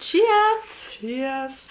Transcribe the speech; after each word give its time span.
Cheers! 0.00 0.96
Cheers! 0.98 1.68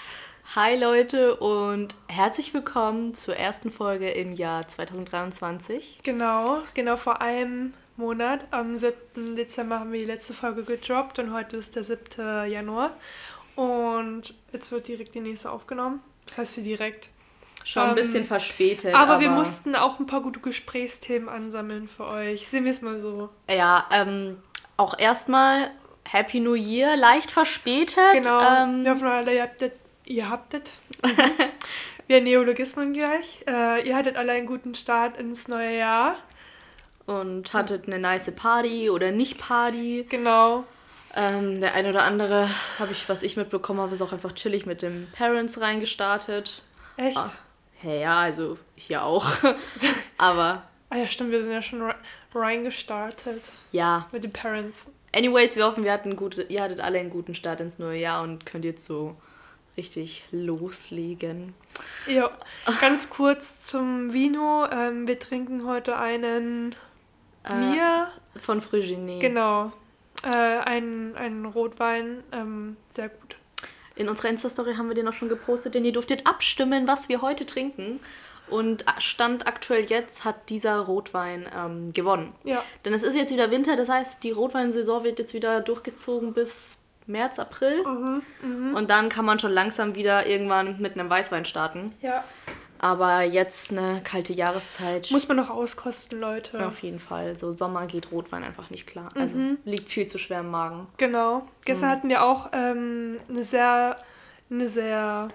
Hi 0.54 0.76
Leute 0.76 1.38
und 1.38 1.96
herzlich 2.08 2.54
willkommen 2.54 3.16
zur 3.16 3.36
ersten 3.36 3.72
Folge 3.72 4.12
im 4.12 4.34
Jahr 4.34 4.68
2023. 4.68 6.02
Genau, 6.04 6.60
genau 6.76 6.96
vor 6.96 7.24
einem 7.24 7.74
Monat. 7.98 8.46
Am 8.52 8.78
7. 8.78 9.36
Dezember 9.36 9.80
haben 9.80 9.92
wir 9.92 10.00
die 10.02 10.06
letzte 10.06 10.36
Folge 10.36 10.62
gedroppt 10.62 11.18
und 11.18 11.34
heute 11.34 11.58
ist 11.58 11.76
der 11.76 11.84
7. 11.84 12.52
Januar. 12.52 12.96
Und 13.56 14.36
jetzt 14.54 14.72
wird 14.72 14.88
direkt 14.88 15.16
die 15.16 15.22
nächste 15.22 15.50
aufgenommen. 15.50 16.00
Das 16.28 16.38
heißt 16.38 16.54
sie 16.54 16.64
direkt. 16.64 17.10
Schon 17.64 17.82
ein 17.82 17.96
bisschen 17.96 18.26
verspätet. 18.26 18.94
Aber, 18.94 19.14
aber, 19.14 19.22
wir 19.22 19.32
mussten 19.32 19.76
auch 19.76 20.00
ein 20.00 20.06
paar 20.06 20.22
gute 20.22 20.40
Gesprächsthemen 20.40 21.30
ansammeln 21.30 21.88
für 21.88 22.06
euch. 22.08 22.48
Sehen 22.48 22.66
wir 22.66 22.72
es 22.74 22.84
mal 22.84 23.00
so. 23.00 23.30
Ja, 23.50 23.88
ähm, 23.92 24.38
auch 24.78 24.98
erstmal 25.00 25.72
Happy 26.12 26.40
New 26.40 26.56
Year, 26.56 26.98
leicht 26.98 27.30
verspätet. 27.30 28.14
Genau. 28.14 28.40
Ähm, 28.40 28.84
wir 28.84 28.92
hoffen 28.92 29.08
alle, 29.08 29.36
ihr 29.36 29.44
habt 29.44 29.62
das. 29.62 29.72
Ihr 30.08 30.28
habt 30.28 30.54
das. 30.56 30.62
wir 32.08 32.22
Neologismen 32.22 32.94
gleich. 32.94 33.44
Äh, 33.48 33.88
ihr 33.88 33.96
hattet 33.96 34.18
alle 34.18 34.32
einen 34.32 34.48
guten 34.48 34.74
Start 34.74 35.20
ins 35.20 35.48
neue 35.48 35.78
Jahr. 35.78 36.16
Und 37.06 37.54
hattet 37.54 37.86
eine 37.86 38.00
nice 38.00 38.32
Party 38.36 38.90
oder 38.90 39.12
nicht 39.12 39.38
Party. 39.38 40.08
Genau. 40.10 40.64
Ähm, 41.16 41.62
der 41.62 41.76
eine 41.76 41.90
oder 41.90 42.04
andere, 42.04 42.50
habe 42.80 42.92
ich, 42.92 43.08
was 43.08 43.22
ich 43.22 43.38
mitbekommen 43.38 43.80
habe, 43.80 43.94
ist 43.94 44.02
auch 44.02 44.14
einfach 44.14 44.32
chillig 44.32 44.66
mit 44.66 44.82
dem 44.82 45.08
Parents 45.16 45.62
reingestartet. 45.62 46.64
Echt? 46.98 47.18
Ah, 47.18 47.32
hey, 47.82 48.02
ja, 48.02 48.20
also 48.20 48.58
hier 48.76 49.04
auch. 49.04 49.28
Aber. 50.18 50.64
Ah 50.90 50.98
ja, 50.98 51.08
stimmt, 51.08 51.32
wir 51.32 51.44
sind 51.44 51.52
ja 51.52 51.62
schon 51.62 51.94
reingestartet. 52.34 53.52
Ja. 53.72 54.08
Mit 54.12 54.24
den 54.24 54.34
Parents. 54.34 54.88
Anyways, 55.14 55.56
wir 55.56 55.66
hoffen, 55.66 55.84
wir 55.84 55.92
hatten 55.92 56.16
gute, 56.16 56.44
ihr 56.44 56.62
hattet 56.62 56.80
alle 56.80 57.00
einen 57.00 57.10
guten 57.10 57.36
Start 57.36 57.62
ins 57.62 57.80
neue 57.80 58.00
Jahr 58.00 58.24
und 58.24 58.46
könnt 58.46 58.66
jetzt 58.66 58.86
so 58.86 59.16
richtig 59.78 60.26
loslegen. 60.32 61.54
Ja, 62.08 62.32
ganz 62.82 63.10
kurz 63.10 63.62
zum 63.62 64.14
Vino. 64.14 64.68
Ähm, 64.72 65.08
wir 65.08 65.18
trinken 65.18 65.66
heute 65.66 65.98
einen 65.98 66.76
äh, 67.46 67.56
Mir. 67.56 68.12
Von 68.42 68.62
Frigine. 68.62 69.20
Genau. 69.20 69.72
Äh, 70.24 70.30
einen, 70.30 71.16
einen 71.16 71.46
Rotwein. 71.46 72.24
Ähm, 72.32 72.78
sehr 72.94 73.10
gut. 73.10 73.38
In 73.96 74.08
unserer 74.08 74.30
Insta-Story 74.30 74.76
haben 74.76 74.88
wir 74.88 74.96
den 74.96 75.08
auch 75.08 75.14
schon 75.14 75.30
gepostet, 75.30 75.76
denn 75.76 75.84
ihr 75.86 75.92
durftet 75.92 76.26
abstimmen, 76.26 76.88
was 76.88 77.10
wir 77.10 77.22
heute 77.22 77.46
trinken. 77.46 78.00
Und 78.50 78.86
Stand 79.00 79.48
aktuell 79.48 79.84
jetzt 79.86 80.26
hat 80.26 80.50
dieser 80.50 80.80
Rotwein 80.80 81.48
ähm, 81.56 81.94
gewonnen. 81.94 82.34
Ja. 82.44 82.64
Denn 82.86 82.94
es 82.94 83.04
ist 83.04 83.16
jetzt 83.16 83.32
wieder 83.32 83.52
Winter, 83.52 83.76
das 83.76 83.90
heißt, 83.90 84.24
die 84.24 84.32
Rotweinsaison 84.32 85.04
wird 85.04 85.20
jetzt 85.20 85.34
wieder 85.34 85.62
durchgezogen 85.62 86.34
bis 86.34 86.80
März, 87.06 87.40
April. 87.40 87.84
Mhm, 87.86 88.22
mh. 88.42 88.78
Und 88.78 88.90
dann 88.90 89.10
kann 89.10 89.26
man 89.26 89.40
schon 89.40 89.52
langsam 89.52 89.96
wieder 89.96 90.28
irgendwann 90.28 90.80
mit 90.80 90.94
einem 90.94 91.10
Weißwein 91.10 91.46
starten. 91.46 91.94
Ja. 92.02 92.24
Aber 92.82 93.24
jetzt 93.24 93.72
eine 93.72 94.00
kalte 94.04 94.32
Jahreszeit. 94.32 95.10
Muss 95.12 95.28
man 95.28 95.36
noch 95.36 95.50
auskosten, 95.50 96.18
Leute. 96.20 96.66
Auf 96.66 96.80
jeden 96.80 97.00
Fall. 97.00 97.36
So 97.36 97.52
Sommer 97.52 97.88
geht 97.88 98.12
Rotwein 98.12 98.44
einfach 98.44 98.70
nicht 98.70 98.88
klar. 98.88 99.10
Also 99.16 99.38
Mhm. 99.38 99.58
liegt 99.66 99.90
viel 99.90 100.08
zu 100.08 100.18
schwer 100.18 100.40
im 100.40 100.50
Magen. 100.50 100.88
Genau. 100.98 101.46
Gestern 101.66 101.90
hatten 101.90 102.08
wir 102.08 102.24
auch 102.24 102.50
ähm, 102.54 103.18
eine 103.28 103.44
sehr, 103.44 103.98
eine 104.50 104.68
sehr, 104.70 105.28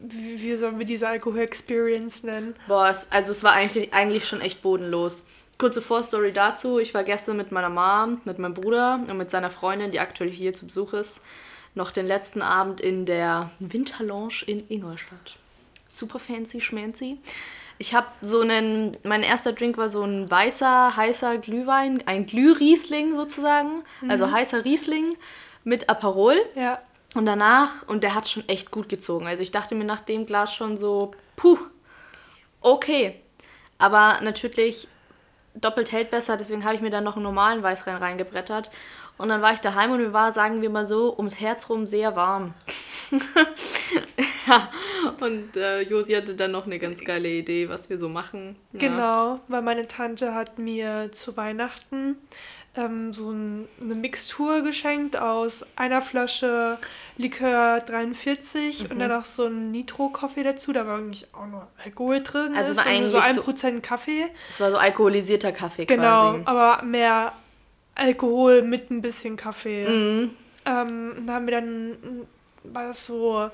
wie, 0.00 0.42
wie 0.42 0.54
sollen 0.54 0.78
wir 0.78 0.86
diese 0.86 1.08
Alkohol-Experience 1.08 2.22
nennen? 2.22 2.54
Boah, 2.66 2.88
es, 2.88 3.10
also 3.10 3.30
es 3.30 3.42
war 3.44 3.52
eigentlich, 3.52 3.92
eigentlich 3.94 4.26
schon 4.26 4.40
echt 4.40 4.62
bodenlos. 4.62 5.24
Kurze 5.58 5.82
Vorstory 5.82 6.32
dazu. 6.32 6.78
Ich 6.78 6.94
war 6.94 7.02
gestern 7.02 7.36
mit 7.36 7.50
meiner 7.50 7.68
Mom, 7.68 8.20
mit 8.24 8.38
meinem 8.38 8.54
Bruder 8.54 9.00
und 9.08 9.16
mit 9.18 9.30
seiner 9.30 9.50
Freundin, 9.50 9.90
die 9.90 10.00
aktuell 10.00 10.30
hier 10.30 10.54
zu 10.54 10.66
Besuch 10.66 10.92
ist, 10.92 11.20
noch 11.74 11.90
den 11.90 12.06
letzten 12.06 12.42
Abend 12.42 12.80
in 12.80 13.06
der 13.06 13.50
Winterlounge 13.58 14.44
in 14.46 14.68
Ingolstadt. 14.68 15.36
Super 15.88 16.18
fancy, 16.18 16.60
schmancy. 16.60 17.18
Ich 17.78 17.94
habe 17.94 18.08
so 18.20 18.40
einen, 18.40 18.96
mein 19.04 19.22
erster 19.22 19.52
Drink 19.52 19.78
war 19.78 19.88
so 19.88 20.02
ein 20.02 20.30
weißer, 20.30 20.96
heißer 20.96 21.38
Glühwein, 21.38 22.02
ein 22.06 22.26
Glühriesling 22.26 23.14
sozusagen, 23.14 23.84
also 24.08 24.30
heißer 24.30 24.64
Riesling 24.64 25.16
mit 25.64 25.88
Aperol. 25.88 26.36
Ja. 26.56 26.80
Und 27.14 27.26
danach, 27.26 27.88
und 27.88 28.02
der 28.02 28.14
hat 28.14 28.28
schon 28.28 28.48
echt 28.48 28.70
gut 28.70 28.88
gezogen. 28.88 29.26
Also 29.26 29.42
ich 29.42 29.50
dachte 29.50 29.74
mir 29.74 29.84
nach 29.84 30.00
dem 30.00 30.26
Glas 30.26 30.54
schon 30.54 30.76
so, 30.76 31.12
puh, 31.36 31.58
okay. 32.60 33.20
Aber 33.78 34.20
natürlich 34.22 34.88
doppelt 35.54 35.92
hält 35.92 36.10
besser, 36.10 36.36
deswegen 36.36 36.64
habe 36.64 36.74
ich 36.74 36.80
mir 36.80 36.90
dann 36.90 37.04
noch 37.04 37.16
einen 37.16 37.24
normalen 37.24 37.62
Weißwein 37.62 37.96
reingebrettert. 37.96 38.70
Und 39.16 39.30
dann 39.30 39.42
war 39.42 39.52
ich 39.52 39.58
daheim 39.58 39.90
und 39.90 39.98
mir 39.98 40.12
war, 40.12 40.30
sagen 40.30 40.62
wir 40.62 40.70
mal 40.70 40.86
so, 40.86 41.16
ums 41.16 41.40
Herz 41.40 41.68
rum 41.68 41.86
sehr 41.86 42.14
warm. 42.14 42.54
ja, 44.46 44.70
und 45.20 45.56
äh, 45.56 45.80
Josi 45.80 46.12
hatte 46.12 46.34
dann 46.34 46.52
noch 46.52 46.66
eine 46.66 46.78
ganz 46.78 47.04
geile 47.04 47.28
Idee, 47.28 47.68
was 47.68 47.90
wir 47.90 47.98
so 47.98 48.08
machen. 48.08 48.54
Ja. 48.72 48.78
Genau, 48.78 49.40
weil 49.48 49.62
meine 49.62 49.88
Tante 49.88 50.34
hat 50.34 50.58
mir 50.58 51.10
zu 51.10 51.36
Weihnachten 51.36 52.16
ähm, 52.76 53.12
so 53.12 53.30
ein, 53.30 53.66
eine 53.82 53.94
Mixtur 53.94 54.62
geschenkt 54.62 55.16
aus 55.16 55.64
einer 55.76 56.00
Flasche 56.00 56.78
Likör 57.16 57.80
43 57.80 58.84
Mhm. 58.84 58.90
und 58.92 58.98
dann 59.00 59.12
auch 59.12 59.24
so 59.24 59.46
ein 59.46 59.70
Nitro-Kaffee 59.72 60.42
dazu. 60.44 60.72
Da 60.72 60.86
war 60.86 60.98
eigentlich 60.98 61.26
auch 61.32 61.46
nur 61.46 61.66
Alkohol 61.84 62.22
drin. 62.22 62.54
Also 62.56 62.72
ist 62.72 62.78
war 62.78 62.86
eigentlich 62.86 63.10
so 63.10 63.20
so- 63.20 63.42
1% 63.42 63.80
Kaffee. 63.82 64.26
Es 64.50 64.60
war 64.60 64.70
so 64.70 64.76
alkoholisierter 64.76 65.52
Kaffee 65.52 65.86
Genau, 65.86 66.32
quasi. 66.32 66.42
aber 66.44 66.82
mehr 66.84 67.32
Alkohol 67.94 68.62
mit 68.62 68.90
ein 68.90 69.02
bisschen 69.02 69.36
Kaffee. 69.36 69.88
Mhm. 69.88 70.30
Ähm, 70.66 71.14
und 71.18 71.26
da 71.26 71.34
haben 71.34 71.46
wir 71.46 71.60
dann, 71.60 71.96
war 72.64 72.86
das 72.88 73.06
so 73.06 73.50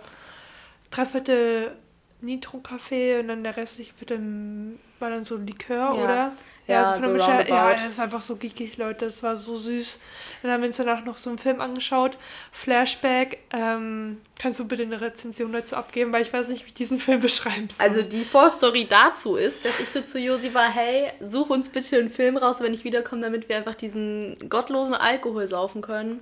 Dreiviertel 0.91 1.73
Nitro-Kaffee 2.21 3.21
und 3.21 3.29
dann 3.29 3.43
der 3.45 3.57
restliche 3.57 3.93
Viertel 3.95 4.79
war 4.99 5.11
dann 5.11 5.25
so 5.25 5.37
Likör, 5.37 5.77
Ja. 5.77 5.93
oder? 5.93 6.33
Ja, 6.67 6.93
der 6.97 7.03
so 7.03 7.11
Mische- 7.11 7.49
ja, 7.49 7.75
das 7.75 7.99
war 7.99 8.05
einfach 8.05 8.23
so 8.23 8.37
geekig, 8.37 8.79
Leute. 8.79 9.05
Das 9.05 9.23
war 9.23 9.37
so 9.37 9.57
süß. 9.57 10.01
Dann 10.43 10.51
haben 10.51 10.63
wir 10.63 10.69
uns 10.69 10.79
danach 10.79 11.05
noch 11.05 11.19
so 11.19 11.29
einen 11.29 11.39
Film 11.39 11.61
angeschaut. 11.61 12.17
Flashback. 12.53 13.39
Ähm, 13.53 14.21
kannst 14.41 14.59
du 14.61 14.67
bitte 14.67 14.83
eine 14.83 15.01
Rezension 15.01 15.53
dazu 15.53 15.77
abgeben, 15.77 16.13
weil 16.13 16.23
ich 16.23 16.33
weiß 16.33 16.49
nicht, 16.49 16.63
wie 16.65 16.69
ich 16.69 16.75
diesen 16.75 16.99
Film 16.99 17.21
beschreiben 17.21 17.69
soll. 17.69 17.87
Also 17.87 18.03
die 18.03 18.25
Vorstory 18.25 18.87
dazu 18.89 19.37
ist, 19.37 19.65
dass 19.65 19.79
ich 19.79 19.91
so 19.91 20.01
zu 20.01 20.19
Josi 20.19 20.55
war, 20.55 20.71
hey, 20.73 21.13
such 21.21 21.51
uns 21.51 21.69
bitte 21.69 21.99
einen 21.99 22.09
Film 22.11 22.37
raus, 22.39 22.61
wenn 22.61 22.73
ich 22.73 22.85
wiederkomme, 22.85 23.21
damit 23.23 23.49
wir 23.51 23.57
einfach 23.57 23.75
diesen 23.75 24.49
gottlosen 24.49 24.95
Alkohol 24.95 25.47
saufen 25.47 25.83
können. 25.83 26.21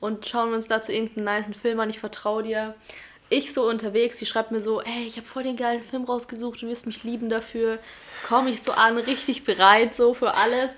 Und 0.00 0.26
schauen 0.26 0.50
wir 0.50 0.56
uns 0.56 0.68
dazu 0.68 0.92
irgendeinen 0.92 1.38
niceen 1.38 1.54
Film 1.54 1.80
an, 1.80 1.90
ich 1.90 1.98
vertraue 1.98 2.42
dir. 2.42 2.74
Ich 3.30 3.52
so 3.52 3.68
unterwegs, 3.68 4.16
die 4.16 4.26
schreibt 4.26 4.52
mir 4.52 4.60
so, 4.60 4.80
ey, 4.80 5.06
ich 5.06 5.16
habe 5.16 5.26
voll 5.26 5.42
den 5.42 5.56
geilen 5.56 5.82
Film 5.82 6.04
rausgesucht, 6.04 6.62
du 6.62 6.68
wirst 6.68 6.86
mich 6.86 7.04
lieben 7.04 7.28
dafür. 7.28 7.78
Komme 8.26 8.50
ich 8.50 8.62
so 8.62 8.72
an, 8.72 8.96
richtig 8.96 9.44
bereit 9.44 9.94
so 9.94 10.14
für 10.14 10.34
alles. 10.34 10.72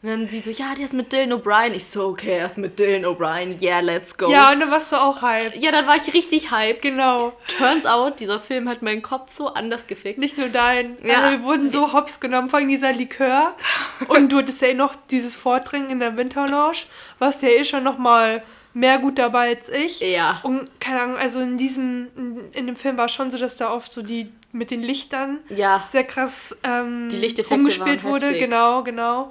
Und 0.00 0.10
dann 0.10 0.28
sie 0.28 0.40
so, 0.40 0.50
ja, 0.50 0.74
der 0.76 0.84
ist 0.84 0.92
mit 0.92 1.12
Dylan 1.12 1.32
O'Brien. 1.32 1.72
Ich 1.72 1.86
so, 1.86 2.06
okay, 2.06 2.38
er 2.38 2.46
ist 2.46 2.56
mit 2.56 2.78
Dylan 2.78 3.04
O'Brien, 3.04 3.60
yeah, 3.60 3.80
let's 3.80 4.16
go. 4.16 4.30
ja, 4.30 4.52
und 4.52 4.60
dann 4.60 4.70
warst 4.70 4.92
du 4.92 4.96
auch 4.96 5.22
hype. 5.22 5.56
ja, 5.56 5.72
dann 5.72 5.88
war 5.88 5.96
ich 5.96 6.14
richtig 6.14 6.52
hyped. 6.52 6.82
Genau. 6.82 7.32
Turns 7.58 7.84
out, 7.84 8.20
dieser 8.20 8.38
Film 8.38 8.68
hat 8.68 8.80
meinen 8.80 9.02
Kopf 9.02 9.32
so 9.32 9.48
anders 9.48 9.88
gefickt. 9.88 10.18
Nicht 10.18 10.38
nur 10.38 10.50
dein. 10.50 10.98
Ja. 11.02 11.22
Also 11.22 11.38
wir 11.38 11.42
wurden 11.42 11.68
so 11.68 11.92
hops 11.92 12.20
genommen, 12.20 12.52
allem 12.54 12.68
dieser 12.68 12.92
Likör. 12.92 13.56
Und 14.06 14.30
du 14.30 14.38
hattest 14.38 14.62
ja 14.62 14.68
eh 14.68 14.74
noch 14.74 14.94
dieses 15.10 15.34
Vordringen 15.34 15.90
in 15.90 15.98
der 15.98 16.16
Winterlounge. 16.16 16.78
Warst 17.18 17.42
ja 17.42 17.48
eh 17.48 17.64
schon 17.64 17.82
noch 17.82 17.98
mal 17.98 18.44
mehr 18.74 18.98
gut 18.98 19.18
dabei 19.18 19.56
als 19.56 19.68
ich. 19.68 20.00
Ja. 20.00 20.40
Und 20.42 20.80
keine 20.80 21.02
Ahnung, 21.02 21.16
also 21.16 21.40
in 21.40 21.56
diesem, 21.58 22.08
in, 22.16 22.40
in 22.52 22.66
dem 22.66 22.76
Film 22.76 22.96
war 22.98 23.06
es 23.06 23.12
schon 23.12 23.30
so, 23.30 23.38
dass 23.38 23.56
da 23.56 23.72
oft 23.72 23.92
so 23.92 24.02
die 24.02 24.30
mit 24.52 24.70
den 24.70 24.82
Lichtern 24.82 25.38
Ja. 25.50 25.84
sehr 25.86 26.04
krass 26.04 26.56
ähm, 26.64 27.08
Die 27.10 27.16
waren 28.04 28.12
wurde. 28.12 28.26
heftig. 28.26 28.42
Genau, 28.44 28.82
genau. 28.82 29.30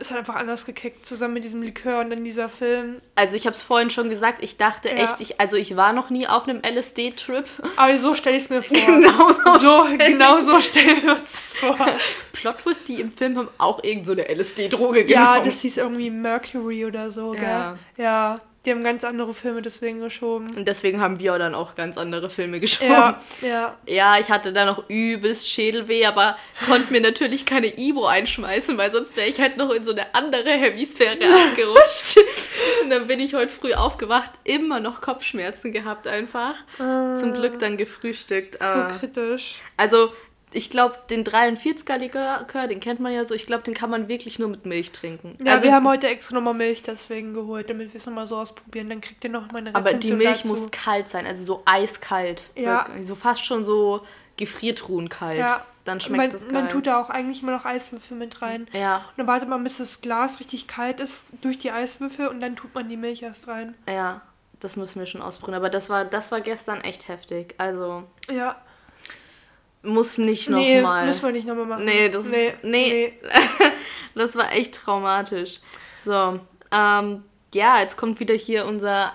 Es 0.00 0.12
hat 0.12 0.18
einfach 0.18 0.36
anders 0.36 0.64
gekickt, 0.64 1.04
zusammen 1.04 1.34
mit 1.34 1.42
diesem 1.44 1.60
Likör 1.60 1.98
und 2.00 2.10
dann 2.10 2.22
dieser 2.22 2.48
Film. 2.48 3.00
Also 3.16 3.34
ich 3.34 3.46
habe 3.46 3.56
es 3.56 3.62
vorhin 3.64 3.90
schon 3.90 4.08
gesagt, 4.08 4.42
ich 4.44 4.56
dachte 4.56 4.88
Ja. 4.88 4.94
echt, 4.94 5.20
ich, 5.20 5.40
also 5.40 5.56
ich 5.56 5.76
war 5.76 5.92
noch 5.92 6.08
nie 6.08 6.28
auf 6.28 6.46
einem 6.46 6.62
LSD-Trip. 6.62 7.44
Aber 7.76 7.98
so 7.98 8.14
stelle 8.14 8.36
ich 8.36 8.44
es 8.44 8.50
mir 8.50 8.62
vor. 8.62 8.76
Genau 8.76 9.28
so 9.32 9.58
So, 9.58 9.86
genau 9.98 10.38
so 10.38 10.60
stellen 10.60 11.02
wir 11.02 11.16
uns 11.16 11.52
vor. 11.54 11.76
Plot-Twist, 12.32 12.86
die 12.86 13.00
im 13.00 13.10
Film 13.10 13.36
haben 13.38 13.48
auch 13.58 13.82
irgend 13.82 14.06
so 14.06 14.12
eine 14.12 14.28
LSD-Droge 14.28 15.04
Ja, 15.06 15.32
genommen. 15.32 15.46
das 15.46 15.60
hieß 15.62 15.78
irgendwie 15.78 16.10
Mercury 16.10 16.84
oder 16.86 17.10
so, 17.10 17.32
gell? 17.32 17.42
Ja. 17.42 17.78
Ja, 17.96 18.40
die 18.64 18.72
haben 18.72 18.82
ganz 18.84 19.04
andere 19.04 19.32
Filme 19.32 19.62
deswegen 19.62 20.00
geschoben. 20.00 20.54
Und 20.56 20.66
deswegen 20.66 21.00
haben 21.00 21.18
wir 21.20 21.38
dann 21.38 21.54
auch 21.54 21.74
ganz 21.74 21.96
andere 21.96 22.28
Filme 22.28 22.60
geschoben. 22.60 22.90
Ja, 22.90 23.20
ja. 23.40 23.76
Ja, 23.86 24.18
ich 24.18 24.30
hatte 24.30 24.52
da 24.52 24.64
noch 24.66 24.88
übelst 24.88 25.48
Schädelweh, 25.48 26.04
aber 26.06 26.36
konnte 26.66 26.92
mir 26.92 27.00
natürlich 27.00 27.46
keine 27.46 27.78
Ibo 27.78 28.06
einschmeißen, 28.06 28.76
weil 28.76 28.90
sonst 28.90 29.16
wäre 29.16 29.28
ich 29.28 29.40
halt 29.40 29.56
noch 29.56 29.70
in 29.70 29.84
so 29.84 29.92
eine 29.92 30.14
andere 30.14 30.50
Hemisphäre 30.50 31.16
abgerutscht. 31.50 32.18
Und 32.82 32.90
dann 32.90 33.06
bin 33.06 33.20
ich 33.20 33.34
heute 33.34 33.52
früh 33.52 33.74
aufgewacht, 33.74 34.32
immer 34.44 34.80
noch 34.80 35.00
Kopfschmerzen 35.00 35.72
gehabt 35.72 36.06
einfach. 36.06 36.54
Zum 36.76 37.34
Glück 37.34 37.58
dann 37.58 37.76
gefrühstückt. 37.76 38.58
So 38.60 38.64
aber- 38.64 38.88
kritisch. 38.98 39.56
Also, 39.76 40.12
ich 40.52 40.70
glaube, 40.70 40.96
den 41.10 41.24
43er 41.24 41.96
Likör, 41.98 42.66
den 42.68 42.80
kennt 42.80 43.00
man 43.00 43.12
ja 43.12 43.24
so, 43.24 43.34
ich 43.34 43.46
glaube, 43.46 43.64
den 43.64 43.74
kann 43.74 43.90
man 43.90 44.08
wirklich 44.08 44.38
nur 44.38 44.48
mit 44.48 44.64
Milch 44.66 44.92
trinken. 44.92 45.36
Ja, 45.44 45.52
also, 45.52 45.64
wir 45.64 45.74
haben 45.74 45.86
heute 45.86 46.08
extra 46.08 46.34
nochmal 46.34 46.54
Milch 46.54 46.82
deswegen 46.82 47.34
geholt, 47.34 47.68
damit 47.68 47.92
wir 47.92 47.98
es 47.98 48.06
nochmal 48.06 48.26
so 48.26 48.36
ausprobieren. 48.36 48.88
Dann 48.88 49.00
kriegt 49.00 49.22
ihr 49.24 49.30
noch 49.30 49.52
meine 49.52 49.74
aber 49.74 49.90
die 49.90 49.94
Rezension 49.94 50.18
Milch 50.18 50.38
dazu. 50.42 50.48
muss 50.48 50.70
kalt 50.70 51.08
sein, 51.08 51.26
also 51.26 51.44
so 51.44 51.62
eiskalt. 51.66 52.44
Ja. 52.54 52.86
Wirklich. 52.86 53.06
So 53.06 53.14
fast 53.14 53.44
schon 53.44 53.64
so 53.64 54.06
Gefriertruhen 54.36 55.08
kalt. 55.08 55.38
Ja. 55.38 55.64
Dann 55.84 56.00
schmeckt 56.00 56.32
man, 56.34 56.36
es 56.36 56.42
geil. 56.46 56.52
man 56.52 56.68
tut 56.68 56.86
da 56.86 57.00
auch 57.00 57.08
eigentlich 57.08 57.42
immer 57.42 57.52
noch 57.52 57.64
Eiswürfel 57.64 58.14
mit 58.16 58.42
rein. 58.42 58.66
ja, 58.74 58.98
Und 58.98 59.04
dann 59.18 59.26
wartet 59.26 59.48
man, 59.48 59.64
bis 59.64 59.78
das 59.78 60.02
Glas 60.02 60.38
richtig 60.38 60.66
kalt 60.66 61.00
ist 61.00 61.16
durch 61.40 61.56
die 61.58 61.70
Eiswürfel 61.70 62.28
und 62.28 62.40
dann 62.40 62.56
tut 62.56 62.74
man 62.74 62.90
die 62.90 62.98
Milch 62.98 63.22
erst 63.22 63.48
rein. 63.48 63.74
ja, 63.88 64.20
das 64.60 64.76
müssen 64.76 64.98
wir 64.98 65.06
schon 65.06 65.22
ausprobieren. 65.22 65.54
Aber 65.56 65.70
das 65.70 65.88
war, 65.88 66.04
das 66.04 66.30
war 66.32 66.40
gestern 66.40 66.80
echt 66.82 67.08
heftig. 67.08 67.54
Also 67.58 68.02
Ja. 68.28 68.56
Muss 69.82 70.18
nicht 70.18 70.50
nee, 70.50 70.80
nochmal. 70.80 71.06
müssen 71.06 71.24
wir 71.24 71.32
nicht 71.32 71.46
nochmal 71.46 71.66
machen. 71.66 71.84
Nee, 71.84 72.08
das 72.08 72.26
nee, 72.26 72.48
ist. 72.48 72.64
Nee. 72.64 73.12
das 74.14 74.36
war 74.36 74.52
echt 74.52 74.74
traumatisch. 74.74 75.60
So, 75.98 76.40
ähm, 76.72 77.24
ja, 77.54 77.80
jetzt 77.80 77.96
kommt 77.96 78.20
wieder 78.20 78.34
hier 78.34 78.66
unser 78.66 79.12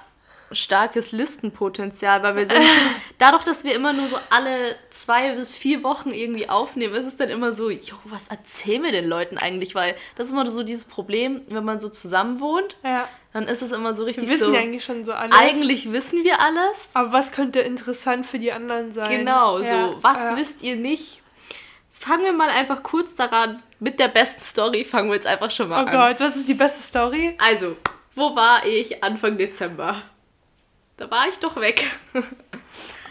starkes 0.51 1.11
Listenpotenzial, 1.11 2.23
weil 2.23 2.35
wir 2.35 2.47
sind, 2.47 2.59
dadurch, 3.17 3.43
dass 3.43 3.63
wir 3.63 3.73
immer 3.73 3.93
nur 3.93 4.07
so 4.07 4.17
alle 4.29 4.75
zwei 4.89 5.35
bis 5.35 5.57
vier 5.57 5.83
Wochen 5.83 6.11
irgendwie 6.11 6.49
aufnehmen, 6.49 6.93
ist 6.93 7.05
es 7.05 7.15
dann 7.15 7.29
immer 7.29 7.53
so, 7.53 7.69
jo, 7.69 7.95
was 8.05 8.27
erzählen 8.27 8.83
wir 8.83 8.91
den 8.91 9.07
Leuten 9.07 9.37
eigentlich? 9.37 9.75
Weil 9.75 9.95
das 10.15 10.27
ist 10.27 10.33
immer 10.33 10.49
so 10.49 10.63
dieses 10.63 10.85
Problem, 10.85 11.41
wenn 11.49 11.65
man 11.65 11.79
so 11.79 11.89
zusammen 11.89 12.39
wohnt, 12.39 12.77
Ja. 12.83 13.07
Dann 13.33 13.47
ist 13.47 13.61
es 13.61 13.71
immer 13.71 13.93
so 13.93 14.03
Wir 14.03 14.09
richtig 14.09 14.29
wissen 14.29 14.45
so, 14.47 14.53
ja 14.53 14.59
eigentlich 14.61 14.83
schon 14.85 15.03
so 15.05 15.11
alles. 15.13 15.35
eigentlich 15.37 15.91
wissen 15.91 16.23
wir 16.23 16.39
alles, 16.39 16.89
Aber 16.93 17.11
was 17.11 17.31
könnte 17.31 17.59
interessant 17.61 18.25
für 18.25 18.39
die 18.39 18.51
anderen 18.51 18.91
sein? 18.91 19.09
Genau, 19.09 19.59
Ja, 19.59 19.89
so, 19.89 19.97
was 20.03 20.17
ja. 20.19 20.37
wisst 20.37 20.63
ihr 20.63 20.75
nicht? 20.75 21.21
Fangen 21.91 22.23
wir 22.25 22.33
mal 22.33 22.49
einfach 22.49 22.83
kurz 22.83 23.15
daran, 23.15 23.61
mit 23.79 23.99
der 23.99 24.09
besten 24.09 24.41
Story 24.41 24.83
fangen 24.85 25.09
wir 25.09 25.15
jetzt 25.15 25.27
einfach 25.27 25.51
schon 25.51 25.69
mal 25.69 25.83
Oh 25.83 25.87
an. 25.87 25.91
Gott, 25.91 26.19
was 26.19 26.35
ist 26.35 26.47
die 26.49 26.53
beste 26.53 26.81
Story? 26.81 27.35
Also, 27.39 27.77
wo 28.15 28.35
war 28.35 28.65
ich 28.65 29.03
Anfang 29.03 29.37
Dezember? 29.37 30.01
Da 30.97 31.09
war 31.09 31.27
ich 31.27 31.39
doch 31.39 31.55
weg. 31.55 31.85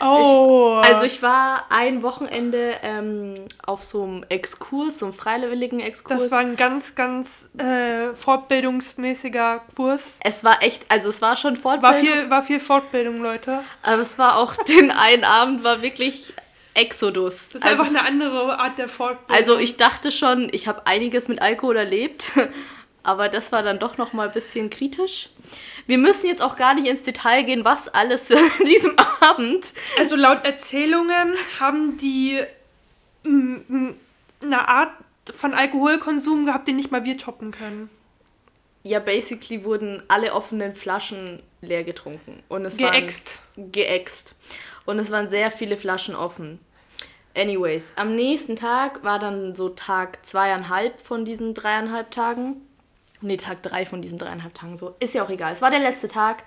Oh. 0.03 0.81
Also 0.85 1.05
ich 1.05 1.23
war 1.23 1.67
ein 1.71 2.03
Wochenende 2.03 2.77
ähm, 2.83 3.47
auf 3.65 3.85
so 3.85 4.03
einem 4.03 4.25
Exkurs, 4.29 4.99
so 4.99 5.07
einem 5.07 5.15
freiwilligen 5.15 5.81
Exkurs. 5.81 6.25
das 6.25 6.31
war 6.33 6.41
ein 6.41 6.57
ganz, 6.57 6.95
ganz 6.95 7.51
äh, 7.59 8.15
fortbildungsmäßiger 8.15 9.63
Kurs. 9.77 10.19
es 10.25 10.43
war 10.43 10.63
echt, 10.63 10.85
also 10.89 11.09
es 11.09 11.23
war 11.23 11.37
schon 11.37 11.55
War 11.63 11.81
Fortbildung, 11.81 12.01
viel, 12.01 12.31
war 12.31 12.43
viel 12.43 12.61
Fortbildung, 12.61 13.21
Leute. 13.21 13.61
aber 13.83 14.03
es 14.03 14.19
war 14.19 14.39
auch 14.39 14.57
den 14.69 14.91
einen 14.91 15.25
Abend 15.25 15.63
war 15.63 15.83
wirklich 15.83 16.35
Exodus. 16.75 17.51
Das 17.51 17.63
ist 17.63 17.67
also, 17.67 17.83
einfach 17.83 17.87
eine 17.87 18.07
andere 18.07 18.59
Art 18.59 18.79
der 18.79 18.89
Fortbildung. 18.89 19.37
also 19.37 19.59
ich 19.59 19.77
dachte 19.77 20.11
schon, 20.11 20.49
ich 20.53 20.67
habe 20.67 20.87
einiges 20.87 21.29
mit 21.29 21.41
Alkohol 21.41 21.77
erlebt, 21.77 22.33
aber 23.03 23.29
das 23.29 23.53
war 23.53 23.63
dann 23.63 23.79
doch 23.79 23.99
noch 23.99 24.13
mal 24.13 24.29
ein 24.29 24.35
bisschen 24.35 24.71
kritisch. 24.71 25.29
Wir 25.87 25.99
müssen 25.99 26.27
jetzt 26.27 26.43
auch 26.43 26.57
gar 26.57 26.75
nicht 26.75 26.87
ins 26.87 27.03
Detail 27.03 27.43
gehen, 27.43 27.65
was 27.65 27.89
alles 27.89 28.27
zu 28.27 28.37
diesem 28.67 28.97
Abend. 29.21 29.73
Also 29.99 30.17
laut 30.17 30.45
Erzählungen 30.45 31.35
haben 31.59 31.97
die 31.97 32.41
mm, 33.25 33.57
mm, 33.69 33.95
eine 34.43 34.69
Art 34.69 34.93
von 35.37 35.55
Alkoholkonsum 35.55 36.47
gehabt, 36.47 36.69
den 36.69 36.77
nicht 36.77 36.91
mal 36.91 37.05
wir 37.05 37.19
toppen 37.19 37.51
können. 37.51 37.91
Ja, 38.85 38.99
basically 38.99 39.65
wurden 39.65 40.03
alle 40.09 40.33
offenen 40.33 40.75
Flaschen 40.75 41.41
leer 41.61 41.85
getrunken. 41.85 42.43
Und 42.49 42.65
es 42.65 42.77
Geäxt. 42.77 43.41
Waren, 43.57 43.73
geäxt. 43.73 44.35
Und 44.85 44.99
es 44.99 45.11
waren 45.11 45.29
sehr 45.29 45.51
viele 45.51 45.77
Flaschen 45.77 46.17
offen. 46.17 46.59
Anyways, 47.35 47.93
am 47.97 48.15
nächsten 48.15 48.57
Tag 48.57 49.05
war 49.05 49.19
dann 49.19 49.55
so 49.55 49.71
Tag 49.71 50.25
zweieinhalb 50.27 51.01
von 51.01 51.25
diesen 51.25 51.55
dreieinhalb 51.55 52.11
Tagen. 52.11 52.61
Nee, 53.23 53.37
Tag 53.37 53.63
drei 53.63 53.87
von 53.87 54.03
diesen 54.03 54.19
dreieinhalb 54.19 54.55
Tagen 54.55 54.77
so. 54.77 54.95
Ist 55.01 55.15
ja 55.15 55.25
auch 55.25 55.31
egal. 55.31 55.53
Es 55.53 55.63
war 55.63 55.71
der 55.71 55.81
letzte 55.81 56.09
Tag. 56.09 56.45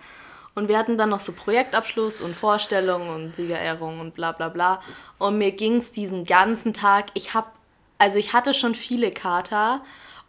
Und 0.53 0.69
wir 0.69 0.77
hatten 0.77 0.97
dann 0.97 1.09
noch 1.09 1.19
so 1.19 1.33
Projektabschluss 1.33 2.21
und 2.21 2.35
Vorstellung 2.35 3.09
und 3.09 3.35
Siegerehrung 3.35 3.99
und 3.99 4.13
bla 4.13 4.31
bla 4.31 4.49
bla. 4.49 4.81
Und 5.17 5.37
mir 5.37 5.51
ging 5.51 5.77
es 5.77 5.91
diesen 5.91 6.25
ganzen 6.25 6.73
Tag. 6.73 7.07
Ich 7.13 7.33
hab, 7.33 7.53
also 7.97 8.17
ich 8.17 8.33
hatte 8.33 8.53
schon 8.53 8.73
viele 8.73 9.11
Kater. 9.11 9.81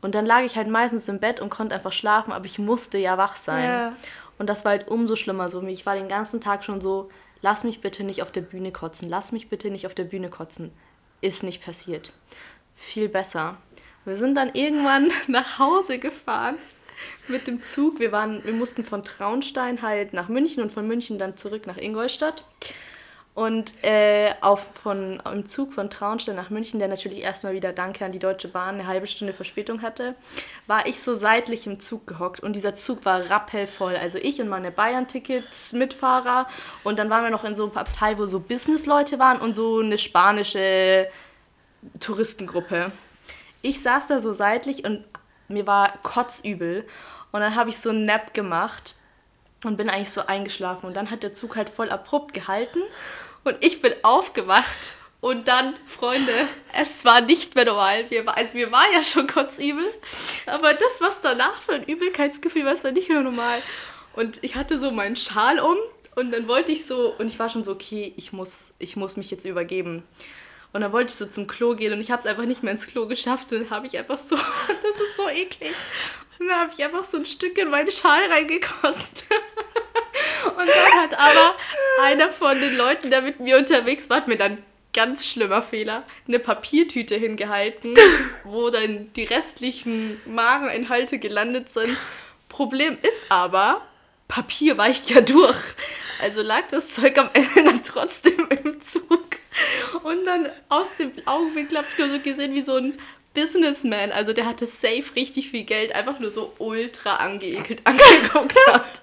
Und 0.02 0.14
dann 0.14 0.26
lag 0.26 0.43
ich 0.43 0.56
halt 0.56 0.69
meistens 0.69 1.08
im 1.08 1.20
Bett 1.20 1.40
und 1.40 1.50
konnte 1.50 1.75
einfach 1.75 1.93
schlafen, 1.93 2.32
aber 2.32 2.44
ich 2.44 2.58
musste 2.58 2.99
ja 2.99 3.16
wach 3.19 3.37
sein. 3.37 3.64
Ja. 3.64 3.92
Und 4.38 4.49
das 4.49 4.64
war 4.64 4.72
halt 4.72 4.88
umso 4.88 5.16
schlimmer. 5.16 5.49
So, 5.49 5.62
ich 5.62 5.87
war 5.87 5.94
den 5.94 6.08
ganzen 6.08 6.40
Tag 6.40 6.64
schon 6.64 6.81
so, 6.81 7.08
lass 7.40 7.64
mich 7.64 7.81
bitte 7.81 8.04
nicht 8.04 8.22
auf 8.22 8.31
der 8.31 8.42
Bühne 8.42 8.72
kotzen, 8.72 9.08
lass 9.08 9.32
mich 9.32 9.49
bitte 9.49 9.70
nicht 9.70 9.87
auf 9.87 9.94
der 9.94 10.04
Bühne 10.04 10.28
kotzen. 10.28 10.72
Ist 11.20 11.42
nicht 11.42 11.64
passiert. 11.64 12.12
Viel 12.75 13.08
besser. 13.08 13.56
Wir 14.06 14.14
sind 14.14 14.36
dann 14.36 14.52
irgendwann 14.54 15.10
nach 15.26 15.58
Hause 15.58 15.98
gefahren 15.98 16.56
mit 17.26 17.46
dem 17.46 17.62
Zug. 17.62 17.98
Wir, 17.98 18.12
waren, 18.12 18.42
wir 18.44 18.52
mussten 18.52 18.84
von 18.84 19.02
Traunstein 19.02 19.82
halt 19.82 20.12
nach 20.12 20.28
München 20.28 20.62
und 20.62 20.72
von 20.72 20.86
München 20.86 21.18
dann 21.18 21.36
zurück 21.36 21.66
nach 21.66 21.76
Ingolstadt. 21.76 22.44
Und 23.34 23.74
äh, 23.84 24.30
auf 24.40 24.66
von, 24.82 25.20
im 25.30 25.46
Zug 25.46 25.74
von 25.74 25.90
Traunstein 25.90 26.36
nach 26.36 26.48
München, 26.48 26.78
der 26.78 26.88
natürlich 26.88 27.20
erstmal 27.20 27.52
wieder 27.52 27.74
Danke 27.74 28.02
an 28.06 28.12
die 28.12 28.18
Deutsche 28.18 28.48
Bahn 28.48 28.76
eine 28.76 28.86
halbe 28.86 29.06
Stunde 29.06 29.34
Verspätung 29.34 29.82
hatte, 29.82 30.14
war 30.66 30.86
ich 30.86 31.02
so 31.02 31.14
seitlich 31.14 31.66
im 31.66 31.78
Zug 31.78 32.06
gehockt 32.06 32.40
und 32.40 32.54
dieser 32.54 32.76
Zug 32.76 33.04
war 33.04 33.28
rappelvoll. 33.28 33.96
Also 33.96 34.16
ich 34.16 34.40
und 34.40 34.48
meine 34.48 34.70
Bayern-Tickets-Mitfahrer 34.70 36.48
und 36.82 36.98
dann 36.98 37.10
waren 37.10 37.24
wir 37.24 37.30
noch 37.30 37.44
in 37.44 37.54
so 37.54 37.64
einem 37.64 37.76
Abteil, 37.76 38.16
wo 38.16 38.24
so 38.24 38.40
Business-Leute 38.40 39.18
waren 39.18 39.38
und 39.38 39.54
so 39.54 39.80
eine 39.80 39.98
spanische 39.98 41.06
Touristengruppe. 42.00 42.90
Ich 43.62 43.80
saß 43.80 44.06
da 44.06 44.20
so 44.20 44.32
seitlich 44.32 44.84
und 44.84 45.04
mir 45.48 45.66
war 45.66 45.98
kotzübel 46.02 46.86
und 47.32 47.40
dann 47.40 47.54
habe 47.54 47.70
ich 47.70 47.78
so 47.78 47.90
einen 47.90 48.04
Nap 48.04 48.34
gemacht 48.34 48.94
und 49.64 49.76
bin 49.76 49.88
eigentlich 49.88 50.10
so 50.10 50.26
eingeschlafen 50.26 50.86
und 50.86 50.94
dann 50.94 51.10
hat 51.10 51.22
der 51.22 51.32
Zug 51.32 51.56
halt 51.56 51.70
voll 51.70 51.90
abrupt 51.90 52.34
gehalten 52.34 52.80
und 53.44 53.56
ich 53.64 53.80
bin 53.80 53.92
aufgewacht 54.02 54.92
und 55.20 55.48
dann, 55.48 55.74
Freunde, 55.86 56.32
es 56.78 57.04
war 57.04 57.20
nicht 57.20 57.54
mehr 57.54 57.64
normal. 57.64 58.04
Mir 58.10 58.28
also 58.36 58.54
mir 58.54 58.70
war 58.70 58.84
ja 58.92 59.02
schon 59.02 59.26
kotzübel, 59.26 59.86
aber 60.46 60.74
das, 60.74 61.00
was 61.00 61.20
danach 61.20 61.60
für 61.62 61.72
ein 61.72 61.84
Übelkeitsgefühl 61.84 62.64
war, 62.64 62.82
war 62.84 62.92
nicht 62.92 63.08
mehr 63.08 63.22
normal. 63.22 63.60
Und 64.14 64.42
ich 64.44 64.54
hatte 64.54 64.78
so 64.78 64.90
meinen 64.90 65.16
Schal 65.16 65.58
um 65.58 65.76
und 66.14 66.32
dann 66.32 66.48
wollte 66.48 66.72
ich 66.72 66.86
so, 66.86 67.14
und 67.18 67.26
ich 67.26 67.38
war 67.38 67.48
schon 67.48 67.64
so, 67.64 67.72
okay, 67.72 68.12
ich 68.16 68.32
muss, 68.32 68.72
ich 68.78 68.96
muss 68.96 69.16
mich 69.16 69.30
jetzt 69.30 69.44
übergeben. 69.44 70.02
Und 70.72 70.80
dann 70.82 70.92
wollte 70.92 71.10
ich 71.10 71.16
so 71.16 71.26
zum 71.26 71.46
Klo 71.46 71.74
gehen 71.74 71.92
und 71.92 72.00
ich 72.00 72.10
habe 72.10 72.20
es 72.20 72.26
einfach 72.26 72.44
nicht 72.44 72.62
mehr 72.62 72.72
ins 72.72 72.86
Klo 72.86 73.06
geschafft. 73.06 73.52
Und 73.52 73.60
dann 73.60 73.70
habe 73.70 73.86
ich 73.86 73.96
einfach 73.96 74.18
so, 74.18 74.36
das 74.82 74.94
ist 74.94 75.16
so 75.16 75.28
eklig. 75.28 75.74
Und 76.38 76.48
dann 76.48 76.60
habe 76.60 76.72
ich 76.76 76.84
einfach 76.84 77.04
so 77.04 77.16
ein 77.16 77.26
Stück 77.26 77.56
in 77.58 77.70
meinen 77.70 77.90
Schal 77.90 78.30
reingekotzt. 78.30 79.26
Und 80.46 80.68
dann 80.68 81.02
hat 81.02 81.14
aber 81.18 81.54
einer 82.02 82.30
von 82.30 82.58
den 82.61 82.76
Leuten, 82.76 83.11
der 83.11 83.23
mit 83.23 83.40
mir 83.40 83.58
unterwegs 83.58 84.08
war, 84.08 84.18
hat 84.18 84.28
mir 84.28 84.37
dann 84.37 84.62
ganz 84.92 85.26
schlimmer 85.26 85.61
Fehler, 85.61 86.04
eine 86.26 86.38
Papiertüte 86.38 87.14
hingehalten, 87.16 87.94
wo 88.44 88.70
dann 88.70 89.12
die 89.12 89.25
restlichen 89.25 90.20
Mageninhalte 90.26 91.18
gelandet 91.18 91.73
sind. 91.73 91.96
Problem 92.49 92.96
ist 93.02 93.30
aber, 93.30 93.87
Papier 94.26 94.78
weicht 94.78 95.11
ja 95.11 95.20
durch. 95.20 95.58
Also 96.23 96.42
lag 96.42 96.62
das 96.70 96.88
Zeug 96.88 97.18
am 97.18 97.30
Ende 97.35 97.64
dann 97.64 97.85
trotzdem 97.85 98.49
im 98.49 98.80
Zug. 98.80 99.25
Und 100.02 100.25
dann 100.25 100.50
aus 100.68 100.96
dem 100.96 101.12
Augenwinkel 101.25 101.78
habe 101.78 101.86
ich 101.90 101.98
nur 101.98 102.08
so 102.08 102.20
gesehen, 102.20 102.54
wie 102.54 102.62
so 102.62 102.76
ein 102.76 102.98
Businessman, 103.36 104.12
also 104.12 104.32
der 104.32 104.46
hatte 104.46 104.64
safe 104.64 105.04
richtig 105.14 105.50
viel 105.50 105.64
Geld, 105.64 105.94
einfach 105.94 106.18
nur 106.18 106.30
so 106.30 106.54
ultra 106.58 107.16
angeekelt 107.16 107.82
angeguckt 107.84 108.56
hat. 108.68 109.02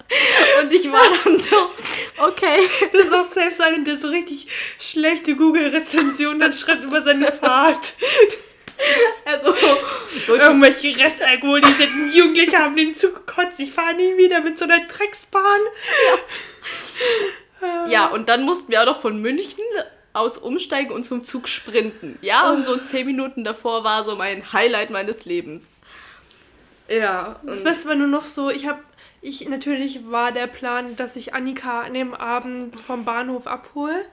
Und 0.60 0.72
ich 0.72 0.90
war 0.90 1.04
dann 1.22 1.38
so, 1.38 1.70
okay. 2.18 2.58
Das 2.92 3.04
ist 3.04 3.14
auch 3.14 3.24
selbst 3.24 3.60
einer, 3.60 3.84
der 3.84 3.96
so 3.96 4.08
richtig 4.08 4.48
schlechte 4.78 5.36
Google-Rezensionen 5.36 6.40
dann 6.40 6.52
schreibt 6.52 6.82
über 6.82 7.02
seine 7.02 7.30
Fahrt. 7.30 7.94
Also, 9.24 9.54
Irgendwelche 10.26 10.98
Restalkoholisierten 10.98 12.12
Jugendliche 12.12 12.58
haben 12.58 12.76
den 12.76 12.96
Zug 12.96 13.26
gekotzt. 13.26 13.60
Ich 13.60 13.70
fahre 13.70 13.94
nie 13.94 14.16
wieder 14.16 14.40
mit 14.40 14.58
so 14.58 14.64
einer 14.64 14.80
Drecksbahn. 14.80 15.60
ja, 17.88 18.06
und 18.08 18.28
dann 18.28 18.42
mussten 18.42 18.72
wir 18.72 18.82
auch 18.82 18.86
noch 18.86 19.00
von 19.00 19.22
München 19.22 19.62
aus 20.14 20.38
umsteigen 20.38 20.92
und 20.92 21.04
zum 21.04 21.24
Zug 21.24 21.48
sprinten. 21.48 22.18
Ja, 22.22 22.50
und 22.50 22.64
so 22.64 22.76
zehn 22.76 23.04
Minuten 23.04 23.44
davor 23.44 23.84
war 23.84 24.04
so 24.04 24.16
mein 24.16 24.52
Highlight 24.52 24.90
meines 24.90 25.24
Lebens. 25.26 25.64
Ja. 26.88 27.36
Das 27.42 27.64
Beste 27.64 27.88
war 27.88 27.96
nur 27.96 28.06
noch 28.06 28.24
so, 28.24 28.48
ich 28.48 28.66
habe, 28.66 28.78
ich, 29.20 29.48
natürlich 29.48 30.10
war 30.10 30.32
der 30.32 30.46
Plan, 30.46 30.96
dass 30.96 31.16
ich 31.16 31.34
Annika 31.34 31.82
an 31.82 31.94
dem 31.94 32.14
Abend 32.14 32.78
vom 32.80 33.04
Bahnhof 33.04 33.46
abhole. 33.46 34.04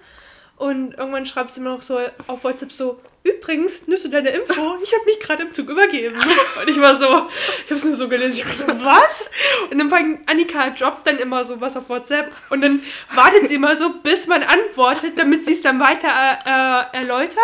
Und 0.57 0.93
irgendwann 0.93 1.25
schreibt 1.25 1.53
sie 1.53 1.59
mir 1.59 1.69
noch 1.69 1.81
so 1.81 1.99
auf 2.27 2.43
WhatsApp 2.43 2.71
so, 2.71 2.99
übrigens, 3.23 3.87
nimmst 3.87 4.05
du 4.05 4.09
deine 4.09 4.29
Info? 4.29 4.77
Ich 4.83 4.93
habe 4.93 5.05
mich 5.05 5.19
gerade 5.19 5.43
im 5.43 5.53
Zug 5.53 5.69
übergeben. 5.69 6.15
Und 6.15 6.67
ich 6.67 6.79
war 6.79 6.99
so, 6.99 7.27
ich 7.65 7.65
habe 7.65 7.75
es 7.75 7.83
nur 7.83 7.93
so 7.93 8.07
gelesen, 8.07 8.39
ich 8.39 8.45
war 8.45 8.53
so, 8.53 8.83
was? 8.83 9.29
Und 9.69 9.79
dann 9.79 9.89
fängt 9.89 10.29
Annika 10.29 10.69
droppt 10.71 11.07
dann 11.07 11.17
immer 11.19 11.43
so 11.45 11.59
was 11.59 11.75
auf 11.77 11.89
WhatsApp 11.89 12.31
und 12.49 12.61
dann 12.61 12.81
wartet 13.13 13.47
sie 13.49 13.55
immer 13.55 13.77
so, 13.77 13.93
bis 14.01 14.27
man 14.27 14.43
antwortet, 14.43 15.17
damit 15.17 15.45
sie 15.45 15.53
es 15.53 15.61
dann 15.61 15.79
weiter 15.79 16.07
äh, 16.07 16.97
äh, 16.97 16.99
erläutert. 16.99 17.37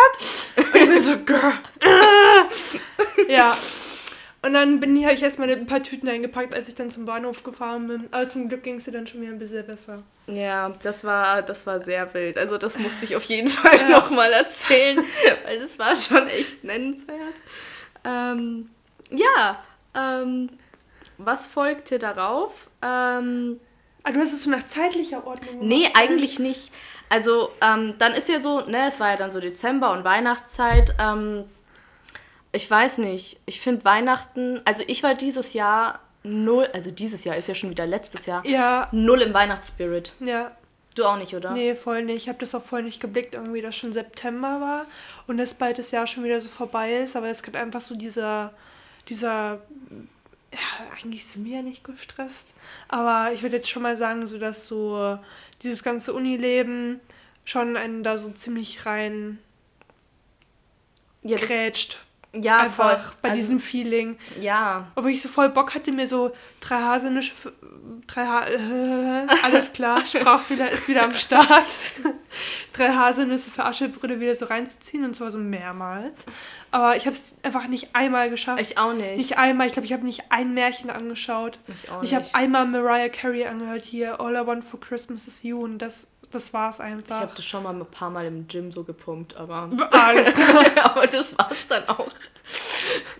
Und 0.56 0.74
ich 0.74 0.88
bin 0.88 1.04
so, 1.04 1.18
Girl. 1.18 1.52
ja. 3.28 3.56
Und 4.48 4.54
dann 4.54 4.80
bin 4.80 4.96
ich, 4.96 5.04
habe 5.04 5.12
ich 5.12 5.22
erstmal 5.22 5.50
ein 5.50 5.66
paar 5.66 5.82
Tüten 5.82 6.08
eingepackt, 6.08 6.54
als 6.54 6.68
ich 6.68 6.74
dann 6.74 6.88
zum 6.88 7.04
Bahnhof 7.04 7.42
gefahren 7.42 7.86
bin. 7.86 8.08
Aber 8.12 8.26
zum 8.26 8.48
Glück 8.48 8.62
ging 8.62 8.76
es 8.76 8.84
dir 8.84 8.92
dann 8.92 9.06
schon 9.06 9.20
wieder 9.20 9.30
ein 9.30 9.38
bisschen 9.38 9.66
besser. 9.66 10.02
Ja, 10.26 10.72
das 10.82 11.04
war, 11.04 11.42
das 11.42 11.66
war 11.66 11.82
sehr 11.82 12.14
wild. 12.14 12.38
Also 12.38 12.56
das 12.56 12.78
musste 12.78 13.04
ich 13.04 13.14
auf 13.14 13.24
jeden 13.24 13.48
Fall 13.48 13.78
ja. 13.78 13.88
nochmal 13.90 14.32
erzählen, 14.32 15.04
weil 15.44 15.58
das 15.58 15.78
war 15.78 15.94
schon 15.94 16.28
echt 16.28 16.64
nennenswert. 16.64 17.18
Ähm, 18.06 18.70
ja, 19.10 19.62
ähm, 19.94 20.48
was 21.18 21.46
folgte 21.46 21.98
darauf? 21.98 22.70
Ähm, 22.80 23.60
ah, 24.02 24.12
du 24.12 24.18
hast 24.18 24.32
es 24.32 24.44
so 24.44 24.50
nach 24.50 24.64
zeitlicher 24.64 25.26
Ordnung 25.26 25.60
gemacht? 25.60 25.68
Nee, 25.68 25.90
eigentlich 25.92 26.38
nicht. 26.38 26.72
Also 27.10 27.50
ähm, 27.60 27.96
dann 27.98 28.14
ist 28.14 28.30
ja 28.30 28.40
so, 28.40 28.62
ne, 28.62 28.86
es 28.88 28.98
war 28.98 29.10
ja 29.10 29.16
dann 29.16 29.30
so 29.30 29.40
Dezember 29.40 29.92
und 29.92 30.04
Weihnachtszeit. 30.04 30.94
Ich 32.52 32.70
weiß 32.70 32.98
nicht. 32.98 33.38
Ich 33.46 33.60
finde 33.60 33.84
Weihnachten, 33.84 34.60
also 34.64 34.82
ich 34.86 35.02
war 35.02 35.14
dieses 35.14 35.52
Jahr 35.52 36.00
null, 36.22 36.68
also 36.72 36.90
dieses 36.90 37.24
Jahr 37.24 37.36
ist 37.36 37.48
ja 37.48 37.54
schon 37.54 37.70
wieder 37.70 37.86
letztes 37.86 38.26
Jahr, 38.26 38.44
ja. 38.46 38.88
null 38.92 39.22
im 39.22 39.34
Weihnachtsspirit. 39.34 40.12
Ja. 40.20 40.52
Du 40.94 41.04
auch 41.04 41.16
nicht, 41.16 41.34
oder? 41.34 41.52
Nee, 41.52 41.76
voll 41.76 42.02
nicht. 42.02 42.24
Ich 42.24 42.28
habe 42.28 42.40
das 42.40 42.54
auch 42.56 42.62
voll 42.62 42.82
nicht 42.82 43.00
geblickt, 43.00 43.34
irgendwie, 43.34 43.60
dass 43.60 43.76
schon 43.76 43.92
September 43.92 44.60
war 44.60 44.86
und 45.28 45.36
dass 45.36 45.54
bald 45.54 45.78
das 45.78 45.92
Jahr 45.92 46.08
schon 46.08 46.24
wieder 46.24 46.40
so 46.40 46.48
vorbei 46.48 46.96
ist. 46.96 47.14
Aber 47.14 47.28
es 47.28 47.44
gibt 47.44 47.56
einfach 47.56 47.80
so 47.80 47.94
dieser, 47.94 48.52
dieser, 49.08 49.60
ja, 50.52 50.58
eigentlich 50.96 51.24
sind 51.24 51.44
wir 51.44 51.56
ja 51.58 51.62
nicht 51.62 51.84
gestresst. 51.84 52.54
Aber 52.88 53.30
ich 53.32 53.42
würde 53.42 53.56
jetzt 53.56 53.70
schon 53.70 53.82
mal 53.82 53.96
sagen, 53.96 54.26
so 54.26 54.38
dass 54.38 54.66
so 54.66 55.18
dieses 55.62 55.84
ganze 55.84 56.12
Unileben 56.14 56.98
schon 57.44 57.76
einen 57.76 58.02
da 58.02 58.18
so 58.18 58.30
ziemlich 58.32 58.84
rein 58.84 59.38
ja, 61.22 61.36
grätscht. 61.36 62.00
Ja, 62.34 62.58
einfach 62.58 63.00
voll. 63.00 63.16
bei 63.22 63.30
also, 63.30 63.40
diesem 63.40 63.58
Feeling. 63.58 64.18
Ja. 64.38 64.88
Obwohl 64.94 65.12
ich 65.12 65.22
so 65.22 65.28
voll 65.28 65.48
Bock 65.48 65.74
hatte, 65.74 65.92
mir 65.92 66.06
so 66.06 66.32
drei 66.60 66.76
Haselnüsse, 66.76 67.32
drei 68.06 68.26
ha 68.26 68.46
äh, 68.46 69.26
alles 69.42 69.72
klar, 69.72 70.04
Sprachfehler 70.04 70.70
ist 70.70 70.88
wieder 70.88 71.04
am 71.04 71.14
Start. 71.14 71.48
drei 72.74 72.90
Haselnüsse 72.90 73.50
für 73.50 73.64
Aschebrüder 73.64 74.20
wieder 74.20 74.34
so 74.34 74.44
reinzuziehen 74.44 75.04
und 75.04 75.16
zwar 75.16 75.30
so 75.30 75.38
mehrmals. 75.38 76.26
Aber 76.70 76.96
ich 76.96 77.06
habe 77.06 77.16
es 77.16 77.36
einfach 77.42 77.66
nicht 77.66 77.94
einmal 77.94 78.28
geschafft. 78.28 78.60
Ich 78.60 78.76
auch 78.76 78.92
nicht. 78.92 79.16
Nicht 79.16 79.38
einmal. 79.38 79.66
Ich 79.66 79.72
glaube, 79.72 79.86
ich 79.86 79.94
habe 79.94 80.04
nicht 80.04 80.30
ein 80.30 80.52
Märchen 80.52 80.90
angeschaut. 80.90 81.58
Ich 81.68 81.90
auch 81.90 82.02
nicht. 82.02 82.12
Ich 82.12 82.16
habe 82.16 82.26
einmal 82.34 82.66
Mariah 82.66 83.08
Carey 83.08 83.46
angehört 83.46 83.86
hier, 83.86 84.20
All 84.20 84.34
I 84.34 84.46
Want 84.46 84.64
for 84.64 84.78
Christmas 84.78 85.26
is 85.26 85.42
You 85.42 85.64
und 85.64 85.78
das 85.78 86.08
das 86.30 86.52
war's 86.52 86.80
einfach. 86.80 87.16
Ich 87.16 87.22
habe 87.22 87.32
das 87.34 87.44
schon 87.44 87.62
mal 87.62 87.74
ein 87.74 87.86
paar 87.86 88.10
Mal 88.10 88.26
im 88.26 88.46
Gym 88.48 88.70
so 88.70 88.84
gepumpt, 88.84 89.36
aber. 89.36 89.70
Alles 89.92 90.32
klar. 90.32 90.64
aber 90.84 91.06
das 91.06 91.36
war's 91.38 91.58
dann 91.68 91.88
auch. 91.88 92.10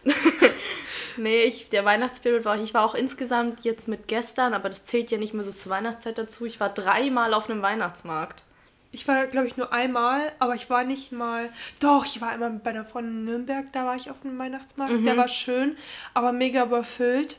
nee, 1.16 1.42
ich, 1.42 1.68
der 1.68 1.84
Weihnachtsspirit 1.84 2.44
war, 2.44 2.58
ich 2.58 2.74
war 2.74 2.84
auch 2.84 2.94
insgesamt 2.94 3.64
jetzt 3.64 3.88
mit 3.88 4.08
gestern, 4.08 4.54
aber 4.54 4.68
das 4.68 4.84
zählt 4.84 5.10
ja 5.10 5.18
nicht 5.18 5.34
mehr 5.34 5.44
so 5.44 5.52
zur 5.52 5.70
Weihnachtszeit 5.70 6.18
dazu. 6.18 6.46
Ich 6.46 6.60
war 6.60 6.68
dreimal 6.68 7.34
auf 7.34 7.48
einem 7.48 7.62
Weihnachtsmarkt. 7.62 8.42
Ich 8.90 9.06
war, 9.06 9.26
glaube 9.26 9.46
ich, 9.46 9.56
nur 9.58 9.72
einmal, 9.72 10.32
aber 10.38 10.54
ich 10.54 10.70
war 10.70 10.82
nicht 10.82 11.12
mal. 11.12 11.50
Doch, 11.78 12.06
ich 12.06 12.22
war 12.22 12.30
einmal 12.30 12.50
bei 12.50 12.72
der 12.72 12.86
Freundin 12.86 13.18
in 13.18 13.24
Nürnberg, 13.26 13.70
da 13.72 13.84
war 13.84 13.96
ich 13.96 14.10
auf 14.10 14.24
einem 14.24 14.38
Weihnachtsmarkt. 14.38 14.94
Mhm. 14.94 15.04
Der 15.04 15.16
war 15.16 15.28
schön, 15.28 15.76
aber 16.14 16.32
mega 16.32 16.64
überfüllt. 16.64 17.38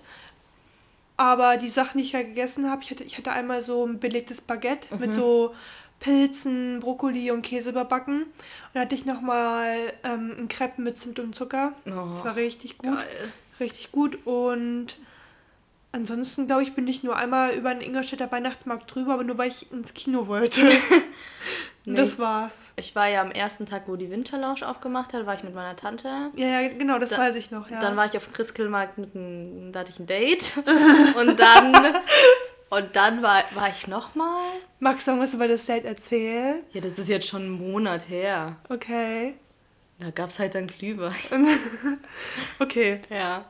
Aber 1.20 1.58
die 1.58 1.68
Sachen, 1.68 1.98
die 1.98 2.06
ich 2.06 2.14
ja 2.14 2.22
gegessen 2.22 2.72
habe, 2.72 2.82
ich 2.82 2.92
hatte, 2.92 3.04
ich 3.04 3.18
hatte 3.18 3.34
einmal 3.34 3.62
so 3.62 3.86
ein 3.86 4.00
belegtes 4.00 4.40
Baguette 4.40 4.96
mhm. 4.96 5.02
mit 5.02 5.14
so 5.14 5.54
Pilzen, 6.00 6.80
Brokkoli 6.80 7.30
und 7.32 7.42
Käse 7.42 7.72
überbacken. 7.72 8.24
Und 8.24 8.32
dann 8.72 8.84
hatte 8.84 8.96
ich 8.96 9.06
nochmal 9.06 9.92
ähm, 10.06 10.34
ein 10.40 10.48
Crepe 10.48 10.82
mit 10.82 10.98
Zimt 10.98 11.20
und 11.20 11.36
Zucker. 11.36 11.74
Oh, 11.86 12.12
das 12.12 12.24
war 12.24 12.38
richtig 12.38 12.78
gut. 12.78 12.96
Geil. 12.96 13.34
Richtig 13.60 13.92
gut. 13.92 14.26
Und 14.26 14.96
ansonsten, 15.92 16.48
glaube 16.48 16.64
ich, 16.64 16.72
bin 16.72 16.88
ich 16.88 17.04
nur 17.04 17.18
einmal 17.18 17.52
über 17.52 17.74
den 17.74 17.82
Ingolstädter 17.82 18.32
Weihnachtsmarkt 18.32 18.96
drüber, 18.96 19.16
aber 19.16 19.26
nur 19.26 19.38
weil 19.38 19.50
ich 19.50 19.70
ins 19.74 19.94
Kino 19.94 20.28
wollte. 20.28 20.62
nee, 21.92 21.98
das 21.98 22.20
war's. 22.20 22.74
Ich 22.76 22.96
war 22.96 23.08
ja 23.08 23.22
am 23.22 23.32
ersten 23.32 23.66
Tag, 23.66 23.84
wo 23.88 23.96
die 23.96 24.10
Winterlounge 24.10 24.68
aufgemacht 24.68 25.14
hat, 25.14 25.26
war 25.26 25.36
ich 25.36 25.44
mit 25.44 25.54
meiner 25.54 25.76
Tante. 25.76 26.32
Ja, 26.36 26.62
ja 26.62 26.68
genau, 26.70 27.00
das 27.00 27.12
da, 27.12 27.18
weiß 27.18 27.36
ich 27.36 27.52
noch, 27.52 27.70
ja. 27.70 27.80
Dann 27.80 27.96
war 27.96 28.06
ich 28.06 28.16
auf 28.18 28.32
Christkindlmarkt 28.32 28.98
mit 28.98 29.16
einem, 29.16 29.72
da 29.72 29.82
hatte 29.82 29.92
ich 29.92 30.00
ein 30.00 30.08
Date. 30.08 30.58
und 31.18 31.40
dann, 31.40 31.96
und 32.70 32.96
dann 32.96 33.22
war, 33.22 33.44
war 33.54 33.70
ich 33.70 33.88
nochmal. 33.88 34.52
Magst 34.80 35.08
du 35.08 35.12
irgendwas 35.12 35.34
über 35.34 35.48
das 35.48 35.66
Date 35.66 35.86
erzählen? 35.86 36.64
Ja, 36.72 36.82
das 36.82 37.00
ist 37.00 37.10
jetzt 37.10 37.28
schon 37.28 37.42
einen 37.42 37.72
Monat 37.72 38.08
her. 38.10 38.58
Okay. 38.70 39.36
Da 40.00 40.12
gab's 40.12 40.40
halt 40.40 40.56
dann 40.56 40.68
Glühwein. 40.68 41.14
okay. 42.60 43.02
Ja. 43.10 43.46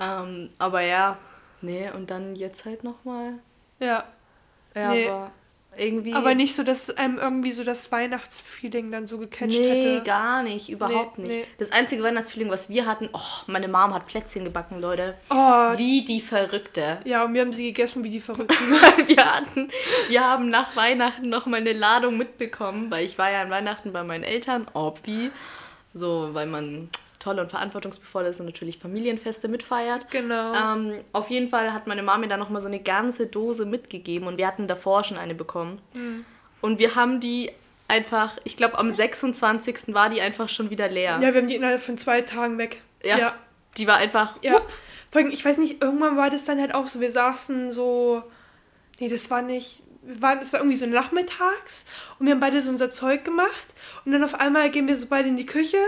Ähm, 0.00 0.50
aber 0.58 0.80
ja, 0.80 1.18
nee, 1.60 1.88
und 1.90 2.10
dann 2.10 2.34
jetzt 2.34 2.64
halt 2.64 2.82
nochmal. 2.82 3.34
Ja. 3.78 4.04
Ja, 4.74 4.90
nee. 4.90 5.08
aber 5.08 5.30
irgendwie. 5.76 6.14
Aber 6.14 6.34
nicht 6.34 6.54
so, 6.54 6.62
dass 6.62 6.90
einem 6.90 7.18
irgendwie 7.18 7.52
so 7.52 7.64
das 7.64 7.90
Weihnachtsfeeling 7.92 8.90
dann 8.90 9.06
so 9.06 9.18
gecatcht 9.18 9.58
nee, 9.58 9.68
hätte. 9.68 9.98
Nee, 9.98 10.00
gar 10.04 10.42
nicht, 10.42 10.68
überhaupt 10.68 11.18
nee, 11.18 11.24
nicht. 11.24 11.36
Nee. 11.36 11.46
Das 11.58 11.72
einzige 11.72 12.02
Weihnachtsfeeling, 12.02 12.50
was 12.50 12.68
wir 12.68 12.86
hatten, 12.86 13.08
oh, 13.12 13.42
meine 13.46 13.68
Mom 13.68 13.94
hat 13.94 14.06
Plätzchen 14.06 14.44
gebacken, 14.44 14.80
Leute. 14.80 15.14
Oh. 15.30 15.76
Wie 15.76 16.04
die 16.04 16.20
Verrückte. 16.20 16.98
Ja, 17.04 17.24
und 17.24 17.34
wir 17.34 17.40
haben 17.40 17.52
sie 17.52 17.66
gegessen 17.66 18.04
wie 18.04 18.10
die 18.10 18.20
Verrückten. 18.20 18.56
wir 19.06 19.24
hatten, 19.24 19.70
wir 20.08 20.24
haben 20.24 20.48
nach 20.48 20.76
Weihnachten 20.76 21.28
noch 21.28 21.46
mal 21.46 21.58
eine 21.58 21.72
Ladung 21.72 22.16
mitbekommen, 22.16 22.90
weil 22.90 23.04
ich 23.04 23.18
war 23.18 23.30
ja 23.30 23.42
an 23.42 23.50
Weihnachten 23.50 23.92
bei 23.92 24.02
meinen 24.02 24.24
Eltern, 24.24 24.66
obvi. 24.72 25.30
So, 25.92 26.30
weil 26.32 26.46
man 26.46 26.88
toll 27.24 27.38
und 27.38 27.50
verantwortungsvoll 27.50 28.26
ist 28.26 28.40
und 28.40 28.46
natürlich 28.46 28.78
Familienfeste 28.78 29.48
mitfeiert. 29.48 30.10
Genau. 30.10 30.52
Ähm, 30.54 31.00
auf 31.12 31.30
jeden 31.30 31.48
Fall 31.48 31.72
hat 31.72 31.86
meine 31.86 32.02
Mama 32.02 32.18
mir 32.18 32.28
dann 32.28 32.38
nochmal 32.38 32.60
so 32.60 32.68
eine 32.68 32.80
ganze 32.80 33.26
Dose 33.26 33.64
mitgegeben 33.64 34.28
und 34.28 34.36
wir 34.36 34.46
hatten 34.46 34.66
davor 34.66 35.04
schon 35.04 35.16
eine 35.16 35.34
bekommen. 35.34 35.80
Mhm. 35.94 36.26
Und 36.60 36.78
wir 36.78 36.94
haben 36.94 37.20
die 37.20 37.50
einfach, 37.88 38.36
ich 38.44 38.56
glaube 38.56 38.78
am 38.78 38.90
26. 38.90 39.94
war 39.94 40.10
die 40.10 40.20
einfach 40.20 40.48
schon 40.48 40.68
wieder 40.68 40.88
leer. 40.88 41.18
Ja, 41.20 41.32
wir 41.32 41.40
haben 41.40 41.48
die 41.48 41.56
innerhalb 41.56 41.80
von 41.80 41.96
zwei 41.96 42.20
Tagen 42.20 42.58
weg. 42.58 42.82
Ja. 43.02 43.18
ja. 43.18 43.34
Die 43.78 43.86
war 43.86 43.96
einfach. 43.96 44.36
Ja. 44.42 44.60
Vor 45.10 45.22
allem, 45.22 45.30
ich 45.30 45.44
weiß 45.44 45.58
nicht, 45.58 45.82
irgendwann 45.82 46.16
war 46.16 46.28
das 46.28 46.44
dann 46.44 46.60
halt 46.60 46.74
auch 46.74 46.86
so, 46.86 47.00
wir 47.00 47.10
saßen 47.10 47.70
so. 47.70 48.22
Nee, 49.00 49.08
das 49.08 49.30
war 49.30 49.42
nicht. 49.42 49.82
Wir 50.02 50.20
waren, 50.20 50.38
es 50.40 50.52
war 50.52 50.60
irgendwie 50.60 50.76
so 50.76 50.84
nachmittags 50.84 51.86
und 52.18 52.26
wir 52.26 52.34
haben 52.34 52.40
beide 52.40 52.60
so 52.60 52.68
unser 52.68 52.90
Zeug 52.90 53.24
gemacht 53.24 53.74
und 54.04 54.12
dann 54.12 54.22
auf 54.22 54.34
einmal 54.34 54.68
gehen 54.70 54.86
wir 54.86 54.96
so 54.96 55.06
beide 55.06 55.30
in 55.30 55.38
die 55.38 55.46
Küche 55.46 55.78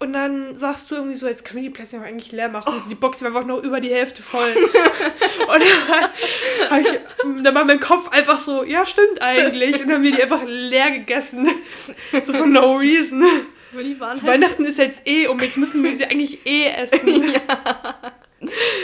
und 0.00 0.12
dann 0.12 0.56
sagst 0.56 0.90
du 0.90 0.96
irgendwie 0.96 1.14
so, 1.14 1.26
jetzt 1.26 1.44
können 1.44 1.62
wir 1.62 1.70
die 1.70 1.74
Plätzchen 1.74 2.02
eigentlich 2.02 2.32
leer 2.32 2.48
machen. 2.48 2.74
Oh. 2.76 2.88
Die 2.90 2.94
Box 2.94 3.22
war 3.22 3.28
einfach 3.28 3.46
noch 3.46 3.62
über 3.62 3.80
die 3.80 3.90
Hälfte 3.90 4.22
voll. 4.22 4.42
und 4.54 5.62
dann, 6.68 6.80
ich, 6.80 7.42
dann 7.42 7.54
war 7.54 7.64
mein 7.64 7.80
Kopf 7.80 8.08
einfach 8.10 8.40
so, 8.40 8.64
ja, 8.64 8.84
stimmt 8.86 9.22
eigentlich. 9.22 9.80
Und 9.80 9.88
dann 9.88 9.96
haben 9.96 10.02
wir 10.02 10.12
die 10.12 10.22
einfach 10.22 10.42
leer 10.44 10.90
gegessen. 10.90 11.48
so 12.22 12.32
for 12.32 12.46
no 12.46 12.76
reason. 12.76 13.24
Halt 14.00 14.24
Weihnachten 14.26 14.64
ist 14.64 14.78
jetzt 14.78 15.02
eh 15.06 15.26
um, 15.26 15.38
jetzt 15.40 15.56
müssen 15.56 15.82
wir 15.82 15.96
sie 15.96 16.04
eigentlich 16.04 16.44
eh 16.46 16.68
essen. 16.68 17.32
ja. 17.32 18.12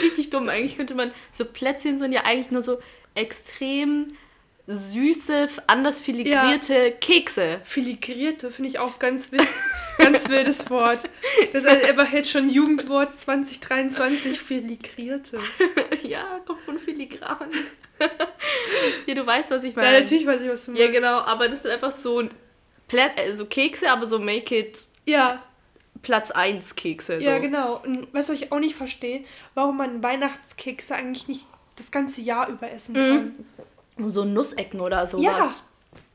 Richtig 0.03 0.29
dumm. 0.29 0.49
Eigentlich 0.49 0.75
könnte 0.75 0.95
man, 0.95 1.11
so 1.31 1.45
Plätzchen 1.45 1.97
sind 1.97 2.13
ja 2.13 2.23
eigentlich 2.23 2.51
nur 2.51 2.63
so 2.63 2.79
extrem 3.15 4.07
süße, 4.75 5.47
anders 5.67 5.99
filigrierte 5.99 6.73
ja. 6.73 6.91
Kekse. 6.91 7.59
Filigrierte 7.63 8.51
finde 8.51 8.69
ich 8.69 8.79
auch 8.79 8.99
ganz 8.99 9.31
wild. 9.31 9.47
ganz 9.97 10.29
wildes 10.29 10.69
Wort. 10.69 11.01
Das 11.53 11.63
ist 11.63 11.69
einfach 11.69 12.11
jetzt 12.11 12.29
schon 12.29 12.49
Jugendwort 12.49 13.15
2023, 13.15 14.39
filigrierte. 14.39 15.39
ja, 16.03 16.39
kommt 16.45 16.61
von 16.61 16.79
filigran. 16.79 17.49
ja, 19.05 19.13
du 19.13 19.25
weißt, 19.25 19.51
was 19.51 19.63
ich 19.63 19.75
meine. 19.75 19.93
Ja, 19.93 19.99
natürlich 19.99 20.25
weiß 20.25 20.41
ich, 20.41 20.49
was 20.49 20.65
du 20.65 20.71
meinst. 20.71 20.83
Ja, 20.83 20.91
genau, 20.91 21.19
aber 21.19 21.47
das 21.47 21.61
sind 21.61 21.71
einfach 21.71 21.91
so, 21.91 22.27
Plä 22.87 23.09
so 23.33 23.45
Kekse, 23.45 23.91
aber 23.91 24.05
so 24.05 24.19
Make 24.19 24.57
It. 24.57 24.87
Ja. 25.05 25.43
Platz 26.01 26.31
1 26.31 26.75
Kekse. 26.75 27.19
So. 27.19 27.25
Ja, 27.25 27.37
genau. 27.37 27.81
Und 27.83 28.11
weißt 28.13 28.29
du, 28.29 28.33
was 28.33 28.41
ich 28.41 28.51
auch 28.51 28.59
nicht 28.59 28.75
verstehe? 28.75 29.23
Warum 29.53 29.77
man 29.77 30.01
Weihnachtskekse 30.01 30.95
eigentlich 30.95 31.27
nicht 31.27 31.45
das 31.75 31.91
ganze 31.91 32.21
Jahr 32.21 32.49
über 32.49 32.71
essen 32.71 32.95
kann. 32.95 33.15
Mhm. 33.15 33.45
So 33.97 34.25
Nussecken 34.25 34.79
oder 34.81 35.05
sowas. 35.05 35.23
Ja, 35.23 35.49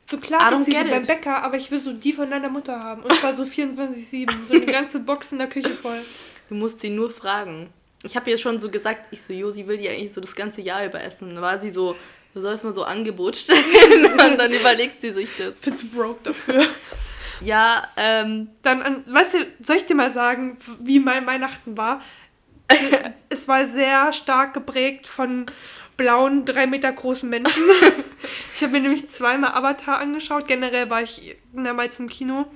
so 0.09 0.19
klar 0.19 0.51
gibt 0.51 0.65
sie 0.65 0.73
beim 0.73 1.03
Bäcker, 1.03 1.43
aber 1.43 1.57
ich 1.57 1.71
will 1.71 1.81
so 1.81 1.93
die 1.93 2.13
von 2.13 2.31
deiner 2.31 2.49
Mutter 2.49 2.79
haben. 2.79 3.03
Und 3.03 3.15
zwar 3.15 3.35
so 3.35 3.43
24-7. 3.45 4.31
So 4.47 4.55
eine 4.55 4.67
ganze 4.67 5.01
Box 5.01 5.33
in 5.33 5.39
der 5.39 5.49
Küche 5.49 5.75
voll. 5.75 6.01
Du 6.49 6.55
musst 6.55 6.81
sie 6.81 6.91
nur 6.91 7.11
fragen. 7.11 7.71
Ich 8.05 8.17
habe 8.17 8.31
ihr 8.31 8.39
schon 8.39 8.61
so 8.61 8.71
gesagt, 8.71 9.09
ich 9.11 9.23
so, 9.23 9.33
Josi 9.33 9.67
will 9.67 9.79
die 9.79 9.89
eigentlich 9.89 10.13
so 10.13 10.21
das 10.21 10.37
ganze 10.37 10.61
Jahr 10.61 10.85
über 10.85 11.03
essen. 11.03 11.35
Da 11.35 11.43
war 11.43 11.59
sie 11.59 11.71
so, 11.71 11.97
du 12.35 12.41
sollst 12.41 12.63
mal 12.63 12.73
so 12.73 12.85
Angebot 12.85 13.37
stellen. 13.37 13.65
und 14.13 14.39
dann 14.39 14.53
überlegt 14.53 15.01
sie 15.01 15.13
sich 15.13 15.29
das. 15.37 15.55
Bin 15.57 15.77
zu 15.77 15.89
broke 15.89 16.21
dafür. 16.23 16.65
Ja, 17.41 17.89
ähm. 17.97 18.49
Dann, 18.63 18.83
an, 18.83 19.05
weißt 19.07 19.35
du, 19.35 19.39
soll 19.61 19.77
ich 19.77 19.87
dir 19.87 19.97
mal 19.97 20.11
sagen, 20.11 20.57
wie 20.79 21.01
mein 21.01 21.27
Weihnachten 21.27 21.77
war? 21.77 22.01
es 23.29 23.49
war 23.49 23.67
sehr 23.69 24.13
stark 24.13 24.55
geprägt 24.55 25.07
von 25.07 25.47
blauen, 25.97 26.45
drei 26.45 26.67
Meter 26.67 26.93
großen 26.93 27.29
Menschen. 27.29 27.63
ich 28.55 28.63
habe 28.63 28.73
mir 28.73 28.81
nämlich 28.81 29.09
zweimal 29.09 29.53
Avatar 29.53 29.99
angeschaut. 29.99 30.47
Generell 30.47 30.91
war 30.91 31.03
ich 31.03 31.37
mehrmals 31.53 31.99
im 31.99 32.09
Kino. 32.09 32.47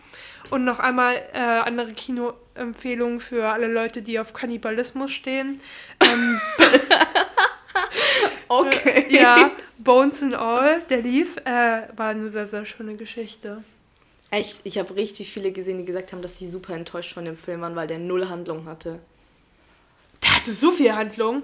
Und 0.51 0.65
noch 0.65 0.79
einmal 0.79 1.17
äh, 1.33 1.39
andere 1.39 1.93
Kinoempfehlungen 1.93 3.21
für 3.21 3.49
alle 3.49 3.69
Leute, 3.69 4.03
die 4.03 4.19
auf 4.19 4.33
Kannibalismus 4.33 5.13
stehen. 5.13 5.61
Ähm, 6.01 6.41
okay. 8.49 9.07
Äh, 9.09 9.15
ja, 9.15 9.51
Bones 9.79 10.23
and 10.23 10.35
All, 10.35 10.83
der 10.91 11.03
lief, 11.03 11.37
äh, 11.45 11.83
war 11.97 12.09
eine 12.09 12.31
sehr, 12.31 12.47
sehr 12.47 12.67
schöne 12.67 12.97
Geschichte. 12.97 13.63
Echt, 14.31 14.61
ich 14.65 14.79
habe 14.79 14.95
richtig 14.97 15.33
viele 15.33 15.51
gesehen, 15.53 15.79
die 15.79 15.85
gesagt 15.85 16.13
haben, 16.13 16.23
dass 16.23 16.39
sie 16.39 16.49
super 16.49 16.75
enttäuscht 16.75 17.15
von 17.15 17.25
dem 17.25 17.37
Film 17.37 17.63
waren, 17.63 17.75
weil 17.75 17.89
der 17.89 17.99
null 17.99 18.29
Handlung 18.29 18.67
hatte. 18.67 19.01
Der 20.23 20.37
hatte 20.37 20.53
so 20.53 20.71
viel 20.71 20.95
Handlung. 20.95 21.43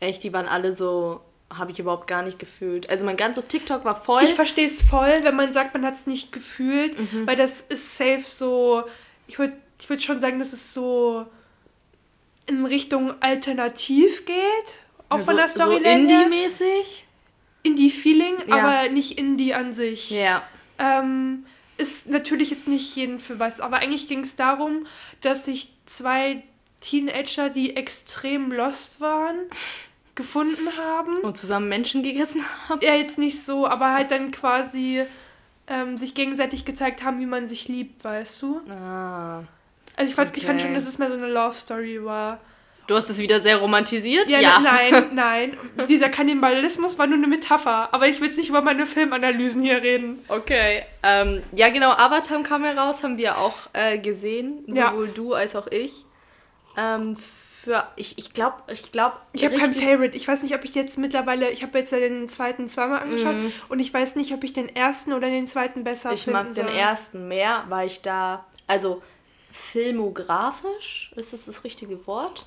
Echt, 0.00 0.22
die 0.24 0.32
waren 0.32 0.48
alle 0.48 0.74
so, 0.74 1.20
habe 1.58 1.72
ich 1.72 1.78
überhaupt 1.78 2.06
gar 2.06 2.22
nicht 2.22 2.38
gefühlt. 2.38 2.88
Also 2.90 3.04
mein 3.04 3.16
ganzes 3.16 3.46
TikTok 3.46 3.84
war 3.84 3.94
voll. 3.96 4.22
Ich 4.24 4.34
verstehe 4.34 4.66
es 4.66 4.82
voll, 4.82 5.20
wenn 5.22 5.36
man 5.36 5.52
sagt, 5.52 5.74
man 5.74 5.84
hat 5.84 5.94
es 5.94 6.06
nicht 6.06 6.32
gefühlt, 6.32 6.98
Mhm. 6.98 7.26
weil 7.26 7.36
das 7.36 7.60
ist 7.62 7.96
safe 7.96 8.22
so, 8.22 8.84
ich 9.26 9.38
würde 9.38 9.54
ich 9.80 9.88
würd 9.90 10.02
schon 10.02 10.20
sagen, 10.20 10.38
dass 10.38 10.52
es 10.52 10.72
so 10.72 11.26
in 12.46 12.64
Richtung 12.66 13.14
alternativ 13.22 14.24
geht, 14.24 14.38
auch 15.08 15.20
von 15.20 15.36
der 15.36 15.48
so, 15.48 15.56
Storyline 15.60 16.08
so. 16.08 16.14
Indie-mäßig. 16.14 17.06
Indie-Feeling, 17.62 18.34
Ja. 18.46 18.56
aber 18.56 18.88
nicht 18.90 19.18
Indie 19.18 19.54
an 19.54 19.72
sich. 19.72 20.10
Ja. 20.10 20.42
Ähm, 20.78 21.46
ist 21.78 22.08
natürlich 22.08 22.50
jetzt 22.50 22.68
nicht 22.68 22.94
jeden 22.96 23.18
für 23.18 23.38
was, 23.40 23.60
aber 23.60 23.78
eigentlich 23.78 24.06
ging 24.06 24.20
es 24.20 24.36
darum, 24.36 24.86
dass 25.22 25.46
sich 25.46 25.72
zwei 25.86 26.42
Teenager, 26.80 27.48
die 27.48 27.74
extrem 27.76 28.52
lost 28.52 29.00
waren, 29.00 29.36
gefunden 30.14 30.68
haben. 30.78 31.18
Und 31.18 31.36
zusammen 31.36 31.68
Menschen 31.68 32.02
gegessen 32.02 32.42
haben. 32.68 32.80
Ja, 32.80 32.94
jetzt 32.94 33.18
nicht 33.18 33.42
so, 33.44 33.66
aber 33.66 33.92
halt 33.92 34.10
dann 34.10 34.30
quasi 34.30 35.02
ähm, 35.66 35.96
sich 35.96 36.14
gegenseitig 36.14 36.64
gezeigt 36.64 37.02
haben, 37.04 37.18
wie 37.18 37.26
man 37.26 37.46
sich 37.46 37.68
liebt, 37.68 38.04
weißt 38.04 38.42
du? 38.42 38.60
Ah. 38.70 39.42
Also 39.96 40.08
ich 40.10 40.14
fand, 40.14 40.36
ich 40.36 40.44
fand 40.44 40.58
Okay. 40.60 40.66
schon, 40.68 40.74
dass 40.74 40.86
es 40.86 40.98
mehr 40.98 41.08
so 41.08 41.16
eine 41.16 41.28
Love 41.28 41.54
Story 41.54 42.04
war. 42.04 42.40
Du 42.86 42.94
hast 42.94 43.08
es 43.08 43.18
wieder 43.18 43.40
sehr 43.40 43.56
romantisiert? 43.58 44.28
Ja, 44.28 44.58
ne, 44.58 44.64
nein, 44.64 45.04
nein. 45.14 45.56
Dieser 45.88 46.10
Kannibalismus 46.10 46.98
war 46.98 47.06
nur 47.06 47.16
eine 47.16 47.26
Metapher. 47.26 47.88
Aber 47.92 48.06
ich 48.08 48.20
will 48.20 48.28
jetzt 48.28 48.36
nicht 48.36 48.50
über 48.50 48.60
meine 48.60 48.84
Filmanalysen 48.84 49.62
hier 49.62 49.80
reden. 49.82 50.22
Okay. 50.28 50.82
Ähm, 51.02 51.42
ja, 51.52 51.70
genau, 51.70 51.92
Avatar 51.92 52.42
kam 52.42 52.62
heraus, 52.62 53.02
haben 53.02 53.16
wir 53.16 53.38
auch 53.38 53.54
äh, 53.72 53.98
gesehen. 53.98 54.64
Ja. 54.66 54.90
Sowohl 54.90 55.08
du 55.08 55.32
als 55.32 55.56
auch 55.56 55.66
ich. 55.68 56.04
Ähm, 56.76 57.16
für, 57.64 57.84
ich 57.96 58.18
ich 58.18 58.32
glaube, 58.32 58.56
ich 58.72 58.92
glaube. 58.92 59.16
Ich 59.32 59.44
habe 59.44 59.56
kein 59.56 59.72
Favorite. 59.72 60.16
Ich 60.16 60.28
weiß 60.28 60.42
nicht, 60.42 60.54
ob 60.54 60.64
ich 60.64 60.74
jetzt 60.74 60.98
mittlerweile, 60.98 61.50
ich 61.50 61.62
habe 61.62 61.78
jetzt 61.78 61.90
ja 61.92 61.98
den 61.98 62.28
zweiten 62.28 62.68
zweimal 62.68 63.00
angeschaut 63.00 63.34
und 63.68 63.80
ich 63.80 63.92
weiß 63.92 64.16
nicht, 64.16 64.32
ob 64.34 64.44
ich 64.44 64.52
den 64.52 64.74
ersten 64.74 65.12
oder 65.12 65.28
den 65.28 65.46
zweiten 65.46 65.82
besser 65.84 66.10
Mhm. 66.10 66.14
Ich 66.14 66.24
finden 66.24 66.38
mag 66.38 66.46
den 66.54 66.66
soll. 66.68 66.76
ersten 66.76 67.28
mehr, 67.28 67.64
weil 67.68 67.86
ich 67.86 68.02
da, 68.02 68.44
also 68.66 69.02
filmografisch, 69.50 71.12
ist 71.16 71.32
das 71.32 71.46
das 71.46 71.64
richtige 71.64 72.06
Wort? 72.06 72.46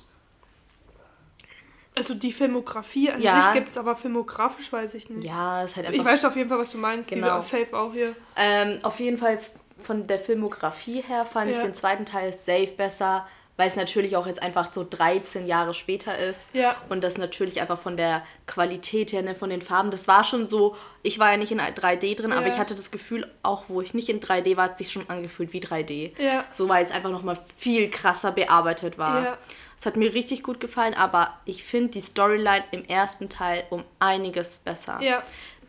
Also 1.96 2.14
die 2.14 2.32
Filmografie 2.32 3.10
an 3.10 3.20
Ja. 3.20 3.42
sich 3.42 3.52
gibt 3.54 3.70
es, 3.70 3.76
aber 3.78 3.96
filmografisch 3.96 4.72
weiß 4.72 4.94
ich 4.94 5.08
nicht. 5.10 5.26
Ja, 5.26 5.64
ist 5.64 5.74
halt 5.76 5.88
ich 5.88 5.98
einfach. 5.98 6.12
weiß 6.12 6.24
auf 6.26 6.36
jeden 6.36 6.48
Fall, 6.48 6.58
was 6.58 6.70
du 6.70 6.78
meinst. 6.78 7.10
Die 7.10 7.16
Genau. 7.16 7.28
war 7.28 7.42
safe 7.42 7.76
auch 7.76 7.92
hier. 7.92 8.14
Ähm, 8.36 8.78
auf 8.82 9.00
jeden 9.00 9.18
Fall 9.18 9.38
von 9.80 10.06
der 10.06 10.18
Filmografie 10.20 11.00
her 11.02 11.24
fand 11.24 11.50
ich 11.50 11.56
Ja. 11.56 11.62
den 11.64 11.74
zweiten 11.74 12.04
Teil 12.04 12.32
safe 12.32 12.68
besser, 12.76 13.26
weil 13.58 13.66
es 13.66 13.76
natürlich 13.76 14.16
auch 14.16 14.26
jetzt 14.26 14.40
einfach 14.40 14.72
so 14.72 14.86
13 14.88 15.44
Jahre 15.44 15.74
später 15.74 16.16
ist. 16.16 16.54
Ja. 16.54 16.76
Und 16.88 17.02
das 17.02 17.18
natürlich 17.18 17.60
einfach 17.60 17.78
von 17.78 17.96
der 17.96 18.22
Qualität 18.46 19.12
her, 19.12 19.20
ne, 19.22 19.34
von 19.34 19.50
den 19.50 19.60
Farben, 19.60 19.90
das 19.90 20.06
war 20.06 20.22
schon 20.22 20.48
so, 20.48 20.76
ich 21.02 21.18
war 21.18 21.32
ja 21.32 21.36
nicht 21.36 21.50
in 21.50 21.60
3D 21.60 22.14
drin, 22.14 22.32
aber 22.32 22.46
Ja. 22.46 22.52
ich 22.52 22.58
hatte 22.58 22.76
das 22.76 22.92
Gefühl, 22.92 23.30
auch 23.42 23.64
wo 23.66 23.82
ich 23.82 23.94
nicht 23.94 24.08
in 24.08 24.20
3D 24.20 24.56
war, 24.56 24.64
hat 24.66 24.72
es 24.72 24.78
sich 24.78 24.92
schon 24.92 25.10
angefühlt 25.10 25.52
wie 25.52 25.60
3D. 25.60 26.12
Ja. 26.22 26.44
So, 26.52 26.68
weil 26.68 26.84
es 26.84 26.92
einfach 26.92 27.10
nochmal 27.10 27.36
viel 27.56 27.90
krasser 27.90 28.30
bearbeitet 28.30 28.96
war. 28.96 29.24
Ja. 29.24 29.38
Es 29.76 29.86
hat 29.86 29.96
mir 29.96 30.14
richtig 30.14 30.44
gut 30.44 30.60
gefallen, 30.60 30.94
aber 30.94 31.34
ich 31.44 31.64
finde 31.64 31.88
die 31.90 32.00
Storyline 32.00 32.64
im 32.70 32.84
ersten 32.84 33.28
Teil 33.28 33.64
um 33.70 33.84
einiges 33.98 34.60
besser. 34.60 35.00
Ja. 35.02 35.22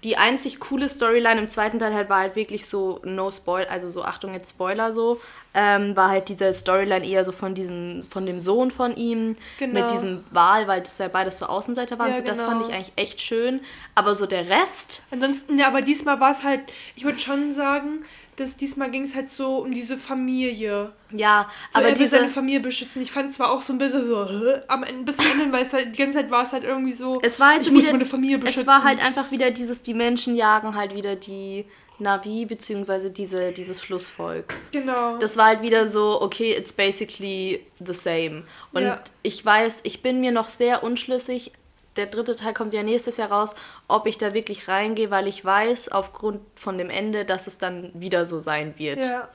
Die 0.03 0.15
einzig 0.15 0.59
coole 0.59 0.87
Storyline 0.87 1.41
im 1.41 1.49
zweiten 1.49 1.77
Teil 1.77 1.93
halt 1.93 2.09
war 2.09 2.19
halt 2.19 2.35
wirklich 2.37 2.65
so 2.67 3.01
no 3.03 3.31
spoil, 3.31 3.65
also 3.65 3.89
so 3.89 4.03
Achtung 4.03 4.33
jetzt 4.33 4.49
Spoiler 4.51 4.93
so, 4.93 5.19
ähm, 5.53 5.95
war 5.95 6.09
halt 6.09 6.29
diese 6.29 6.53
Storyline 6.53 7.05
eher 7.05 7.25
so 7.25 7.31
von 7.33 7.53
diesem, 7.53 8.03
von 8.03 8.25
dem 8.25 8.39
Sohn 8.39 8.71
von 8.71 8.95
ihm 8.95 9.35
Genau. 9.57 9.81
mit 9.81 9.91
diesem 9.91 10.23
Wahl, 10.31 10.67
weil 10.67 10.81
das 10.81 10.97
ja 10.99 11.09
beides 11.09 11.39
so 11.39 11.47
Außenseiter 11.47 11.99
waren. 11.99 12.11
Ja, 12.11 12.17
so, 12.17 12.23
das 12.23 12.39
genau. 12.39 12.51
fand 12.51 12.67
ich 12.67 12.73
eigentlich 12.73 12.93
echt 12.95 13.19
schön. 13.19 13.59
Aber 13.95 14.15
so 14.15 14.25
der 14.25 14.47
Rest, 14.49 15.03
Ansonsten, 15.11 15.59
ja, 15.59 15.67
aber 15.67 15.81
diesmal 15.81 16.19
war 16.21 16.31
es 16.31 16.43
halt, 16.43 16.61
ich 16.95 17.03
würde 17.03 17.19
schon 17.19 17.51
sagen, 17.51 18.05
dass 18.39 18.57
diesmal 18.57 18.89
ging 18.91 19.03
es 19.03 19.15
halt 19.15 19.29
so 19.29 19.57
um 19.57 19.71
diese 19.71 19.97
Familie. 19.97 20.91
ja, 21.11 21.49
So, 21.71 21.79
aber 21.79 21.87
er 21.89 21.97
will 21.97 22.03
diese. 22.03 22.17
seine 22.17 22.29
Familie 22.29 22.59
beschützen. 22.59 23.01
Ich 23.01 23.11
fand 23.11 23.33
zwar 23.33 23.51
auch 23.51 23.61
so 23.61 23.73
ein 23.73 23.77
bisschen 23.79 24.07
so, 24.07 24.25
hä? 24.25 24.61
am 24.67 24.83
Ende, 24.83 25.03
bis 25.03 25.17
zum 25.17 25.25
Ende, 25.31 25.51
weil 25.51 25.63
es 25.63 25.73
halt, 25.73 25.93
die 25.95 25.99
ganze 26.01 26.19
Zeit 26.19 26.31
war 26.31 26.43
es 26.43 26.53
halt 26.53 26.63
irgendwie 26.63 26.93
so, 26.93 27.19
Es 27.21 27.39
war 27.39 27.51
halt 27.51 27.63
ich 27.63 27.71
muss 27.71 27.83
wieder, 27.83 27.91
meine 27.93 28.05
Familie 28.05 28.37
beschützen. 28.37 28.61
Es 28.61 28.67
war 28.67 28.83
halt 28.83 28.99
einfach 29.03 29.31
wieder 29.31 29.51
dieses, 29.51 29.81
die 29.81 29.93
Menschen 29.93 30.35
jagen 30.35 30.75
halt 30.75 30.95
wieder 30.95 31.15
die 31.15 31.65
Navi, 32.01 32.45
beziehungsweise 32.45 33.11
diese, 33.11 33.51
dieses 33.51 33.81
Flussvolk. 33.81 34.55
Genau. 34.71 35.17
Das 35.17 35.35
war 35.35 35.47
halt 35.47 35.61
wieder 35.61 35.87
so, 35.87 36.21
okay, 36.21 36.53
it's 36.53 36.71
basically 36.71 37.65
the 37.85 37.93
same. 37.93 38.43
Und 38.71 38.83
Ja. 38.83 39.01
ich 39.21 39.45
weiß, 39.45 39.81
ich 39.83 40.01
bin 40.01 40.21
mir 40.21 40.31
noch 40.31 40.47
sehr 40.49 40.83
unschlüssig. 40.83 41.51
Der 41.99 42.05
dritte 42.05 42.33
Teil 42.33 42.53
kommt 42.53 42.73
ja 42.73 42.81
nächstes 42.81 43.17
Jahr 43.17 43.29
raus, 43.29 43.55
ob 43.89 44.07
ich 44.07 44.17
da 44.17 44.33
wirklich 44.33 44.69
reingehe, 44.69 45.11
weil 45.11 45.27
ich 45.27 45.43
weiß, 45.43 45.89
aufgrund 45.89 46.39
von 46.55 46.77
dem 46.77 46.89
Ende, 46.89 47.25
dass 47.25 47.45
es 47.45 47.57
dann 47.57 47.91
wieder 47.93 48.25
so 48.25 48.39
sein 48.39 48.73
wird. 48.77 49.05
ja. 49.05 49.27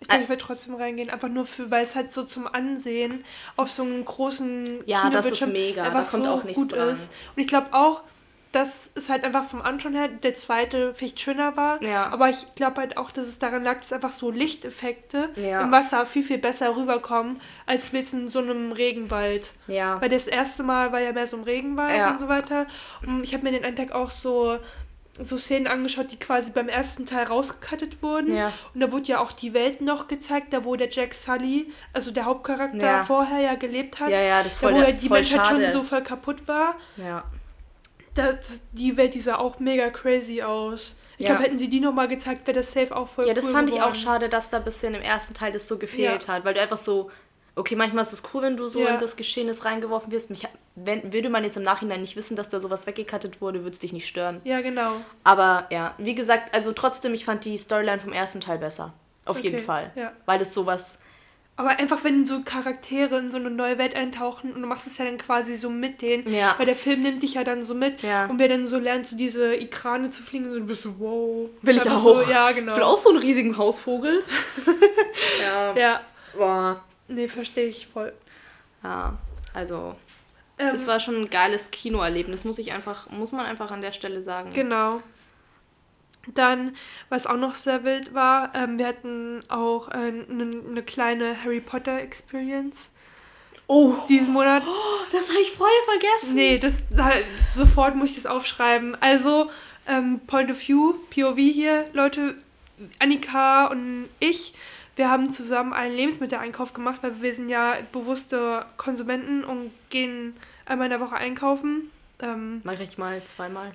Ich 0.00 0.08
denke, 0.08 0.24
ich 0.24 0.28
werde 0.28 0.42
trotzdem 0.42 0.74
reingehen, 0.74 1.08
einfach 1.08 1.28
nur 1.28 1.46
für, 1.46 1.70
weil 1.70 1.84
es 1.84 1.94
halt 1.94 2.12
so 2.12 2.24
zum 2.24 2.46
Ansehen 2.46 3.24
auf 3.56 3.70
so 3.70 3.84
einem 3.84 4.04
großen 4.04 4.82
Ja, 4.84 5.08
das 5.08 5.24
ist 5.24 5.46
mega, 5.46 5.84
da 5.88 6.02
kommt 6.02 6.24
so 6.24 6.30
auch 6.30 6.44
nichts 6.44 6.60
gut 6.60 6.72
dran. 6.72 6.88
ist. 6.90 7.10
Und 7.34 7.40
ich 7.40 7.46
glaube 7.48 7.68
auch, 7.72 8.02
dass 8.54 8.90
es 8.94 9.08
halt 9.08 9.24
einfach 9.24 9.44
vom 9.44 9.60
Anschauen 9.62 9.94
her 9.94 10.08
der 10.08 10.34
zweite 10.34 10.94
vielleicht 10.94 11.20
schöner 11.20 11.56
war. 11.56 11.82
Ja. 11.82 12.06
Aber 12.12 12.28
ich 12.30 12.54
glaube 12.54 12.80
halt 12.80 12.96
auch, 12.96 13.10
dass 13.10 13.26
es 13.26 13.38
daran 13.38 13.64
lag, 13.64 13.76
dass 13.80 13.92
einfach 13.92 14.12
so 14.12 14.30
Lichteffekte 14.30 15.30
Ja. 15.36 15.62
im 15.62 15.72
Wasser 15.72 16.06
viel, 16.06 16.22
viel 16.22 16.38
besser 16.38 16.76
rüberkommen, 16.76 17.40
als 17.66 17.92
jetzt 17.92 18.12
in 18.14 18.28
so 18.28 18.38
einem 18.38 18.72
Regenwald. 18.72 19.52
Ja. 19.66 20.00
Weil 20.00 20.08
das 20.08 20.26
erste 20.26 20.62
Mal 20.62 20.92
war 20.92 21.00
ja 21.00 21.12
mehr 21.12 21.26
so 21.26 21.36
im 21.36 21.42
Regenwald 21.44 21.96
Ja. 21.96 22.10
und 22.10 22.20
so 22.20 22.28
weiter. 22.28 22.66
Und 23.06 23.22
ich 23.24 23.34
habe 23.34 23.44
mir 23.44 23.52
den 23.52 23.64
einen 23.64 23.76
Tag 23.76 23.92
auch 23.92 24.10
so, 24.10 24.58
so 25.20 25.36
Szenen 25.36 25.66
angeschaut, 25.68 26.10
die 26.10 26.18
quasi 26.18 26.50
beim 26.50 26.68
ersten 26.68 27.06
Teil 27.06 27.26
rausgekattet 27.26 28.02
wurden. 28.02 28.34
Ja. 28.34 28.52
Und 28.74 28.80
da 28.80 28.90
wurde 28.90 29.04
ja 29.06 29.20
auch 29.20 29.30
die 29.32 29.54
Welt 29.54 29.80
noch 29.80 30.08
gezeigt, 30.08 30.52
da 30.52 30.64
wo 30.64 30.74
der 30.76 30.88
Jack 30.90 31.14
Sully, 31.14 31.72
also 31.92 32.10
der 32.10 32.24
Hauptcharakter, 32.24 32.78
Ja. 32.78 33.04
vorher 33.04 33.38
ja 33.40 33.54
gelebt 33.54 34.00
hat. 34.00 34.10
Ja, 34.10 34.20
ja, 34.20 34.42
das 34.42 34.54
ist 34.54 34.62
da 34.62 34.68
voll 34.68 34.74
wo 34.76 34.82
ja 34.82 34.90
die 34.92 35.08
voll 35.08 35.18
Menschheit 35.18 35.46
schon 35.46 35.60
schade. 35.60 35.70
so 35.70 35.82
voll 35.82 36.02
kaputt 36.02 36.46
war. 36.48 36.76
ja. 36.96 37.24
Das, 38.14 38.62
die 38.72 38.96
Welt, 38.96 39.14
die 39.14 39.20
sah 39.20 39.36
auch 39.36 39.58
mega 39.58 39.90
crazy 39.90 40.42
aus. 40.42 40.94
Ich 41.18 41.24
Ja. 41.26 41.32
glaube, 41.32 41.44
hätten 41.44 41.58
sie 41.58 41.68
die 41.68 41.80
nochmal 41.80 42.08
gezeigt, 42.08 42.46
wäre 42.46 42.56
das 42.58 42.72
safe 42.72 42.94
auch 42.94 43.08
voll 43.08 43.26
Ja, 43.26 43.34
das 43.34 43.46
cool 43.46 43.52
fand 43.52 43.68
ich 43.68 43.76
auch 43.76 43.78
geworden. 43.80 43.94
schade, 43.96 44.28
dass 44.28 44.50
da 44.50 44.58
ein 44.58 44.64
bisschen 44.64 44.94
im 44.94 45.02
ersten 45.02 45.34
Teil 45.34 45.52
das 45.52 45.66
so 45.68 45.78
gefehlt 45.78 46.26
Ja. 46.26 46.34
hat, 46.34 46.44
weil 46.44 46.54
du 46.54 46.60
einfach 46.60 46.76
so, 46.76 47.10
okay, 47.56 47.76
manchmal 47.76 48.04
ist 48.04 48.12
es 48.12 48.22
cool, 48.32 48.42
wenn 48.42 48.56
du 48.56 48.66
so 48.68 48.80
Ja. 48.80 48.90
in 48.94 48.98
das 48.98 49.16
Geschehnis 49.16 49.64
reingeworfen 49.64 50.10
wirst. 50.12 50.30
Mich, 50.30 50.46
wenn, 50.74 51.12
würde 51.12 51.28
man 51.28 51.44
jetzt 51.44 51.56
im 51.56 51.62
Nachhinein 51.62 52.00
nicht 52.00 52.16
wissen, 52.16 52.36
dass 52.36 52.48
da 52.48 52.58
sowas 52.60 52.86
weggekattet 52.86 53.40
wurde, 53.40 53.60
würde 53.60 53.72
es 53.74 53.78
dich 53.78 53.92
nicht 53.92 54.06
stören. 54.08 54.40
Ja, 54.44 54.60
genau. 54.60 54.96
Aber 55.22 55.66
ja, 55.70 55.94
wie 55.98 56.14
gesagt, 56.14 56.54
also 56.54 56.72
trotzdem, 56.72 57.14
ich 57.14 57.24
fand 57.24 57.44
die 57.44 57.56
Storyline 57.56 58.00
vom 58.00 58.12
ersten 58.12 58.40
Teil 58.40 58.58
besser. 58.58 58.92
Auf 59.24 59.38
jeden 59.40 59.56
Okay, 59.56 59.64
Fall. 59.64 59.90
ja. 59.94 60.12
Weil 60.26 60.38
das 60.38 60.52
sowas, 60.52 60.98
Aber 61.56 61.70
einfach, 61.78 62.02
wenn 62.02 62.26
so 62.26 62.42
Charaktere 62.42 63.16
in 63.18 63.30
so 63.30 63.38
eine 63.38 63.48
neue 63.48 63.78
Welt 63.78 63.94
eintauchen 63.94 64.52
und 64.52 64.60
du 64.62 64.66
machst 64.66 64.88
es 64.88 64.98
ja 64.98 65.04
dann 65.04 65.18
quasi 65.18 65.54
so 65.54 65.70
mit 65.70 66.02
denen, 66.02 66.28
Ja. 66.34 66.56
weil 66.58 66.66
der 66.66 66.74
Film 66.74 67.02
nimmt 67.02 67.22
dich 67.22 67.34
ja 67.34 67.44
dann 67.44 67.62
so 67.62 67.74
mit 67.74 68.02
Ja. 68.02 68.26
und 68.26 68.40
wer 68.40 68.48
dann 68.48 68.66
so 68.66 68.76
lernt, 68.76 69.06
so 69.06 69.16
diese 69.16 69.54
Ikrane 69.54 70.10
zu 70.10 70.22
fliegen, 70.24 70.50
so 70.50 70.58
du 70.58 70.64
bist 70.66 70.82
so, 70.82 70.98
wow. 70.98 71.48
will 71.62 71.76
ich 71.76 71.88
auch. 71.88 72.02
So, 72.02 72.22
ja, 72.22 72.50
genau. 72.50 72.72
Ich 72.72 72.76
will 72.78 72.84
auch 72.84 72.96
so 72.98 73.10
einen 73.10 73.18
riesigen 73.18 73.56
Hausvogel. 73.56 74.24
ja. 75.42 75.76
Ja, 75.76 76.00
Boah. 76.36 76.82
nee, 77.06 77.28
verstehe 77.28 77.66
ich 77.68 77.86
voll. 77.86 78.12
Ja, 78.82 79.16
also, 79.52 79.94
Ähm, 80.58 80.70
das 80.72 80.86
war 80.88 80.98
schon 81.00 81.16
ein 81.22 81.30
geiles 81.30 81.70
Kinoerlebnis, 81.70 82.44
muss 82.44 82.58
ich 82.58 82.72
einfach, 82.72 83.08
muss 83.10 83.30
man 83.32 83.46
einfach 83.46 83.70
an 83.70 83.80
der 83.80 83.92
Stelle 83.92 84.22
sagen. 84.22 84.50
Genau. 84.52 85.02
Dann, 86.26 86.76
was 87.08 87.26
auch 87.26 87.36
noch 87.36 87.54
sehr 87.54 87.84
wild 87.84 88.14
war, 88.14 88.52
ähm, 88.54 88.78
wir 88.78 88.86
hatten 88.86 89.40
auch 89.48 89.88
eine 89.88 90.24
ne 90.26 90.82
kleine 90.82 91.42
Harry 91.44 91.60
Potter 91.60 91.98
Experience 91.98 92.90
Oh, 93.66 93.94
diesen 94.08 94.32
Monat. 94.32 94.62
das 95.12 95.30
habe 95.30 95.40
ich 95.40 95.52
voll 95.52 95.68
vergessen. 95.84 96.34
Nee, 96.34 96.58
das 96.58 96.84
halt, 96.96 97.24
sofort 97.56 97.96
muss 97.96 98.10
ich 98.10 98.16
das 98.16 98.26
aufschreiben. 98.26 98.96
Also, 99.00 99.50
ähm, 99.88 100.20
Point 100.26 100.50
of 100.50 100.68
View, 100.68 100.94
POV 101.10 101.36
hier, 101.36 101.86
Leute, 101.92 102.34
Annika 102.98 103.66
und 103.66 104.08
ich, 104.20 104.54
wir 104.96 105.10
haben 105.10 105.30
zusammen 105.30 105.72
einen 105.72 105.96
Lebensmitteleinkauf 105.96 106.72
gemacht, 106.72 106.98
weil 107.02 107.22
wir 107.22 107.34
sind 107.34 107.48
ja 107.48 107.76
bewusste 107.92 108.66
Konsumenten 108.76 109.44
und 109.44 109.70
gehen 109.90 110.34
einmal 110.66 110.86
in 110.86 110.90
der 110.90 111.00
Woche 111.00 111.16
einkaufen. 111.16 111.90
Ähm, 112.20 112.60
Mache 112.64 112.84
ich 112.84 112.98
mal 112.98 113.22
zweimal. 113.24 113.72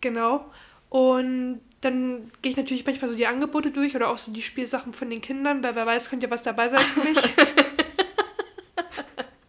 Genau. 0.00 0.46
Und 0.88 1.60
dann 1.82 2.30
gehe 2.42 2.50
ich 2.50 2.56
natürlich 2.56 2.84
manchmal 2.86 3.10
so 3.10 3.16
die 3.16 3.26
Angebote 3.26 3.70
durch 3.70 3.94
oder 3.94 4.08
auch 4.08 4.18
so 4.18 4.32
die 4.32 4.42
Spielsachen 4.42 4.92
von 4.92 5.10
den 5.10 5.20
Kindern, 5.20 5.62
weil 5.62 5.74
wer 5.76 5.86
weiß, 5.86 6.08
könnte 6.10 6.26
ja 6.26 6.30
was 6.30 6.42
dabei 6.42 6.68
sein 6.68 6.80
für 6.80 7.00
mich. 7.00 7.16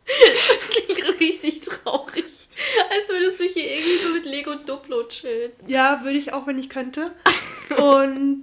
Das 0.05 0.69
klingt 0.69 1.19
richtig 1.19 1.61
traurig. 1.61 2.23
Als 2.25 3.09
würdest 3.09 3.39
du 3.39 3.45
hier 3.45 3.63
irgendwie 3.71 3.97
so 3.97 4.13
mit 4.13 4.25
Lego 4.25 4.55
Duplo 4.55 5.03
chillen. 5.03 5.51
ja, 5.67 6.01
würde 6.03 6.17
ich 6.17 6.33
auch, 6.33 6.47
wenn 6.47 6.57
ich 6.57 6.69
könnte. 6.69 7.11
Und 7.77 8.41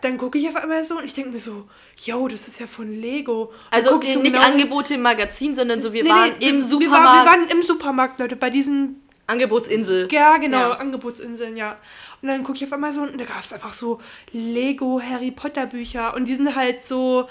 dann 0.00 0.16
gucke 0.18 0.38
ich 0.38 0.48
auf 0.48 0.56
einmal 0.56 0.84
so 0.84 0.96
und 0.98 1.04
ich 1.04 1.14
denke 1.14 1.30
mir 1.30 1.38
so, 1.38 1.68
yo, 2.02 2.28
das 2.28 2.48
ist 2.48 2.60
ja 2.60 2.66
von 2.66 2.88
Lego. 3.00 3.44
Und 3.44 3.52
Also 3.70 4.00
ich 4.02 4.12
so 4.14 4.20
nicht 4.20 4.34
genau- 4.34 4.46
Angebote 4.46 4.94
im 4.94 5.02
Magazin, 5.02 5.54
sondern 5.54 5.80
so, 5.80 5.92
wir 5.92 6.02
Nee, 6.04 6.10
waren 6.10 6.34
nee, 6.38 6.48
im 6.48 6.56
wir, 6.56 6.62
Supermarkt. 6.64 7.26
waren, 7.30 7.40
wir 7.40 7.48
waren 7.48 7.60
im 7.60 7.66
Supermarkt, 7.66 8.18
Leute, 8.20 8.36
bei 8.36 8.50
diesen 8.50 9.00
Angebotsinsel. 9.26 10.08
Ja, 10.12 10.36
genau, 10.38 10.58
Ja. 10.58 10.72
Angebotsinseln, 10.72 11.56
ja. 11.56 11.78
Und 12.24 12.28
dann 12.28 12.42
gucke 12.42 12.56
ich 12.56 12.64
auf 12.64 12.72
einmal 12.72 12.94
so 12.94 13.02
und 13.02 13.20
da 13.20 13.24
gab 13.26 13.44
es 13.44 13.52
einfach 13.52 13.74
so 13.74 14.00
Lego 14.32 14.98
Harry 14.98 15.30
Potter 15.30 15.66
Bücher 15.66 16.14
und 16.14 16.26
die 16.26 16.36
sind 16.36 16.56
halt 16.56 16.82
so, 16.82 17.28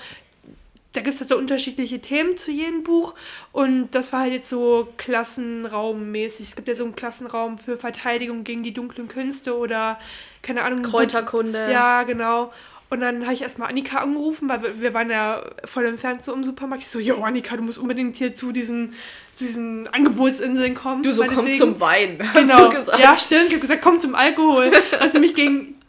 da 0.91 1.01
gibt 1.01 1.15
es 1.15 1.19
halt 1.19 1.29
so 1.29 1.35
unterschiedliche 1.35 1.99
Themen 1.99 2.37
zu 2.37 2.51
jedem 2.51 2.83
Buch 2.83 3.15
und 3.53 3.89
das 3.89 4.13
war 4.13 4.19
halt 4.19 4.33
jetzt 4.33 4.49
so 4.49 4.87
Klassenraummäßig. 4.97 6.49
Es 6.49 6.55
gibt 6.55 6.67
ja 6.67 6.75
so 6.75 6.83
einen 6.83 6.95
Klassenraum 6.95 7.57
für 7.57 7.75
Verteidigung 7.75 8.43
gegen 8.43 8.61
die 8.61 8.71
dunklen 8.71 9.07
Künste 9.07 9.57
oder 9.57 9.99
keine 10.43 10.61
Ahnung. 10.61 10.83
Kräuterkunde. 10.83 11.71
Ja, 11.71 12.03
genau. 12.03 12.53
Und 12.89 12.99
dann 12.99 13.23
habe 13.23 13.33
ich 13.33 13.41
erstmal 13.41 13.69
Annika 13.69 13.97
angerufen, 13.97 14.47
weil 14.49 14.79
wir, 14.79 14.93
waren 14.93 15.09
ja 15.09 15.43
voll 15.65 15.85
entfernt 15.85 16.23
so 16.23 16.31
im 16.33 16.43
Supermarkt. 16.43 16.83
Ich 16.83 16.89
so, 16.89 16.99
yo, 16.99 17.23
Annika, 17.23 17.57
du 17.57 17.63
musst 17.63 17.79
unbedingt 17.79 18.15
hier 18.17 18.35
zu 18.35 18.51
diesen, 18.51 18.93
zu 19.33 19.45
diesen 19.45 19.87
Angebotsinseln 19.87 20.75
kommen. 20.75 21.01
Du 21.01 21.11
so 21.11 21.23
komm 21.25 21.51
zum 21.51 21.79
Wein. 21.79 22.19
Hast 22.21 22.35
Genau. 22.35 22.69
du 22.69 22.77
gesagt. 22.77 22.99
Ja, 22.99 23.17
stimmt. 23.17 23.47
Ich 23.47 23.53
habe 23.53 23.61
gesagt, 23.61 23.81
komm 23.81 23.99
zum 23.99 24.13
Alkohol. 24.15 24.71
Das 24.91 25.07
ist 25.07 25.13
nämlich 25.13 25.33
gegen. 25.33 25.79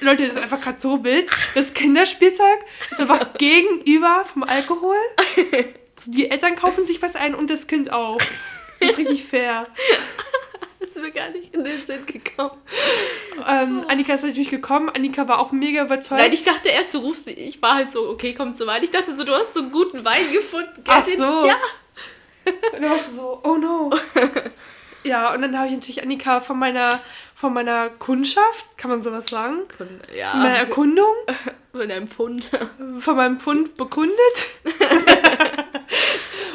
Leute, 0.00 0.24
das 0.24 0.34
ist 0.34 0.42
einfach 0.42 0.60
gerade 0.60 0.78
so 0.78 1.02
wild. 1.04 1.30
Das 1.54 1.72
Kinderspielzeug 1.72 2.58
ist 2.90 3.00
einfach 3.00 3.32
gegenüber 3.34 4.24
vom 4.32 4.42
Alkohol. 4.42 4.96
Die 6.06 6.30
Eltern 6.30 6.56
kaufen 6.56 6.84
sich 6.86 7.00
was 7.02 7.16
ein 7.16 7.34
und 7.34 7.48
das 7.50 7.66
Kind 7.66 7.90
auch. 7.92 8.18
Das 8.80 8.90
ist 8.90 8.98
richtig 8.98 9.24
fair. 9.24 9.66
Ist 10.80 10.96
mir 10.96 11.10
gar 11.10 11.30
nicht 11.30 11.54
in 11.54 11.64
den 11.64 11.84
Sinn 11.86 12.04
gekommen. 12.06 12.58
Ähm, 13.48 13.84
Annika 13.88 14.14
ist 14.14 14.24
natürlich 14.24 14.50
gekommen. 14.50 14.90
Annika 14.90 15.26
war 15.28 15.40
auch 15.40 15.52
mega 15.52 15.84
überzeugt. 15.84 16.20
Nein, 16.20 16.32
ich 16.32 16.44
dachte 16.44 16.68
erst, 16.68 16.94
du 16.94 16.98
rufst 16.98 17.26
mich. 17.26 17.38
Ich 17.38 17.62
war 17.62 17.74
halt 17.74 17.92
so, 17.92 18.08
okay, 18.08 18.34
komm 18.34 18.54
zu 18.54 18.66
Wein. 18.66 18.82
Ich 18.82 18.90
dachte 18.90 19.14
so, 19.16 19.24
du 19.24 19.32
hast 19.32 19.54
so 19.54 19.60
einen 19.60 19.72
guten 19.72 20.04
Wein 20.04 20.30
gefunden. 20.32 20.84
Ach 20.86 21.04
so. 21.04 21.46
Ja. 21.46 21.56
Und 22.74 22.82
dann 22.82 22.90
warst 22.90 23.12
du 23.12 23.16
so, 23.16 23.40
oh 23.44 23.56
no. 23.56 23.90
Ja, 25.06 25.32
und 25.32 25.42
dann 25.42 25.56
habe 25.56 25.68
ich 25.68 25.72
natürlich 25.72 26.02
Annika 26.02 26.40
von 26.40 26.58
meiner, 26.58 27.00
von 27.34 27.54
meiner 27.54 27.90
Kundschaft, 27.90 28.66
kann 28.76 28.90
man 28.90 29.02
sowas 29.02 29.26
sagen? 29.26 29.58
Von, 29.76 29.86
Von 29.86 29.98
meiner 30.42 30.54
ja, 30.54 30.56
Erkundung, 30.56 31.12
von 31.70 31.80
einem 31.82 32.08
Pfund. 32.08 32.50
von 32.98 33.16
meinem 33.16 33.38
Pfund 33.38 33.76
bekundet. 33.76 34.16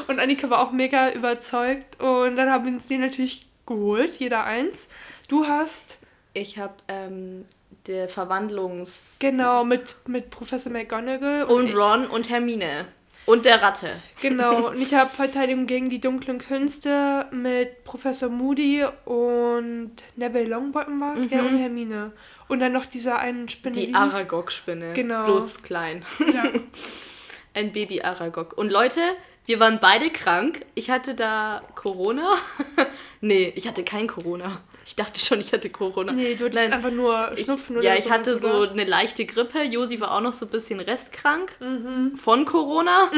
und 0.07 0.19
Annika 0.19 0.49
war 0.49 0.59
auch 0.59 0.71
mega 0.71 1.11
überzeugt. 1.11 2.01
Und 2.01 2.35
dann 2.35 2.49
haben 2.49 2.65
wir 2.65 2.73
uns 2.73 2.87
die 2.87 2.97
natürlich 2.97 3.47
geholt, 3.65 4.15
jeder 4.17 4.43
eins. 4.43 4.89
Du 5.27 5.45
hast, 5.45 5.97
Ich 6.33 6.57
habe 6.57 6.73
ähm, 6.87 7.45
der 7.87 8.07
Verwandlungs... 8.07 9.17
genau, 9.19 9.63
mit, 9.63 9.95
mit 10.07 10.29
Professor 10.29 10.71
McGonagall 10.71 11.43
Und 11.43 11.67
ich, 11.67 11.75
Ron 11.75 12.07
und 12.07 12.29
Hermine. 12.29 12.85
Und 13.25 13.45
der 13.45 13.61
Ratte. 13.61 13.89
Genau, 14.21 14.67
und 14.69 14.81
ich 14.81 14.93
habe 14.93 15.09
Verteidigung 15.09 15.67
gegen 15.67 15.89
die 15.89 15.99
dunklen 15.99 16.39
Künste 16.39 17.27
mit 17.31 17.83
Professor 17.83 18.29
Moody 18.29 18.83
und 19.05 19.91
Neville 20.15 20.49
Longbottom 20.49 20.99
war 20.99 21.15
es, 21.15 21.29
gell, 21.29 21.45
und 21.45 21.57
Hermine. 21.57 22.11
Und 22.47 22.59
dann 22.59 22.73
noch 22.73 22.85
dieser 22.85 23.19
einen 23.19 23.47
Spinne. 23.47 23.75
Die 23.75 23.93
Aragog-Spinne. 23.93 24.93
Genau. 24.93 25.25
Bloß 25.25 25.63
klein. 25.63 26.03
Ja. 26.33 26.43
Ein 27.53 27.73
Baby 27.73 28.01
Aragog. 28.01 28.57
Und 28.57 28.71
Leute, 28.71 29.01
wir 29.45 29.59
waren 29.59 29.79
beide 29.81 30.09
krank. 30.09 30.65
Ich 30.75 30.89
hatte 30.89 31.13
da 31.15 31.61
Corona. 31.75 32.35
nee, 33.21 33.51
ich 33.55 33.67
hatte 33.67 33.83
kein 33.83 34.07
Corona. 34.07 34.59
Ich 34.85 34.95
dachte 34.95 35.19
schon, 35.19 35.39
ich 35.39 35.53
hatte 35.53 35.69
Corona. 35.69 36.11
Nee, 36.11 36.35
du 36.35 36.45
hattest 36.45 36.63
Nein, 36.63 36.73
einfach 36.73 36.91
nur 36.91 37.31
ich, 37.37 37.45
Schnupfen 37.45 37.77
oder 37.77 37.85
Ja, 37.85 37.95
ich 37.95 38.09
hatte 38.09 38.37
so 38.39 38.47
oder? 38.49 38.71
eine 38.71 38.83
leichte 38.83 39.25
Grippe. 39.25 39.61
Josi 39.63 39.99
war 39.99 40.15
auch 40.15 40.21
noch 40.21 40.33
so 40.33 40.45
ein 40.45 40.49
bisschen 40.49 40.79
restkrank 40.79 41.55
Mhm. 41.59 42.17
von 42.17 42.45
Corona. 42.45 43.09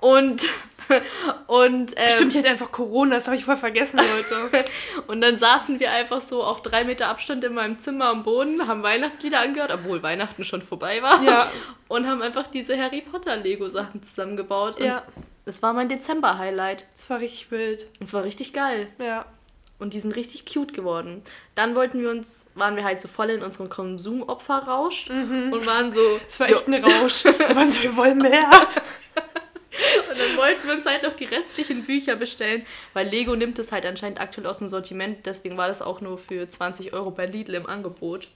Und, 0.00 0.48
und, 1.46 1.94
ähm, 1.96 2.10
Stimmt, 2.10 2.32
ich 2.32 2.38
hatte 2.38 2.50
einfach 2.50 2.72
Corona, 2.72 3.16
das 3.16 3.26
habe 3.26 3.36
ich 3.36 3.44
voll 3.44 3.56
vergessen, 3.56 3.98
Leute. 3.98 4.64
und 5.06 5.20
dann 5.20 5.36
saßen 5.36 5.80
wir 5.80 5.90
einfach 5.90 6.20
so 6.20 6.42
auf 6.42 6.62
drei 6.62 6.84
Meter 6.84 7.08
Abstand 7.08 7.44
in 7.44 7.54
meinem 7.54 7.78
Zimmer 7.78 8.06
am 8.06 8.22
Boden, 8.22 8.66
haben 8.66 8.82
Weihnachtslieder 8.82 9.40
angehört, 9.40 9.70
obwohl 9.72 10.02
Weihnachten 10.02 10.44
schon 10.44 10.62
vorbei 10.62 11.02
war. 11.02 11.22
Ja. 11.22 11.50
Und 11.88 12.06
haben 12.06 12.22
einfach 12.22 12.46
diese 12.46 12.78
Harry 12.80 13.00
Potter 13.00 13.36
Lego-Sachen 13.36 14.00
zusammengebaut. 14.02 14.78
Ja, 14.78 15.02
Das 15.44 15.60
war 15.60 15.72
mein 15.72 15.88
Dezember-Highlight. 15.88 16.86
das 16.94 17.10
war 17.10 17.18
richtig 17.18 17.50
wild. 17.50 17.88
Es 17.98 18.14
war 18.14 18.22
richtig 18.22 18.52
geil. 18.52 18.86
Ja. 18.98 19.26
Und 19.80 19.94
die 19.94 20.00
sind 20.00 20.14
richtig 20.14 20.44
cute 20.44 20.72
geworden. 20.72 21.22
Dann 21.54 21.74
wollten 21.74 22.00
wir 22.00 22.10
uns, 22.10 22.46
waren 22.54 22.76
wir 22.76 22.84
halt 22.84 23.00
so 23.00 23.08
voll 23.08 23.30
in 23.30 23.42
unserem 23.42 23.70
Konsumopferrausch 23.70 25.08
und 25.08 25.66
waren 25.66 25.92
so. 25.92 26.20
Das 26.26 26.38
war 26.38 26.50
echt 26.50 26.68
ein 26.68 26.74
Rausch. 26.74 27.24
Wir 27.24 27.96
wollen 27.96 28.18
mehr. 28.18 28.50
Und 30.10 30.18
dann 30.18 30.36
wollten 30.36 30.66
wir 30.66 30.74
uns 30.74 30.86
halt 30.86 31.04
noch 31.04 31.14
die 31.14 31.26
restlichen 31.26 31.84
Bücher 31.84 32.16
bestellen, 32.16 32.66
weil 32.92 33.08
Lego 33.08 33.36
nimmt 33.36 33.58
es 33.58 33.70
halt 33.70 33.86
anscheinend 33.86 34.20
aktuell 34.20 34.46
aus 34.46 34.58
dem 34.58 34.68
Sortiment. 34.68 35.24
Deswegen 35.26 35.56
war 35.56 35.68
das 35.68 35.80
auch 35.82 36.00
nur 36.00 36.18
für 36.18 36.48
20 36.48 36.92
Euro 36.92 37.10
bei 37.12 37.26
Lidl 37.26 37.54
im 37.54 37.66
Angebot. 37.66 38.28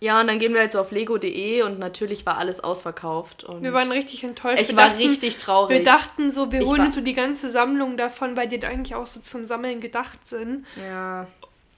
Ja, 0.00 0.20
und 0.20 0.28
dann 0.28 0.38
gehen 0.38 0.54
wir 0.54 0.60
halt 0.60 0.70
so 0.70 0.78
auf 0.80 0.92
lego.de 0.92 1.62
und 1.62 1.80
natürlich 1.80 2.24
war 2.24 2.38
alles 2.38 2.60
ausverkauft. 2.62 3.42
Und 3.42 3.64
Wir 3.64 3.72
waren 3.72 3.90
richtig 3.90 4.22
enttäuscht. 4.22 4.62
ich 4.62 4.68
wir 4.68 4.76
war 4.76 4.90
dachten, 4.90 5.02
richtig 5.02 5.36
traurig. 5.38 5.78
Wir 5.78 5.84
dachten 5.84 6.30
so, 6.30 6.52
wir 6.52 6.60
Ich 6.62 6.66
holen 6.68 6.82
uns 6.86 6.94
so 6.94 7.00
die 7.00 7.14
ganze 7.14 7.50
Sammlung 7.50 7.96
davon, 7.96 8.36
weil 8.36 8.46
die 8.48 8.64
eigentlich 8.64 8.94
auch 8.94 9.08
so 9.08 9.18
zum 9.20 9.44
Sammeln 9.44 9.80
gedacht 9.80 10.24
sind. 10.24 10.64
ja, 10.76 11.26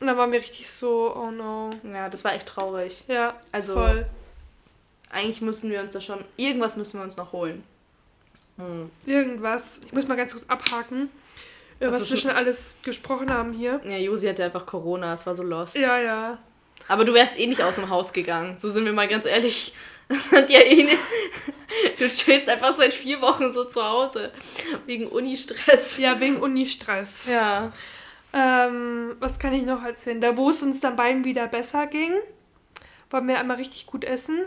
Und 0.01 0.07
dann 0.07 0.19
waren 0.19 0.33
wir 0.33 0.39
richtig 0.41 0.69
so, 0.71 1.15
oh 1.17 1.31
no. 1.31 1.71
ja, 1.83 2.11
das 2.11 2.23
war 2.23 2.35
echt 2.35 2.47
traurig. 2.47 3.05
Ja, 3.09 3.35
Also- 3.53 3.73
voll. 3.75 4.07
Eigentlich 5.13 5.41
müssen 5.41 5.71
wir 5.73 5.81
uns 5.81 5.91
da 5.93 6.01
schon, 6.01 6.23
irgendwas 6.37 6.77
müssen 6.77 6.99
wir 7.01 7.03
uns 7.05 7.17
noch 7.17 7.33
holen. 7.33 7.65
Hm. 8.61 8.91
Irgendwas. 9.07 9.81
Ich 9.87 9.93
muss 9.93 10.07
mal 10.07 10.17
ganz 10.17 10.33
kurz 10.33 10.45
abhaken, 10.49 11.09
über 11.81 11.93
was 11.93 12.03
Also 12.03 12.13
wir 12.15 12.21
schon- 12.21 12.31
alles 12.33 12.77
gesprochen 12.83 13.33
haben 13.33 13.53
hier. 13.53 13.81
Ja, 13.85 13.97
Josi 13.97 14.27
hatte 14.27 14.45
einfach 14.45 14.67
Corona, 14.67 15.15
es 15.15 15.27
war 15.27 15.35
so 15.35 15.43
lost. 15.43 15.77
Ja, 15.77 15.99
ja. 15.99 16.39
Aber 16.89 17.05
du 17.05 17.13
wärst 17.15 17.39
eh 17.39 17.47
nicht 17.47 17.63
aus 17.63 17.77
dem 17.77 17.89
Haus 17.89 18.13
gegangen. 18.13 18.57
So 18.59 18.69
sind 18.71 18.85
wir 18.85 18.93
mal 18.93 19.07
ganz 19.09 19.27
ehrlich. 19.27 19.75
Hat 20.33 20.51
ja 20.51 20.61
eh 20.61 20.83
nicht. 20.83 20.99
Du 21.99 22.09
chillst 22.09 22.49
einfach 22.49 22.77
seit 22.77 22.93
vier 22.93 23.21
Wochen 23.21 23.53
so 23.53 23.65
zu 23.65 23.83
Hause. 23.85 24.33
Wegen 24.87 25.07
Uni-Stress. 25.07 25.99
Ja, 25.99 26.19
wegen 26.19 26.39
Uni-Stress. 26.39 27.29
Ja. 27.31 27.71
Ähm, 28.33 29.15
was 29.21 29.39
kann 29.39 29.53
ich 29.53 29.63
noch 29.65 29.85
erzählen? 29.85 30.21
Da, 30.21 30.37
wo 30.37 30.51
es 30.51 30.63
uns 30.63 30.81
dann 30.81 30.97
beiden 30.97 31.25
wieder 31.25 31.47
besser 31.47 31.87
ging, 31.87 32.13
wollen 33.11 33.29
wir 33.29 33.39
einmal 33.39 33.57
richtig 33.59 33.87
gut 33.87 34.05
essen. 34.05 34.39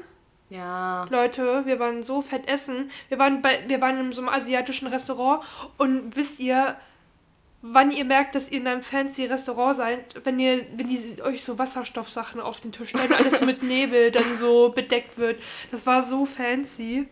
Ja. 0.54 1.06
Leute, 1.10 1.66
wir 1.66 1.80
waren 1.80 2.04
so 2.04 2.22
fett 2.22 2.48
essen. 2.48 2.92
Wir 3.10 3.18
waren, 3.18 3.42
bei, 3.42 3.64
wir 3.66 3.82
waren 3.82 4.00
in 4.00 4.12
so 4.12 4.22
einem 4.22 4.30
asiatischen 4.30 4.88
Restaurant 4.88 5.44
und 5.80 6.16
wisst 6.16 6.40
ihr, 6.40 6.78
wann 7.64 7.90
ihr 7.90 8.06
merkt, 8.06 8.36
dass 8.36 8.52
ihr 8.52 8.60
in 8.60 8.68
einem 8.68 8.84
fancy 8.84 9.26
Restaurant 9.26 9.78
seid, 9.78 10.26
wenn 10.26 10.38
ihr, 10.40 10.64
wenn 10.76 10.90
die 10.90 11.22
euch 11.24 11.44
so 11.44 11.58
Wasserstoffsachen 11.58 12.40
auf 12.40 12.60
den 12.60 12.72
Tisch 12.72 12.90
stellen, 12.90 13.14
alles 13.14 13.40
so 13.40 13.46
mit 13.46 13.64
Nebel 13.64 14.12
dann 14.12 14.38
so 14.38 14.70
bedeckt 14.70 15.18
wird. 15.18 15.42
Das 15.72 15.88
war 15.88 16.04
so 16.04 16.28
fancy. 16.28 17.08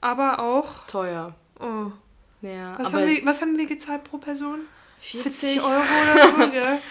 Aber 0.00 0.40
auch. 0.40 0.86
Teuer. 0.86 1.34
Oh. 1.60 1.92
Ja. 2.40 2.78
Was, 2.78 2.94
haben 2.94 3.06
wir, 3.08 3.26
was 3.26 3.42
haben 3.42 3.58
wir 3.58 3.66
gezahlt 3.66 4.04
pro 4.04 4.16
Person? 4.16 4.60
40 5.00 5.60
Euro 5.60 5.70
oder 5.72 6.44
so, 6.44 6.50
gell? 6.50 6.78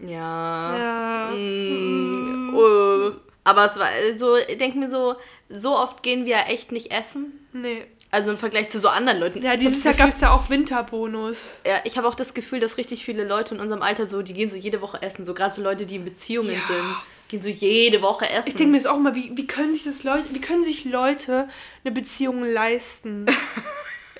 Ja. 0.00 0.76
Ja. 0.76 1.30
Mm, 1.30 2.52
oh. 2.56 3.12
Aber 3.44 3.64
es 3.64 3.78
war 3.78 3.88
so, 4.16 4.36
ich 4.36 4.58
denke 4.58 4.78
mir 4.78 4.88
so, 4.88 5.16
so 5.48 5.76
oft 5.76 6.02
gehen 6.02 6.24
wir 6.26 6.46
echt 6.48 6.72
nicht 6.72 6.92
essen. 6.92 7.46
Nee. 7.52 7.84
Also 8.10 8.30
im 8.30 8.36
Vergleich 8.36 8.68
zu 8.68 8.78
so 8.78 8.88
anderen 8.88 9.18
Leuten. 9.20 9.42
Ja, 9.42 9.56
dieses 9.56 9.82
Jahr 9.84 9.94
gab 9.94 10.10
es 10.10 10.20
ja 10.20 10.32
auch 10.32 10.50
Winterbonus. 10.50 11.60
Ja, 11.66 11.80
ich 11.84 11.96
habe 11.96 12.06
auch 12.06 12.14
das 12.14 12.34
Gefühl, 12.34 12.60
dass 12.60 12.76
richtig 12.76 13.04
viele 13.04 13.26
Leute 13.26 13.54
in 13.54 13.60
unserem 13.60 13.80
Alter 13.82 14.06
so, 14.06 14.20
die 14.22 14.34
gehen 14.34 14.50
so 14.50 14.56
jede 14.56 14.82
Woche 14.82 15.00
essen. 15.00 15.24
So 15.24 15.32
gerade 15.32 15.54
so 15.54 15.62
Leute, 15.62 15.86
die 15.86 15.96
in 15.96 16.04
Beziehungen 16.04 16.52
Ja. 16.52 16.60
sind, 16.66 16.94
gehen 17.28 17.40
so 17.42 17.48
jede 17.48 18.02
Woche 18.02 18.28
essen. 18.28 18.48
Ich 18.48 18.54
denke 18.54 18.72
mir 18.72 18.76
jetzt 18.76 18.86
auch 18.86 18.98
mal, 18.98 19.14
wie, 19.14 19.32
wie 19.34 19.46
können 19.46 19.72
sich 19.72 19.84
das 19.84 20.04
Leute, 20.04 20.24
wie 20.30 20.40
können 20.42 20.62
sich 20.62 20.84
Leute 20.84 21.48
eine 21.84 21.92
Beziehung 21.94 22.44
leisten? 22.44 23.26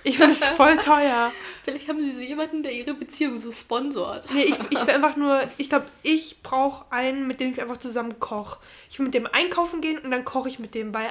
Ich 0.05 0.19
finde 0.19 0.35
das 0.35 0.49
voll 0.49 0.77
teuer. 0.79 1.31
Vielleicht 1.65 1.89
haben 1.89 2.03
sie 2.03 2.11
so 2.11 2.21
jemanden, 2.21 2.63
der 2.63 2.73
ihre 2.73 2.93
Beziehung 2.95 3.39
so 3.39 3.53
sponsort. 3.53 4.27
Nee, 4.35 4.43
ich, 4.45 4.57
ich 4.71 4.87
will 4.87 4.95
einfach 4.95 5.15
nur, 5.17 5.43
ich 5.59 5.69
glaube, 5.69 5.87
ich 6.03 6.43
brauche 6.43 6.91
einen, 6.91 7.27
mit 7.29 7.39
dem 7.39 7.53
ich 7.53 7.61
einfach 7.63 7.77
zusammen 7.77 8.19
koche. 8.19 8.59
Ich 8.91 8.99
will 8.99 9.07
mit 9.07 9.15
dem 9.15 9.27
einkaufen 9.27 9.81
gehen 9.81 9.99
und 9.99 10.11
dann 10.11 10.25
koche 10.25 10.49
ich 10.49 10.59
mit 10.59 10.75
dem, 10.75 10.93
weil 10.93 11.11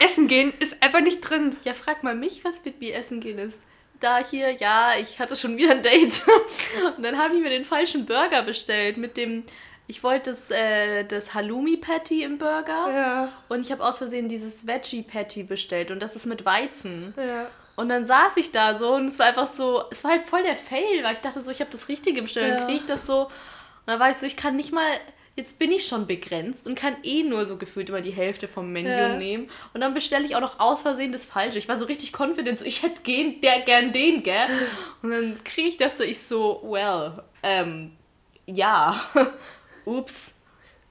Essen 0.00 0.28
gehen 0.28 0.52
ist 0.58 0.82
einfach 0.82 1.00
nicht 1.00 1.20
drin. 1.22 1.56
Ja, 1.64 1.72
frag 1.72 2.02
mal 2.02 2.14
mich, 2.14 2.44
was 2.44 2.62
mit 2.64 2.80
mir 2.80 2.94
essen 2.94 3.20
gehen 3.20 3.38
ist. 3.38 3.58
Da 4.00 4.18
hier, 4.18 4.50
ja, 4.50 4.90
ich 5.00 5.18
hatte 5.18 5.34
schon 5.36 5.56
wieder 5.56 5.70
ein 5.70 5.82
Date. 5.82 6.22
Und 6.98 7.02
dann 7.02 7.16
habe 7.16 7.34
ich 7.34 7.42
mir 7.42 7.48
den 7.48 7.64
falschen 7.64 8.04
Burger 8.04 8.42
bestellt 8.42 8.98
mit 8.98 9.16
dem. 9.16 9.44
Ich 9.86 10.02
wollte 10.02 10.28
das, 10.30 10.50
äh, 10.50 11.04
das 11.04 11.32
Halloumi-Patty 11.32 12.22
im 12.22 12.36
Burger. 12.36 12.90
Ja, 12.92 13.32
Und 13.48 13.60
ich 13.60 13.72
habe 13.72 13.82
aus 13.82 13.96
Versehen 13.96 14.28
dieses 14.28 14.66
Veggie-Patty 14.66 15.44
bestellt. 15.44 15.90
Und 15.90 16.00
das 16.00 16.14
ist 16.14 16.26
mit 16.26 16.44
Weizen. 16.44 17.14
ja. 17.16 17.46
Und 17.76 17.88
dann 17.90 18.04
saß 18.04 18.36
ich 18.38 18.52
da 18.52 18.74
so 18.74 18.94
und 18.94 19.06
es 19.06 19.18
war 19.18 19.26
einfach 19.26 19.46
so, 19.46 19.84
es 19.90 20.02
war 20.02 20.12
halt 20.12 20.24
voll 20.24 20.42
der 20.42 20.56
Fail, 20.56 21.02
weil 21.02 21.12
ich 21.12 21.20
dachte 21.20 21.40
so, 21.40 21.50
ich 21.50 21.60
habe 21.60 21.70
das 21.70 21.88
Richtige 21.88 22.22
bestellt. 22.22 22.48
Ja. 22.48 22.56
Dann 22.56 22.66
kriege 22.66 22.78
ich 22.78 22.86
das 22.86 23.06
so. 23.06 23.24
Und 23.26 23.30
dann 23.86 24.00
war 24.00 24.10
ich 24.10 24.16
so, 24.16 24.24
ich 24.26 24.36
kann 24.36 24.56
nicht 24.56 24.72
mal, 24.72 24.88
jetzt 25.36 25.58
bin 25.58 25.70
ich 25.70 25.86
schon 25.86 26.06
begrenzt 26.06 26.66
und 26.66 26.74
kann 26.74 26.96
eh 27.02 27.22
nur 27.22 27.44
so 27.44 27.58
gefühlt 27.58 27.90
immer 27.90 28.00
die 28.00 28.10
Hälfte 28.12 28.48
vom 28.48 28.72
Menü 28.72 28.88
Ja. 28.88 29.16
nehmen. 29.16 29.50
Und 29.74 29.82
dann 29.82 29.92
bestelle 29.92 30.24
ich 30.24 30.34
auch 30.34 30.40
noch 30.40 30.58
aus 30.58 30.80
Versehen 30.80 31.12
das 31.12 31.26
Falsche. 31.26 31.58
Ich 31.58 31.68
war 31.68 31.76
so 31.76 31.84
richtig 31.84 32.18
confident, 32.18 32.58
so 32.60 32.64
ich 32.64 32.82
hätte 32.82 33.02
gehen, 33.02 33.42
der, 33.42 33.60
gern 33.60 33.92
den, 33.92 34.22
gell? 34.22 34.46
Und 35.02 35.10
dann 35.10 35.44
kriege 35.44 35.68
ich 35.68 35.76
das 35.76 35.98
so, 35.98 36.02
ich 36.04 36.18
so, 36.18 36.62
well, 36.64 37.22
ähm, 37.42 37.92
ja. 38.46 38.98
Ups. 39.84 40.32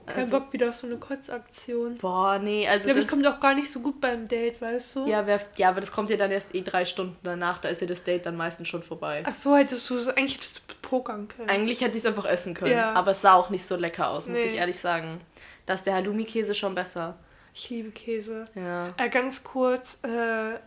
Kein 0.06 0.26
Also- 0.26 0.40
Bock 0.40 0.54
wieder 0.54 0.70
auf 0.70 0.76
so 0.76 0.86
eine 0.88 0.98
Kotzaktion. 0.98 1.98
Boah, 1.98 2.38
nee, 2.40 2.68
also 2.68 2.82
Ich 2.82 2.86
glaube, 2.86 3.00
ich 3.00 3.08
kommt 3.08 3.28
auch 3.28 3.40
gar 3.40 3.56
nicht 3.56 3.72
so 3.72 3.80
gut 3.80 4.00
beim 4.00 4.28
Date, 4.28 4.62
weißt 4.62 4.96
du? 4.98 5.08
ja, 5.08 5.26
wer, 5.26 5.40
ja, 5.58 5.70
aber 5.70 5.80
das 5.82 5.92
kommt 5.92 6.10
ja 6.10 6.18
dann 6.18 6.32
erst 6.32 6.54
eh 6.54 6.62
drei 6.62 6.86
Stunden 6.86 7.18
danach, 7.24 7.58
da 7.58 7.70
ist 7.70 7.82
ja 7.82 7.88
das 7.88 8.04
Date 8.04 8.26
dann 8.26 8.36
meistens 8.36 8.68
schon 8.68 8.84
vorbei. 8.84 9.24
Ach 9.26 9.34
so, 9.34 9.56
hättest 9.56 9.90
du, 9.90 9.96
eigentlich 10.16 10.36
hättest 10.36 10.58
du 10.68 10.76
pokern 10.82 11.28
können. 11.28 11.50
Eigentlich 11.50 11.82
hätte 11.82 11.92
ich 11.98 12.04
es 12.04 12.06
einfach 12.06 12.26
essen 12.26 12.54
können, 12.54 12.72
Ja. 12.74 12.94
aber 12.94 13.12
es 13.12 13.22
sah 13.22 13.34
auch 13.34 13.50
nicht 13.50 13.66
so 13.66 13.76
lecker 13.76 14.10
aus, 14.10 14.28
muss 14.28 14.40
Nee. 14.40 14.46
ich 14.48 14.56
ehrlich 14.58 14.80
sagen. 14.80 15.20
Da 15.66 15.74
ist 15.74 15.86
der 15.86 15.96
Halloumi-Käse 15.96 16.54
schon 16.54 16.76
besser. 16.76 17.18
Ich 17.54 17.70
liebe 17.70 17.90
Käse. 17.90 18.46
Ja. 18.54 18.90
Äh, 18.98 19.10
ganz 19.10 19.44
kurz, 19.44 19.98
äh, 20.04 20.60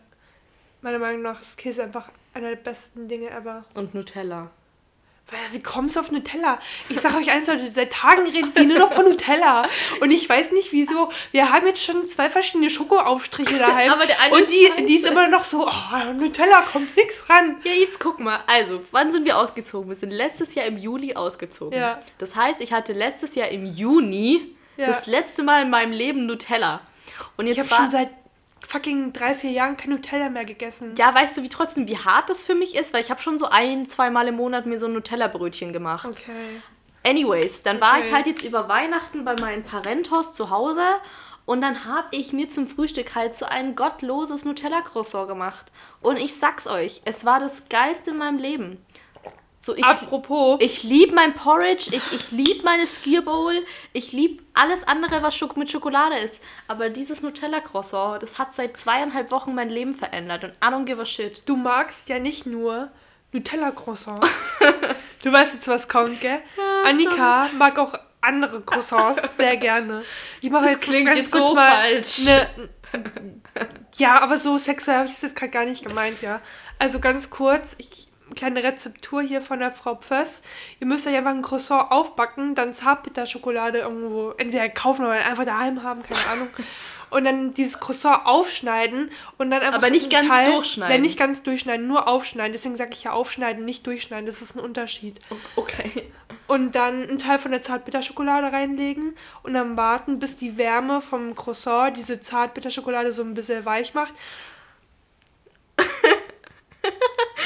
meiner 0.81 0.99
Meinung 0.99 1.21
nach 1.21 1.39
ist 1.39 1.57
Käse 1.57 1.83
einfach 1.83 2.09
einer 2.33 2.49
der 2.49 2.55
besten 2.57 3.07
Dinge 3.07 3.29
ever. 3.29 3.61
Und 3.75 3.93
Nutella. 3.93 4.49
Wie 5.51 5.61
kommst 5.61 5.95
du 5.95 5.99
auf 5.99 6.11
Nutella? 6.11 6.59
Ich 6.89 6.99
sage 6.99 7.17
euch 7.17 7.31
eins, 7.31 7.47
Leute, 7.47 7.71
seit 7.71 7.91
Tagen 7.93 8.27
redet 8.27 8.57
ihr 8.57 8.65
nur 8.65 8.79
noch 8.79 8.93
von 8.93 9.05
Nutella. 9.05 9.65
Und 10.01 10.11
ich 10.11 10.27
weiß 10.27 10.51
nicht 10.51 10.71
wieso. 10.71 11.11
Wir 11.31 11.51
haben 11.51 11.65
jetzt 11.67 11.83
schon 11.83 12.07
zwei 12.09 12.29
verschiedene 12.29 12.69
Schokoaufstriche 12.69 13.57
daheim. 13.59 13.91
Aber 13.91 14.05
der 14.05 14.19
eine 14.21 14.35
Und 14.35 14.47
die, 14.47 14.85
die 14.85 14.95
ist 14.95 15.05
immer 15.05 15.27
noch 15.27 15.43
so, 15.43 15.67
oh, 15.67 16.13
Nutella 16.13 16.61
kommt 16.61 16.95
nix 16.97 17.29
ran. 17.29 17.57
Ja, 17.63 17.71
jetzt 17.73 17.99
guck 17.99 18.19
mal. 18.19 18.39
Also, 18.47 18.81
wann 18.91 19.11
sind 19.11 19.25
wir 19.25 19.37
ausgezogen? 19.37 19.89
Wir 19.89 19.95
sind 19.95 20.11
letztes 20.11 20.55
Jahr 20.55 20.65
im 20.65 20.77
Juli 20.77 21.15
ausgezogen. 21.15 21.77
Ja. 21.77 21.99
Das 22.17 22.35
heißt, 22.35 22.61
ich 22.61 22.73
hatte 22.73 22.93
letztes 22.93 23.35
Jahr 23.35 23.49
im 23.49 23.65
Juni 23.65 24.55
Ja. 24.77 24.87
das 24.87 25.07
letzte 25.07 25.43
Mal 25.43 25.63
in 25.63 25.69
meinem 25.69 25.91
Leben 25.91 26.25
Nutella. 26.25 26.81
Und 27.37 27.47
jetzt 27.47 27.57
Ich 27.57 27.63
habe 27.71 27.75
schon 27.81 27.89
seit 27.89 28.09
fucking 28.67 29.13
drei, 29.13 29.33
vier 29.35 29.51
Jahren 29.51 29.77
kein 29.77 29.91
Nutella 29.91 30.29
mehr 30.29 30.45
gegessen. 30.45 30.93
Ja, 30.97 31.13
weißt 31.13 31.37
du, 31.37 31.43
wie 31.43 31.49
trotzdem, 31.49 31.87
wie 31.87 31.97
hart 31.97 32.29
das 32.29 32.43
für 32.43 32.55
mich 32.55 32.75
ist? 32.75 32.93
Weil 32.93 33.01
ich 33.01 33.09
habe 33.09 33.21
schon 33.21 33.37
so 33.37 33.45
ein, 33.45 33.87
zweimal 33.87 34.27
im 34.27 34.35
Monat 34.35 34.65
mir 34.65 34.79
so 34.79 34.85
ein 34.87 34.93
Nutella-Brötchen 34.93 35.73
gemacht. 35.73 36.05
Okay. 36.07 36.61
Anyways, 37.05 37.63
dann 37.63 37.79
war 37.79 37.97
Okay. 37.97 38.07
ich 38.07 38.13
halt 38.13 38.27
jetzt 38.27 38.43
über 38.43 38.67
Weihnachten 38.67 39.23
bei 39.23 39.35
meinen 39.39 39.63
Parentos 39.63 40.33
zu 40.33 40.49
Hause 40.49 40.83
und 41.45 41.61
dann 41.61 41.85
habe 41.85 42.07
ich 42.11 42.33
mir 42.33 42.49
zum 42.49 42.67
Frühstück 42.67 43.15
halt 43.15 43.35
so 43.35 43.45
ein 43.45 43.75
gottloses 43.75 44.45
Nutella-Croissant 44.45 45.27
gemacht. 45.27 45.71
Und 46.01 46.17
ich 46.17 46.35
sag's 46.35 46.67
euch, 46.67 47.01
es 47.05 47.25
war 47.25 47.39
das 47.39 47.69
Geilste 47.69 48.11
in 48.11 48.17
meinem 48.17 48.37
Leben. 48.37 48.85
So, 49.61 49.75
ich, 49.75 49.83
Apropos, 49.83 50.57
ich 50.61 50.83
liebe 50.83 51.13
mein 51.13 51.35
Porridge, 51.35 51.89
ich, 51.91 52.13
ich 52.13 52.31
liebe 52.31 52.63
meine 52.63 52.87
Skier 52.87 53.21
Bowl, 53.21 53.53
ich 53.91 54.13
liebe 54.13 54.41
alles 54.53 54.87
andere, 54.87 55.21
was 55.21 55.37
mit 55.57 55.69
Schokolade 55.69 56.17
ist. 56.17 56.41
Aber 56.69 56.89
dieses 56.89 57.21
Nutella-Croissant, 57.21 58.23
das 58.23 58.39
hat 58.39 58.53
seit 58.53 58.77
zweieinhalb 58.77 59.31
Wochen 59.31 59.53
mein 59.53 59.69
Leben 59.69 59.93
verändert 59.93 60.45
und 60.45 60.51
I 60.63 60.73
don't 60.73 60.85
give 60.85 61.01
a 61.01 61.05
shit. 61.05 61.43
du 61.45 61.57
magst 61.57 62.07
ja 62.07 62.19
nicht 62.19 62.45
nur 62.45 62.89
Nutella-Croissants. 63.33 64.59
du 65.23 65.31
weißt 65.31 65.55
jetzt, 65.55 65.67
was 65.67 65.89
kommt, 65.89 66.21
gell? 66.21 66.41
Annika 66.85 67.49
mag 67.57 67.77
auch 67.79 67.95
andere 68.21 68.61
Croissants 68.61 69.19
sehr 69.37 69.57
gerne. 69.57 70.03
Ich 70.39 70.49
mache 70.49 70.63
Das 70.63 70.71
jetzt 70.75 70.83
klingt 70.83 71.13
jetzt 71.15 71.31
kurz 71.31 71.49
so 71.49 71.53
mal 71.53 71.81
falsch. 71.81 72.19
Ne, 72.23 72.49
ja, 73.97 74.21
aber 74.21 74.37
so 74.37 74.57
sexuell 74.57 74.97
habe 74.97 75.07
ich 75.07 75.13
das 75.13 75.21
jetzt 75.21 75.35
gerade 75.35 75.51
gar 75.51 75.65
nicht 75.65 75.83
gemeint, 75.85 76.21
ja. 76.21 76.41
Also 76.79 76.99
ganz 76.99 77.29
kurz, 77.29 77.75
ich, 77.77 78.08
kleine 78.35 78.63
Rezeptur 78.63 79.21
hier 79.21 79.41
von 79.41 79.59
der 79.59 79.71
Frau 79.71 79.95
Pföss. 79.95 80.41
Ihr 80.79 80.87
müsst 80.87 81.07
euch 81.07 81.15
einfach 81.15 81.31
ein 81.31 81.41
Croissant 81.41 81.91
aufbacken, 81.91 82.55
dann 82.55 82.73
Zartbitterschokolade 82.73 83.79
irgendwo 83.79 84.31
entweder 84.31 84.69
kaufen 84.69 85.05
oder 85.05 85.13
einfach 85.13 85.45
daheim 85.45 85.83
haben, 85.83 86.03
keine 86.03 86.25
Ahnung. 86.31 86.49
Und 87.09 87.23
dann 87.25 87.55
dieses 87.55 87.79
Croissant 87.79 88.25
aufschneiden 88.25 89.09
und 89.37 89.49
dann 89.49 89.61
einfach 89.61 89.75
Aber 89.75 89.89
nicht 89.89 90.11
ganz 90.11 90.27
durchschneiden. 90.27 90.93
Nein, 90.93 91.01
nicht 91.01 91.17
ganz 91.17 91.41
durchschneiden, 91.41 91.87
nur 91.87 92.07
aufschneiden. 92.07 92.51
Deswegen 92.53 92.75
sage 92.75 92.91
ich 92.93 93.03
ja 93.03 93.11
aufschneiden, 93.13 93.65
nicht 93.65 93.87
durchschneiden. 93.87 94.27
Das 94.27 94.41
ist 94.41 94.55
ein 94.55 94.59
Unterschied. 94.59 95.19
Okay. 95.55 96.11
Und 96.45 96.75
dann 96.75 97.07
einen 97.07 97.17
Teil 97.17 97.39
von 97.39 97.51
der 97.51 97.63
Zartbitterschokolade 97.63 98.51
reinlegen 98.51 99.15
und 99.41 99.53
dann 99.53 99.75
warten, 99.75 100.19
bis 100.19 100.37
die 100.37 100.57
Wärme 100.57 101.01
vom 101.01 101.35
Croissant 101.35 101.97
diese 101.97 102.21
Zartbitterschokolade 102.21 103.11
so 103.11 103.23
ein 103.23 103.33
bisschen 103.33 103.65
weich 103.65 103.93
macht. 103.95 104.13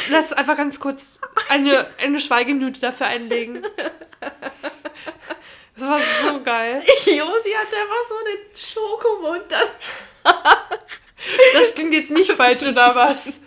Lass 0.09 0.33
einfach 0.33 0.57
ganz 0.57 0.79
kurz 0.79 1.19
eine, 1.49 1.87
eine 2.01 2.19
Schweigeminute 2.19 2.79
dafür 2.79 3.07
einlegen. 3.07 3.65
Das 5.75 5.89
war 5.89 5.99
so 5.99 6.43
geil. 6.43 6.83
Josi 7.05 7.51
hat 7.51 7.67
einfach 7.73 8.03
so 8.07 8.15
den 8.25 8.55
Schokomund 8.55 9.43
dann. 9.49 9.67
Das 11.53 11.73
klingt 11.73 11.93
jetzt 11.93 12.11
nicht 12.11 12.31
falsch, 12.33 12.63
oder 12.63 12.93
was? 12.95 13.39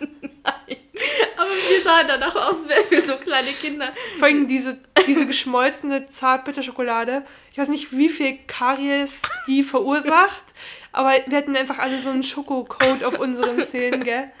Aber 1.37 1.51
wir 1.51 1.83
sahen 1.83 2.07
danach 2.07 2.35
aus, 2.35 2.67
wären 2.67 2.89
wir 2.89 3.01
so 3.03 3.17
kleine 3.17 3.53
Kinder. 3.53 3.93
Vor 4.17 4.27
allem 4.27 4.47
diese, 4.47 4.79
diese 5.05 5.25
geschmolzene 5.25 6.07
Zartbitterschokolade. 6.07 7.25
Ich 7.51 7.57
weiß 7.57 7.67
nicht, 7.69 7.91
wie 7.91 8.09
viel 8.09 8.39
Karies 8.47 9.21
die 9.47 9.63
verursacht, 9.63 10.45
aber 10.91 11.13
wir 11.27 11.37
hatten 11.37 11.55
einfach 11.55 11.79
alle 11.79 11.99
so 11.99 12.09
einen 12.09 12.23
Schokocoat 12.23 13.03
auf 13.03 13.19
unseren 13.19 13.63
Zähnen, 13.63 14.03
gell? 14.03 14.31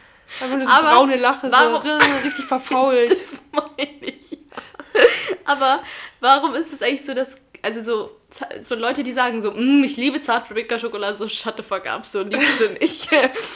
Einfach 0.41 0.57
nur 0.57 0.65
so 0.65 0.71
Aber 0.71 0.89
braune 0.91 1.15
Lache, 1.17 1.51
warum- 1.51 1.83
so 2.01 2.17
richtig 2.25 2.45
verfault. 2.45 3.11
Das 3.11 3.41
meine 3.51 3.89
ich. 4.01 4.37
Aber 5.45 5.81
warum 6.19 6.55
ist 6.55 6.73
es 6.73 6.81
eigentlich 6.81 7.05
so, 7.05 7.13
dass. 7.13 7.35
Also 7.63 7.81
so, 7.81 8.11
so 8.61 8.75
Leute, 8.75 9.01
die 9.01 9.13
sagen 9.13 9.41
so, 9.41 9.51
"Mm, 9.51 9.83
ich 9.83 9.97
liebe 9.97 10.21
Zartbitterschokolade, 10.21 11.15
so 11.15 11.27
shut 11.27 11.57
the 11.57 11.63
fuck 11.63 11.87
up, 11.87 12.05
so 12.05 12.21
liebst 12.21 12.59
du 12.61 12.69
nicht. 12.79 13.09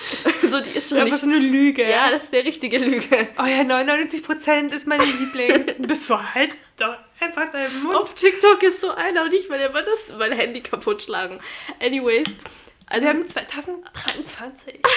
so, 0.51 0.59
die 0.59 0.71
ist 0.71 0.89
schon 0.89 0.97
Einfach 0.97 1.11
nicht. 1.11 1.21
so 1.21 1.27
eine 1.27 1.37
Lüge. 1.37 1.87
Ja, 1.87 2.09
das 2.09 2.23
ist 2.23 2.33
eine 2.33 2.43
richtige 2.43 2.79
Lüge. 2.79 3.05
Oh 3.37 3.45
ja, 3.45 3.61
99% 3.61 4.73
ist 4.75 4.87
meine 4.87 5.03
Lieblings. 5.05 5.75
Bist 5.79 6.09
du 6.09 6.15
halt 6.17 6.51
doch 6.77 6.95
einfach 7.19 7.51
dein 7.51 7.83
Mund. 7.83 7.95
Auf 7.95 8.15
TikTok 8.15 8.63
ist 8.63 8.81
so 8.81 8.89
einer 8.91 9.23
und 9.23 9.33
ich 9.35 9.47
will 9.49 9.59
immer 9.59 9.83
das, 9.83 10.13
mein 10.17 10.31
Handy 10.31 10.61
kaputt 10.61 11.03
schlagen. 11.03 11.39
Anyways. 11.79 12.25
Also, 12.89 13.01
wir 13.03 13.09
haben 13.09 13.29
2023. 13.29 14.79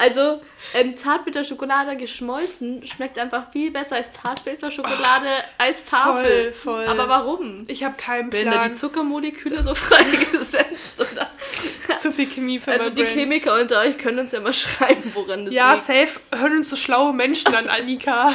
Also, 0.00 0.40
ähm, 0.72 0.96
Zartbitterschokolade 0.96 1.96
geschmolzen 1.96 2.86
schmeckt 2.86 3.18
einfach 3.18 3.50
viel 3.52 3.70
besser 3.70 3.96
als 3.96 4.12
Zartbitterschokolade 4.12 5.28
als 5.58 5.84
Tafel. 5.84 6.52
voll. 6.54 6.86
Aber 6.86 7.08
warum? 7.08 7.64
Ich 7.68 7.84
habe 7.84 7.94
keinen 7.96 8.32
Werden 8.32 8.46
da 8.50 8.52
die 8.52 8.58
Plan. 8.68 8.76
Zuckermoleküle 8.76 9.62
so 9.62 9.74
freigesetzt? 9.76 10.98
Oder? 10.98 11.30
Zu 12.00 12.12
viel 12.12 12.26
Chemie 12.30 12.58
für 12.58 12.72
Also 12.72 12.88
die 12.90 13.02
Brain. 13.02 13.12
Chemiker 13.14 13.60
unter 13.60 13.80
euch 13.80 13.98
können 13.98 14.20
uns 14.20 14.32
ja 14.32 14.40
mal 14.40 14.54
schreiben, 14.54 15.10
woran 15.14 15.44
das 15.44 15.52
Ja, 15.54 15.74
liegt. 15.74 15.86
safe. 15.86 16.20
Hören 16.34 16.56
uns 16.58 16.70
so 16.70 16.76
schlaue 16.76 17.12
Menschen 17.12 17.54
an, 17.54 17.68
Annika. 17.68 18.32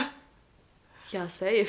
Ja, 1.12 1.28
safe. 1.28 1.66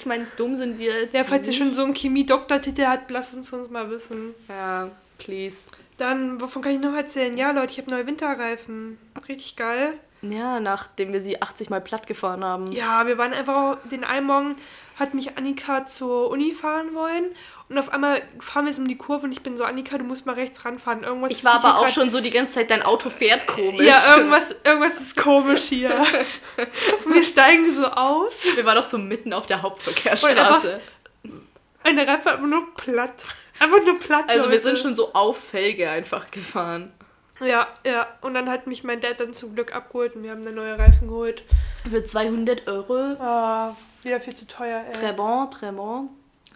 Ich 0.00 0.06
meine, 0.06 0.26
dumm 0.36 0.54
sind 0.54 0.78
wir 0.78 1.02
jetzt 1.02 1.14
Ja, 1.14 1.24
falls 1.24 1.46
ihr 1.46 1.52
schon 1.52 1.70
so 1.70 1.84
einen 1.84 1.94
Chemie-Doktortitel 1.94 2.86
habt, 2.86 3.10
lasst 3.10 3.36
es 3.36 3.52
uns 3.52 3.70
mal 3.70 3.90
wissen. 3.90 4.34
Ja, 4.48 4.90
please. 5.18 5.70
Dann, 5.98 6.40
wovon 6.40 6.62
kann 6.62 6.72
ich 6.72 6.80
noch 6.80 6.94
erzählen? 6.94 7.36
Ja, 7.36 7.50
Leute, 7.50 7.72
ich 7.72 7.78
habe 7.78 7.90
neue 7.90 8.06
Winterreifen. 8.06 8.98
Richtig 9.28 9.56
geil. 9.56 9.92
Ja, 10.22 10.60
nachdem 10.60 11.12
wir 11.12 11.20
sie 11.20 11.40
80 11.40 11.70
Mal 11.70 11.80
platt 11.80 12.06
gefahren 12.06 12.44
haben. 12.44 12.72
Ja, 12.72 13.06
wir 13.06 13.18
waren 13.18 13.32
einfach 13.32 13.78
den 13.90 14.04
einen 14.04 14.26
Morgen, 14.26 14.56
hat 14.98 15.14
mich 15.14 15.36
Annika 15.36 15.86
zur 15.86 16.30
Uni 16.30 16.52
fahren 16.52 16.94
wollen. 16.94 17.24
Und 17.70 17.78
auf 17.78 17.92
einmal 17.92 18.20
fahren 18.40 18.66
wir 18.66 18.74
so 18.74 18.80
um 18.80 18.88
die 18.88 18.98
Kurve 18.98 19.26
und 19.26 19.32
ich 19.32 19.42
bin 19.44 19.56
so, 19.56 19.62
Annika, 19.62 19.96
du 19.96 20.02
musst 20.02 20.26
mal 20.26 20.34
rechts 20.34 20.64
ranfahren. 20.64 21.04
Irgendwas 21.04 21.30
Ich 21.30 21.44
war 21.44 21.64
aber 21.64 21.78
auch 21.78 21.88
schon 21.88 22.10
so 22.10 22.20
die 22.20 22.30
ganze 22.32 22.54
Zeit, 22.54 22.68
dein 22.68 22.82
Auto 22.82 23.08
fährt 23.10 23.46
komisch. 23.46 23.84
Ja, 23.84 23.96
irgendwas, 24.16 24.56
irgendwas 24.64 25.00
ist 25.00 25.16
komisch 25.16 25.66
hier. 25.66 25.94
und 27.04 27.14
wir 27.14 27.22
steigen 27.22 27.72
so 27.72 27.86
aus. 27.86 28.56
Wir 28.56 28.64
waren 28.64 28.74
doch 28.74 28.84
so 28.84 28.98
mitten 28.98 29.32
auf 29.32 29.46
der 29.46 29.62
Hauptverkehrsstraße. 29.62 30.80
Eine 31.84 32.08
Reife 32.08 32.32
einfach 32.32 32.40
nur 32.40 32.74
platt. 32.74 33.24
Einfach 33.60 33.84
nur 33.86 34.00
platt. 34.00 34.24
Also 34.26 34.46
wir 34.46 34.50
Leute. 34.50 34.62
sind 34.62 34.78
schon 34.78 34.96
so 34.96 35.12
auf 35.12 35.38
Felge 35.38 35.88
einfach 35.88 36.28
gefahren. 36.32 36.92
Ja, 37.38 37.68
ja. 37.86 38.08
Und 38.20 38.34
dann 38.34 38.50
hat 38.50 38.66
mich 38.66 38.82
mein 38.82 39.00
Dad 39.00 39.20
dann 39.20 39.32
zum 39.32 39.54
Glück 39.54 39.76
abgeholt 39.76 40.16
und 40.16 40.24
wir 40.24 40.32
haben 40.32 40.44
dann 40.44 40.56
neue 40.56 40.76
Reifen 40.76 41.06
geholt. 41.06 41.44
Für 41.88 42.02
200 42.02 42.66
Euro. 42.66 43.16
Ah, 43.20 43.76
wieder 44.02 44.20
viel 44.20 44.34
zu 44.34 44.48
teuer, 44.48 44.84
ey. 44.88 45.00
Très 45.00 45.12
bon, 45.12 45.48
très 45.50 45.70
bon. 45.70 46.08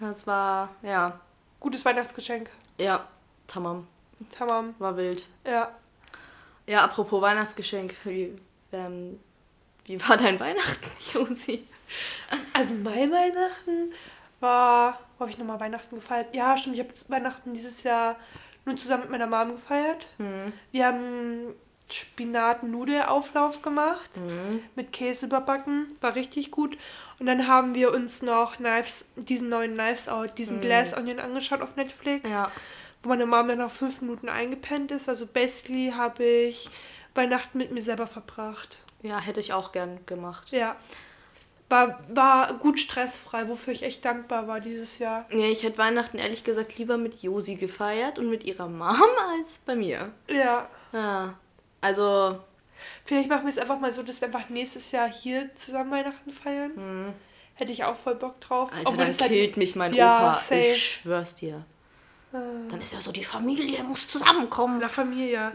Das 0.04 0.26
war, 0.26 0.68
ja, 0.82 1.18
Gutes 1.60 1.84
Weihnachtsgeschenk. 1.84 2.50
ja, 2.78 3.08
tamam. 3.46 3.86
Tamam. 4.30 4.74
War 4.78 4.96
wild. 4.96 5.24
Ja. 5.46 5.70
Ja, 6.66 6.84
apropos 6.84 7.20
Weihnachtsgeschenk. 7.22 7.94
Wie, 8.04 8.38
ähm, 8.72 9.18
wie 9.84 10.00
war 10.08 10.16
dein 10.16 10.38
Weihnachten, 10.38 10.90
Josi? 11.12 11.66
Also 12.52 12.74
mein 12.74 13.10
Weihnachten 13.10 13.90
war. 14.40 14.98
Wo 15.16 15.20
habe 15.20 15.30
ich 15.30 15.38
nochmal 15.38 15.60
Weihnachten 15.60 15.96
gefeiert? 15.96 16.34
Ja, 16.34 16.56
stimmt. 16.56 16.76
Ich 16.76 16.82
habe 16.84 16.92
Weihnachten 17.08 17.54
dieses 17.54 17.82
Jahr 17.82 18.16
nur 18.66 18.76
zusammen 18.76 19.02
mit 19.04 19.10
meiner 19.12 19.26
Mom 19.26 19.56
gefeiert. 19.56 20.06
Hm. 20.18 20.52
Wir 20.70 20.86
haben 20.86 21.54
Spinat-Nudelauflauf 21.90 23.62
gemacht. 23.62 24.10
Mhm. 24.16 24.62
Mit 24.74 24.92
Käse 24.92 25.26
überbacken. 25.26 25.96
War 26.00 26.14
richtig 26.14 26.50
gut. 26.50 26.76
Und 27.18 27.26
dann 27.26 27.46
haben 27.46 27.74
wir 27.74 27.92
uns 27.92 28.22
noch 28.22 28.56
Knives, 28.56 29.06
diesen 29.16 29.48
neuen 29.48 29.74
Knives 29.74 30.08
Out, 30.08 30.38
diesen 30.38 30.60
Glass 30.60 30.96
Onion 30.96 31.20
angeschaut 31.20 31.62
auf 31.62 31.76
Netflix. 31.76 32.30
Ja. 32.30 32.50
Wo 33.02 33.10
meine 33.10 33.26
Mom 33.26 33.48
dann 33.48 33.58
nach 33.58 33.70
fünf 33.70 34.00
Minuten 34.00 34.28
eingepennt 34.28 34.90
ist. 34.90 35.08
Also 35.08 35.26
basically 35.26 35.92
habe 35.96 36.24
ich 36.24 36.70
Weihnachten 37.14 37.58
mit 37.58 37.70
mir 37.70 37.82
selber 37.82 38.06
verbracht. 38.06 38.78
Ja, 39.02 39.18
hätte 39.20 39.40
ich 39.40 39.52
auch 39.52 39.72
gern 39.72 40.00
gemacht. 40.06 40.50
Ja. 40.50 40.76
War, 41.68 42.00
war 42.08 42.54
gut 42.54 42.78
stressfrei, 42.78 43.48
wofür 43.48 43.72
ich 43.72 43.82
echt 43.82 44.04
dankbar 44.04 44.48
war 44.48 44.60
dieses 44.60 44.98
Jahr. 44.98 45.26
Ja, 45.30 45.46
ich 45.46 45.62
hätte 45.62 45.78
Weihnachten 45.78 46.18
ehrlich 46.18 46.44
gesagt 46.44 46.78
lieber 46.78 46.98
mit 46.98 47.22
Josi 47.22 47.56
gefeiert 47.56 48.18
und 48.18 48.30
mit 48.30 48.44
ihrer 48.44 48.68
Mom 48.68 48.96
als 49.38 49.60
bei 49.64 49.74
mir. 49.74 50.12
Ja. 50.28 50.68
Ja. 50.92 51.34
Also, 51.84 52.38
Vielleicht 53.04 53.28
machen 53.28 53.44
wir 53.44 53.50
es 53.50 53.58
einfach 53.58 53.78
mal 53.78 53.92
so, 53.92 54.02
dass 54.02 54.20
wir 54.20 54.28
einfach 54.28 54.48
nächstes 54.48 54.90
Jahr 54.92 55.10
hier 55.10 55.54
zusammen 55.54 55.90
Weihnachten 55.90 56.30
feiern. 56.30 57.14
Hätte 57.54 57.72
ich 57.72 57.84
auch 57.84 57.96
voll 57.96 58.14
Bock 58.14 58.40
drauf. 58.40 58.70
Alter, 58.72 58.96
dann 58.96 59.06
halt- 59.06 59.18
killt 59.18 59.56
mich 59.56 59.76
mein 59.76 59.94
Ja, 59.94 60.18
Opa. 60.18 60.34
safe. 60.36 60.60
Ich 60.60 60.84
schwör's 60.96 61.34
dir. 61.34 61.64
Dann 62.32 62.80
ist 62.80 62.92
ja 62.92 63.00
so, 63.00 63.12
die 63.12 63.22
Familie 63.24 63.84
muss 63.84 64.08
zusammenkommen. 64.08 64.80
La 64.80 64.88
Familie. 64.88 65.52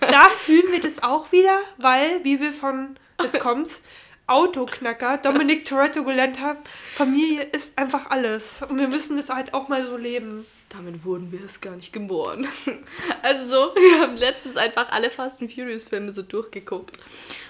da, 0.00 0.06
da 0.10 0.28
fühlen 0.30 0.72
wir 0.72 0.80
das 0.80 1.00
auch 1.02 1.30
wieder, 1.30 1.58
weil, 1.78 2.24
wie 2.24 2.40
wir 2.40 2.52
von, 2.52 2.96
jetzt 3.22 3.38
kommt's, 3.38 3.82
Autoknacker 4.26 5.18
Dominik 5.18 5.64
Toretto 5.64 6.02
gelernt 6.02 6.40
haben, 6.40 6.58
Familie 6.92 7.42
ist 7.44 7.78
einfach 7.78 8.10
alles. 8.10 8.62
Und 8.62 8.78
wir 8.78 8.88
müssen 8.88 9.16
das 9.16 9.28
halt 9.28 9.54
auch 9.54 9.68
mal 9.68 9.86
so 9.86 9.96
leben. 9.96 10.44
Damit 10.68 11.04
wurden 11.04 11.30
wir 11.32 11.44
es 11.44 11.60
gar 11.60 11.76
nicht 11.76 11.92
geboren. 11.92 12.46
Also 13.22 13.48
so, 13.48 13.74
wir 13.74 14.00
haben 14.02 14.16
letztens 14.16 14.56
einfach 14.56 14.90
alle 14.92 15.10
Fast 15.10 15.40
and 15.42 15.52
Furious 15.52 15.82
Filme 15.84 16.12
so 16.12 16.22
durchgeguckt. 16.22 16.98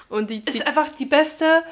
Und 0.09 0.31
die 0.31 0.42
ist 0.42 0.66
einfach 0.66 0.88
die 0.92 1.05
beste, 1.07 1.62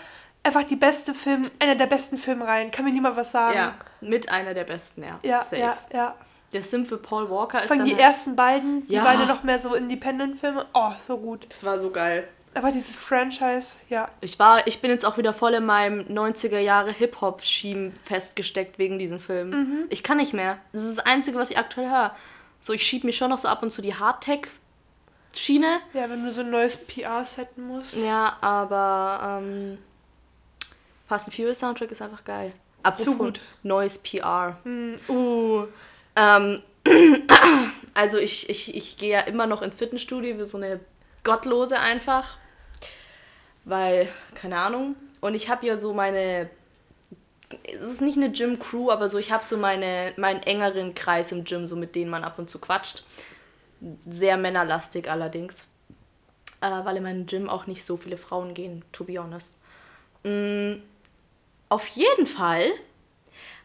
einfach 0.42 0.64
die 0.64 0.76
beste 0.76 1.14
Film, 1.14 1.50
einer 1.58 1.74
der 1.74 1.86
besten 1.86 2.18
Filmreihen. 2.18 2.70
Kann 2.70 2.84
mir 2.84 2.92
niemand 2.92 3.16
was 3.16 3.32
sagen. 3.32 3.56
ja, 3.56 3.74
mit 4.00 4.28
einer 4.28 4.52
der 4.54 4.64
besten, 4.64 5.02
ja. 5.04 5.18
ja, 5.22 5.40
Safe. 5.40 5.56
ja. 5.62 5.76
ja. 5.92 6.14
Der 6.52 6.62
Sim 6.62 6.86
für 6.86 6.98
Paul 6.98 7.28
Walker 7.30 7.60
ist 7.60 7.66
Vor 7.68 7.72
allem 7.76 7.80
dann 7.80 7.88
die 7.88 7.94
halt- 7.94 8.02
ersten 8.02 8.36
beiden, 8.36 8.86
die 8.88 8.94
Ja. 8.94 9.12
ja 9.12 9.26
noch 9.26 9.42
mehr 9.42 9.58
so 9.58 9.74
Independent-Filme. 9.74 10.66
Oh, 10.74 10.92
so 10.98 11.16
gut. 11.18 11.46
Das 11.48 11.64
war 11.64 11.78
so 11.78 11.90
geil. 11.90 12.28
Aber 12.54 12.70
dieses 12.70 12.96
Franchise, 12.96 13.76
ja. 13.88 14.08
Ich 14.20 14.38
war, 14.38 14.66
ich 14.66 14.80
bin 14.80 14.90
jetzt 14.90 15.04
auch 15.04 15.18
wieder 15.18 15.34
voll 15.34 15.54
in 15.54 15.66
meinem 15.66 16.00
90er 16.02 16.58
Jahre 16.58 16.92
Hip-Hop-Schiem 16.92 17.92
festgesteckt 18.04 18.78
wegen 18.78 18.98
diesem 18.98 19.18
Film. 19.18 19.50
Mhm. 19.50 19.84
Ich 19.90 20.02
kann 20.02 20.18
nicht 20.18 20.32
mehr. 20.32 20.58
Das 20.72 20.84
ist 20.84 20.98
das 20.98 21.06
Einzige, 21.06 21.38
was 21.38 21.50
ich 21.50 21.58
aktuell 21.58 21.90
höre. 21.90 22.14
So, 22.60 22.72
ich 22.72 22.86
schieb 22.86 23.04
mir 23.04 23.12
schon 23.12 23.30
noch 23.30 23.38
so 23.38 23.48
ab 23.48 23.62
und 23.62 23.72
zu 23.72 23.82
die 23.82 23.94
Hardtech-Schiene. 23.94 25.80
Ja, 25.92 26.08
wenn 26.08 26.24
du 26.24 26.30
so 26.30 26.42
ein 26.42 26.50
neues 26.50 26.76
PR 26.76 27.24
setten 27.24 27.66
musst. 27.66 27.96
Ja, 27.96 28.36
aber 28.40 29.40
ähm, 29.42 29.78
Fast 31.06 31.26
and 31.28 31.34
Furious 31.34 31.58
Soundtrack 31.58 31.90
ist 31.90 32.02
einfach 32.02 32.24
geil. 32.24 32.52
Apropos 32.82 33.04
Zu 33.04 33.16
gut. 33.16 33.40
neues 33.62 33.98
PR. 33.98 34.58
Hm, 34.62 34.96
uh. 35.08 35.66
Ähm, 36.16 36.62
also 37.94 38.18
ich, 38.18 38.48
ich, 38.48 38.74
ich 38.74 38.96
gehe 38.98 39.10
ja 39.10 39.20
immer 39.20 39.46
noch 39.46 39.62
ins 39.62 39.74
Fitnessstudio 39.74 40.38
wie 40.38 40.44
so 40.44 40.56
eine 40.56 40.80
Gottlose 41.24 41.78
einfach. 41.78 42.36
Weil, 43.64 44.08
keine 44.34 44.58
Ahnung. 44.58 44.96
Und 45.20 45.34
ich 45.34 45.48
habe 45.48 45.66
ja 45.66 45.78
so 45.78 45.94
meine. 45.94 46.50
Es 47.72 47.84
ist 47.84 48.00
nicht 48.00 48.16
eine 48.16 48.32
Gym-Crew, 48.32 48.90
aber 48.90 49.08
so, 49.08 49.18
ich 49.18 49.30
habe 49.30 49.44
so 49.44 49.56
meine, 49.56 50.12
meinen 50.16 50.42
engeren 50.42 50.94
Kreis 50.94 51.30
im 51.30 51.44
Gym, 51.44 51.66
so 51.66 51.76
mit 51.76 51.94
denen 51.94 52.10
man 52.10 52.24
ab 52.24 52.38
und 52.38 52.50
zu 52.50 52.58
quatscht. 52.58 53.04
Sehr 54.08 54.36
männerlastig 54.36 55.08
allerdings. 55.08 55.68
Äh, 56.60 56.84
weil 56.84 56.96
in 56.96 57.02
meinem 57.02 57.26
Gym 57.26 57.48
auch 57.48 57.66
nicht 57.66 57.84
so 57.84 57.96
viele 57.96 58.16
Frauen 58.16 58.54
gehen, 58.54 58.84
to 58.92 59.04
be 59.04 59.18
honest. 59.18 59.54
Mm, 60.24 60.80
auf 61.68 61.86
jeden 61.88 62.26
Fall 62.26 62.72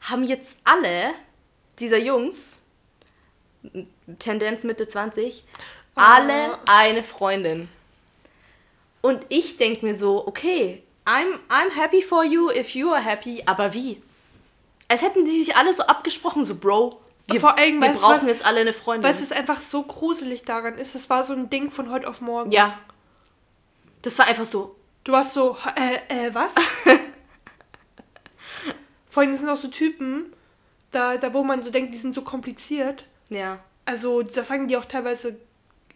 haben 0.02 0.24
jetzt 0.24 0.60
alle 0.66 1.14
dieser 1.80 1.98
Jungs, 1.98 2.62
Tendenz 4.20 4.64
Mitte 4.64 4.86
20, 4.86 5.46
alle 5.96 6.58
eine 6.68 7.04
Freundin. 7.04 7.70
Und 9.02 9.26
ich 9.30 9.58
denke 9.58 9.86
mir 9.86 9.98
so, 9.98 10.28
okay, 10.28 10.84
I'm, 11.06 11.40
I'm 11.50 11.72
happy 11.76 12.02
for 12.02 12.24
you 12.24 12.50
if 12.52 12.76
you 12.76 12.92
are 12.92 13.04
happy, 13.04 13.42
aber 13.46 13.74
wie? 13.74 14.02
Als 14.88 15.02
hätten 15.02 15.24
die 15.26 15.32
sich 15.44 15.56
alle 15.56 15.72
so 15.74 15.84
abgesprochen, 15.84 16.44
so 16.46 16.56
Bro, 16.56 17.00
wir, 17.28 17.40
Vor 17.40 17.58
allem, 17.60 17.80
wir 17.80 17.90
weißt 17.90 18.02
brauchen 18.02 18.16
was- 18.18 18.26
jetzt 18.26 18.46
alle 18.46 18.62
eine 18.62 18.74
Freundin. 18.74 19.08
Weißt 19.08 19.20
du, 19.20 19.24
was 19.24 19.32
einfach 19.32 19.62
so 19.62 19.84
gruselig 19.84 20.44
daran 20.46 20.74
ist? 20.76 20.96
Es 20.96 21.10
war 21.12 21.24
so 21.24 21.34
ein 21.34 21.50
Ding 21.52 21.70
von 21.70 21.92
heute 21.92 22.08
auf 22.10 22.22
morgen. 22.22 22.52
ja. 22.52 22.78
Das 24.02 24.18
war 24.18 24.28
einfach 24.28 24.46
so, 24.46 24.76
Du 25.04 25.12
warst 25.12 25.34
so, 25.34 25.58
äh, 25.78 26.28
äh, 26.28 26.34
was? 26.34 26.54
Vor 29.10 29.24
allem 29.24 29.32
das 29.32 29.42
sind 29.42 29.50
auch 29.50 29.58
so 29.58 29.68
Typen, 29.68 30.34
da, 30.92 31.18
da 31.18 31.34
wo 31.34 31.44
man 31.44 31.64
so 31.64 31.70
denkt, 31.72 31.94
die 31.94 31.98
sind 31.98 32.14
so 32.14 32.22
kompliziert. 32.22 33.06
ja. 33.30 33.60
Also, 33.86 34.22
das 34.22 34.48
sagen 34.48 34.68
die 34.68 34.78
auch 34.78 34.86
teilweise 34.86 35.36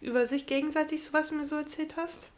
über 0.00 0.26
sich 0.26 0.46
gegenseitig, 0.46 1.04
so 1.04 1.12
was 1.12 1.28
du 1.28 1.36
mir 1.36 1.44
so 1.46 1.54
erzählt 1.54 1.94
hast. 1.96 2.28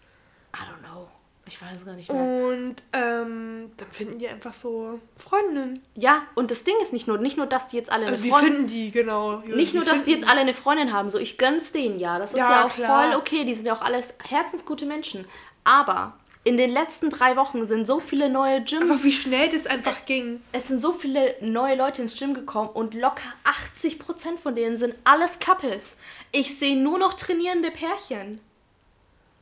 I 0.55 0.59
don't 0.59 0.83
know. 0.89 1.09
Ich 1.49 1.63
weiß 1.63 1.77
es 1.77 1.87
gar 1.87 1.95
nicht 1.95 2.11
mehr. 2.11 2.21
Und 2.21 2.77
ähm, 2.93 3.71
dann 3.77 3.89
finden 3.89 4.19
die 4.19 4.27
einfach 4.27 4.53
so 4.53 5.01
Freundinnen. 5.17 5.81
Ja, 5.95 6.23
und 6.35 6.51
das 6.51 6.65
Ding 6.65 6.75
ist 6.83 6.93
nicht 6.93 7.07
nur, 7.07 7.19
nicht 7.19 7.37
nur, 7.37 7.47
dass 7.47 7.69
die 7.69 7.77
jetzt 7.77 7.91
alle 7.91 8.03
eine 8.03 8.11
Also, 8.11 8.23
die 8.25 8.31
Freundin 8.31 8.53
finden 8.53 8.67
die, 8.67 8.91
genau. 8.91 9.39
Nicht 9.39 9.73
nur, 9.73 9.85
dass 9.85 10.03
die 10.03 10.13
jetzt 10.13 10.29
alle 10.29 10.41
eine 10.41 10.55
Freundin 10.55 10.93
haben, 10.93 11.09
so 11.09 11.19
ich 11.19 11.39
gönn's 11.39 11.71
denen 11.71 12.01
ja. 12.01 12.19
Das 12.19 12.33
ist 12.33 12.39
Ja, 12.39 12.51
ja, 12.51 12.65
auch 12.65 12.75
klar. 12.75 13.11
voll 13.11 13.17
okay, 13.17 13.45
die 13.45 13.55
sind 13.55 13.67
ja 13.67 13.77
auch 13.77 13.83
alles 13.83 14.15
herzensgute 14.25 14.87
Menschen. 14.87 15.25
Aber 15.63 16.15
in 16.43 16.57
den 16.57 16.71
letzten 16.71 17.11
drei 17.11 17.37
Wochen 17.37 17.67
sind 17.67 17.87
so 17.87 18.01
viele 18.01 18.29
neue 18.29 18.63
Gym. 18.63 18.83
Einfach 18.83 19.03
wie 19.05 19.13
schnell 19.13 19.49
das 19.49 19.67
einfach 19.67 20.05
ging. 20.05 20.41
Es 20.51 20.67
sind 20.67 20.81
so 20.81 20.93
viele 20.93 21.37
neue 21.41 21.77
Leute 21.77 22.03
ins 22.03 22.17
Gym 22.17 22.35
gekommen 22.35 22.71
und 22.71 22.95
locker 22.95 23.33
80% 23.79 24.39
von 24.41 24.55
denen 24.57 24.79
sind 24.79 24.95
alles 25.05 25.39
Couples. 25.39 25.97
Ich 26.33 26.57
sehe 26.59 26.77
nur 26.77 26.99
noch 26.99 27.15
trainierende 27.15 27.71
Pärchen. 27.71 28.41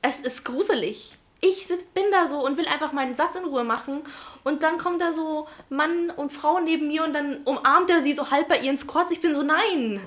Es 0.06 0.20
ist 0.20 0.44
gruselig. 0.44 1.16
Ich 1.40 1.66
bin 1.94 2.04
da 2.12 2.28
so 2.28 2.44
und 2.44 2.58
will 2.58 2.68
einfach 2.68 2.92
meinen 2.92 3.14
Satz 3.14 3.36
in 3.36 3.44
Ruhe 3.46 3.64
machen 3.64 4.02
und 4.44 4.62
dann 4.62 4.76
kommt 4.76 5.00
da 5.00 5.14
so 5.14 5.48
Mann 5.70 6.10
und 6.10 6.30
Frau 6.30 6.60
neben 6.60 6.88
mir 6.88 7.04
und 7.04 7.14
dann 7.14 7.38
umarmt 7.44 7.88
er 7.88 8.02
sie 8.02 8.12
so 8.12 8.30
halb 8.30 8.48
bei 8.48 8.58
ihren 8.58 8.76
Squats. 8.76 9.12
Ich 9.12 9.22
bin 9.22 9.34
so, 9.34 9.42
nein. 9.42 10.00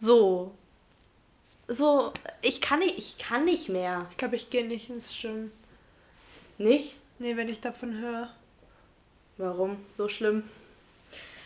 So. 0.00 0.52
So, 1.68 2.14
ich 2.40 2.62
kann 2.62 2.78
nicht, 2.78 2.96
ich 2.96 3.18
kann 3.18 3.44
nicht 3.44 3.68
mehr. 3.68 4.06
Ich 4.10 4.16
glaube, 4.16 4.36
ich 4.36 4.48
gehe 4.48 4.66
nicht 4.66 4.88
ins 4.88 5.14
Gym. 5.20 5.52
Nicht? 6.56 6.96
Nee, 7.18 7.36
wenn 7.36 7.50
ich 7.50 7.60
davon 7.60 7.98
höre. 7.98 8.30
Warum? 9.36 9.76
So 9.94 10.08
schlimm. 10.08 10.44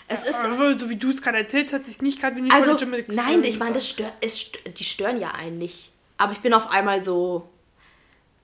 Es 0.07 0.23
ist, 0.23 0.37
Aber 0.37 0.73
so 0.75 0.89
wie 0.89 0.97
du 0.97 1.11
es 1.11 1.21
gerade 1.21 1.39
erzählst, 1.39 1.73
hat 1.73 1.83
sich 1.83 2.01
nicht 2.01 2.21
gerade 2.21 2.37
wie 2.37 2.49
Also, 2.53 2.77
Gym 2.77 2.95
nein, 3.09 3.43
ich 3.43 3.59
meine, 3.59 3.73
das 3.73 3.89
stört, 3.89 4.13
es 4.21 4.53
die 4.53 4.85
stören 4.85 5.19
ja 5.19 5.33
einen 5.33 5.59
nicht. 5.59 5.91
Aber 6.17 6.33
ich 6.33 6.39
bin 6.39 6.55
auf 6.55 6.71
einmal 6.71 7.03
so. 7.03 7.49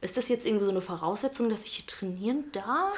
Ist 0.00 0.16
das 0.16 0.28
jetzt 0.28 0.46
irgendwie 0.46 0.64
so 0.64 0.70
eine 0.70 0.80
Voraussetzung, 0.80 1.48
dass 1.48 1.64
ich 1.64 1.72
hier 1.72 1.86
trainieren 1.86 2.44
darf? 2.52 2.96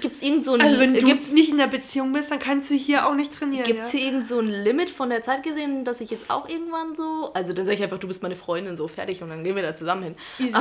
Gibt 0.00 0.14
es 0.14 0.22
irgend 0.22 0.44
so 0.44 0.54
ein 0.54 0.60
Also 0.60 0.78
wenn 0.78 0.94
du 0.94 1.00
gibt's, 1.00 1.32
nicht 1.32 1.50
in 1.50 1.58
der 1.58 1.66
Beziehung 1.66 2.12
bist, 2.12 2.30
dann 2.30 2.38
kannst 2.38 2.70
du 2.70 2.74
hier 2.74 3.08
auch 3.08 3.14
nicht 3.14 3.34
trainieren. 3.34 3.64
gibt's 3.64 3.92
ja? 3.92 3.98
hier 3.98 4.08
irgend 4.08 4.26
so 4.26 4.38
ein 4.38 4.46
Limit 4.46 4.88
von 4.90 5.10
der 5.10 5.22
Zeit 5.22 5.42
gesehen, 5.42 5.84
dass 5.84 6.00
ich 6.00 6.10
jetzt 6.10 6.30
auch 6.30 6.48
irgendwann 6.48 6.94
so. 6.94 7.32
Also 7.34 7.52
dann 7.52 7.64
sage 7.64 7.78
ich 7.78 7.82
einfach, 7.82 7.98
du 7.98 8.06
bist 8.06 8.22
meine 8.22 8.36
Freundin, 8.36 8.76
so 8.76 8.86
fertig 8.86 9.20
und 9.22 9.30
dann 9.30 9.42
gehen 9.42 9.56
wir 9.56 9.62
da 9.62 9.74
zusammen 9.74 10.04
hin. 10.04 10.16
Easy. 10.38 10.56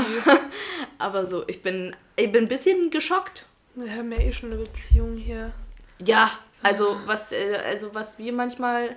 Aber 0.98 1.28
so, 1.28 1.44
ich 1.48 1.62
bin, 1.62 1.96
ich 2.16 2.32
bin 2.32 2.46
ein 2.46 2.48
bisschen 2.48 2.90
geschockt. 2.90 3.46
Wir 3.76 3.92
haben 3.92 4.12
ja 4.12 4.20
eh 4.20 4.34
schon 4.34 4.52
eine 4.52 4.64
Beziehung 4.64 5.16
hier. 5.16 5.52
Ja, 6.04 6.32
also 6.64 6.98
was, 7.06 7.32
äh, 7.32 7.60
also 7.66 7.94
was 7.94 8.18
wir 8.18 8.34
manchmal. 8.34 8.96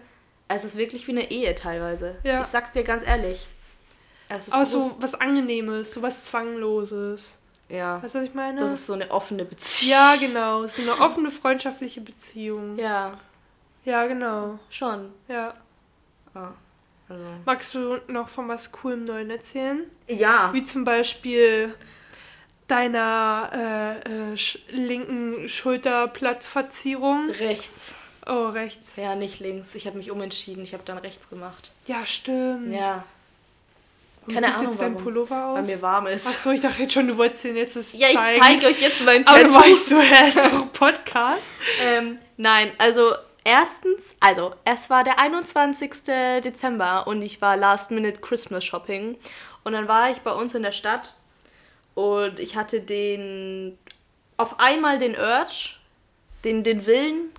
Es 0.49 0.65
ist 0.65 0.77
wirklich 0.77 1.07
wie 1.07 1.13
eine 1.13 1.31
Ehe 1.31 1.55
teilweise. 1.55 2.17
Ja. 2.25 2.41
Ich 2.41 2.47
sag's 2.47 2.73
dir 2.73 2.83
ganz 2.83 3.07
ehrlich. 3.07 3.49
Gruselig. 4.39 4.69
so 4.69 4.97
was 5.01 5.15
Angenehmes, 5.15 5.93
so 5.93 6.03
was 6.03 6.25
Zwangloses. 6.25 7.39
Ja. 7.69 8.03
Weißt 8.03 8.15
du, 8.15 8.19
was 8.21 8.27
ich 8.29 8.35
meine? 8.35 8.61
Das 8.61 8.73
ist 8.73 8.87
so 8.87 8.93
eine 8.93 9.11
offene 9.11 9.45
Beziehung. 9.45 9.91
ja, 9.91 10.15
genau. 10.17 10.67
So 10.67 10.83
eine 10.83 10.93
offene, 11.01 11.31
freundschaftliche 11.31 12.01
Beziehung. 12.01 12.77
Ja, 12.79 13.19
Ja, 13.85 14.07
genau. 14.07 14.59
schon. 14.71 15.13
Ja. 15.29 15.55
Ah. 16.35 16.49
Also. 17.09 17.25
Magst 17.45 17.75
du 17.75 17.99
noch 18.09 18.29
von 18.29 18.49
was 18.49 18.71
Coolem 18.73 19.05
Neuen 19.05 19.31
erzählen? 19.31 19.87
Ja. 20.09 20.53
Wie 20.53 20.63
zum 20.63 20.85
Beispiel 20.85 21.75
deiner 22.69 23.51
äh, 24.07 24.33
äh, 24.33 24.37
sch 24.37 24.59
linken 24.71 25.49
Schulterblattverzierung. 25.49 27.31
Rechts. 27.31 27.95
Oh, 28.27 28.47
rechts. 28.49 28.97
Ja, 28.97 29.15
nicht 29.15 29.41
links. 29.41 29.75
Ich 29.75 29.87
habe 29.87 29.97
mich 29.99 30.11
umentschieden. 30.11 30.63
Ich 30.63 30.73
habe 30.75 30.85
dann 30.85 30.99
rechts 30.99 31.29
gemacht. 31.29 31.73
Ja, 31.87 32.07
stimmt. 32.07 32.73
Ja. 32.73 33.05
Keine 34.33 34.47
Ahnung, 34.47 34.65
jetzt 34.67 34.81
dein 34.81 34.93
warum. 34.93 35.05
Pullover 35.05 35.47
aus? 35.47 35.59
Weil 35.59 35.65
mir 35.65 35.83
warm 35.83 36.07
ist. 36.07 36.27
Achso, 36.27 36.51
ich 36.51 36.61
dachte 36.61 36.83
jetzt 36.83 36.93
schon, 36.93 37.09
du 37.09 37.17
wolltest 37.17 37.45
den 37.45 37.57
jetzt 37.57 37.77
das 37.77 37.93
ja, 37.93 38.09
ich 38.09 38.41
zeige 38.41 38.67
euch 38.67 38.81
jetzt 38.81 39.05
mein 39.05 39.27
Aber 39.27 39.39
Tattoo. 39.39 39.53
du 39.53 39.55
weißt 39.61 39.89
so, 39.89 39.97
er 39.97 40.29
ist 40.29 40.39
doch 40.39 40.73
Podcast. 40.73 41.55
Ähm, 41.85 42.19
nein, 42.37 42.71
also 42.79 43.13
erstens, 43.45 44.15
also 44.21 44.55
es 44.65 44.91
war 44.91 45.03
der 45.05 45.19
21. 45.19 45.91
Dezember 46.45 47.07
und 47.07 47.23
ich 47.23 47.41
war 47.41 47.57
Last 47.57 47.91
Minute 47.91 48.21
Christmas 48.21 48.65
Shopping 48.65 49.17
und 49.65 49.73
dann 49.73 49.89
war 49.89 50.11
ich 50.11 50.21
bei 50.21 50.33
uns 50.33 50.55
in 50.55 50.63
der 50.63 50.73
Stadt 50.73 51.15
und 51.95 52.39
ich 52.39 52.57
hatte 52.57 52.81
den 52.81 53.77
auf 54.37 54.61
einmal 54.61 54.99
den 54.99 55.17
Urge, 55.17 55.75
den, 56.45 56.63
den 56.63 56.87
Willen, 56.87 57.31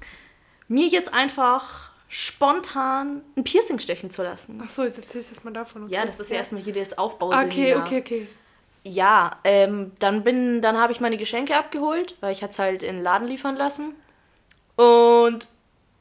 mir 0.68 0.88
jetzt 0.88 1.14
einfach 1.14 1.92
spontan 2.16 3.24
ein 3.36 3.43
Piercing 3.43 3.80
stechen 3.80 4.11
zu 4.11 4.22
lassen. 4.22 4.61
Achso, 4.61 4.84
jetzt 4.84 4.99
erzählst 4.99 5.30
du 5.30 5.34
erst 5.34 5.45
mal 5.45 5.51
davon. 5.51 5.86
Okay. 5.86 5.93
Ja, 5.95 6.05
das 6.05 6.20
ist 6.20 6.30
ja 6.30 6.38
erstmal 6.38 6.61
hier 6.61 6.72
das 6.72 6.95
Ah, 6.95 7.01
Aufbausinn. 7.01 7.47
Okay, 7.47 7.76
okay, 7.76 7.99
okay. 8.01 8.28
Ja, 8.84 9.39
ähm, 9.43 9.93
dann 9.97 10.24
bin, 10.24 10.61
dann 10.61 10.78
habe 10.78 10.93
ich 10.93 10.99
meine 10.99 11.18
Geschenke 11.18 11.57
abgeholt, 11.57 12.16
weil 12.20 12.32
ich 12.32 12.43
hatte 12.43 12.51
es 12.51 12.59
halt 12.59 12.84
in 12.84 12.97
den 12.97 13.03
Laden 13.03 13.28
liefern 13.28 13.55
lassen. 13.55 13.95
Und 14.76 15.47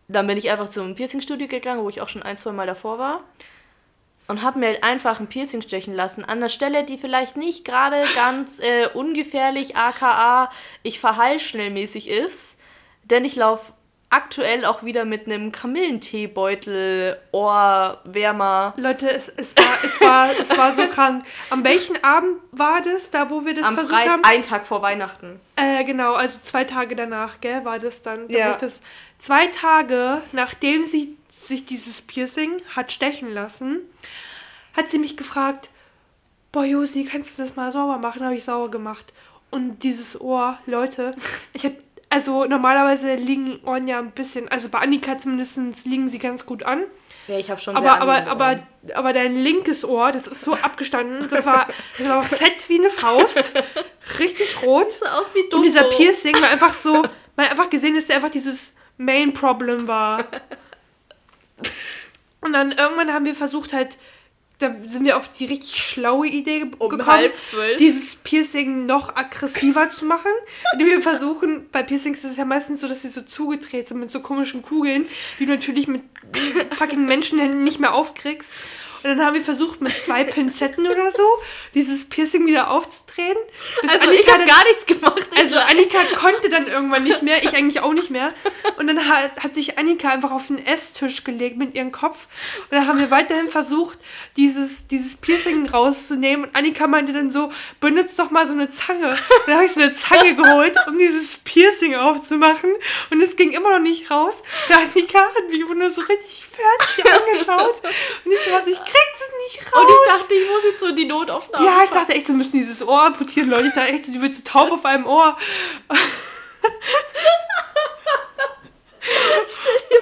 dann 0.08 0.26
bin 0.26 0.36
ich 0.36 0.50
einfach 0.50 0.68
zum 0.68 0.94
Piercingstudio 0.94 1.48
gegangen, 1.48 1.82
wo 1.82 1.88
ich 1.88 2.02
auch 2.02 2.08
schon 2.10 2.22
ein, 2.22 2.36
zwei 2.36 2.52
Mal 2.52 2.66
davor 2.66 2.98
war. 2.98 3.24
Und 4.28 4.42
habe 4.42 4.58
mir 4.58 4.66
halt 4.66 4.84
einfach 4.84 5.18
ein 5.18 5.28
Piercing 5.28 5.62
stechen 5.62 5.94
lassen. 5.94 6.26
An 6.26 6.40
der 6.40 6.50
Stelle, 6.50 6.84
die 6.84 6.98
vielleicht 6.98 7.38
nicht 7.38 7.64
gerade 7.64 8.02
ganz 8.14 8.60
äh, 8.60 8.88
ungefährlich, 8.92 9.76
aka 9.76 10.50
ich 10.82 11.00
verheil 11.00 11.40
schnellmäßig 11.40 12.10
ist. 12.10 12.58
Denn 13.04 13.24
ich 13.24 13.34
laufe 13.34 13.72
aktuell 14.12 14.64
auch 14.64 14.82
wieder 14.84 15.04
mit 15.04 15.26
einem 15.26 15.50
Kamillenteebeutel, 15.52 17.16
Ohrwärmer. 17.32 18.74
Leute, 18.76 19.10
es, 19.10 19.28
es, 19.36 19.56
war, 19.56 19.74
es, 19.84 20.00
war, 20.00 20.30
es 20.38 20.56
war 20.56 20.72
so 20.72 20.86
krank. 20.90 21.24
Am 21.50 21.64
welchen 21.64 22.02
Abend 22.04 22.38
war 22.52 22.82
das, 22.82 23.10
da 23.10 23.30
wo 23.30 23.44
wir 23.44 23.54
das 23.54 23.66
Am 23.66 23.74
versucht 23.74 23.94
Freitag, 23.94 24.12
haben? 24.12 24.24
einen 24.24 24.42
Tag 24.42 24.66
vor 24.66 24.82
Weihnachten. 24.82 25.40
Äh, 25.56 25.84
genau, 25.84 26.14
also 26.14 26.38
zwei 26.42 26.64
Tage 26.64 26.94
danach, 26.94 27.40
gell, 27.40 27.64
war 27.64 27.78
das 27.78 28.02
dann. 28.02 28.28
Da 28.28 28.34
Ja. 28.38 28.56
das 28.56 28.82
zwei 29.18 29.46
Tage, 29.48 30.20
nachdem 30.32 30.84
sie 30.84 31.16
sich 31.30 31.64
dieses 31.64 32.02
Piercing 32.02 32.60
hat 32.76 32.92
stechen 32.92 33.32
lassen, 33.32 33.80
hat 34.76 34.90
sie 34.90 34.98
mich 34.98 35.16
gefragt, 35.16 35.70
boah 36.52 36.64
Josi, 36.64 37.04
kannst 37.04 37.38
du 37.38 37.42
das 37.42 37.56
mal 37.56 37.72
sauber 37.72 37.98
machen? 37.98 38.22
Habe 38.24 38.34
ich 38.34 38.44
sauber 38.44 38.70
gemacht. 38.70 39.12
Und 39.50 39.82
dieses 39.82 40.20
Ohr, 40.20 40.58
Leute, 40.66 41.10
ich 41.52 41.64
habe 41.64 41.76
also 42.12 42.44
normalerweise 42.44 43.14
liegen 43.14 43.58
Ohren 43.64 43.88
ja 43.88 43.98
ein 43.98 44.10
bisschen, 44.10 44.46
also 44.48 44.68
bei 44.68 44.80
Annika 44.80 45.16
zumindest 45.16 45.86
liegen 45.86 46.10
sie 46.10 46.18
ganz 46.18 46.44
gut 46.44 46.62
an. 46.62 46.84
Ja, 47.26 47.38
ich 47.38 47.48
habe 47.48 47.58
schon 47.58 47.74
Aber, 47.74 48.02
aber, 48.02 48.30
aber, 48.30 48.58
aber 48.92 49.12
dein 49.14 49.34
linkes 49.34 49.82
Ohr, 49.82 50.12
das 50.12 50.26
ist 50.26 50.42
so 50.42 50.52
abgestanden. 50.52 51.30
Das 51.30 51.46
war, 51.46 51.68
das 51.96 52.06
war 52.06 52.20
fett 52.20 52.68
wie 52.68 52.80
eine 52.80 52.90
Faust. 52.90 53.54
Richtig 54.18 54.62
rot. 54.62 54.92
so 54.92 55.06
aus 55.06 55.34
wie 55.34 55.40
Dumbo. 55.48 55.56
Und 55.56 55.62
dieser 55.62 55.84
Piercing 55.84 56.34
war 56.42 56.50
einfach 56.50 56.74
so, 56.74 57.02
man 57.34 57.46
hat 57.46 57.52
einfach 57.52 57.70
gesehen, 57.70 57.94
dass 57.94 58.08
der 58.08 58.16
einfach 58.16 58.30
dieses 58.30 58.74
Main 58.98 59.32
Problem 59.32 59.88
war. 59.88 60.22
Und 62.42 62.52
dann 62.52 62.72
irgendwann 62.72 63.14
haben 63.14 63.24
wir 63.24 63.34
versucht 63.34 63.72
halt, 63.72 63.96
da 64.62 64.74
sind 64.88 65.04
wir 65.04 65.16
auf 65.16 65.28
die 65.28 65.46
richtig 65.46 65.82
schlaue 65.82 66.26
Idee 66.26 66.66
Um 66.78 66.88
gekommen, 66.88 67.30
dieses 67.78 68.16
Piercing 68.16 68.86
noch 68.86 69.16
aggressiver 69.16 69.90
zu 69.90 70.04
machen. 70.04 70.30
Indem 70.72 70.88
wir 70.88 71.02
versuchen, 71.02 71.68
bei 71.70 71.82
Piercings 71.82 72.24
ist 72.24 72.32
es 72.32 72.36
ja 72.36 72.44
meistens 72.44 72.80
so, 72.80 72.88
dass 72.88 73.02
sie 73.02 73.08
so 73.08 73.22
zugedreht 73.22 73.88
sind 73.88 74.00
mit 74.00 74.10
so 74.10 74.20
komischen 74.20 74.62
Kugeln, 74.62 75.06
die 75.38 75.46
du 75.46 75.52
natürlich 75.52 75.88
mit 75.88 76.02
fucking 76.76 77.04
Menschenhänden 77.04 77.64
nicht 77.64 77.80
mehr 77.80 77.94
aufkriegst. 77.94 78.50
Und 79.03 79.11
dann 79.11 79.24
haben 79.24 79.34
wir 79.34 79.40
versucht, 79.42 79.80
mit 79.80 79.92
zwei 79.92 80.24
Pinzetten 80.24 80.86
oder 80.86 81.11
so, 81.11 81.26
dieses 81.74 82.09
Piercing 82.09 82.46
wieder 82.46 82.70
aufzudrehen. 82.70 83.36
Also 83.82 83.98
Annika 83.98 84.20
ich 84.20 84.32
habe 84.32 84.44
gar 84.44 84.64
nichts 84.64 84.86
gemacht. 84.86 85.26
Ich 85.32 85.38
also 85.38 85.57
war- 85.57 85.68
Annika 85.68 85.98
konnte 86.16 86.48
dann 86.50 86.66
irgendwann 86.66 87.03
nicht 87.05 87.22
mehr, 87.22 87.42
ich 87.42 87.55
eigentlich 87.57 87.80
auch 87.82 87.92
nicht 87.92 88.11
mehr. 88.11 88.32
Und 88.78 88.86
dann 88.86 89.09
hat, 89.09 89.42
hat 89.42 89.55
sich 89.55 89.78
Annika 89.78 90.11
einfach 90.11 90.30
auf 90.30 90.46
den 90.46 90.64
Esstisch 90.64 91.24
gelegt 91.24 91.57
mit 91.57 91.74
ihrem 91.74 91.90
Kopf. 91.92 92.26
Und 92.70 92.72
dann 92.72 92.86
haben 92.86 92.98
wir 92.98 93.11
weiterhin 93.11 93.50
versucht, 93.50 93.98
dieses, 94.36 94.86
dieses 94.86 95.16
Piercing 95.16 95.68
rauszunehmen. 95.68 96.46
Und 96.46 96.57
Annika 96.57 96.86
meinte 96.86 97.12
dann 97.12 97.30
so, 97.30 97.53
benutzt 97.80 98.18
doch 98.18 98.30
mal 98.30 98.46
so 98.46 98.53
eine 98.53 98.70
Zange. 98.70 99.11
Und 99.11 99.18
dann 99.46 99.57
habe 99.57 99.64
ich 99.64 99.72
so 99.72 99.80
eine 99.80 99.92
Zange 99.92 100.34
geholt, 100.36 100.76
um 100.86 100.98
dieses 100.98 101.38
Piercing 101.38 101.96
aufzumachen. 101.96 102.70
Und 103.11 103.20
es 103.20 103.36
ging 103.36 103.53
immer 103.53 103.70
noch 103.72 103.82
nicht 103.82 104.11
raus. 104.11 104.42
Und 104.68 104.76
Annika 104.76 105.18
hat 105.18 105.50
mich 105.50 105.62
nur 105.72 105.90
so 105.90 106.00
richtig 106.03 106.46
fertig 106.50 107.12
angeschaut. 107.12 107.80
Und 108.24 108.32
ich 108.32 108.38
so, 108.40 108.53
was, 108.53 108.66
ich 108.93 109.01
krieg's 109.01 109.61
nicht 109.61 109.74
raus. 109.74 109.82
und 109.82 109.90
ich 109.90 110.07
dachte, 110.07 110.34
ich 110.34 110.51
muss 110.51 110.64
jetzt 110.64 110.80
so 110.80 110.86
in 110.86 110.97
die 110.97 111.05
Notaufnahme. 111.05 111.66
Ja, 111.66 111.84
ich 111.84 111.90
dachte 111.90 112.14
echt, 112.14 112.28
wir 112.28 112.34
müssen 112.34 112.53
dieses 112.53 112.86
Ohr 112.86 113.03
amputieren, 113.03 113.49
Leute. 113.51 113.68
Ich 113.68 113.74
dachte 113.74 113.93
echt, 113.93 114.07
die 114.09 114.20
wird 114.20 114.34
so 114.34 114.43
taub 114.45 114.70
auf 114.72 114.84
einem 114.84 115.07
Ohr. 115.07 115.36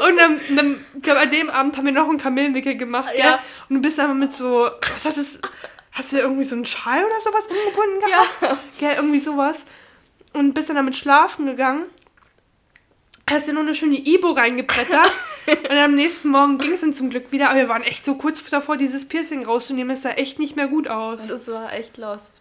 Und 0.07 0.16
dann, 0.16 0.41
dann 0.57 0.84
glaub, 1.03 1.18
an 1.18 1.30
dem 1.30 1.51
Abend 1.51 1.76
haben 1.76 1.86
wir 1.86 1.93
noch 1.93 2.09
einen 2.09 2.18
Kamillenwickel 2.18 2.76
gemacht, 2.76 3.11
gell? 3.12 3.20
Ja. 3.20 3.41
Und 3.68 3.76
du 3.76 3.82
bist 3.82 3.99
dann 3.99 4.18
mit 4.18 4.32
so, 4.32 4.70
was 4.80 5.05
hast 5.05 5.16
du, 5.16 5.49
hast 5.93 6.12
du 6.12 6.18
irgendwie 6.18 6.45
so 6.45 6.55
einen 6.55 6.66
Schal 6.66 7.05
oder 7.05 7.20
sowas 7.20 7.47
umgebunden 7.47 8.01
gehabt? 8.01 8.30
Ja. 8.43 8.59
Gell, 8.78 8.97
irgendwie 8.97 9.20
sowas. 9.20 9.66
Und 10.32 10.55
bist 10.55 10.68
dann 10.68 10.76
damit 10.76 10.97
schlafen 10.97 11.47
gegangen. 11.47 11.86
Hast 13.31 13.47
dir 13.47 13.53
noch 13.53 13.61
eine 13.61 13.74
schöne 13.74 13.97
Ibo 13.97 14.33
reingebrettert. 14.33 15.12
und 15.47 15.70
am 15.70 15.95
nächsten 15.95 16.31
Morgen 16.31 16.59
ging 16.59 16.72
es 16.72 16.81
dann 16.81 16.93
zum 16.93 17.11
Glück 17.11 17.31
wieder. 17.31 17.51
Aber 17.51 17.61
wir 17.61 17.68
waren 17.68 17.85
echt 17.85 18.05
so 18.05 18.16
kurz 18.16 18.43
davor, 18.51 18.76
dieses 18.76 19.07
Piercing 19.07 19.47
rauszunehmen. 19.47 19.93
Es 19.93 20.03
sah 20.03 20.11
echt 20.11 20.41
nicht 20.41 20.57
mehr 20.57 20.66
gut 20.66 20.89
aus. 20.89 21.28
Das 21.28 21.47
war 21.47 21.72
echt 21.72 21.97
lost. 21.97 22.41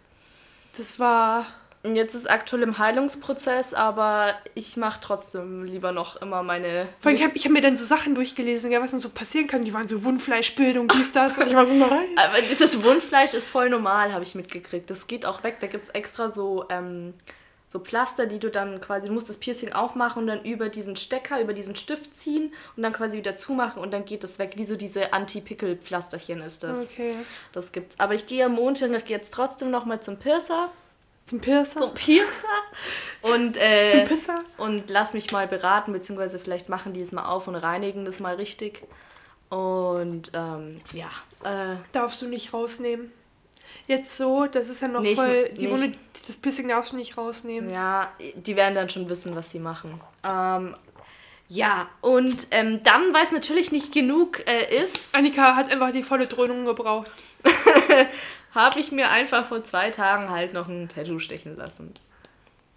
Das 0.76 0.98
war. 0.98 1.46
Und 1.84 1.94
jetzt 1.94 2.14
ist 2.14 2.28
aktuell 2.28 2.62
im 2.62 2.76
Heilungsprozess, 2.76 3.72
aber 3.72 4.34
ich 4.54 4.76
mache 4.76 4.98
trotzdem 5.00 5.64
lieber 5.64 5.92
noch 5.92 6.16
immer 6.16 6.42
meine. 6.42 6.88
Vor 6.98 7.10
allem, 7.10 7.16
ich 7.16 7.24
habe 7.24 7.38
hab 7.38 7.52
mir 7.52 7.62
dann 7.62 7.76
so 7.76 7.84
Sachen 7.84 8.16
durchgelesen, 8.16 8.72
ja, 8.72 8.82
was 8.82 8.90
dann 8.90 9.00
so 9.00 9.10
passieren 9.10 9.46
kann. 9.46 9.64
Die 9.64 9.72
waren 9.72 9.86
so 9.86 10.02
Wundfleischbildung, 10.02 10.88
dies, 10.88 11.12
das. 11.12 11.38
Und 11.38 11.46
ich 11.46 11.54
war 11.54 11.66
so, 11.66 11.74
nein. 11.74 11.88
Aber 12.16 12.42
dieses 12.42 12.82
Wundfleisch 12.82 13.32
ist 13.32 13.48
voll 13.48 13.70
normal, 13.70 14.12
habe 14.12 14.24
ich 14.24 14.34
mitgekriegt. 14.34 14.90
Das 14.90 15.06
geht 15.06 15.24
auch 15.24 15.44
weg. 15.44 15.58
Da 15.60 15.68
gibt 15.68 15.84
es 15.84 15.90
extra 15.90 16.30
so, 16.30 16.64
ähm, 16.68 17.14
so 17.72 17.78
Pflaster, 17.78 18.26
die 18.26 18.40
du 18.40 18.50
dann 18.50 18.80
quasi, 18.80 19.06
du 19.06 19.14
musst 19.14 19.28
das 19.28 19.36
Piercing 19.36 19.72
aufmachen 19.72 20.22
und 20.22 20.26
dann 20.26 20.42
über 20.42 20.68
diesen 20.68 20.96
Stecker, 20.96 21.40
über 21.40 21.52
diesen 21.52 21.76
Stift 21.76 22.12
ziehen 22.16 22.52
und 22.76 22.82
dann 22.82 22.92
quasi 22.92 23.16
wieder 23.16 23.36
zumachen 23.36 23.80
und 23.80 23.92
dann 23.92 24.04
geht 24.04 24.24
es 24.24 24.40
weg. 24.40 24.54
Wie 24.56 24.64
so 24.64 24.74
diese 24.74 25.12
Anti-Pickel-Pflasterchen 25.12 26.42
ist 26.42 26.64
das. 26.64 26.90
Okay. 26.90 27.14
Das 27.52 27.70
gibt's. 27.70 27.94
Aber 28.00 28.14
ich 28.14 28.26
gehe 28.26 28.44
am 28.44 28.54
Montag 28.54 29.08
jetzt 29.08 29.32
trotzdem 29.32 29.70
nochmal 29.70 30.02
zum 30.02 30.16
Piercer. 30.16 30.72
Zum 31.26 31.40
Piercer? 31.40 31.80
Zum 31.80 31.94
Piercer. 31.94 32.48
Und, 33.22 33.56
äh, 33.56 33.90
Zum 33.92 34.04
Pisser? 34.04 34.40
und 34.56 34.90
lass 34.90 35.14
mich 35.14 35.30
mal 35.30 35.46
beraten, 35.46 35.92
beziehungsweise 35.92 36.40
vielleicht 36.40 36.68
machen 36.68 36.92
die 36.92 37.02
es 37.02 37.12
mal 37.12 37.26
auf 37.26 37.46
und 37.46 37.54
reinigen 37.54 38.04
das 38.04 38.18
mal 38.18 38.34
richtig. 38.34 38.82
Und 39.48 40.32
ähm, 40.34 40.80
ja, 40.92 41.10
äh, 41.44 41.76
Darfst 41.92 42.20
du 42.20 42.26
nicht 42.26 42.52
rausnehmen. 42.52 43.12
Jetzt 43.90 44.16
so, 44.16 44.46
das 44.46 44.68
ist 44.68 44.82
ja 44.82 44.86
noch 44.86 45.00
Nicht- 45.00 45.16
voll. 45.16 45.48
Die. 45.48 45.68
Wunde, 45.68 45.90
das 46.24 46.36
Piercing 46.36 46.68
darfst 46.68 46.92
du 46.92 46.96
nicht 46.96 47.18
rausnehmen. 47.18 47.70
ja, 47.72 48.12
die 48.36 48.54
werden 48.54 48.76
dann 48.76 48.88
schon 48.88 49.08
wissen, 49.08 49.34
was 49.34 49.50
sie 49.50 49.58
machen. 49.58 50.00
Ähm, 50.22 50.76
ja, 51.48 51.88
und 52.00 52.46
ähm, 52.52 52.84
dann, 52.84 53.12
weil 53.12 53.24
es 53.24 53.32
natürlich 53.32 53.72
nicht 53.72 53.92
genug 53.92 54.44
äh, 54.48 54.80
ist, 54.80 55.12
Annika 55.16 55.56
hat 55.56 55.72
einfach 55.72 55.90
die 55.90 56.04
volle 56.04 56.28
Dröhnung 56.28 56.66
gebraucht. 56.66 57.10
habe 58.54 58.78
ich 58.78 58.92
mir 58.92 59.10
einfach 59.10 59.46
vor 59.46 59.64
zwei 59.64 59.90
Tagen 59.90 60.30
halt 60.30 60.52
noch 60.52 60.68
ein 60.68 60.88
Tattoo 60.88 61.18
stechen 61.18 61.56
lassen. 61.56 61.92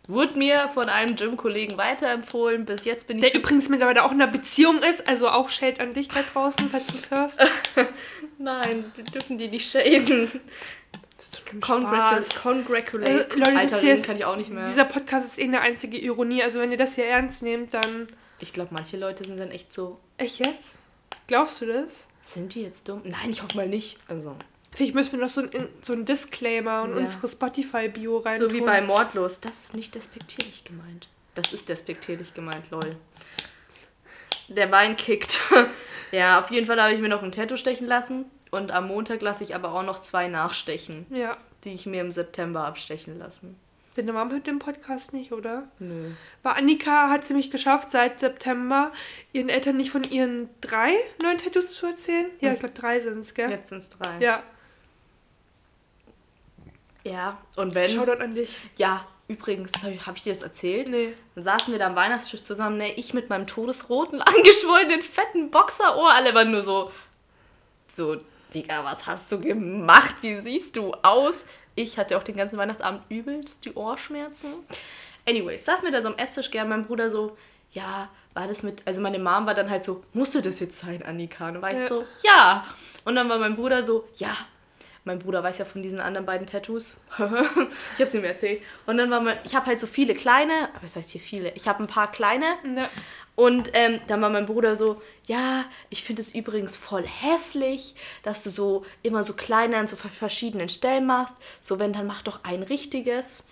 Wurde 0.07 0.37
mir 0.37 0.69
von 0.73 0.89
einem 0.89 1.15
Gym-Kollegen 1.15 1.77
weiterempfohlen. 1.77 2.65
Bis 2.65 2.85
jetzt 2.85 3.05
bin 3.05 3.17
ich 3.19 3.31
Der 3.31 3.35
übrigens 3.35 3.69
mittlerweile 3.69 4.03
auch 4.03 4.11
in 4.11 4.19
einer 4.19 4.31
Beziehung 4.31 4.79
ist, 4.79 5.07
also 5.07 5.29
auch 5.29 5.47
Shade 5.47 5.79
an 5.79 5.93
dich 5.93 6.07
da 6.07 6.23
draußen, 6.23 6.71
falls 6.71 6.87
du 6.87 6.97
es 6.97 7.11
hörst. 7.11 7.39
Nein, 8.39 8.91
wir 8.95 9.03
dürfen 9.05 9.37
die 9.37 9.47
nicht 9.47 9.71
shaden. 9.71 10.29
Das 11.31 11.41
ein 11.53 11.61
Congratulate. 11.61 12.23
Spaß. 12.23 12.41
Congratulate. 12.43 13.11
Äh, 13.11 13.39
Leute, 13.39 13.53
das 13.53 13.73
Alter, 13.73 13.93
ist- 13.93 14.05
kann 14.05 14.15
ich 14.17 14.25
auch 14.25 14.35
nicht 14.35 14.49
mehr. 14.51 14.65
Dieser 14.65 14.85
Podcast 14.85 15.27
ist 15.27 15.39
eh 15.39 15.43
eine 15.43 15.61
einzige 15.61 15.97
Ironie. 15.97 16.43
Also 16.43 16.59
wenn 16.59 16.71
ihr 16.71 16.77
das 16.77 16.95
hier 16.95 17.05
ernst 17.05 17.43
nehmt, 17.43 17.73
dann. 17.73 18.07
Ich 18.39 18.51
glaube, 18.53 18.69
manche 18.73 18.97
Leute 18.97 19.23
sind 19.23 19.39
dann 19.39 19.51
echt 19.51 19.71
so. 19.71 19.99
Echt 20.17 20.39
jetzt? 20.39 20.75
Glaubst 21.27 21.61
du 21.61 21.65
das? 21.65 22.07
Sind 22.21 22.53
die 22.55 22.63
jetzt 22.63 22.87
dumm? 22.89 23.01
Nein, 23.05 23.29
ich 23.29 23.41
hoffe 23.43 23.55
mal 23.55 23.67
nicht. 23.67 23.97
Also, 24.07 24.35
Vielleicht 24.75 24.95
müssen 24.95 25.11
wir 25.13 25.19
noch 25.19 25.29
so 25.29 25.41
ein, 25.41 25.49
so 25.81 25.93
ein 25.93 26.03
Disclaimer 26.03 26.81
und 26.83 26.91
Ja. 26.91 26.97
unsere 26.97 27.27
Spotify-Bio 27.27 28.17
rein. 28.17 28.39
so 28.39 28.51
wie 28.51 28.61
bei 28.61 28.81
Mordlos. 28.81 29.39
Das 29.39 29.61
ist 29.63 29.75
nicht 29.75 29.93
despektierlich 29.93 30.63
gemeint. 30.63 31.07
Das 31.35 31.53
ist 31.53 31.69
despektierlich 31.69 32.33
gemeint, 32.33 32.69
lol. 32.71 32.95
Der 34.49 34.71
Wein 34.71 34.95
kickt. 34.95 35.39
ja, 36.11 36.39
auf 36.39 36.51
jeden 36.51 36.65
Fall 36.65 36.81
habe 36.81 36.93
ich 36.93 36.99
mir 36.99 37.07
noch 37.09 37.23
ein 37.23 37.31
Tattoo 37.31 37.55
stechen 37.57 37.87
lassen. 37.87 38.25
Und 38.53 38.71
am 38.71 38.87
Montag 38.87 39.21
lasse 39.21 39.43
ich 39.43 39.55
aber 39.55 39.73
auch 39.73 39.83
noch 39.83 39.99
zwei 39.99 40.27
nachstechen, 40.27 41.05
Ja. 41.09 41.37
die 41.63 41.73
ich 41.73 41.85
mir 41.87 42.01
im 42.01 42.11
September 42.11 42.65
abstechen 42.65 43.17
lassen. 43.17 43.59
Deine 43.95 44.13
Mom 44.13 44.31
hört 44.31 44.47
den 44.47 44.59
Podcast 44.59 45.13
nicht, 45.13 45.31
oder? 45.31 45.67
Nö. 45.79 46.11
Bei 46.41 46.51
Annika 46.51 47.09
hat 47.09 47.23
sie 47.25 47.33
mich 47.33 47.51
geschafft, 47.51 47.89
seit 47.91 48.19
September 48.19 48.91
ihren 49.33 49.49
Eltern 49.49 49.77
nicht 49.77 49.91
von 49.91 50.03
ihren 50.03 50.49
drei 50.61 50.91
neuen 51.21 51.37
Tattoos 51.39 51.73
zu 51.73 51.87
erzählen. 51.87 52.25
Ja, 52.41 52.53
ich 52.53 52.59
glaube 52.59 52.73
drei 52.73 52.99
sind 52.99 53.19
es, 53.19 53.33
gell? 53.33 53.49
Jetzt 53.51 53.69
sind 53.69 53.79
es 53.79 53.89
drei. 53.89 54.17
Ja. 54.19 54.43
Ja, 57.03 57.37
und 57.55 57.75
wenn. 57.75 57.89
Shoutout 57.89 58.21
an 58.23 58.33
dich. 58.35 58.59
Ja, 58.77 59.05
übrigens, 59.27 59.71
habe 59.83 59.91
ich, 59.93 60.05
hab 60.07 60.15
ich 60.15 60.23
dir 60.23 60.33
das 60.33 60.41
erzählt? 60.41 60.89
Nee. 60.89 61.13
Dann 61.35 61.43
saßen 61.43 61.71
wir 61.71 61.79
da 61.79 61.87
am 61.87 61.95
Weihnachtstisch 61.95 62.43
zusammen, 62.43 62.77
ne? 62.77 62.93
Ich 62.93 63.13
mit 63.13 63.29
meinem 63.29 63.45
todesroten, 63.47 64.21
angeschwollenen, 64.21 65.01
fetten 65.01 65.51
Boxerohr. 65.51 66.11
Alle 66.13 66.33
waren 66.33 66.51
nur 66.51 66.63
so, 66.63 66.91
so, 67.95 68.17
Digga, 68.53 68.83
was 68.83 69.07
hast 69.07 69.31
du 69.31 69.39
gemacht? 69.39 70.15
Wie 70.21 70.39
siehst 70.41 70.75
du 70.75 70.93
aus? 71.01 71.45
Ich 71.75 71.97
hatte 71.97 72.17
auch 72.17 72.23
den 72.23 72.35
ganzen 72.37 72.57
Weihnachtsabend 72.57 73.01
übelst 73.09 73.65
die 73.65 73.73
Ohrschmerzen. 73.73 74.53
Anyways, 75.27 75.65
saßen 75.65 75.85
wir 75.85 75.91
da 75.91 76.01
so 76.01 76.09
am 76.09 76.17
Esstisch, 76.17 76.51
gern 76.51 76.69
mein 76.69 76.85
Bruder 76.85 77.09
so, 77.09 77.35
ja, 77.71 78.09
war 78.33 78.47
das 78.47 78.61
mit, 78.63 78.83
also 78.85 79.01
meine 79.01 79.19
Mom 79.19 79.45
war 79.45 79.53
dann 79.55 79.69
halt 79.69 79.85
so, 79.85 80.03
musste 80.13 80.41
das 80.41 80.59
jetzt 80.59 80.79
sein, 80.79 81.03
Annika? 81.03 81.47
Und 81.49 81.61
war 81.61 81.71
ich 81.71 81.79
Ja. 81.79 81.87
so, 81.87 82.05
ja. 82.23 82.65
Und 83.05 83.15
dann 83.15 83.29
war 83.29 83.39
mein 83.39 83.55
Bruder 83.55 83.83
so, 83.83 84.07
ja. 84.17 84.35
Mein 85.05 85.19
Bruder 85.19 85.43
weiß 85.43 85.57
ja 85.57 85.65
von 85.65 85.81
diesen 85.81 85.99
anderen 85.99 86.25
beiden 86.25 86.47
Tattoos. 86.47 86.95
ich 87.17 88.01
hab's 88.01 88.13
ihm 88.13 88.23
erzählt. 88.23 88.61
Und 88.85 88.97
dann 88.97 89.11
war 89.11 89.19
mein, 89.19 89.37
ich 89.43 89.53
habe 89.53 89.65
halt 89.65 89.77
so 89.77 89.85
viele 89.85 90.13
kleine, 90.13 90.69
was 90.81 90.95
heißt 90.95 91.09
hier 91.09 91.19
viele? 91.19 91.51
Ich 91.55 91.67
habe 91.67 91.83
ein 91.83 91.87
paar 91.87 92.09
kleine 92.09 92.45
Ja. 92.63 92.89
Und 93.35 93.71
ähm, 93.73 93.99
dann 94.07 94.21
war 94.21 94.29
mein 94.29 94.45
Bruder 94.45 94.75
so, 94.75 95.01
ja, 95.25 95.65
ich 95.89 96.03
finde 96.03 96.21
es 96.21 96.33
übrigens 96.35 96.77
voll 96.77 97.05
hässlich, 97.07 97.95
dass 98.21 98.43
du 98.43 98.49
so 98.51 98.85
immer 99.01 99.23
so 99.23 99.33
kleine 99.33 99.77
an 99.77 99.87
so 99.87 99.95
ver- 99.95 100.09
verschiedenen 100.09 100.69
Stellen 100.69 101.05
machst. 101.05 101.35
So, 101.61 101.79
wenn, 101.79 101.93
dann 101.93 102.05
mach 102.05 102.21
doch 102.21 102.43
ein 102.43 102.61
richtiges. 102.63 103.43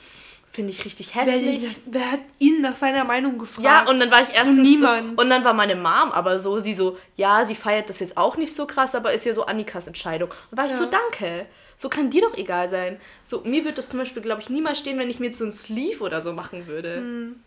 Finde 0.54 0.72
ich 0.74 0.84
richtig 0.84 1.16
Wer, 1.16 1.24
hässlich. 1.24 1.80
wer 1.86 2.12
hat 2.12 2.20
ihn 2.40 2.60
nach 2.60 2.76
seiner 2.76 3.06
Meinung 3.06 3.40
gefragt? 3.40 3.64
Ja, 3.64 3.90
und 3.90 4.00
dann 4.02 4.12
war 4.12 4.22
ich 4.22 4.36
erst 4.36 4.52
niemand. 4.54 5.16
So, 5.18 5.24
und 5.24 5.30
dann 5.30 5.46
war 5.46 5.54
meine 5.54 5.76
Mom 5.78 6.12
aber 6.12 6.40
so, 6.40 6.60
sie 6.60 6.74
so, 6.74 6.98
ja, 7.16 7.46
sie 7.46 7.56
feiert 7.56 7.88
das 7.90 8.02
jetzt 8.02 8.18
auch 8.18 8.36
nicht 8.36 8.54
so 8.54 8.68
krass, 8.68 8.94
aber 8.94 9.14
ist 9.14 9.26
ja 9.26 9.34
so 9.34 9.46
Annikas 9.46 9.88
Entscheidung. 9.88 10.30
Und 10.52 10.58
war 10.58 10.66
ich 10.66 10.74
Ja. 10.74 10.78
so, 10.78 10.86
danke. 10.88 11.46
So 11.78 11.88
kann 11.88 12.10
dir 12.10 12.22
doch 12.24 12.38
egal 12.38 12.68
sein. 12.68 13.00
So, 13.24 13.42
mir 13.46 13.64
würde 13.64 13.76
das 13.76 13.88
zum 13.90 14.00
Beispiel, 14.00 14.22
glaube 14.22 14.42
ich, 14.42 14.50
niemals 14.50 14.78
stehen, 14.80 15.00
wenn 15.00 15.10
ich 15.10 15.22
mir 15.22 15.28
jetzt 15.28 15.38
so 15.38 15.46
ein 15.46 15.54
Sleeve 15.54 16.04
oder 16.04 16.22
so 16.22 16.34
machen 16.34 16.68
würde. 16.68 16.98
Hm. 16.98 17.44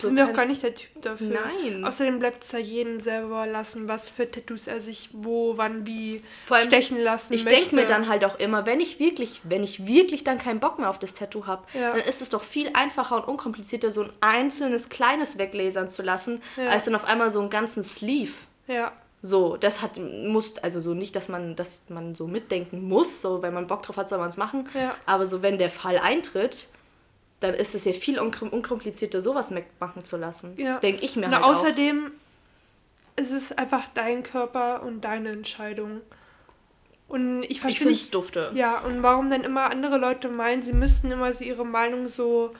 So 0.00 0.08
sind 0.08 0.16
wir 0.16 0.26
auch 0.28 0.32
gar 0.32 0.44
nicht 0.46 0.62
der 0.62 0.74
Typ 0.74 1.02
dafür. 1.02 1.26
Nein. 1.62 1.84
Außerdem 1.84 2.18
bleibt 2.20 2.44
es 2.44 2.52
ja 2.52 2.58
jedem 2.60 3.00
selber 3.00 3.46
lassen, 3.46 3.88
was 3.88 4.08
für 4.08 4.30
Tattoos 4.30 4.66
er 4.68 4.80
sich 4.80 5.10
wo, 5.12 5.56
wann, 5.58 5.86
wie 5.86 6.22
Vor 6.44 6.56
allem, 6.56 6.68
stechen 6.68 7.00
lassen 7.02 7.34
Ich 7.34 7.44
möchte. 7.44 7.60
denke 7.60 7.74
mir 7.76 7.86
dann 7.86 8.08
halt 8.08 8.24
auch 8.24 8.38
immer, 8.38 8.64
wenn 8.64 8.80
ich 8.80 9.00
wirklich, 9.00 9.40
wenn 9.44 9.62
ich 9.64 9.86
wirklich 9.86 10.22
dann 10.24 10.38
keinen 10.38 10.60
Bock 10.60 10.78
mehr 10.78 10.88
auf 10.88 10.98
das 10.98 11.14
Tattoo 11.14 11.46
habe, 11.46 11.64
Ja. 11.74 11.92
dann 11.92 12.00
ist 12.02 12.22
es 12.22 12.30
doch 12.30 12.42
viel 12.42 12.70
einfacher 12.74 13.16
und 13.16 13.24
unkomplizierter, 13.26 13.90
so 13.90 14.02
ein 14.04 14.10
einzelnes 14.20 14.88
kleines 14.88 15.36
weglasern 15.38 15.88
zu 15.88 16.02
lassen, 16.02 16.40
Ja. 16.56 16.68
als 16.68 16.84
dann 16.84 16.94
auf 16.94 17.04
einmal 17.04 17.30
so 17.30 17.40
einen 17.40 17.50
ganzen 17.50 17.82
Sleeve. 17.82 18.32
Ja. 18.68 18.92
So, 19.20 19.56
das 19.56 19.82
hat 19.82 19.98
muss 19.98 20.58
also 20.58 20.78
so 20.80 20.94
nicht, 20.94 21.16
dass 21.16 21.28
man 21.28 21.56
dass 21.56 21.82
man 21.88 22.14
so 22.14 22.28
mitdenken 22.28 22.82
muss, 22.88 23.20
so 23.20 23.42
wenn 23.42 23.52
man 23.52 23.66
Bock 23.66 23.82
drauf 23.82 23.96
hat, 23.96 24.08
soll 24.08 24.18
man 24.20 24.28
es 24.28 24.36
machen. 24.36 24.68
Ja. 24.74 24.94
Aber 25.06 25.26
so 25.26 25.42
wenn 25.42 25.58
der 25.58 25.70
Fall 25.70 25.98
eintritt, 25.98 26.68
dann 27.40 27.54
ist 27.54 27.74
es 27.74 27.84
ja 27.84 27.92
viel 27.92 28.18
unkomplizierter, 28.18 29.20
sowas 29.20 29.52
machen 29.80 30.04
zu 30.04 30.16
lassen. 30.16 30.54
Ja. 30.56 30.78
Denke 30.78 31.04
ich 31.04 31.16
mir 31.16 31.26
Und 31.26 31.34
halt 31.34 31.44
auch. 31.44 31.48
außerdem 31.50 32.10
ist 33.16 33.30
es 33.32 33.52
einfach 33.52 33.84
dein 33.94 34.22
Körper 34.22 34.82
und 34.82 35.02
deine 35.02 35.30
Entscheidung. 35.30 36.00
Und 37.08 37.42
ich 37.44 37.50
Ich 37.52 37.60
verstehe 37.60 37.78
finde 37.78 37.94
es 37.94 38.00
nicht. 38.02 38.14
dufte. 38.14 38.50
Ja, 38.54 38.78
und 38.80 39.02
warum 39.02 39.30
dann 39.30 39.42
immer 39.44 39.70
andere 39.70 39.98
Leute 39.98 40.28
meinen, 40.28 40.62
sie 40.62 40.72
müssten 40.74 41.10
immer 41.10 41.32
so 41.32 41.42
ihre 41.44 41.64
Meinung 41.64 42.08
so 42.08 42.54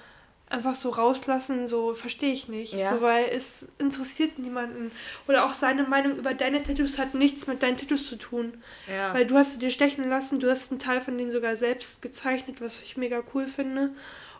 einfach 0.50 0.74
so 0.74 0.88
rauslassen, 0.88 1.68
so 1.68 1.92
verstehe 1.94 2.32
ich 2.32 2.48
nicht. 2.48 2.72
Ja. 2.72 2.94
So, 2.94 3.02
weil 3.02 3.26
es 3.26 3.68
interessiert 3.78 4.38
niemanden. 4.38 4.90
Oder 5.26 5.44
auch 5.44 5.52
seine 5.52 5.82
Meinung 5.82 6.16
über 6.16 6.32
deine 6.32 6.62
Tattoos 6.62 6.96
hat 6.98 7.12
nichts 7.12 7.46
mit 7.46 7.62
deinen 7.62 7.76
Tattoos 7.76 8.06
zu 8.08 8.16
tun. 8.16 8.54
Ja. 8.90 9.12
Weil 9.12 9.26
du 9.26 9.36
hast 9.36 9.52
sie 9.54 9.58
dir 9.58 9.70
stechen 9.70 10.08
lassen, 10.08 10.40
du 10.40 10.48
hast 10.50 10.70
einen 10.70 10.80
Teil 10.80 11.02
von 11.02 11.18
denen 11.18 11.30
sogar 11.32 11.56
selbst 11.56 12.00
gezeichnet, 12.00 12.62
was 12.62 12.82
ich 12.82 12.96
mega 12.96 13.22
cool 13.34 13.46
finde. 13.46 13.90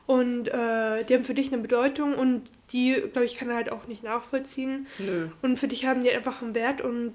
Und 0.08 0.48
äh, 0.48 1.04
die 1.04 1.14
haben 1.14 1.22
für 1.22 1.34
dich 1.34 1.52
eine 1.52 1.60
Bedeutung 1.60 2.14
und 2.14 2.48
die, 2.72 2.94
glaube 3.12 3.26
ich, 3.26 3.36
kann 3.36 3.50
er 3.50 3.56
halt 3.56 3.70
auch 3.70 3.86
nicht 3.86 4.02
nachvollziehen. 4.02 4.86
Nö. 4.98 5.28
Und 5.42 5.58
für 5.58 5.68
dich 5.68 5.84
haben 5.84 6.02
die 6.02 6.10
einfach 6.10 6.40
einen 6.40 6.54
Wert 6.54 6.80
und 6.80 7.12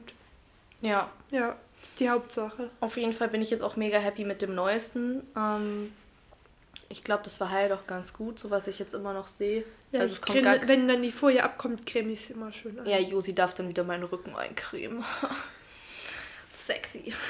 Ja. 0.81 1.09
ja, 1.31 1.55
das 1.81 1.89
ist 1.89 1.99
die 1.99 2.11
Hauptsache. 2.11 2.69
Auf 2.81 2.97
jeden 2.97 3.13
Fall 3.13 3.29
bin 3.29 3.41
ich 3.41 3.49
jetzt 3.49 3.63
auch 3.63 3.77
mega 3.77 3.97
happy 3.97 4.25
mit 4.25 4.43
dem 4.43 4.53
neuesten. 4.53 5.23
Ähm, 5.35 5.91
ich 6.87 7.03
glaube, 7.03 7.23
das 7.23 7.39
war 7.39 7.49
halt 7.49 7.71
auch 7.71 7.87
ganz 7.87 8.13
gut, 8.13 8.37
so 8.37 8.51
was 8.51 8.67
ich 8.67 8.77
jetzt 8.77 8.93
immer 8.93 9.13
noch 9.13 9.27
sehe. 9.27 9.63
Ja, 9.91 10.01
also 10.01 10.13
es 10.13 10.21
kommt 10.21 10.43
creme, 10.43 10.67
wenn 10.67 10.87
dann 10.87 11.01
die 11.01 11.11
Folie 11.11 11.43
abkommt, 11.43 11.87
creme 11.87 12.11
ich 12.11 12.25
es 12.25 12.29
immer 12.29 12.51
schön 12.51 12.77
an. 12.79 12.85
Ja, 12.85 12.99
Josi 12.99 13.33
darf 13.33 13.55
dann 13.55 13.69
wieder 13.69 13.83
meinen 13.83 14.03
Rücken 14.03 14.35
eincremen. 14.35 15.03
Sexy. 16.53 17.11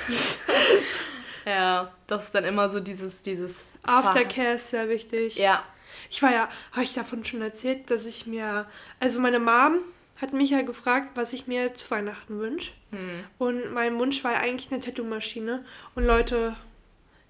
ja, 1.45 1.91
das 2.07 2.25
ist 2.25 2.35
dann 2.35 2.45
immer 2.45 2.69
so 2.69 2.79
dieses, 2.79 3.21
dieses 3.21 3.71
Aftercare 3.83 4.53
ist 4.55 4.69
sehr 4.69 4.89
wichtig. 4.89 5.35
Ja. 5.37 5.63
Ich 6.09 6.21
war 6.21 6.31
ja, 6.31 6.49
habe 6.71 6.83
ich 6.83 6.93
davon 6.93 7.23
schon 7.23 7.41
erzählt, 7.41 7.89
dass 7.89 8.05
ich 8.05 8.25
mir, 8.25 8.67
also 8.99 9.19
meine 9.19 9.39
Mom 9.39 9.79
hat 10.17 10.33
mich 10.33 10.51
ja 10.51 10.61
gefragt, 10.61 11.11
was 11.15 11.33
ich 11.33 11.47
mir 11.47 11.73
zu 11.73 11.89
Weihnachten 11.91 12.39
wünsche. 12.39 12.71
Hm. 12.91 13.23
Und 13.37 13.73
mein 13.73 13.99
Wunsch 13.99 14.23
war 14.23 14.33
ja 14.33 14.39
eigentlich 14.39 14.71
eine 14.71 14.81
Tattoo-Maschine. 14.81 15.65
Und 15.95 16.05
Leute, 16.05 16.55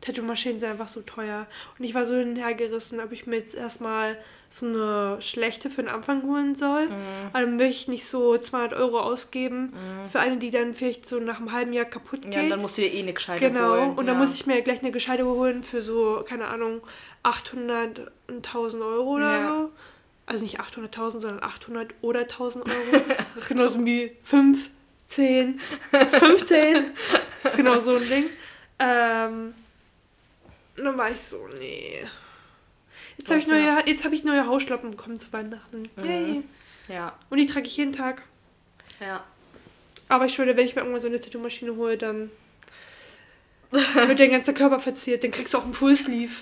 Tattoo-Maschinen 0.02 0.60
sind 0.60 0.70
einfach 0.70 0.88
so 0.88 1.02
teuer. 1.02 1.48
Und 1.78 1.86
ich 1.86 1.96
war 1.96 2.06
so 2.06 2.16
hinhergerissen, 2.16 3.00
ob 3.00 3.12
ich 3.12 3.26
mir 3.26 3.38
jetzt 3.38 3.56
erstmal 3.56 4.18
so 4.56 4.66
eine 4.68 5.18
schlechte 5.22 5.70
für 5.70 5.82
den 5.84 5.90
Anfang 5.92 6.24
holen 6.24 6.56
soll. 6.56 6.88
Aber 7.34 7.42
dann 7.42 7.58
möchte 7.58 7.72
ich 7.74 7.88
nicht 7.88 8.06
so 8.06 8.38
200 8.38 8.74
Euro 8.74 9.00
ausgeben 9.00 9.74
für 10.12 10.20
eine, 10.20 10.38
die 10.38 10.52
dann 10.52 10.74
vielleicht 10.76 11.08
so 11.10 11.20
nach 11.20 11.40
einem 11.40 11.52
halben 11.52 11.74
Jahr 11.74 11.86
kaputt 11.86 12.22
geht. 12.22 12.34
Ja, 12.36 12.50
dann 12.50 12.62
musst 12.62 12.78
du 12.78 12.84
dir 12.84 12.94
eh 12.94 13.00
eine 13.02 13.14
gescheite 13.14 13.50
Genau, 13.50 13.70
holen. 13.76 13.90
und 13.96 14.06
dann 14.06 14.16
ja. 14.16 14.22
muss 14.22 14.36
ich 14.36 14.46
mir 14.46 14.62
gleich 14.62 14.82
eine 14.82 14.92
gescheite 14.92 15.26
holen 15.26 15.64
für 15.64 15.82
so, 15.82 16.24
keine 16.28 16.48
Ahnung, 16.48 16.82
800 17.24 18.12
und 18.28 18.46
1000 18.46 18.84
Euro 18.84 19.16
oder 19.16 19.32
Ja. 19.40 19.48
so. 19.64 19.70
Also 20.26 20.44
nicht 20.44 20.62
800.000, 20.62 21.20
sondern 21.20 21.44
800 21.44 21.94
oder 22.02 22.22
1000 22.22 22.66
Euro. 22.66 23.04
Das 23.34 23.44
ist 23.44 23.50
genauso 23.50 23.84
wie 23.86 24.12
5, 24.24 24.70
10, 25.08 25.60
15. 25.92 26.92
Das 27.42 27.52
ist 27.52 27.58
genau 27.58 27.78
so 27.80 27.96
ein 27.96 28.08
Ding. 28.08 28.26
Ähm, 28.80 29.54
dann 30.78 30.98
war 30.98 31.10
ich 31.12 31.20
so, 31.20 31.38
nee. 31.60 32.04
Jetzt 33.18 33.30
habe 33.30 33.40
ich, 33.40 33.48
neue, 33.48 33.84
jetzt 33.86 34.04
hab 34.06 34.12
ich 34.14 34.24
neue 34.24 34.46
Hausschlappen 34.48 34.92
bekommen 34.92 35.20
zu 35.20 35.32
Weihnachten. 35.34 35.90
Yay. 36.04 36.44
Ja, 36.90 37.14
Und 37.30 37.38
die 37.38 37.46
trage 37.46 37.66
ich 37.68 37.78
jeden 37.78 37.94
Tag. 37.94 38.24
ja. 39.00 39.24
Aber 40.10 40.26
ich 40.26 40.34
schwöre, 40.34 40.56
wenn 40.58 40.66
ich 40.66 40.76
mir 40.76 40.82
irgendwann 40.82 41.02
so 41.02 41.08
eine 41.08 41.20
Tattoo-Maschine 41.20 41.76
hole, 41.76 41.98
dann 41.98 42.30
wird 43.72 44.20
dein 44.20 44.30
ganzer 44.32 44.54
Körper 44.54 44.80
verziert. 44.80 45.24
Dann 45.24 45.32
kriegst 45.32 45.54
du 45.54 45.58
auch 45.58 45.64
einen 45.64 45.74
Fullsleeve. 45.74 46.34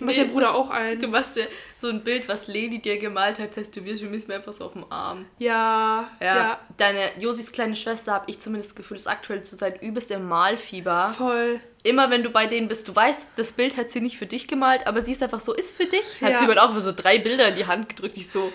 Macht 0.00 0.16
Nee. 0.16 0.16
dein 0.24 0.32
Bruder 0.32 0.54
auch 0.54 0.70
ein. 0.70 0.98
Du 0.98 1.08
machst 1.08 1.36
dir 1.36 1.46
so 1.76 1.88
ein 1.88 2.02
Bild, 2.02 2.26
was 2.28 2.48
Leni 2.48 2.80
dir 2.80 2.98
gemalt 2.98 3.38
hat, 3.38 3.52
tätowierst 3.52 4.02
du 4.02 4.06
mir 4.06 4.34
einfach 4.34 4.52
so 4.52 4.64
auf 4.66 4.72
dem 4.72 4.84
Arm. 4.90 5.26
Ja, 5.38 6.10
Ja. 6.20 6.36
ja, 6.36 6.60
Deine 6.78 7.10
Josis 7.18 7.52
kleine 7.52 7.76
Schwester, 7.76 8.12
habe 8.12 8.24
ich 8.30 8.40
zumindest 8.40 8.70
das 8.70 8.76
Gefühl, 8.76 8.96
ist 8.96 9.06
aktuell 9.06 9.42
zurzeit 9.42 9.80
übelst 9.82 10.10
im 10.10 10.26
Malfieber. 10.28 11.14
voll. 11.16 11.60
Immer 11.82 12.10
wenn 12.10 12.22
du 12.22 12.30
bei 12.30 12.46
denen 12.46 12.68
bist, 12.68 12.86
du 12.88 12.94
weißt, 12.94 13.26
das 13.36 13.52
Bild 13.52 13.76
hat 13.76 13.90
sie 13.90 14.00
nicht 14.02 14.18
für 14.18 14.26
dich 14.26 14.46
gemalt, 14.46 14.86
aber 14.86 15.00
sie 15.00 15.12
ist 15.12 15.22
einfach 15.22 15.40
so, 15.40 15.54
ist 15.54 15.74
für 15.74 15.86
dich. 15.86 16.20
Hat 16.20 16.32
Ja. 16.32 16.38
sie 16.38 16.46
mir 16.46 16.62
auch 16.62 16.78
so 16.78 16.92
drei 16.92 17.18
Bilder 17.18 17.48
in 17.48 17.56
die 17.56 17.66
Hand 17.66 17.88
gedrückt. 17.88 18.16
Ich 18.18 18.28
so, 18.30 18.52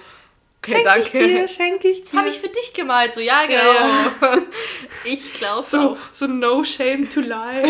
okay, 0.62 0.74
Schenk 0.74 0.84
danke. 0.84 1.02
ich 1.06 1.12
dir, 1.12 1.48
schenk 1.48 1.86
ich 1.86 2.02
Das 2.02 2.12
dir. 2.12 2.18
habe 2.20 2.30
ich 2.30 2.40
für 2.40 2.50
dich 2.50 2.72
gemalt. 2.74 3.16
So, 3.16 3.22
ja, 3.22 3.46
genau. 3.48 3.74
Ja, 3.74 4.12
Ich 5.06 5.34
glaube 5.34 5.64
so, 5.64 5.78
auch. 5.94 5.98
so 6.12 6.28
no 6.28 6.64
shame 6.64 7.10
to 7.10 7.22
lie. 7.22 7.64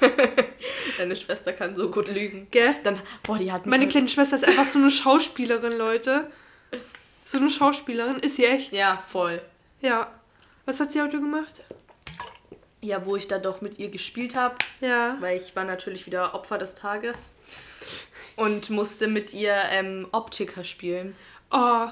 Deine 0.98 1.16
Schwester 1.16 1.52
kann 1.52 1.76
so 1.76 1.90
gut 1.90 2.08
lügen. 2.08 2.46
Gell? 2.50 2.74
Dann, 2.84 3.00
boah, 3.22 3.36
die 3.38 3.52
hat 3.52 3.66
Meine 3.66 3.84
mit- 3.84 3.90
kleine 3.92 4.08
Schwester 4.08 4.36
ist 4.36 4.44
einfach 4.46 4.66
so 4.66 4.78
eine 4.78 4.90
Schauspielerin, 4.90 5.76
Leute. 5.76 6.30
So 7.26 7.38
eine 7.38 7.50
Schauspielerin, 7.50 8.16
ist 8.20 8.36
sie 8.36 8.44
echt. 8.46 8.72
Ja, 8.74 9.02
voll. 9.10 9.42
Ja. 9.80 10.10
Was 10.66 10.80
hat 10.80 10.92
sie 10.92 11.02
heute 11.02 11.18
gemacht? 11.20 11.62
Ja, 12.84 13.06
wo 13.06 13.16
ich 13.16 13.28
da 13.28 13.38
doch 13.38 13.62
mit 13.62 13.78
ihr 13.78 13.88
gespielt 13.88 14.36
habe, 14.36 14.56
Ja. 14.82 15.16
weil 15.20 15.38
ich 15.38 15.56
war 15.56 15.64
natürlich 15.64 16.04
wieder 16.04 16.34
Opfer 16.34 16.58
des 16.58 16.74
Tages 16.74 17.34
und 18.36 18.68
musste 18.68 19.08
mit 19.08 19.32
ihr 19.32 19.54
ähm, 19.70 20.06
Optiker 20.12 20.64
spielen. 20.64 21.16
Oh, 21.50 21.86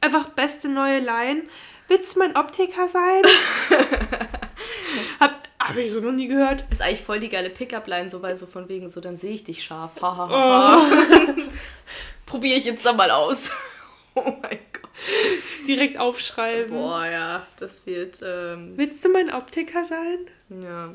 einfach 0.00 0.30
beste 0.30 0.68
neue 0.68 0.98
Line. 0.98 1.44
Willst 1.86 2.16
du 2.16 2.18
mein 2.18 2.36
Optiker 2.36 2.88
sein? 2.88 3.22
hab, 5.20 5.46
hab 5.60 5.76
ich 5.76 5.92
so 5.92 6.00
noch 6.00 6.10
nie 6.10 6.26
gehört. 6.26 6.64
Ist 6.70 6.82
eigentlich 6.82 7.02
voll 7.02 7.20
die 7.20 7.28
geile 7.28 7.50
Pickup-Line, 7.50 8.10
so 8.10 8.20
weil 8.20 8.36
so 8.36 8.46
von 8.46 8.68
wegen 8.68 8.90
so, 8.90 9.00
dann 9.00 9.16
sehe 9.16 9.32
ich 9.34 9.44
dich 9.44 9.62
scharf. 9.62 9.94
Ha, 10.02 10.16
ha, 10.16 10.28
ha, 10.28 10.88
ha. 10.88 11.34
Probiere 12.26 12.58
ich 12.58 12.64
jetzt 12.64 12.84
dann 12.84 12.96
mal 12.96 13.12
aus. 13.12 13.52
oh 14.16 14.24
mein 14.24 14.58
Gott. 14.72 14.81
direkt 15.66 15.98
aufschreiben. 15.98 16.70
Boah, 16.70 17.06
ja, 17.06 17.46
das 17.58 17.86
wird. 17.86 18.20
Ähm, 18.24 18.72
Willst 18.76 19.04
du 19.04 19.10
mein 19.10 19.32
Optiker 19.32 19.84
sein? 19.84 20.18
ja. 20.62 20.94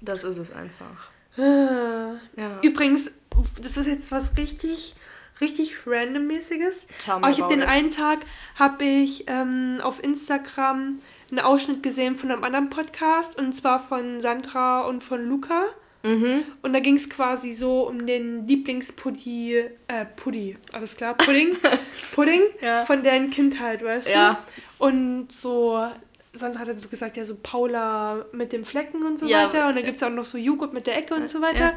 Das 0.00 0.22
ist 0.22 0.38
es 0.38 0.52
einfach. 0.52 1.10
Ah. 1.36 2.14
Ja. 2.36 2.60
Übrigens, 2.62 3.12
das 3.60 3.76
ist 3.76 3.86
jetzt 3.86 4.12
was 4.12 4.36
richtig, 4.36 4.94
richtig 5.40 5.86
randommäßiges. 5.86 6.86
Aber 7.08 7.30
ich 7.30 7.40
habe 7.40 7.52
den 7.52 7.62
it. 7.62 7.68
einen 7.68 7.90
Tag, 7.90 8.20
habe 8.56 8.84
ich 8.84 9.24
ähm, 9.26 9.80
auf 9.82 10.02
Instagram 10.02 11.00
einen 11.30 11.40
Ausschnitt 11.40 11.82
gesehen 11.82 12.16
von 12.16 12.30
einem 12.30 12.44
anderen 12.44 12.70
Podcast 12.70 13.38
und 13.38 13.54
zwar 13.54 13.80
von 13.80 14.20
Sandra 14.20 14.82
und 14.82 15.02
von 15.02 15.28
Luca. 15.28 15.66
Mhm. 16.02 16.44
Und 16.62 16.72
da 16.72 16.80
ging 16.80 16.94
es 16.96 17.10
quasi 17.10 17.52
so 17.52 17.88
um 17.88 18.06
den 18.06 18.46
Lieblingspuddy, 18.46 19.64
äh, 19.88 20.04
Puddy, 20.16 20.56
alles 20.72 20.96
klar, 20.96 21.14
Pudding, 21.14 21.56
Pudding 22.14 22.42
Ja. 22.60 22.84
von 22.86 23.02
deren 23.02 23.30
Kindheit, 23.30 23.82
weißt 23.84 24.08
Ja. 24.10 24.44
du? 24.78 24.84
Und 24.86 25.32
so, 25.32 25.84
Sandra 26.32 26.60
hat 26.60 26.78
so 26.78 26.88
gesagt, 26.88 27.16
ja, 27.16 27.24
so 27.24 27.34
Paula 27.42 28.24
mit 28.32 28.52
den 28.52 28.64
Flecken 28.64 29.02
und 29.04 29.18
so 29.18 29.26
Ja. 29.26 29.48
weiter. 29.48 29.68
Und 29.68 29.74
dann 29.76 29.84
gibt 29.84 29.96
es 29.96 30.02
auch 30.04 30.10
noch 30.10 30.24
so 30.24 30.38
Joghurt 30.38 30.72
mit 30.72 30.86
der 30.86 30.96
Ecke 30.98 31.14
und 31.14 31.28
so 31.28 31.40
weiter. 31.42 31.72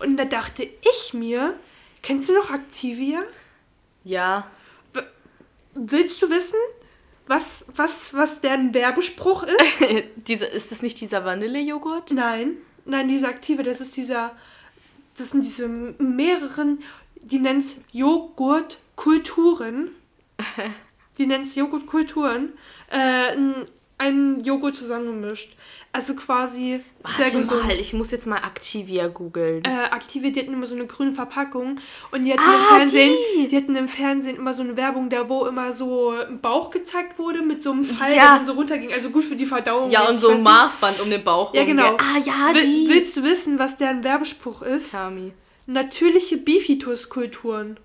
Und 0.00 0.16
da 0.16 0.24
dachte 0.24 0.64
ich 0.64 1.14
mir, 1.14 1.54
kennst 2.02 2.28
du 2.28 2.34
noch 2.34 2.50
Activia? 2.52 3.22
Ja. 4.04 4.50
Willst 5.74 6.20
du 6.20 6.28
wissen, 6.28 6.58
was, 7.28 7.64
was, 7.76 8.12
was 8.12 8.40
deren 8.40 8.74
Werbespruch 8.74 9.44
ist? 9.44 9.56
Diese, 10.16 10.44
ist 10.46 10.70
das 10.70 10.82
nicht 10.82 11.00
dieser 11.00 11.24
Vanillejoghurt? 11.24 12.10
Nein, 12.10 12.56
nein, 12.84 13.08
dieser 13.08 13.28
Aktive, 13.28 13.62
das 13.62 13.80
ist 13.80 13.96
dieser, 13.96 14.34
das 15.16 15.30
sind 15.30 15.42
diese 15.44 15.68
mehreren, 15.68 16.82
die 17.16 17.38
nennen 17.38 17.60
es 17.60 17.76
Joghurtkulturen. 17.92 19.90
Die 21.18 21.26
nennen 21.26 21.42
es 21.42 21.54
Joghurtkulturen. 21.56 22.54
Äh, 22.90 23.36
ein- 23.36 23.66
ein 24.02 24.40
Joghurt 24.40 24.76
zusammengemischt. 24.76 25.54
Also 25.94 26.14
quasi 26.14 26.80
sehr 26.80 26.82
Warte 27.02 27.24
gesund. 27.24 27.50
mal, 27.66 27.78
ich 27.78 27.92
muss 27.92 28.10
jetzt 28.12 28.26
mal 28.26 28.38
Activia 28.38 29.08
googeln. 29.08 29.62
Äh, 29.64 29.94
Activia, 29.94 30.30
die 30.30 30.40
hatten 30.40 30.54
immer 30.54 30.66
so 30.66 30.74
eine 30.74 30.86
grüne 30.86 31.12
Verpackung 31.12 31.78
und 32.12 32.24
die 32.24 32.32
hatten 32.32 32.40
Ah, 32.42 32.54
im 32.70 32.76
Fernsehen, 32.78 33.12
die! 33.36 33.48
die 33.48 33.56
hatten 33.58 33.76
im 33.76 33.88
Fernsehen 33.88 34.36
immer 34.36 34.54
so 34.54 34.62
eine 34.62 34.74
Werbung, 34.78 35.10
da 35.10 35.28
wo 35.28 35.44
immer 35.44 35.74
so 35.74 36.10
ein 36.10 36.40
Bauch 36.40 36.70
gezeigt 36.70 37.18
wurde 37.18 37.42
mit 37.42 37.62
so 37.62 37.72
einem 37.72 37.84
Pfeil, 37.84 38.16
Ja. 38.16 38.22
der 38.22 38.36
dann 38.38 38.46
so 38.46 38.52
runterging. 38.54 38.90
Also 38.92 39.10
gut 39.10 39.24
für 39.24 39.36
die 39.36 39.44
Verdauung. 39.44 39.90
ja, 39.90 40.08
und 40.08 40.18
so 40.18 40.30
ein? 40.30 40.42
Maßband 40.42 40.98
um 41.00 41.10
den 41.10 41.22
Bauch 41.22 41.52
Ja, 41.52 41.64
genau. 41.64 41.96
Ah, 41.98 42.18
ja, 42.24 42.54
Will- 42.54 42.62
die. 42.62 42.86
Willst 42.88 43.16
du 43.18 43.22
wissen, 43.24 43.58
was 43.58 43.76
deren 43.76 44.02
Werbespruch 44.02 44.62
ist? 44.62 44.92
Tami. 44.92 45.32
Natürliche 45.66 46.38
Bifitus-Kulturen. 46.38 47.78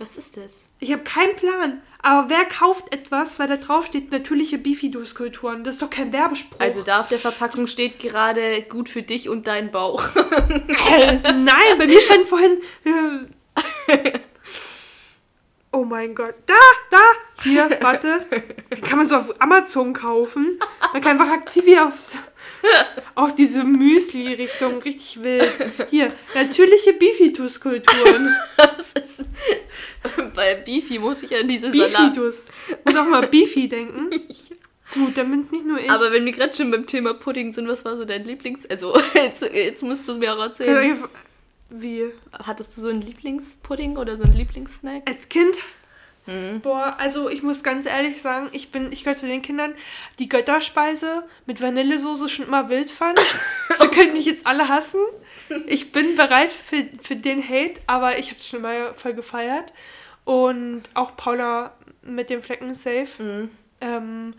Was 0.00 0.16
ist 0.16 0.36
das? 0.36 0.66
Ich 0.78 0.92
habe 0.92 1.02
keinen 1.02 1.34
Plan. 1.34 1.82
Aber 2.02 2.30
wer 2.30 2.44
kauft 2.44 2.94
etwas, 2.94 3.40
weil 3.40 3.48
da 3.48 3.56
drauf 3.56 3.86
steht 3.86 4.12
natürliche 4.12 4.56
Bifitus-Kulturen? 4.56 5.64
Das 5.64 5.74
ist 5.74 5.82
doch 5.82 5.90
kein 5.90 6.12
Werbespruch. 6.12 6.60
Also 6.60 6.82
da 6.82 7.00
auf 7.00 7.08
der 7.08 7.18
Verpackung 7.18 7.66
steht 7.66 7.98
gerade 7.98 8.62
gut 8.62 8.88
für 8.88 9.02
dich 9.02 9.28
und 9.28 9.48
deinen 9.48 9.72
Bauch. 9.72 10.04
Äh, 10.90 11.32
nein, 11.32 11.78
bei 11.78 11.86
mir 11.86 12.00
stand 12.00 12.26
vorhin. 12.26 12.60
Äh, 12.84 14.18
oh 15.72 15.84
mein 15.84 16.14
Gott. 16.14 16.34
Da, 16.46 16.54
da. 16.90 17.00
Hier, 17.42 17.68
warte. 17.80 18.24
Die 18.76 18.80
kann 18.80 18.98
man 18.98 19.08
so 19.08 19.16
auf 19.16 19.40
Amazon 19.40 19.92
kaufen. 19.92 20.60
Man 20.92 21.02
kann 21.02 21.20
einfach 21.20 21.34
Activia 21.34 21.88
aufs. 21.88 22.12
Auch 23.14 23.32
diese 23.32 23.64
Müsli-Richtung, 23.64 24.78
richtig 24.82 25.22
wild. 25.22 25.52
Hier, 25.90 26.12
natürliche 26.34 26.92
Bifitus-Kulturen. 26.92 28.34
Ist, 28.94 29.24
bei 30.34 30.54
Beefy 30.54 30.98
muss 30.98 31.22
ich 31.22 31.36
an 31.36 31.48
diese 31.48 31.72
Salat. 31.72 32.14
Bifitus. 32.14 32.46
Muss 32.84 32.96
auch 32.96 33.08
mal 33.08 33.26
Beefy 33.26 33.68
denken. 33.68 34.10
Gut, 34.94 35.16
dann 35.16 35.30
bin's 35.30 35.50
nicht 35.50 35.66
nur 35.66 35.78
ich. 35.78 35.90
Aber 35.90 36.12
wenn 36.12 36.24
wir 36.24 36.32
gerade 36.32 36.56
schon 36.56 36.70
beim 36.70 36.86
Thema 36.86 37.14
Pudding 37.14 37.52
sind, 37.52 37.68
was 37.68 37.84
war 37.84 37.96
so 37.96 38.04
dein 38.04 38.24
Lieblings... 38.24 38.64
Also, 38.70 38.98
jetzt, 39.14 39.42
jetzt 39.42 39.82
musst 39.82 40.08
du 40.08 40.12
es 40.12 40.18
mir 40.18 40.34
auch 40.34 40.40
erzählen. 40.40 41.04
Wie? 41.70 42.04
Hattest 42.32 42.76
du 42.76 42.80
so 42.80 42.88
einen 42.88 43.02
Lieblingspudding 43.02 43.98
oder 43.98 44.16
so 44.16 44.24
einen 44.24 44.32
Lieblingssnack? 44.32 45.02
Als 45.08 45.28
Kind 45.28 45.56
Mhm. 46.28 46.60
Boah, 46.60 46.94
also 46.98 47.30
ich 47.30 47.42
muss 47.42 47.62
ganz 47.62 47.86
ehrlich 47.86 48.20
sagen, 48.20 48.48
ich 48.52 48.70
bin, 48.70 48.92
ich 48.92 49.02
gehöre 49.02 49.16
zu 49.16 49.26
den 49.26 49.42
Kindern, 49.42 49.74
die 50.18 50.28
Götterspeise 50.28 51.24
mit 51.46 51.62
Vanillesoße 51.62 52.28
schon 52.28 52.46
immer 52.46 52.68
wild 52.68 52.90
fand. 52.90 53.18
so 53.76 53.88
könnten 53.88 54.12
mich 54.12 54.26
jetzt 54.26 54.46
alle 54.46 54.68
hassen. 54.68 55.00
Ich 55.66 55.90
bin 55.90 56.16
bereit 56.16 56.52
für, 56.52 56.86
für 57.02 57.16
den 57.16 57.42
Hate, 57.42 57.80
aber 57.86 58.18
ich 58.18 58.28
habe 58.28 58.38
es 58.38 58.46
schon 58.46 58.62
mal 58.62 58.92
voll 58.94 59.14
gefeiert. 59.14 59.72
Und 60.24 60.82
auch 60.92 61.16
Paula 61.16 61.72
mit 62.02 62.28
dem 62.28 62.42
Flecken 62.42 62.74
safe. 62.74 63.22
Mhm. 63.22 63.50
Ähm, 63.80 64.34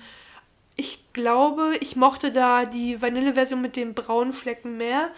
ich 0.75 1.11
glaube, 1.13 1.73
ich 1.81 1.95
mochte 1.95 2.31
da 2.31 2.65
die 2.65 3.01
Vanilleversion 3.01 3.61
mit 3.61 3.75
den 3.75 3.95
braunen 3.95 4.31
Flecken 4.31 4.77
mehr 4.77 5.09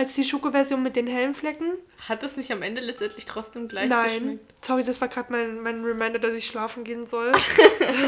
als 0.00 0.14
die 0.14 0.24
Schokoversion 0.24 0.82
mit 0.82 0.96
den 0.96 1.06
hellen 1.06 1.34
Flecken. 1.34 1.74
Hat 2.08 2.22
das 2.22 2.38
nicht 2.38 2.50
am 2.52 2.62
Ende 2.62 2.80
letztendlich 2.80 3.26
trotzdem 3.26 3.68
gleich 3.68 3.90
Nein, 3.90 4.08
geschmeckt? 4.08 4.64
sorry, 4.64 4.82
das 4.82 4.98
war 5.02 5.08
gerade 5.08 5.30
mein, 5.30 5.60
mein 5.60 5.84
Reminder, 5.84 6.18
dass 6.18 6.34
ich 6.34 6.46
schlafen 6.46 6.84
gehen 6.84 7.06
soll. 7.06 7.32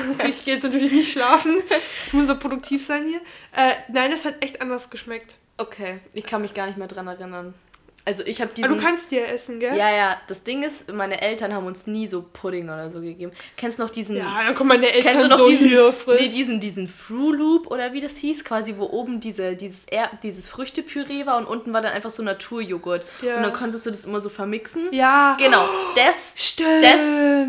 Also 0.08 0.28
ich 0.28 0.44
gehe 0.44 0.54
jetzt 0.54 0.62
natürlich 0.62 0.92
nicht 0.92 1.12
schlafen. 1.12 1.56
Ich 2.06 2.12
muss 2.12 2.28
so 2.28 2.38
produktiv 2.38 2.84
sein 2.86 3.04
hier. 3.04 3.20
Äh, 3.54 3.74
nein, 3.88 4.10
das 4.10 4.24
hat 4.24 4.42
echt 4.42 4.62
anders 4.62 4.90
geschmeckt. 4.90 5.36
Okay, 5.58 5.98
ich 6.12 6.24
kann 6.24 6.40
mich 6.42 6.54
gar 6.54 6.66
nicht 6.66 6.78
mehr 6.78 6.88
dran 6.88 7.06
erinnern. 7.06 7.54
Also 8.04 8.24
ich 8.26 8.40
habe 8.40 8.50
Aber 8.50 8.54
diesen... 8.56 8.76
du 8.76 8.82
kannst 8.82 9.12
dir 9.12 9.28
essen, 9.28 9.60
gell? 9.60 9.76
ja, 9.76 9.88
ja, 9.94 10.16
das 10.26 10.42
Ding 10.42 10.64
ist, 10.64 10.92
meine 10.92 11.20
Eltern 11.20 11.54
haben 11.54 11.66
uns 11.66 11.86
nie 11.86 12.08
so 12.08 12.22
Pudding 12.32 12.64
oder 12.64 12.90
so 12.90 13.00
gegeben. 13.00 13.30
Kennst 13.56 13.78
du 13.78 13.84
noch 13.84 13.90
diesen... 13.90 14.16
Ja, 14.16 14.42
dann 14.44 14.56
kommen 14.56 14.68
meine 14.68 14.90
Eltern 14.90 15.12
Kennst 15.12 15.24
du 15.24 15.28
noch 15.30 15.38
so 15.38 15.48
diesen, 15.48 15.68
hier 15.68 15.92
frisch. 15.92 16.20
nee, 16.20 16.28
diesen, 16.28 16.58
diesen 16.58 16.88
Fruit 16.88 17.38
Loop 17.38 17.70
oder 17.70 17.92
wie 17.92 18.00
das 18.00 18.16
hieß, 18.16 18.44
quasi 18.44 18.74
wo 18.76 18.86
oben 18.86 19.20
diese, 19.20 19.54
dieses, 19.54 19.84
er 19.84 20.10
dieses 20.24 20.48
Früchtepüree 20.48 21.26
war 21.26 21.38
und 21.38 21.46
unten 21.46 21.72
war 21.72 21.80
dann 21.80 21.92
einfach 21.92 22.10
so 22.10 22.24
Naturjoghurt. 22.24 23.04
Ja. 23.22 23.36
Und 23.36 23.44
dann 23.44 23.52
konntest 23.52 23.86
du 23.86 23.90
das 23.90 24.04
immer 24.04 24.18
so 24.18 24.28
vermixen. 24.28 24.88
ja. 24.92 25.36
Genau, 25.38 25.64
das, 25.94 26.32
Stimmt. 26.34 26.82
das, 26.82 27.00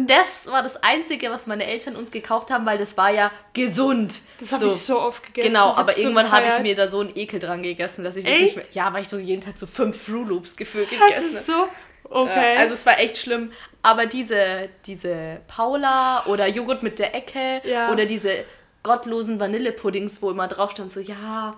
das 0.08 0.52
war 0.52 0.62
das 0.62 0.82
Einzige, 0.84 1.32
was 1.32 1.48
meine 1.48 1.66
Eltern 1.66 1.96
uns 1.96 2.12
gekauft 2.12 2.52
haben, 2.52 2.66
weil 2.66 2.78
das 2.78 2.96
war 2.96 3.12
ja 3.12 3.32
gesund. 3.54 4.22
Das 4.40 4.52
habe 4.52 4.68
ich 4.68 4.74
so 4.74 5.00
oft 5.00 5.26
gegessen. 5.26 5.50
Genau, 5.50 5.74
aber 5.74 5.94
so 5.94 6.02
irgendwann 6.02 6.32
habe 6.32 6.46
ich 6.48 6.60
mir 6.62 6.76
da 6.76 6.88
so 6.88 7.00
einen 7.00 7.12
Ekel 7.16 7.40
dran 7.40 7.64
gegessen, 7.64 8.04
dass 8.04 8.16
ich 8.16 8.26
das 8.26 8.34
Echt? 8.34 8.44
nicht 8.44 8.56
mehr. 8.56 8.66
Ja, 8.74 8.94
weil 8.94 9.02
ich 9.02 9.10
so 9.10 9.18
jeden 9.18 9.42
Tag 9.42 9.58
so 9.58 9.66
fünf 9.66 10.02
Fruit 10.04 10.28
Loops 10.28 10.43
gefühlt 10.56 10.88
Das 10.92 11.00
gegessen 11.00 11.38
ist 11.38 11.50
habe. 11.50 11.68
so. 12.04 12.10
Okay. 12.10 12.56
Äh, 12.56 12.60
Also 12.60 12.74
es 12.74 12.86
war 12.86 13.00
echt 13.00 13.18
schlimm. 13.18 13.52
Aber 13.82 14.06
diese, 14.06 14.70
diese 14.86 15.40
Paula 15.48 16.26
oder 16.28 16.48
Joghurt 16.48 16.84
mit 16.84 17.00
der 17.00 17.16
Ecke 17.16 17.62
Ja. 17.64 17.92
oder 17.92 18.06
diese 18.06 18.44
gottlosen 18.84 19.40
Vanillepuddings, 19.40 20.22
wo 20.22 20.30
immer 20.30 20.48
drauf 20.48 20.72
stand, 20.72 20.92
so 20.92 21.00
ja, 21.00 21.56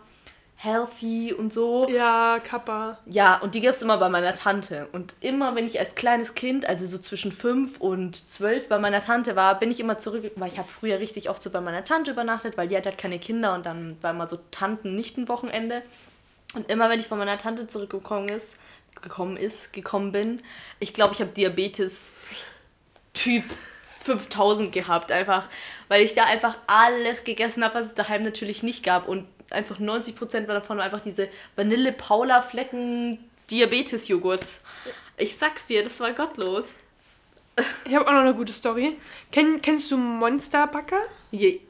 healthy 0.58 1.34
und 1.34 1.52
so. 1.52 1.88
ja, 1.90 2.40
Kappa. 2.42 3.00
Ja, 3.08 3.38
und 3.42 3.56
die 3.56 3.62
gab 3.62 3.74
es 3.74 3.82
immer 3.82 3.98
bei 3.98 4.08
meiner 4.10 4.34
Tante. 4.34 4.88
Und 4.94 5.16
immer, 5.20 5.54
wenn 5.56 5.66
ich 5.68 5.80
als 5.80 5.96
kleines 5.96 6.34
Kind, 6.36 6.66
also 6.66 6.86
so 6.86 6.98
zwischen 6.98 7.32
fünf 7.32 7.82
und 7.82 8.16
zwölf 8.30 8.70
bei 8.70 8.80
meiner 8.80 9.04
Tante 9.04 9.36
war, 9.36 9.60
bin 9.60 9.70
ich 9.70 9.80
immer 9.80 9.98
zurück, 10.00 10.32
weil 10.36 10.48
ich 10.48 10.58
habe 10.58 10.70
früher 10.70 11.00
richtig 11.00 11.30
oft 11.30 11.44
so 11.44 11.50
bei 11.50 11.60
meiner 11.62 11.84
Tante 11.84 12.12
übernachtet, 12.12 12.58
weil 12.58 12.68
die 12.70 12.78
hat 12.78 12.86
halt 12.86 12.98
keine 12.98 13.20
Kinder 13.20 13.54
und 13.54 13.66
dann 13.66 13.98
war 14.02 14.12
immer 14.12 14.30
so 14.30 14.38
Tanten-Nichten-Wochenende. 14.52 15.82
Und 16.56 16.72
immer, 16.72 16.90
wenn 16.90 17.00
ich 17.00 17.08
von 17.08 17.18
meiner 17.18 17.38
Tante 17.38 17.68
zurückgekommen 17.68 18.28
ist, 18.30 18.58
gekommen 19.02 19.36
ist, 19.38 19.72
gekommen 19.74 20.12
bin, 20.12 20.42
ich 20.80 20.94
glaube, 20.94 21.14
ich 21.14 21.22
habe 21.22 21.32
Diabetes 21.32 22.14
Typ 23.14 23.44
5000 24.02 24.72
gehabt, 24.72 25.12
einfach, 25.12 25.48
weil 25.88 26.04
ich 26.04 26.16
da 26.16 26.26
einfach 26.26 26.58
alles 26.68 27.24
gegessen 27.24 27.64
habe, 27.64 27.76
was 27.76 27.86
es 27.88 27.96
daheim 27.96 28.22
natürlich 28.24 28.62
nicht 28.64 28.84
gab 28.84 29.08
und 29.08 29.28
einfach 29.52 29.80
90% 29.80 30.48
war 30.48 30.56
davon 30.56 30.78
war 30.78 30.86
einfach 30.86 31.02
diese 31.02 31.30
Vanille-Paula-Flecken-Diabetes-Joghurt. 31.56 34.44
Ich 35.18 35.38
sag's 35.38 35.68
dir, 35.68 35.84
das 35.84 36.00
war 36.00 36.12
gottlos. 36.12 36.78
Ich 37.86 37.96
habe 37.96 38.06
auch 38.08 38.12
noch 38.12 38.20
eine 38.20 38.34
gute 38.34 38.52
Story. 38.52 38.98
Kenn, 39.32 39.62
kennst 39.62 39.90
du 39.92 39.98
Monsterbacker? 39.98 41.00
Je 41.32 41.62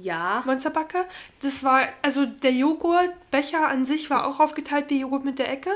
ja. 0.00 0.42
Monsterbacker? 0.46 1.04
Das 1.42 1.64
war, 1.64 1.80
also 2.02 2.26
der 2.26 2.52
Joghurtbecher 2.52 3.68
an 3.68 3.84
sich 3.84 4.10
war 4.10 4.26
auch 4.26 4.40
aufgeteilt 4.40 4.86
wie 4.88 5.00
Joghurt 5.00 5.24
mit 5.24 5.38
der 5.38 5.50
Ecke. 5.50 5.70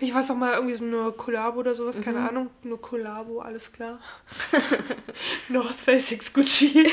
Ich 0.00 0.14
weiß 0.14 0.30
auch 0.30 0.36
mal 0.36 0.54
irgendwie 0.54 0.74
so 0.74 0.84
eine 0.84 1.12
Collabo 1.12 1.60
oder 1.60 1.74
sowas, 1.74 2.00
keine 2.00 2.28
Ahnung. 2.28 2.50
Nur 2.62 2.80
Collabo, 2.80 3.40
alles 3.40 3.72
klar. 3.72 3.98
North 5.48 5.74
Face 5.80 6.10
X 6.12 6.32
Gucci. 6.32 6.88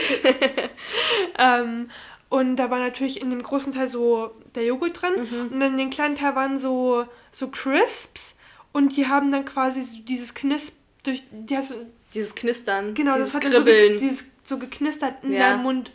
ähm, 1.39 1.89
und 2.29 2.55
da 2.55 2.69
war 2.69 2.79
natürlich 2.79 3.21
in 3.21 3.29
dem 3.29 3.43
großen 3.43 3.73
Teil 3.73 3.87
so 3.87 4.31
der 4.55 4.63
Joghurt 4.65 5.01
drin 5.01 5.13
und 5.51 5.59
dann 5.59 5.73
in 5.73 5.77
den 5.77 5.89
kleinen 5.89 6.15
Teil 6.15 6.35
waren 6.35 6.57
so, 6.57 7.05
so 7.31 7.49
Crisps 7.49 8.37
und 8.71 8.95
die 8.95 9.07
haben 9.07 9.31
dann 9.31 9.43
quasi 9.45 9.81
so 9.81 9.97
dieses 9.99 10.33
Knisp 10.33 10.75
durch, 11.03 11.23
die 11.31 11.57
hast 11.57 11.73
Dieses 12.13 12.35
Knistern, 12.35 12.93
Genau, 12.93 13.13
dieses 13.13 13.33
das 13.33 13.43
hat 13.43 13.51
so, 13.51 13.57
Kribbeln. 13.57 13.93
ge 13.93 13.99
dieses 13.99 14.25
so 14.43 14.57
geknistert 14.57 15.15
in 15.23 15.33
Ja. 15.33 15.39
deinem 15.51 15.63
Mund. 15.63 15.91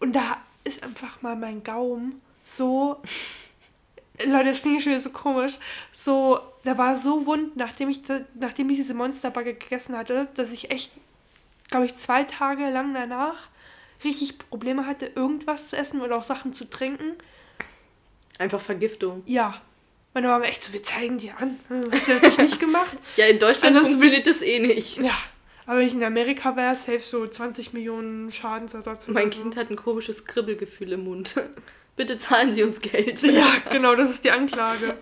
Und 0.00 0.12
da 0.14 0.38
ist 0.64 0.82
einfach 0.84 1.22
mal 1.22 1.36
mein 1.36 1.62
Gaumen 1.62 2.20
so. 2.44 3.00
Leute, 4.24 4.46
das 4.46 4.62
klingt 4.62 4.82
schon 4.82 4.90
wieder 4.90 5.00
so 5.00 5.10
komisch. 5.10 5.58
So, 5.92 6.40
der 6.64 6.76
war 6.76 6.96
so 6.96 7.24
wund, 7.24 7.56
nachdem 7.56 7.88
ich, 7.88 8.02
da, 8.02 8.20
nachdem 8.34 8.68
ich 8.70 8.76
diese 8.76 8.94
Monsterbacke 8.94 9.54
gegessen 9.54 9.96
hatte, 9.96 10.26
dass 10.34 10.50
ich 10.50 10.72
echt 10.72 10.90
glaube 11.70 11.86
ich, 11.86 11.96
zwei 11.96 12.24
Tage 12.24 12.68
lang 12.70 12.94
danach 12.94 13.48
richtig 14.04 14.38
Probleme 14.38 14.86
hatte, 14.86 15.06
irgendwas 15.14 15.68
zu 15.68 15.76
essen 15.76 16.00
oder 16.00 16.16
auch 16.16 16.24
Sachen 16.24 16.54
zu 16.54 16.64
trinken. 16.64 17.16
Einfach 18.38 18.60
Vergiftung. 18.60 19.22
Ja. 19.26 19.60
Meine 20.14 20.28
Mama 20.28 20.44
echt 20.46 20.62
so, 20.62 20.72
wir 20.72 20.82
zeigen 20.82 21.18
dir 21.18 21.36
an. 21.38 21.58
Hat 21.92 22.04
sie 22.04 22.12
natürlich 22.14 22.38
nicht 22.38 22.60
gemacht. 22.60 22.96
Ja, 23.16 23.26
in 23.26 23.38
Deutschland 23.38 23.76
Ansonsten 23.76 24.00
funktioniert 24.00 24.26
das 24.26 24.42
eh 24.42 24.58
nicht. 24.58 24.96
Ja. 24.98 25.16
Aber 25.68 25.80
wenn 25.80 25.86
ich 25.86 25.92
in 25.92 26.02
Amerika 26.02 26.56
wäre, 26.56 26.74
safe 26.76 27.00
so 27.00 27.26
20 27.26 27.74
Millionen 27.74 28.32
Schadensersatz. 28.32 29.06
Mein 29.08 29.30
so. 29.30 29.38
Kind 29.42 29.54
hat 29.58 29.68
ein 29.70 29.76
komisches 29.76 30.24
Kribbelgefühl 30.24 30.92
im 30.92 31.04
Mund. 31.04 31.34
Bitte 31.96 32.16
zahlen 32.16 32.54
Sie 32.54 32.62
uns 32.62 32.80
Geld. 32.80 33.20
Ja, 33.22 33.44
genau, 33.70 33.94
das 33.94 34.08
ist 34.08 34.24
die 34.24 34.30
Anklage. 34.30 34.94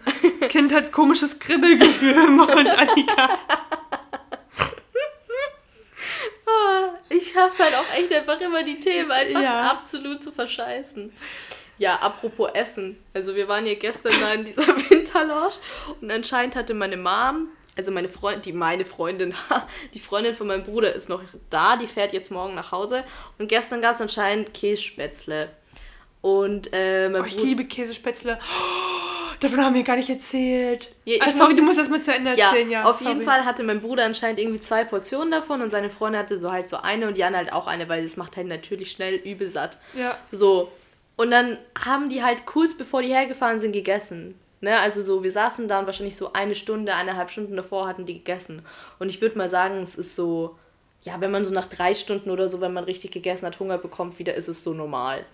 Kind 0.48 0.74
hat 0.74 0.90
komisches 0.90 1.38
Kribbelgefühl 1.38 2.14
im 2.14 2.36
Mund, 2.36 2.50
Annika. 2.68 3.38
Ah, 6.48 6.90
Ich 7.08 7.30
schaff's 7.32 7.58
halt 7.60 7.74
auch 7.74 7.98
echt 7.98 8.12
einfach 8.12 8.40
immer 8.40 8.62
die 8.62 8.78
Themen 8.80 9.10
einfach 9.10 9.42
Ja. 9.42 9.70
absolut 9.70 10.22
zu 10.22 10.30
verscheißen. 10.32 11.12
Ja, 11.78 11.96
apropos 11.96 12.50
Essen. 12.54 12.96
Also 13.14 13.34
wir 13.34 13.48
waren 13.48 13.64
hier 13.66 13.76
gestern 13.76 14.12
da 14.20 14.32
in 14.32 14.44
dieser 14.44 14.66
Winterlounge 14.90 15.50
und 16.00 16.10
anscheinend 16.10 16.56
hatte 16.56 16.72
meine 16.74 16.96
Mom, 16.96 17.48
also 17.76 17.90
meine 17.90 18.08
Freundin, 18.08 18.42
die 18.42 18.52
meine 18.52 18.84
Freundin, 18.84 19.34
die 19.94 19.98
Freundin 20.00 20.34
von 20.34 20.46
meinem 20.46 20.64
Bruder 20.64 20.92
ist 20.94 21.08
noch 21.08 21.22
da, 21.50 21.76
die 21.76 21.86
fährt 21.86 22.12
jetzt 22.12 22.30
morgen 22.30 22.54
nach 22.54 22.72
Hause 22.72 23.04
und 23.38 23.48
gestern 23.48 23.80
gab 23.82 23.94
es 23.96 24.00
anscheinend 24.00 24.54
Kässpätzle. 24.54 25.50
Und 26.22 26.70
äh, 26.72 27.08
mein 27.08 27.22
Oh, 27.22 27.24
ich 27.24 27.34
Bruder- 27.36 27.46
liebe 27.46 27.64
Käsespätzle. 27.66 28.38
Oh, 28.40 29.34
davon 29.40 29.64
haben 29.64 29.74
wir 29.74 29.82
gar 29.84 29.94
nicht 29.96 30.08
erzählt. 30.10 30.90
Ja, 31.04 31.16
ich 31.16 31.22
Ah, 31.22 31.30
sorry, 31.30 31.50
muss 31.50 31.56
du 31.58 31.62
musst 31.64 31.78
das 31.78 31.88
mal 31.90 32.00
zu 32.02 32.12
Ende 32.12 32.32
Ja, 32.34 32.46
erzählen. 32.46 32.70
Ja, 32.70 32.84
auf 32.84 32.96
sorry. 32.96 33.12
jeden 33.12 33.24
Fall 33.24 33.44
hatte 33.44 33.62
mein 33.62 33.80
Bruder 33.80 34.04
anscheinend 34.04 34.40
irgendwie 34.40 34.58
zwei 34.58 34.82
Portionen 34.84 35.30
davon 35.30 35.60
und 35.62 35.70
seine 35.70 35.90
Freundin 35.90 36.18
hatte 36.20 36.36
so 36.38 36.50
halt 36.50 36.68
so 36.68 36.78
eine 36.78 37.06
und 37.06 37.16
die 37.16 37.22
andere 37.24 37.44
halt 37.44 37.52
auch 37.52 37.66
eine, 37.68 37.88
weil 37.88 38.02
das 38.02 38.16
macht 38.16 38.36
halt 38.36 38.48
natürlich 38.48 38.90
schnell 38.90 39.14
übel 39.16 39.48
satt. 39.48 39.78
Ja. 39.94 40.16
So. 40.32 40.72
Und 41.16 41.30
dann 41.30 41.58
haben 41.84 42.08
die 42.08 42.22
halt 42.24 42.44
kurz 42.46 42.74
bevor 42.76 43.02
die 43.02 43.08
hergefahren 43.14 43.58
sind 43.60 43.72
gegessen. 43.72 44.34
Ne? 44.66 44.80
Also 44.80 45.00
so, 45.00 45.22
wir 45.22 45.30
saßen 45.30 45.68
da 45.68 45.78
und 45.78 45.86
wahrscheinlich 45.86 46.16
so 46.16 46.32
eine 46.32 46.56
Stunde, 46.56 46.92
eineinhalb 46.92 47.30
Stunden 47.30 47.54
davor 47.54 47.86
hatten 47.86 48.04
die 48.04 48.14
gegessen. 48.14 48.62
Und 48.98 49.10
ich 49.10 49.20
würde 49.20 49.38
mal 49.38 49.48
sagen, 49.48 49.76
es 49.76 49.94
ist 49.94 50.16
so, 50.16 50.58
ja, 51.02 51.20
wenn 51.20 51.30
man 51.30 51.44
so 51.44 51.54
nach 51.54 51.66
drei 51.66 51.94
Stunden 51.94 52.30
oder 52.30 52.48
so, 52.48 52.60
wenn 52.60 52.72
man 52.72 52.82
richtig 52.82 53.12
gegessen 53.12 53.46
hat, 53.46 53.60
Hunger 53.60 53.78
bekommt, 53.78 54.18
wieder 54.18 54.34
ist 54.34 54.48
es 54.48 54.64
so 54.64 54.74
normal. 54.74 55.24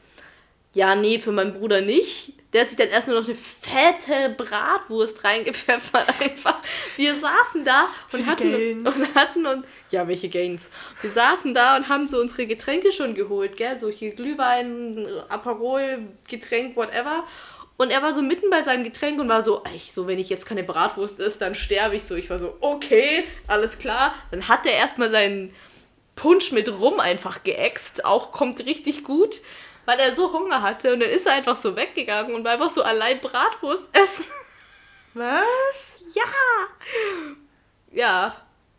Ja, 0.75 0.97
nee, 0.97 1.19
für 1.19 1.33
meinen 1.33 1.55
Bruder 1.55 1.81
nicht. 1.81 2.35
Der 2.53 2.61
hat 2.61 2.69
sich 2.69 2.77
dann 2.77 2.89
erstmal 2.89 3.19
noch 3.19 3.27
eine 3.27 3.35
fette 3.35 4.35
Bratwurst 4.37 5.25
reingepfeffert 5.25 6.09
einfach. 6.21 6.61
Wir 6.99 7.15
saßen 7.15 7.65
da 7.65 7.89
und 8.13 8.27
hatten, 8.27 8.53
Gains. 8.53 8.97
und 8.97 9.15
hatten 9.15 9.47
und 9.47 9.65
ja, 9.91 10.07
welche 10.09 10.29
Gains. 10.29 10.69
Wir 11.01 11.09
saßen 11.09 11.55
da 11.55 11.77
und 11.77 11.89
haben 11.89 12.07
so 12.07 12.21
unsere 12.21 12.47
Getränke 12.47 12.93
schon 12.93 13.15
geholt, 13.15 13.57
gell, 13.57 13.79
so 13.79 13.89
hier 13.89 14.15
Glühwein, 14.15 15.07
Aperol, 15.31 16.01
Getränk, 16.29 16.77
whatever. 16.77 17.25
Und 17.77 17.91
er 17.91 18.03
war 18.03 18.13
so 18.13 18.23
mitten 18.23 18.51
bei 18.51 18.63
seinem 18.63 18.85
Getränk 18.85 19.21
und 19.21 19.29
war 19.29 19.45
so, 19.45 19.63
ich, 19.75 19.93
so 19.93 20.07
wenn 20.07 20.19
ich 20.19 20.29
jetzt 20.29 20.47
keine 20.47 20.63
Bratwurst 20.63 21.19
ist, 21.19 21.41
dann 21.41 21.55
sterbe 21.55 21.97
ich 21.97 22.05
so. 22.05 22.15
Ich 22.15 22.31
war 22.31 22.39
so, 22.39 22.57
okay, 22.61 23.25
alles 23.47 23.79
klar. 23.79 24.15
Dann 24.31 24.49
hat 24.49 24.67
er 24.67 24.73
erstmal 24.73 25.11
seinen 25.11 25.55
Punsch 26.15 26.53
mit 26.53 26.69
Rum 26.69 27.01
einfach 27.01 27.43
geäxt, 27.43 28.05
auch 28.05 28.33
kommt 28.33 28.65
richtig 28.67 29.05
gut, 29.05 29.41
weil 29.87 29.99
er 29.99 30.15
so 30.15 30.33
Hunger 30.33 30.63
hatte 30.63 30.93
und 30.93 31.01
dann 31.01 31.09
ist 31.09 31.27
er 31.27 31.33
einfach 31.33 31.57
so 31.57 31.75
weggegangen 31.77 32.35
und 32.35 32.45
war 32.45 32.53
einfach 32.53 32.71
so 32.71 32.83
allein 32.83 33.21
Bratwurst 33.21 33.89
essen. 33.93 34.27
Was? 35.15 36.01
ja. 36.15 36.23
Ja. 37.91 38.37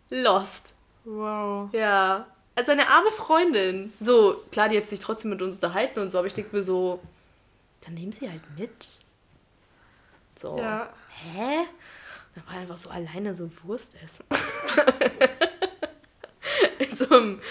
Lost. 0.10 0.76
Wow. 1.06 1.70
Ja. 1.74 2.28
Also 2.56 2.72
eine 2.72 2.88
arme 2.88 3.12
Freundin. 3.12 3.94
So, 4.00 4.44
klar, 4.52 4.70
die 4.70 4.78
hat 4.78 4.88
sich 4.88 5.00
trotzdem 5.00 5.32
mit 5.32 5.42
uns 5.42 5.56
unterhalten 5.56 6.00
und 6.00 6.12
so, 6.12 6.20
aber 6.20 6.28
ich 6.28 6.34
denke 6.34 6.56
mir 6.56 6.64
so, 6.64 7.00
dann 7.86 7.94
nehmen 7.96 8.12
sie 8.12 8.30
halt 8.30 8.42
mit. 8.58 8.88
So. 10.40 10.58
Ja. 10.58 10.90
Hä? 11.34 11.66
Dann 12.36 12.48
war 12.48 12.54
einfach 12.56 12.78
so 12.78 12.90
alleine 12.90 13.36
so 13.36 13.50
Wurst 13.64 13.96
essen. 14.04 14.26
In 16.80 16.98
so 16.98 17.08
einem 17.10 17.42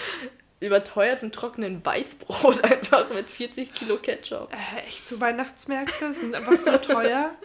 überteuerten, 0.59 1.31
trockenen 1.31 1.83
Weißbrot 1.85 2.63
einfach 2.63 3.09
mit 3.09 3.29
40 3.29 3.73
Kilo 3.73 3.97
Ketchup. 3.97 4.51
Äh, 4.53 4.79
echt, 4.87 5.07
so 5.07 5.19
Weihnachtsmärkte 5.21 6.13
sind 6.13 6.35
einfach 6.35 6.57
so 6.57 6.77
teuer. 6.77 7.31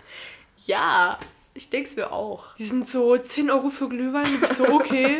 Ja, 0.67 1.19
ich 1.55 1.71
denke 1.71 1.89
es 1.89 1.97
mir 1.97 2.13
auch. 2.13 2.55
Die 2.57 2.67
sind 2.67 2.87
so 2.87 3.17
10 3.17 3.51
Euro 3.51 3.71
für 3.71 3.89
Glühwein. 3.89 4.27
So, 4.55 4.69
okay. 4.69 5.19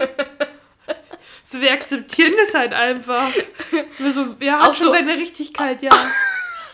So, 1.43 1.61
wir 1.63 1.73
akzeptieren 1.73 2.35
das 2.45 2.53
halt 2.55 2.75
einfach. 2.75 3.31
Wir 3.99 4.13
so, 4.13 4.37
ja, 4.41 4.61
hat 4.61 4.69
Auch 4.69 4.75
schon 4.75 4.87
so- 4.89 4.93
seine 4.93 5.15
Richtigkeit, 5.15 5.81
ja. 5.83 5.91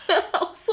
Auch 0.32 0.57
so 0.57 0.72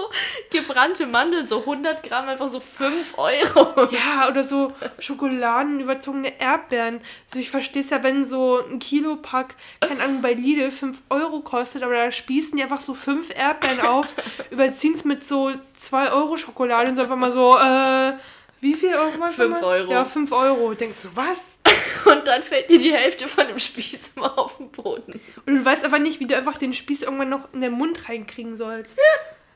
gebrannte 0.50 1.06
Mandeln, 1.06 1.46
so 1.46 1.60
100 1.60 2.04
Gramm, 2.04 2.28
einfach 2.28 2.48
so 2.48 2.60
5 2.60 3.18
Euro. 3.18 3.90
Ja, 3.92 4.28
oder 4.30 4.44
so 4.44 4.74
schokoladenüberzogene 5.00 6.40
Erdbeeren. 6.40 7.02
Also 7.28 7.40
ich 7.40 7.50
verstehe 7.50 7.82
es 7.82 7.90
ja, 7.90 8.04
wenn 8.04 8.26
so 8.26 8.60
ein 8.64 8.80
Kilopack, 8.80 9.56
keine 9.80 10.02
Ahnung, 10.04 10.22
bei 10.22 10.34
Lidl 10.34 10.72
5 10.72 11.02
Euro 11.10 11.42
kostet, 11.42 11.84
aber 11.84 11.94
da 11.96 12.12
spießen 12.12 12.58
die 12.58 12.64
einfach 12.64 12.82
so 12.82 12.94
5 12.94 13.32
Erdbeeren 13.36 13.82
auf, 13.82 14.14
überziehen 14.52 14.94
es 14.96 15.04
mit 15.04 15.24
so 15.24 15.52
2 15.74 16.12
Euro 16.12 16.38
Schokolade 16.38 16.90
und 16.90 16.96
so 16.96 17.02
einfach 17.04 17.16
mal 17.16 17.32
so, 17.32 17.58
äh, 17.58 18.14
wie 18.62 18.74
viel 18.74 18.94
Euro? 18.96 19.20
war's 19.20 19.36
Fünf 19.36 19.54
nochmal? 19.56 19.80
Euro. 19.82 19.92
Ja, 19.92 20.06
5 20.06 20.32
Euro. 20.32 20.74
Denkst 20.74 21.02
du, 21.04 21.10
was? 21.16 21.38
Und 22.06 22.26
dann 22.28 22.42
fällt 22.44 22.70
dir 22.72 22.78
die 22.80 22.94
Hälfte 22.94 23.28
von 23.28 23.48
dem 23.48 23.60
Spieß 23.60 24.12
immer 24.16 24.38
auf 24.40 24.58
den 24.58 24.72
Boden. 24.72 25.20
Und 25.46 25.56
du 25.56 25.66
weißt 25.66 25.84
aber 25.86 26.00
nicht, 26.00 26.20
wie 26.20 26.26
du 26.28 26.36
einfach 26.38 26.58
den 26.58 26.74
Spieß 26.74 27.02
irgendwann 27.04 27.30
noch 27.30 27.54
in 27.54 27.62
den 27.62 27.74
Mund 27.74 28.08
reinkriegen 28.10 28.56
sollst. 28.58 28.98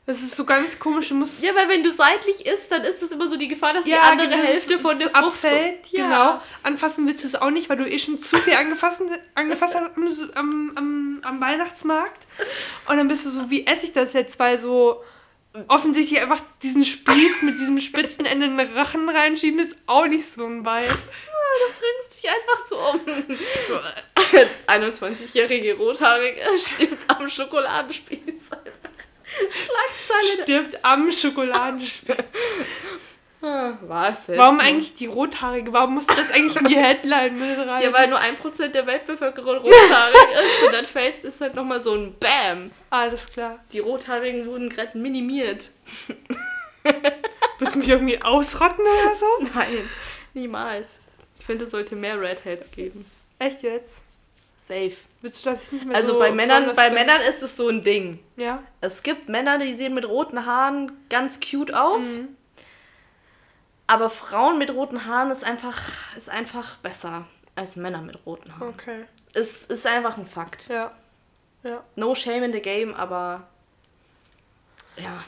Das 0.06 0.22
ist 0.22 0.36
so 0.36 0.44
ganz 0.44 0.78
komisch. 0.78 1.08
Du 1.08 1.14
musst 1.16 1.42
Ja, 1.42 1.52
weil 1.56 1.68
wenn 1.68 1.82
du 1.82 1.90
seitlich 1.90 2.46
isst, 2.46 2.70
dann 2.70 2.82
ist 2.84 3.02
es 3.02 3.10
immer 3.10 3.26
so 3.26 3.36
die 3.36 3.48
Gefahr, 3.48 3.72
dass 3.72 3.82
die 3.84 3.90
Ja, 3.90 4.02
andere 4.02 4.28
das- 4.30 4.40
Hälfte 4.40 4.78
von 4.78 4.96
der 4.98 5.08
das 5.08 5.16
Frucht 5.18 5.32
abfällt. 5.32 5.86
Ja. 5.90 6.04
Genau. 6.04 6.40
Anfassen 6.62 7.08
willst 7.08 7.24
du 7.24 7.26
es 7.26 7.34
auch 7.34 7.50
nicht, 7.50 7.68
weil 7.68 7.76
du 7.76 7.88
eh 7.90 7.98
schon 7.98 8.20
zu 8.20 8.36
viel 8.36 8.54
angefasst, 8.54 9.02
angefasst 9.34 9.74
hast 9.74 9.92
am, 9.96 10.14
am, 10.36 10.72
am, 10.76 11.20
am 11.24 11.40
Weihnachtsmarkt. 11.40 12.26
Und 12.88 12.96
dann 12.98 13.08
bist 13.08 13.26
du 13.26 13.30
so, 13.30 13.50
wie 13.50 13.66
esse 13.66 13.86
ich 13.86 13.92
das 13.92 14.12
jetzt? 14.12 14.38
Weil 14.38 14.58
so 14.60 15.02
offensichtlich 15.68 16.20
einfach 16.20 16.40
diesen 16.62 16.84
Spieß 16.84 17.42
mit 17.42 17.58
diesem 17.58 17.80
spitzen 17.80 18.26
Ende 18.26 18.46
in 18.46 18.56
den 18.56 18.68
Rachen 18.76 19.08
reinschieben, 19.08 19.60
ist 19.60 19.76
auch 19.86 20.06
nicht 20.06 20.26
so 20.26 20.46
ein 20.46 20.64
Vibe. 20.64 20.98
Du 21.58 21.66
bringst 21.78 22.16
dich 22.16 22.28
einfach 22.28 22.66
so 22.66 22.78
um. 22.78 23.00
21-jährige 24.66 25.74
Rothaarige 25.74 26.40
stirbt 26.58 27.04
am 27.08 27.28
Schokoladenspieß. 27.28 28.20
Schlagzeile. 29.26 30.42
Stirbt 30.42 30.84
am 30.84 31.10
Schokoladenspieß. 31.10 32.16
War 33.40 34.10
es 34.10 34.26
selbst 34.26 34.38
Warum 34.40 34.60
eigentlich 34.60 34.94
die 34.94 35.06
Rothaarige? 35.06 35.72
Warum 35.72 35.94
musst 35.94 36.10
du 36.10 36.14
das 36.16 36.30
eigentlich 36.32 36.56
in 36.56 36.66
die 36.66 36.76
Headline 36.82 37.38
mit 37.38 37.58
rein? 37.58 37.82
Ja, 37.82 37.92
weil 37.92 38.08
nur 38.08 38.18
1% 38.18 38.68
der 38.68 38.86
Weltbevölkerung 38.86 39.58
rothaarig 39.58 40.14
ist 40.40 40.66
und 40.66 40.72
dann 40.72 40.86
fällt 40.86 41.22
es 41.22 41.40
halt 41.40 41.54
nochmal 41.54 41.80
so 41.80 41.94
ein 41.94 42.14
Bam. 42.18 42.70
Alles 42.90 43.26
klar. 43.28 43.58
Die 43.72 43.78
Rothaarigen 43.78 44.46
wurden 44.46 44.68
gerade 44.70 44.96
minimiert. 44.98 45.70
Willst 47.58 47.74
du 47.74 47.78
mich 47.78 47.88
irgendwie 47.88 48.20
ausrotten 48.22 48.84
oder 48.84 49.14
so? 49.14 49.26
Nein, 49.54 49.88
niemals. 50.34 50.98
Ich 51.38 51.46
finde, 51.46 51.64
es 51.66 51.70
sollte 51.70 51.94
mehr 51.96 52.20
Redheads 52.20 52.70
geben. 52.70 53.04
Echt 53.38 53.62
jetzt? 53.62 54.02
Safe. 54.56 54.92
Willst 55.20 55.44
du, 55.44 55.50
dass 55.50 55.64
ich 55.66 55.72
nicht 55.72 55.84
mehr 55.84 55.96
Also 55.96 56.12
so 56.14 56.18
bei 56.18 56.32
Männern, 56.32 56.72
bei 56.74 56.86
bin? 56.86 56.94
Männern 56.94 57.20
ist 57.20 57.42
es 57.42 57.56
so 57.56 57.68
ein 57.68 57.82
Ding. 57.84 58.18
Ja? 58.36 58.62
Es 58.80 59.02
gibt 59.02 59.28
Männer, 59.28 59.58
die 59.58 59.74
sehen 59.74 59.94
mit 59.94 60.08
roten 60.08 60.46
Haaren 60.46 60.92
ganz 61.10 61.38
cute 61.40 61.74
aus. 61.74 62.18
Mhm. 62.18 62.35
Aber 63.86 64.10
Frauen 64.10 64.58
mit 64.58 64.70
roten 64.72 65.06
Haaren 65.06 65.30
ist 65.30 65.44
einfach, 65.44 66.16
ist 66.16 66.28
einfach 66.28 66.76
besser 66.78 67.24
als 67.54 67.76
Männer 67.76 68.02
mit 68.02 68.24
roten 68.26 68.52
Haaren. 68.58 68.68
Okay. 68.70 69.04
Es 69.34 69.66
ist 69.66 69.86
einfach 69.86 70.18
ein 70.18 70.26
Fakt. 70.26 70.68
Ja. 70.68 70.92
Ja. 71.62 71.82
No 71.94 72.14
shame 72.14 72.44
in 72.44 72.52
the 72.52 72.60
game, 72.60 72.94
aber 72.94 73.46
ja, 74.96 75.22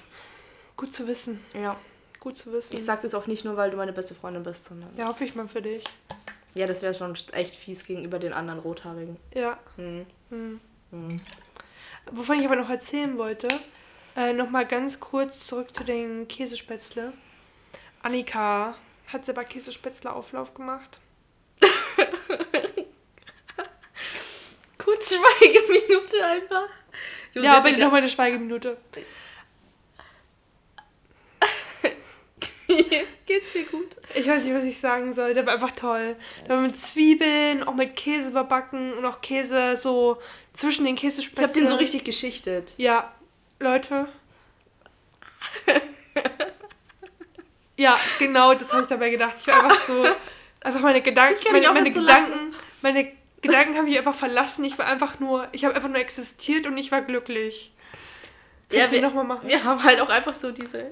Gut 0.76 0.94
zu 0.94 1.06
wissen. 1.06 1.44
ja. 1.54 1.76
Gut 2.20 2.36
zu 2.36 2.52
wissen. 2.52 2.76
Ich 2.76 2.84
sag 2.84 3.00
das 3.02 3.14
auch 3.14 3.28
nicht 3.28 3.44
nur, 3.44 3.56
weil 3.56 3.70
du 3.70 3.76
meine 3.76 3.92
beste 3.92 4.12
Freundin 4.14 4.42
bist, 4.42 4.64
sondern. 4.64 4.90
ja, 4.96 5.06
hoffe 5.06 5.22
ich 5.24 5.36
mal 5.36 5.46
für 5.46 5.62
dich. 5.62 5.84
Ja, 6.54 6.66
das 6.66 6.82
wäre 6.82 6.92
schon 6.92 7.14
echt 7.32 7.54
fies 7.54 7.84
gegenüber 7.84 8.18
den 8.18 8.32
anderen 8.32 8.58
Rothaarigen. 8.58 9.16
Ja. 9.34 9.56
Hm. 9.76 10.04
Hm. 10.30 10.60
Hm. 10.90 11.20
Wovon 12.10 12.40
ich 12.40 12.46
aber 12.46 12.56
noch 12.56 12.70
erzählen 12.70 13.16
wollte, 13.18 13.46
äh, 14.16 14.32
nochmal 14.32 14.66
ganz 14.66 14.98
kurz 14.98 15.46
zurück 15.46 15.74
zu 15.76 15.84
den 15.84 16.26
Käsespätzle. 16.26 17.12
Annika 18.02 18.74
hat 19.12 19.24
selber 19.24 19.44
Käsespätzle-Auflauf 19.44 20.54
gemacht. 20.54 21.00
Kurz 24.78 25.14
Schweigeminute 25.14 26.24
einfach. 26.24 26.68
Ja, 27.34 27.42
Josette 27.42 27.56
aber 27.56 27.70
nochmal 27.72 28.00
eine 28.00 28.08
Schweigeminute. 28.08 28.76
Geht 33.26 33.54
dir 33.54 33.64
gut. 33.64 33.96
Ich 34.14 34.26
weiß 34.26 34.44
nicht, 34.44 34.54
was 34.54 34.64
ich 34.64 34.78
sagen 34.78 35.12
soll. 35.12 35.34
Der 35.34 35.44
war 35.46 35.54
einfach 35.54 35.72
toll. 35.72 36.16
Der 36.46 36.56
war 36.56 36.62
mit 36.62 36.78
Zwiebeln, 36.78 37.62
auch 37.62 37.74
mit 37.74 37.96
Käse 37.96 38.30
überbacken 38.30 38.92
und 38.94 39.04
auch 39.04 39.20
Käse 39.20 39.76
so 39.76 40.18
zwischen 40.54 40.84
den 40.84 40.94
Ich 40.94 41.00
Käsespätzle. 41.02 41.44
hab 41.44 41.52
den 41.54 41.66
so 41.66 41.76
richtig 41.76 42.04
geschichtet. 42.04 42.74
Ja, 42.78 43.12
Leute. 43.60 44.08
ja, 47.78 47.98
genau, 48.18 48.52
das 48.54 48.70
habe 48.72 48.82
ich 48.82 48.88
dabei 48.88 49.08
gedacht. 49.10 49.34
Ich 49.40 49.46
war 49.46 49.64
einfach 49.64 49.80
so, 49.80 50.04
einfach 50.60 50.80
meine 50.80 51.00
Gedanken, 51.00 51.40
meine, 51.52 51.72
meine 51.72 51.90
Gedanken, 51.90 52.54
meine 52.82 53.12
Gedanken 53.40 53.76
haben 53.76 53.84
mich 53.84 53.96
einfach 53.96 54.14
verlassen. 54.14 54.64
Ich 54.64 54.76
war 54.78 54.86
einfach 54.86 55.20
nur, 55.20 55.48
ich 55.52 55.64
habe 55.64 55.74
einfach 55.74 55.88
nur 55.88 55.98
existiert 55.98 56.66
und 56.66 56.76
ich 56.76 56.90
war 56.92 57.02
glücklich. 57.02 57.72
Ja, 58.70 58.80
Kannst 58.80 58.92
du 58.92 58.96
wir, 59.00 59.06
nochmal 59.06 59.24
machen? 59.24 59.48
wir 59.48 59.64
haben 59.64 59.82
halt 59.82 60.00
auch 60.00 60.08
einfach 60.10 60.34
so 60.34 60.50
diese. 60.50 60.90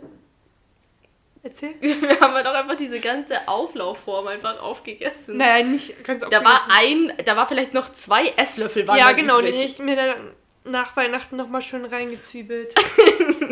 Erzähl. 1.43 1.75
Wir 1.81 2.19
haben 2.19 2.35
halt 2.35 2.45
auch 2.49 2.55
einfach 2.55 2.75
diese 2.75 2.99
ganze 2.99 3.47
Auflaufform 3.47 4.27
einfach 4.27 4.59
aufgegessen. 4.59 5.37
Naja, 5.37 5.65
nicht 5.65 6.03
ganz 6.03 6.25
Da 6.29 6.45
war 6.45 6.57
aufgegessen. 6.57 7.11
ein, 7.17 7.25
da 7.25 7.37
war 7.37 7.47
vielleicht 7.47 7.73
noch 7.73 7.93
zwei 7.93 8.27
Esslöffel 8.37 8.89
waren 8.89 8.99
Ja, 8.99 9.13
genau, 9.13 9.41
die 9.41 9.51
übrig. 9.51 9.65
ich 9.65 9.79
mir 9.79 9.95
dann 9.95 10.33
nach 10.65 10.97
Weihnachten 10.97 11.37
nochmal 11.37 11.63
schön 11.63 11.85
reingezwiebelt. 11.85 12.75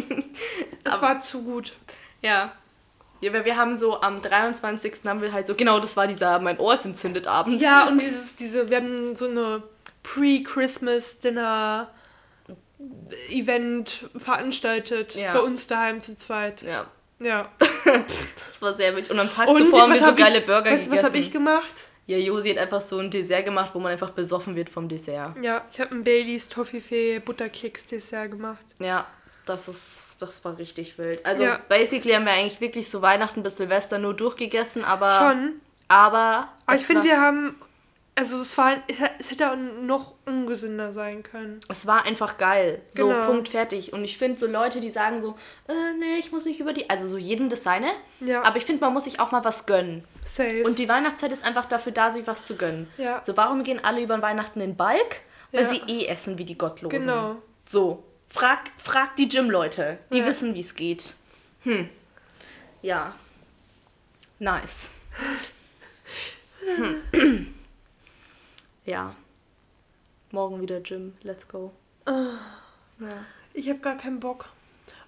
das 0.82 1.00
war 1.02 1.20
zu 1.20 1.42
gut. 1.44 1.72
Ja. 2.20 2.52
Ja, 3.24 3.32
weil 3.32 3.44
wir 3.46 3.56
haben 3.56 3.74
so 3.74 4.00
am 4.02 4.20
23. 4.20 4.92
haben 5.06 5.22
wir 5.22 5.32
halt 5.32 5.46
so, 5.46 5.54
genau, 5.54 5.80
das 5.80 5.96
war 5.96 6.06
dieser 6.06 6.38
mein 6.40 6.58
Ohr 6.58 6.74
ist 6.74 6.84
entzündet 6.84 7.26
Abend. 7.26 7.60
Ja, 7.62 7.88
und 7.88 7.98
dieses, 8.00 8.36
diese, 8.36 8.68
wir 8.68 8.76
haben 8.76 9.16
so 9.16 9.26
eine 9.28 9.62
Pre-Christmas-Dinner 10.02 11.90
Event 13.30 14.08
veranstaltet 14.16 15.14
Ja. 15.14 15.32
bei 15.32 15.40
uns 15.40 15.66
daheim 15.66 16.00
zu 16.00 16.16
zweit. 16.16 16.62
Ja, 16.62 16.86
Ja. 17.18 17.50
das 18.46 18.60
war 18.60 18.74
sehr 18.74 18.94
witzig. 18.96 19.10
Und 19.10 19.18
am 19.20 19.30
Tag 19.30 19.48
Und 19.48 19.56
zuvor 19.58 19.82
haben 19.82 19.90
was 19.92 20.00
wir 20.00 20.04
so 20.06 20.10
hab 20.12 20.16
geile 20.18 20.38
ich, 20.38 20.46
Burger 20.46 20.62
du, 20.62 20.70
gegessen. 20.70 20.92
Was 20.92 21.02
habe 21.04 21.16
ich 21.18 21.30
gemacht? 21.30 21.88
Ja, 22.06 22.18
Josi 22.18 22.50
hat 22.50 22.58
einfach 22.58 22.82
so 22.82 22.98
ein 22.98 23.10
Dessert 23.10 23.46
gemacht, 23.46 23.70
wo 23.74 23.78
man 23.80 23.92
einfach 23.92 24.10
besoffen 24.10 24.54
wird 24.56 24.68
vom 24.68 24.88
Dessert. 24.90 25.32
Ja, 25.40 25.64
ich 25.72 25.80
habe 25.80 25.94
ein 25.94 26.04
Baileys 26.04 26.50
Toffifee 26.50 27.18
Butterkeks 27.20 27.86
Dessert 27.86 28.30
gemacht. 28.32 28.64
Ja, 28.78 29.06
das 29.46 29.68
ist, 29.68 30.16
das 30.20 30.44
war 30.44 30.58
richtig 30.58 30.98
wild. 30.98 31.24
Also 31.26 31.44
Ja. 31.44 31.58
basically 31.68 32.12
haben 32.14 32.24
wir 32.24 32.32
eigentlich 32.32 32.60
wirklich 32.60 32.88
so 32.88 33.02
Weihnachten 33.02 33.42
bis 33.42 33.56
Silvester 33.56 33.98
nur 33.98 34.14
durchgegessen, 34.14 34.84
aber. 34.84 35.10
Schon. 35.12 35.60
Aber. 35.88 36.48
Aber 36.66 36.76
ich 36.76 36.84
finde, 36.84 37.04
wir 37.04 37.20
haben, 37.20 37.54
also 38.16 38.40
es 38.40 38.56
war, 38.56 38.72
es 39.18 39.30
hätte 39.30 39.50
auch 39.52 39.56
noch 39.56 40.14
ungesünder 40.24 40.92
sein 40.92 41.22
können. 41.22 41.60
Es 41.68 41.86
war 41.86 42.06
einfach 42.06 42.38
geil. 42.38 42.80
So, 42.90 43.08
Genau. 43.08 43.26
Punkt, 43.26 43.48
fertig. 43.50 43.92
Und 43.92 44.02
ich 44.04 44.16
finde 44.18 44.38
so 44.38 44.46
Leute, 44.46 44.80
die 44.80 44.88
sagen 44.90 45.20
so, 45.20 45.36
äh, 45.68 45.72
nee, 45.98 46.16
ich 46.18 46.32
muss 46.32 46.44
mich 46.46 46.58
über 46.60 46.72
die. 46.72 46.88
Also 46.88 47.06
so 47.06 47.18
jedem 47.18 47.48
das 47.48 47.62
seine. 47.64 47.90
Ja. 48.20 48.42
Aber 48.44 48.56
ich 48.56 48.64
finde, 48.64 48.80
man 48.84 48.92
muss 48.94 49.04
sich 49.04 49.20
auch 49.20 49.30
mal 49.32 49.44
was 49.44 49.66
gönnen. 49.66 50.04
Safe. 50.24 50.62
Und 50.64 50.78
die 50.78 50.88
Weihnachtszeit 50.88 51.32
ist 51.32 51.44
einfach 51.44 51.66
dafür 51.66 51.92
da, 51.92 52.10
sich 52.10 52.26
was 52.26 52.44
zu 52.44 52.56
gönnen. 52.56 52.88
Ja. 52.96 53.20
So, 53.24 53.36
warum 53.36 53.62
gehen 53.62 53.80
alle 53.84 54.00
über 54.02 54.22
Weihnachten 54.22 54.60
in 54.60 54.76
Balk? 54.76 55.20
Weil 55.52 55.62
Ja. 55.62 55.68
sie 55.68 55.82
eh 55.86 56.06
essen 56.06 56.38
wie 56.38 56.44
die 56.44 56.56
Gottlosen. 56.58 56.98
Genau. 57.00 57.36
So, 57.66 58.02
frag, 58.34 58.70
frag 58.78 59.14
die 59.16 59.28
Gym-Leute. 59.28 59.98
Die 60.12 60.18
Ja. 60.18 60.26
wissen, 60.26 60.54
wie 60.54 60.60
es 60.60 60.74
geht. 60.74 61.14
Hm. 61.62 61.88
Ja. 62.82 63.14
Nice. 64.40 64.90
Hm. 67.12 67.54
ja. 68.84 69.14
Morgen 70.32 70.60
wieder 70.60 70.80
Gym. 70.80 71.16
Let's 71.22 71.46
go. 71.46 71.72
Ah. 72.06 72.32
Ja. 72.98 73.24
Ich 73.52 73.68
habe 73.68 73.78
gar 73.78 73.96
keinen 73.96 74.18
Bock. 74.20 74.48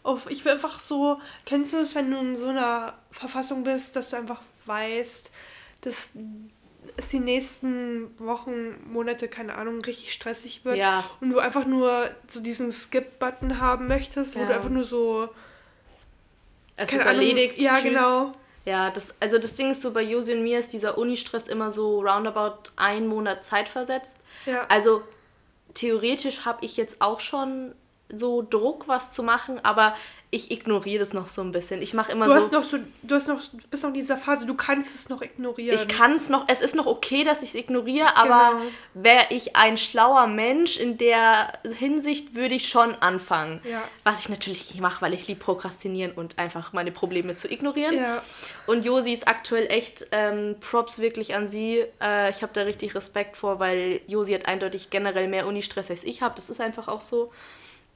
Auf, 0.05 0.31
ich 0.31 0.45
will 0.45 0.53
einfach 0.53 0.79
so, 0.79 1.20
kennst 1.47 1.72
du 1.72 1.79
es, 1.79 1.97
wenn 1.97 2.09
du 2.11 2.18
in 2.20 2.37
so 2.37 2.49
einer 2.49 2.97
Verfassung 3.11 3.64
bist, 3.64 3.97
dass 3.97 4.11
du 4.11 4.16
einfach 4.16 4.41
weißt, 4.66 5.33
dass 5.81 6.11
es 6.97 7.09
die 7.09 7.18
nächsten 7.20 8.11
Wochen, 8.18 8.76
Monate, 8.93 9.28
keine 9.28 9.55
Ahnung, 9.57 9.80
richtig 9.82 10.12
stressig 10.12 10.64
wird. 10.64 10.76
Ja. 10.76 11.05
Und 11.20 11.30
du 11.30 11.39
einfach 11.39 11.64
nur 11.66 12.11
so 12.28 12.41
diesen 12.41 12.72
Skip-Button 12.72 13.61
haben 13.61 13.89
möchtest, 13.89 14.37
wo 14.37 14.41
Ja. 14.41 14.47
du 14.47 14.55
einfach 14.55 14.70
nur 14.70 14.84
so. 14.84 15.28
Es 16.76 16.93
ist 16.93 17.01
Ahnung, 17.07 17.14
erledigt. 17.20 17.59
Ja, 17.61 17.74
Tschüss. 17.76 17.84
genau. 17.84 18.32
Ja, 18.64 18.91
das, 18.91 19.14
also 19.20 19.39
das 19.39 19.55
Ding 19.55 19.70
ist 19.70 19.80
so, 19.82 19.93
bei 19.93 20.03
Josi 20.03 20.32
und 20.34 20.43
mir 20.43 20.59
ist 20.59 20.72
dieser 20.72 20.99
Uni-Stress 20.99 21.47
immer 21.47 21.70
so 21.70 22.01
roundabout 22.01 22.70
einen 22.76 23.07
Monat 23.07 23.45
Zeit 23.45 23.68
versetzt. 23.68 24.18
Ja. 24.45 24.66
Also 24.68 25.03
theoretisch 25.74 26.45
habe 26.45 26.64
ich 26.64 26.76
jetzt 26.76 27.01
auch 27.01 27.20
schon 27.20 27.74
so 28.13 28.43
Druck, 28.43 28.89
was 28.89 29.13
zu 29.13 29.23
machen, 29.23 29.61
aber 29.65 29.95
ich 30.31 30.51
ignoriere 30.51 30.99
das 30.99 31.13
noch 31.13 31.29
so 31.29 31.41
ein 31.41 31.53
bisschen. 31.53 31.81
Ich 31.81 31.95
mache 31.95 32.11
immer 32.11 32.27
Du 32.27 32.33
so. 32.33 32.37
hast 32.39 32.53
noch 32.53 32.65
so, 32.65 32.79
du 33.05 33.15
hast 33.15 33.29
noch, 33.29 33.41
bist 33.71 33.83
noch 33.85 33.91
in 33.91 33.95
dieser 33.95 34.17
Phase, 34.17 34.45
du 34.45 34.55
kannst 34.55 34.93
es 34.95 35.09
noch 35.09 35.23
ignorieren. 35.23 35.75
ich 35.77 35.87
kann 35.87 36.17
es 36.17 36.29
noch, 36.29 36.45
es 36.49 36.61
ist 36.61 36.75
noch 36.75 36.87
okay, 36.87 37.23
dass 37.23 37.43
ich 37.43 37.51
es 37.51 37.55
ignoriere, 37.55 38.17
aber 38.17 38.51
Genau. 38.59 38.63
wäre 38.95 39.27
ich 39.31 39.55
ein 39.57 39.79
schlauer 39.79 40.27
Mensch 40.27 40.79
in 40.79 40.99
der 40.99 41.53
Hinsicht, 41.79 42.35
würde 42.35 42.57
ich 42.57 42.69
schon 42.69 42.97
anfangen. 42.97 43.61
Ja. 43.65 43.85
Was 44.03 44.21
ich 44.21 44.29
natürlich 44.29 44.69
nicht 44.71 44.81
mache, 44.81 45.01
weil 45.01 45.15
ich 45.15 45.27
liebe 45.29 45.39
Prokrastinieren 45.41 46.11
und 46.13 46.39
einfach 46.41 46.73
meine 46.73 46.91
Probleme 46.91 47.37
zu 47.37 47.49
ignorieren. 47.51 47.95
Ja. 47.97 48.21
Und 48.67 48.85
Josi 48.85 49.13
ist 49.13 49.29
aktuell 49.29 49.67
echt 49.71 50.07
ähm, 50.11 50.57
Props 50.61 50.99
wirklich 50.99 51.37
an 51.37 51.47
sie. 51.47 51.85
Äh, 52.03 52.31
ich 52.31 52.43
habe 52.43 52.53
da 52.53 52.63
richtig 52.63 52.97
Respekt 52.97 53.37
vor, 53.37 53.61
weil 53.61 54.01
Josi 54.09 54.33
hat 54.33 54.47
eindeutig 54.47 54.91
generell 54.91 55.29
mehr 55.29 55.47
Uni-Stress 55.47 55.89
als 55.91 56.03
ich 56.03 56.21
habe. 56.21 56.35
Das 56.35 56.51
ist 56.51 56.61
einfach 56.61 56.89
auch 56.89 57.01
so, 57.01 57.33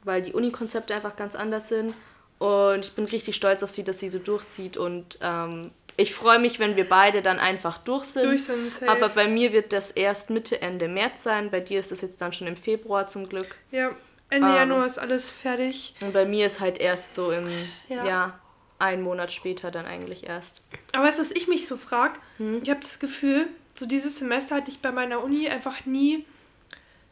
weil 0.05 0.23
die 0.23 0.33
Uni-Konzepte 0.33 0.95
einfach 0.95 1.17
ganz 1.17 1.35
anders 1.35 1.69
sind. 1.69 1.95
Und 2.39 2.87
ich 2.87 2.93
bin 2.95 3.05
richtig 3.05 3.37
stolz 3.37 3.63
auf 3.63 3.71
sie, 3.71 3.85
dass 3.85 3.99
sie 3.99 4.09
so 4.09 4.19
durchzieht. 4.19 4.77
Und 4.77 5.19
ähm, 5.21 5.73
ich 5.97 6.15
freue 6.15 6.39
mich, 6.39 6.59
wenn 6.59 6.77
wir 6.77 6.89
beide 6.89 7.21
dann 7.21 7.39
einfach 7.39 7.79
durch 7.79 8.05
sind. 8.05 8.25
Durch 8.25 8.45
sind, 8.45 8.71
safe. 8.73 8.91
Aber 8.91 9.11
bei 9.11 9.29
mir 9.29 9.53
wird 9.53 9.73
das 9.73 9.91
erst 9.91 10.31
Mitte, 10.31 10.63
Ende 10.63 10.89
März 10.89 11.23
sein. 11.23 11.51
Bei 11.51 11.61
dir 11.61 11.81
ist 11.81 11.93
es 11.93 12.01
jetzt 12.01 12.21
dann 12.23 12.33
schon 12.33 12.47
im 12.47 12.57
Februar 12.57 13.07
zum 13.07 13.29
Glück. 13.29 13.57
Ja. 13.71 13.91
Ende 14.31 14.49
Ähm. 14.49 14.55
Januar 14.55 14.87
ist 14.87 14.99
alles 14.99 15.31
fertig. 15.31 15.95
Und 16.01 16.13
bei 16.13 16.25
mir 16.25 16.47
ist 16.47 16.61
halt 16.61 16.79
erst 16.79 17.15
so 17.15 17.31
im, 17.31 17.49
Ja. 17.89 18.05
ja, 18.07 18.41
einen 18.79 19.03
Monat 19.03 19.33
später 19.33 19.71
dann 19.71 19.85
eigentlich 19.85 20.27
erst. 20.27 20.63
Aber 20.95 21.05
weißt 21.05 21.19
du, 21.19 21.23
was 21.23 21.31
ich 21.33 21.49
mich 21.49 21.67
so 21.67 21.77
frage? 21.77 22.15
Hm? 22.39 22.61
Ich 22.63 22.71
habe 22.71 22.81
das 22.81 22.99
Gefühl, 22.99 23.49
so 23.75 23.85
dieses 23.85 24.19
Semester 24.19 24.55
hatte 24.55 24.71
ich 24.71 24.81
bei 24.81 24.93
meiner 24.93 25.23
Uni 25.23 25.49
einfach 25.49 25.85
nie, 25.85 26.25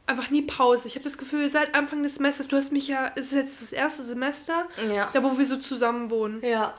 einfach 0.09 0.31
nie 0.31 0.43
Pause. 0.43 0.89
Ich 0.89 0.95
habe 0.95 1.05
das 1.05 1.19
Gefühl, 1.19 1.49
seit 1.51 1.75
Anfang 1.75 2.03
des 2.03 2.17
Semesters, 2.17 2.49
du 2.49 2.57
hast 2.57 2.73
mich 2.73 2.89
ja, 2.89 3.13
es 3.15 3.27
ist 3.27 3.33
jetzt 3.35 3.63
das 3.63 3.73
erste 3.73 4.03
Semester, 4.05 4.67
Ja. 4.91 5.11
da 5.13 5.23
wo 5.23 5.37
wir 5.39 5.47
so 5.47 5.57
zusammen 5.57 6.11
wohnen. 6.11 6.43
Ja. 6.45 6.75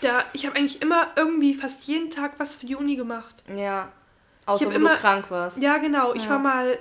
Da, 0.00 0.24
ich 0.32 0.46
habe 0.46 0.56
eigentlich 0.56 0.82
immer 0.82 1.08
irgendwie 1.16 1.54
fast 1.54 1.84
jeden 1.84 2.10
Tag 2.10 2.32
was 2.38 2.54
für 2.54 2.66
die 2.66 2.74
Uni 2.76 2.96
gemacht. 2.96 3.42
Ja. 3.54 3.92
Außer 4.46 4.66
wo 4.66 4.70
immer- 4.70 4.90
du 4.94 4.96
krank 4.96 5.30
warst. 5.30 5.62
Ja, 5.62 5.78
genau. 5.78 6.14
Ich 6.14 6.24
Ja. 6.24 6.30
war 6.30 6.38
mal, 6.38 6.78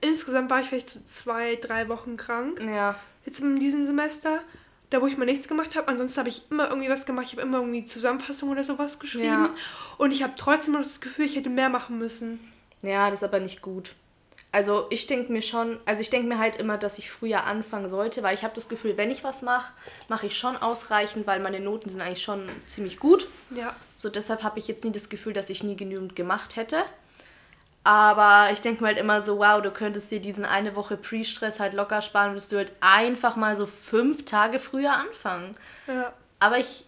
insgesamt 0.00 0.50
war 0.50 0.60
ich 0.60 0.68
vielleicht 0.68 0.90
so 0.90 1.00
zwei, 1.06 1.56
drei 1.56 1.88
Wochen 1.88 2.16
krank. 2.16 2.60
Ja. 2.60 2.96
Jetzt 3.24 3.40
in 3.40 3.58
diesem 3.58 3.84
Semester. 3.86 4.40
Da, 4.90 5.00
wo 5.00 5.06
ich 5.08 5.16
mal 5.16 5.24
nichts 5.24 5.48
gemacht 5.48 5.74
habe. 5.74 5.88
Ansonsten 5.88 6.18
habe 6.20 6.28
ich 6.28 6.42
immer 6.50 6.68
irgendwie 6.68 6.88
was 6.90 7.04
gemacht. 7.06 7.26
Ich 7.26 7.32
habe 7.32 7.42
immer 7.42 7.58
irgendwie 7.58 7.84
Zusammenfassung 7.84 8.50
oder 8.50 8.62
sowas 8.62 8.98
geschrieben. 9.00 9.24
Ja. 9.26 9.50
Und 9.98 10.12
ich 10.12 10.22
habe 10.22 10.34
trotzdem 10.36 10.74
noch 10.74 10.82
das 10.82 11.00
Gefühl, 11.00 11.24
ich 11.24 11.34
hätte 11.34 11.50
mehr 11.50 11.68
machen 11.70 11.98
müssen. 11.98 12.38
Ja, 12.82 13.10
das 13.10 13.20
ist 13.20 13.24
aber 13.24 13.40
nicht 13.40 13.60
gut. 13.62 13.94
Also 14.54 14.86
ich 14.90 15.08
denke 15.08 15.32
mir 15.32 15.42
schon, 15.42 15.80
also 15.84 16.00
ich 16.00 16.10
denke 16.10 16.28
mir 16.28 16.38
halt 16.38 16.54
immer, 16.54 16.78
dass 16.78 17.00
ich 17.00 17.10
früher 17.10 17.42
anfangen 17.42 17.88
sollte, 17.88 18.22
weil 18.22 18.36
ich 18.36 18.44
habe 18.44 18.54
das 18.54 18.68
Gefühl, 18.68 18.96
wenn 18.96 19.10
ich 19.10 19.24
was 19.24 19.42
mache, 19.42 19.72
mache 20.06 20.26
ich 20.26 20.38
schon 20.38 20.56
ausreichend, 20.56 21.26
weil 21.26 21.40
meine 21.40 21.58
Noten 21.58 21.88
sind 21.88 22.00
eigentlich 22.00 22.22
schon 22.22 22.48
ziemlich 22.64 23.00
gut. 23.00 23.26
Ja. 23.50 23.74
So 23.96 24.08
deshalb 24.08 24.44
habe 24.44 24.60
ich 24.60 24.68
jetzt 24.68 24.84
nie 24.84 24.92
das 24.92 25.08
Gefühl, 25.08 25.32
dass 25.32 25.50
ich 25.50 25.64
nie 25.64 25.74
genügend 25.74 26.14
gemacht 26.14 26.54
hätte. 26.54 26.84
Aber 27.82 28.52
ich 28.52 28.60
denke 28.60 28.84
mir 28.84 28.90
halt 28.90 28.98
immer 28.98 29.22
so, 29.22 29.38
wow, 29.38 29.60
du 29.60 29.72
könntest 29.72 30.12
dir 30.12 30.20
diesen 30.20 30.44
eine 30.44 30.76
Woche 30.76 30.96
Pre-Stress 30.96 31.58
halt 31.58 31.74
locker 31.74 32.00
sparen, 32.00 32.30
würdest 32.30 32.52
du 32.52 32.56
halt 32.58 32.70
einfach 32.80 33.34
mal 33.34 33.56
so 33.56 33.66
fünf 33.66 34.24
Tage 34.24 34.60
früher 34.60 34.92
anfangen. 34.92 35.56
Ja. 35.88 36.12
Aber 36.38 36.58
ich 36.58 36.84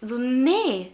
so, 0.00 0.16
nee. 0.16 0.90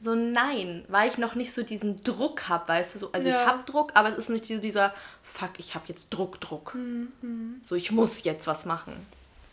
So, 0.00 0.14
nein, 0.14 0.84
weil 0.88 1.08
ich 1.08 1.18
noch 1.18 1.34
nicht 1.34 1.52
so 1.52 1.62
diesen 1.64 2.02
Druck 2.04 2.48
habe, 2.48 2.68
weißt 2.68 2.94
du, 2.94 2.98
so, 3.00 3.12
also 3.12 3.28
Ja. 3.28 3.40
ich 3.42 3.46
habe 3.48 3.64
Druck, 3.64 3.90
aber 3.94 4.10
es 4.10 4.16
ist 4.16 4.28
nicht 4.30 4.46
so 4.46 4.58
dieser, 4.58 4.94
fuck, 5.22 5.50
ich 5.58 5.74
habe 5.74 5.86
jetzt 5.88 6.10
Druck, 6.10 6.40
Druck. 6.40 6.74
Mhm, 6.74 7.60
So, 7.62 7.74
ich 7.74 7.90
muss 7.90 8.22
jetzt 8.22 8.46
was 8.46 8.64
machen. 8.64 8.94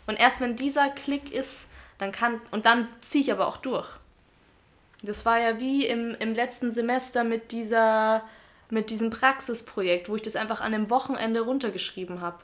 Und 0.05 0.19
erst 0.19 0.41
wenn 0.41 0.55
dieser 0.55 0.89
Klick 0.89 1.33
ist, 1.33 1.65
dann 1.97 2.11
kann, 2.11 2.39
und 2.51 2.67
dann 2.67 2.87
ziehe 3.01 3.23
ich 3.23 3.31
aber 3.31 3.47
auch 3.47 3.57
durch. 3.57 3.87
Das 5.01 5.25
war 5.25 5.39
ja 5.39 5.59
wie 5.59 5.85
im, 5.87 6.15
im 6.19 6.33
letzten 6.33 6.69
Semester 6.69 7.23
mit 7.23 7.51
dieser, 7.51 8.23
mit 8.69 8.91
diesem 8.91 9.09
Praxisprojekt, 9.09 10.09
wo 10.09 10.15
ich 10.15 10.21
das 10.21 10.35
einfach 10.35 10.61
an 10.61 10.73
einem 10.73 10.89
Wochenende 10.91 11.41
runtergeschrieben 11.41 12.21
habe. 12.21 12.37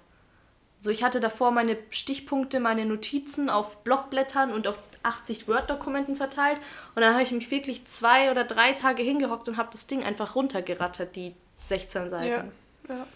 So, 0.79 0.89
ich 0.89 1.03
hatte 1.03 1.19
davor 1.19 1.51
meine 1.51 1.77
Stichpunkte, 1.91 2.59
meine 2.59 2.85
Notizen 2.85 3.49
auf 3.51 3.83
Blockblättern 3.83 4.51
und 4.51 4.67
auf 4.67 4.79
80 5.03 5.47
Word-Dokumenten 5.47 6.15
verteilt. 6.15 6.57
Und 6.95 7.01
dann 7.01 7.13
habe 7.13 7.23
ich 7.23 7.31
mich 7.31 7.49
wirklich 7.51 7.85
zwei 7.85 8.31
oder 8.31 8.43
drei 8.43 8.73
Tage 8.73 9.03
hingehockt 9.03 9.47
und 9.47 9.57
habe 9.57 9.69
das 9.71 9.87
Ding 9.87 10.03
einfach 10.03 10.35
runtergerattert, 10.35 11.15
die 11.15 11.33
16 11.61 12.09
Seiten. 12.09 12.51
Ja. 12.89 12.95
ja. 12.95 13.07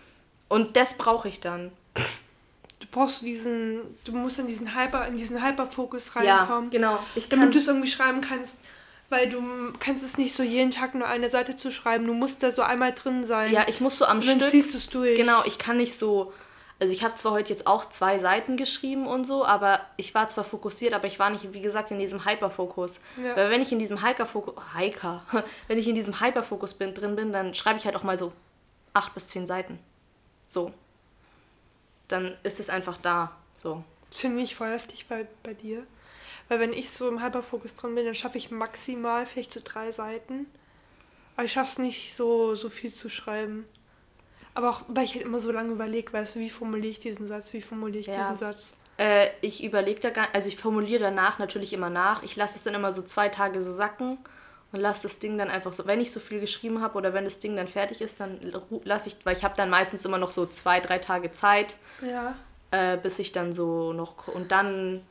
Und 0.47 0.75
das 0.77 0.97
brauche 0.97 1.27
ich 1.27 1.39
dann. 1.39 1.71
du 2.79 2.87
brauchst 2.91 3.21
diesen, 3.21 3.79
du 4.03 4.11
musst 4.11 4.39
in 4.39 4.47
diesen 4.47 4.75
Hyper, 4.79 5.07
in 5.07 5.17
diesen 5.17 5.43
Hyperfokus 5.43 6.11
Ja, 6.21 6.37
reinkommen. 6.37 6.69
genau. 6.69 6.99
Ich 7.15 7.29
damit 7.29 7.53
du 7.53 7.57
es 7.59 7.67
irgendwie 7.67 7.89
schreiben 7.89 8.21
kannst. 8.21 8.55
Weil 9.09 9.29
du 9.29 9.39
kannst 9.79 10.03
es 10.03 10.17
nicht 10.17 10.33
so 10.33 10.41
jeden 10.41 10.71
Tag 10.71 10.95
nur 10.95 11.07
eine 11.07 11.29
Seite 11.29 11.55
zu 11.55 11.69
schreiben. 11.69 12.07
Du 12.07 12.13
musst 12.15 12.41
da 12.41 12.51
so 12.51 12.63
einmal 12.63 12.91
drin 12.91 13.23
sein. 13.23 13.51
ja, 13.53 13.63
ich 13.67 13.79
muss 13.79 13.99
so 13.99 14.05
am 14.05 14.17
Und 14.17 14.27
dann 14.27 14.37
Stück. 14.39 14.49
ziehst 14.49 14.73
du 14.73 14.77
es 14.79 14.89
durch. 14.89 15.15
Genau, 15.15 15.43
ich 15.45 15.59
kann 15.59 15.77
nicht 15.77 15.95
so. 15.95 16.33
Also 16.79 16.91
ich 16.91 17.03
habe 17.03 17.15
zwar 17.15 17.31
heute 17.31 17.49
jetzt 17.49 17.67
auch 17.67 17.85
zwei 17.85 18.17
Seiten 18.17 18.57
geschrieben 18.57 19.07
und 19.07 19.23
so, 19.23 19.45
aber 19.45 19.79
ich 19.95 20.13
war 20.13 20.27
zwar 20.27 20.43
fokussiert, 20.43 20.93
aber 20.93 21.07
ich 21.07 21.19
war 21.19 21.29
nicht, 21.29 21.53
wie 21.53 21.61
gesagt, 21.61 21.91
in 21.91 21.99
diesem 21.99 22.25
Hyperfokus. 22.25 22.99
Ja. 23.15 23.35
Weil 23.35 23.49
wenn 23.49 23.61
ich 23.61 23.71
in 23.71 23.79
diesem 23.79 24.05
Hiker-Fokus, 24.05 24.55
Hiker, 24.77 25.23
wenn 25.67 25.77
ich 25.77 25.87
in 25.87 25.95
diesem 25.95 26.19
Hyperfokus 26.19 26.73
bin, 26.73 26.93
drin 26.93 27.15
bin, 27.15 27.31
dann 27.31 27.53
schreibe 27.53 27.79
ich 27.79 27.85
halt 27.85 27.95
auch 27.95 28.03
mal 28.03 28.17
so 28.17 28.33
acht 28.93 29.13
bis 29.13 29.27
zehn 29.27 29.47
Seiten. 29.47 29.79
So. 30.47 30.73
Dann 32.09 32.37
ist 32.43 32.59
es 32.59 32.69
einfach 32.69 32.97
da. 32.97 33.31
So. 33.55 33.83
Das 34.09 34.19
finde 34.19 34.41
ich 34.41 34.55
voll 34.55 34.69
heftig 34.69 35.07
bei, 35.07 35.27
bei 35.43 35.53
dir. 35.53 35.87
Weil 36.49 36.59
wenn 36.59 36.73
ich 36.73 36.89
so 36.89 37.07
im 37.07 37.23
Hyperfokus 37.23 37.75
drin 37.75 37.95
bin, 37.95 38.05
dann 38.05 38.15
schaffe 38.15 38.37
ich 38.37 38.51
maximal 38.51 39.25
vielleicht 39.25 39.53
so 39.53 39.61
drei 39.63 39.91
Seiten. 39.91 40.45
Aber 41.35 41.45
ich 41.45 41.53
schaffe 41.53 41.71
es 41.71 41.77
nicht 41.77 42.15
so, 42.15 42.55
so 42.55 42.69
viel 42.69 42.93
zu 42.93 43.09
schreiben. 43.09 43.65
Aber 44.55 44.69
auch, 44.69 44.81
weil 44.87 45.03
ich 45.03 45.13
halt 45.15 45.25
immer 45.25 45.39
so 45.39 45.51
lange 45.51 45.71
überlege, 45.71 46.11
weißt 46.13 46.35
du, 46.35 46.39
wie 46.39 46.49
formuliere 46.49 46.87
ich 46.91 46.99
diesen 46.99 47.27
Satz, 47.27 47.53
wie 47.53 47.61
formuliere 47.61 47.99
ich 47.99 48.07
Ja. 48.07 48.15
diesen 48.15 48.37
Satz. 48.37 48.75
Äh, 48.97 49.27
ich 49.41 49.63
überlege 49.63 49.99
da 49.99 50.09
gar 50.09 50.29
also 50.33 50.47
ich 50.47 50.55
formuliere 50.55 51.01
danach 51.01 51.37
natürlich 51.37 51.73
immer 51.73 51.89
nach. 51.89 52.23
Ich 52.23 52.35
lasse 52.37 52.57
es 52.57 52.63
dann 52.63 52.73
immer 52.73 52.93
so 52.93 53.01
zwei 53.01 53.27
Tage 53.27 53.61
so 53.61 53.73
sacken 53.73 54.17
und 54.71 54.79
lasse 54.79 55.03
das 55.03 55.19
Ding 55.19 55.37
dann 55.37 55.49
einfach 55.49 55.73
so, 55.73 55.85
wenn 55.85 55.99
ich 55.99 56.11
so 56.13 56.21
viel 56.21 56.39
geschrieben 56.39 56.81
habe 56.81 56.97
oder 56.97 57.13
wenn 57.13 57.25
das 57.25 57.39
Ding 57.39 57.57
dann 57.57 57.67
fertig 57.67 57.99
ist, 57.99 58.19
dann 58.21 58.39
lasse 58.85 59.09
ich, 59.09 59.17
weil 59.25 59.35
ich 59.35 59.43
habe 59.43 59.55
dann 59.57 59.69
meistens 59.69 60.05
immer 60.05 60.17
noch 60.17 60.31
so 60.31 60.45
zwei, 60.45 60.79
drei 60.79 60.99
Tage 60.99 61.31
Zeit, 61.31 61.75
Ja. 62.01 62.35
äh, 62.71 62.95
bis 62.95 63.19
ich 63.19 63.33
dann 63.33 63.51
so 63.51 63.91
noch 63.91 64.29
und 64.29 64.53
dann 64.53 65.01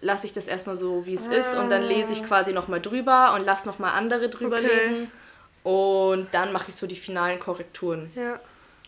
lasse 0.00 0.26
ich 0.26 0.32
das 0.32 0.48
erstmal 0.48 0.76
so, 0.76 1.06
wie 1.06 1.14
es 1.14 1.28
ist 1.28 1.54
und 1.54 1.68
dann 1.68 1.82
lese 1.82 2.12
ich 2.12 2.24
quasi 2.24 2.52
nochmal 2.52 2.80
drüber 2.80 3.34
und 3.34 3.42
lasse 3.44 3.68
nochmal 3.68 3.92
andere 3.92 4.28
drüber 4.30 4.56
Okay. 4.58 4.78
lesen 4.78 5.10
und 5.62 6.28
dann 6.32 6.52
mache 6.52 6.70
ich 6.70 6.76
so 6.76 6.86
die 6.86 6.96
finalen 6.96 7.38
Korrekturen. 7.40 8.10
Ja. 8.14 8.38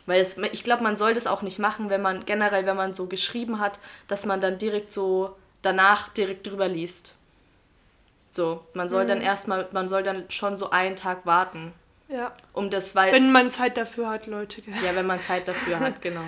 Weil 0.06 0.20
es, 0.20 0.36
ich 0.38 0.64
glaube, 0.64 0.82
man 0.82 0.96
soll 0.96 1.14
das 1.14 1.26
auch 1.26 1.42
nicht 1.42 1.58
machen, 1.58 1.88
wenn 1.90 2.02
man 2.02 2.24
generell, 2.24 2.66
wenn 2.66 2.76
man 2.76 2.92
so 2.94 3.06
geschrieben 3.06 3.60
hat, 3.60 3.78
dass 4.08 4.26
man 4.26 4.40
dann 4.40 4.58
direkt 4.58 4.92
so 4.92 5.36
danach 5.62 6.08
direkt 6.08 6.46
drüber 6.46 6.66
liest. 6.68 7.14
So, 8.32 8.64
man 8.74 8.88
soll 8.88 9.04
Mhm. 9.04 9.08
dann 9.08 9.20
erstmal, 9.20 9.68
man 9.72 9.88
soll 9.88 10.02
dann 10.02 10.24
schon 10.30 10.56
so 10.56 10.70
einen 10.70 10.96
Tag 10.96 11.26
warten, 11.26 11.72
Ja. 12.08 12.32
um 12.52 12.70
das, 12.70 12.94
weil, 12.96 13.12
Wenn 13.12 13.30
man 13.30 13.50
Zeit 13.50 13.76
dafür 13.76 14.08
hat, 14.08 14.26
Leute. 14.26 14.62
gell? 14.62 14.74
ja, 14.84 14.94
wenn 14.96 15.06
man 15.06 15.20
Zeit 15.20 15.46
dafür 15.48 15.80
hat, 15.80 16.00
genau. 16.02 16.24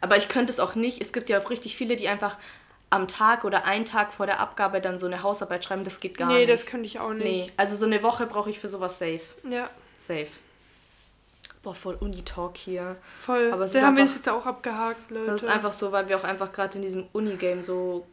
Aber 0.00 0.16
ich 0.16 0.28
könnte 0.28 0.52
es 0.52 0.60
auch 0.60 0.74
nicht. 0.76 1.00
Es 1.00 1.12
gibt 1.12 1.28
ja 1.28 1.40
auch 1.40 1.50
richtig 1.50 1.76
viele, 1.76 1.96
die 1.96 2.06
einfach 2.08 2.36
am 2.90 3.08
Tag 3.08 3.44
oder 3.44 3.64
einen 3.66 3.84
Tag 3.84 4.12
vor 4.14 4.24
der 4.26 4.40
Abgabe 4.40 4.80
dann 4.80 4.96
so 4.98 5.06
eine 5.06 5.22
Hausarbeit 5.22 5.64
schreiben. 5.64 5.84
Das 5.84 6.00
geht 6.00 6.16
gar 6.16 6.28
nee, 6.28 6.46
nicht. 6.46 6.50
das 6.50 6.64
könnte 6.64 6.86
ich 6.86 7.00
auch 7.00 7.12
nee, 7.12 7.24
nicht. 7.24 7.52
also 7.56 7.76
so 7.76 7.84
eine 7.84 8.02
Woche 8.02 8.24
brauche 8.26 8.48
ich 8.48 8.58
für 8.60 8.68
sowas 8.68 8.98
safe. 8.98 9.20
Ja, 9.46 9.68
Safe. 9.98 10.28
Boah, 11.62 11.74
voll 11.74 11.96
Uni-Talk 11.96 12.56
hier. 12.56 12.96
voll. 13.20 13.50
Aber 13.52 13.64
es 13.64 13.72
Den 13.72 13.80
ist 13.80 13.86
haben 13.86 13.96
wir 13.96 14.02
einfach- 14.04 14.16
jetzt 14.16 14.28
auch 14.28 14.46
abgehakt, 14.46 15.10
Leute. 15.10 15.26
Das 15.26 15.42
ist 15.42 15.48
einfach 15.48 15.72
so, 15.72 15.90
weil 15.92 16.08
wir 16.08 16.16
auch 16.16 16.24
einfach 16.24 16.52
gerade 16.52 16.76
in 16.76 16.82
diesem 16.82 17.06
Uni-Game 17.12 17.62
so 17.64 18.06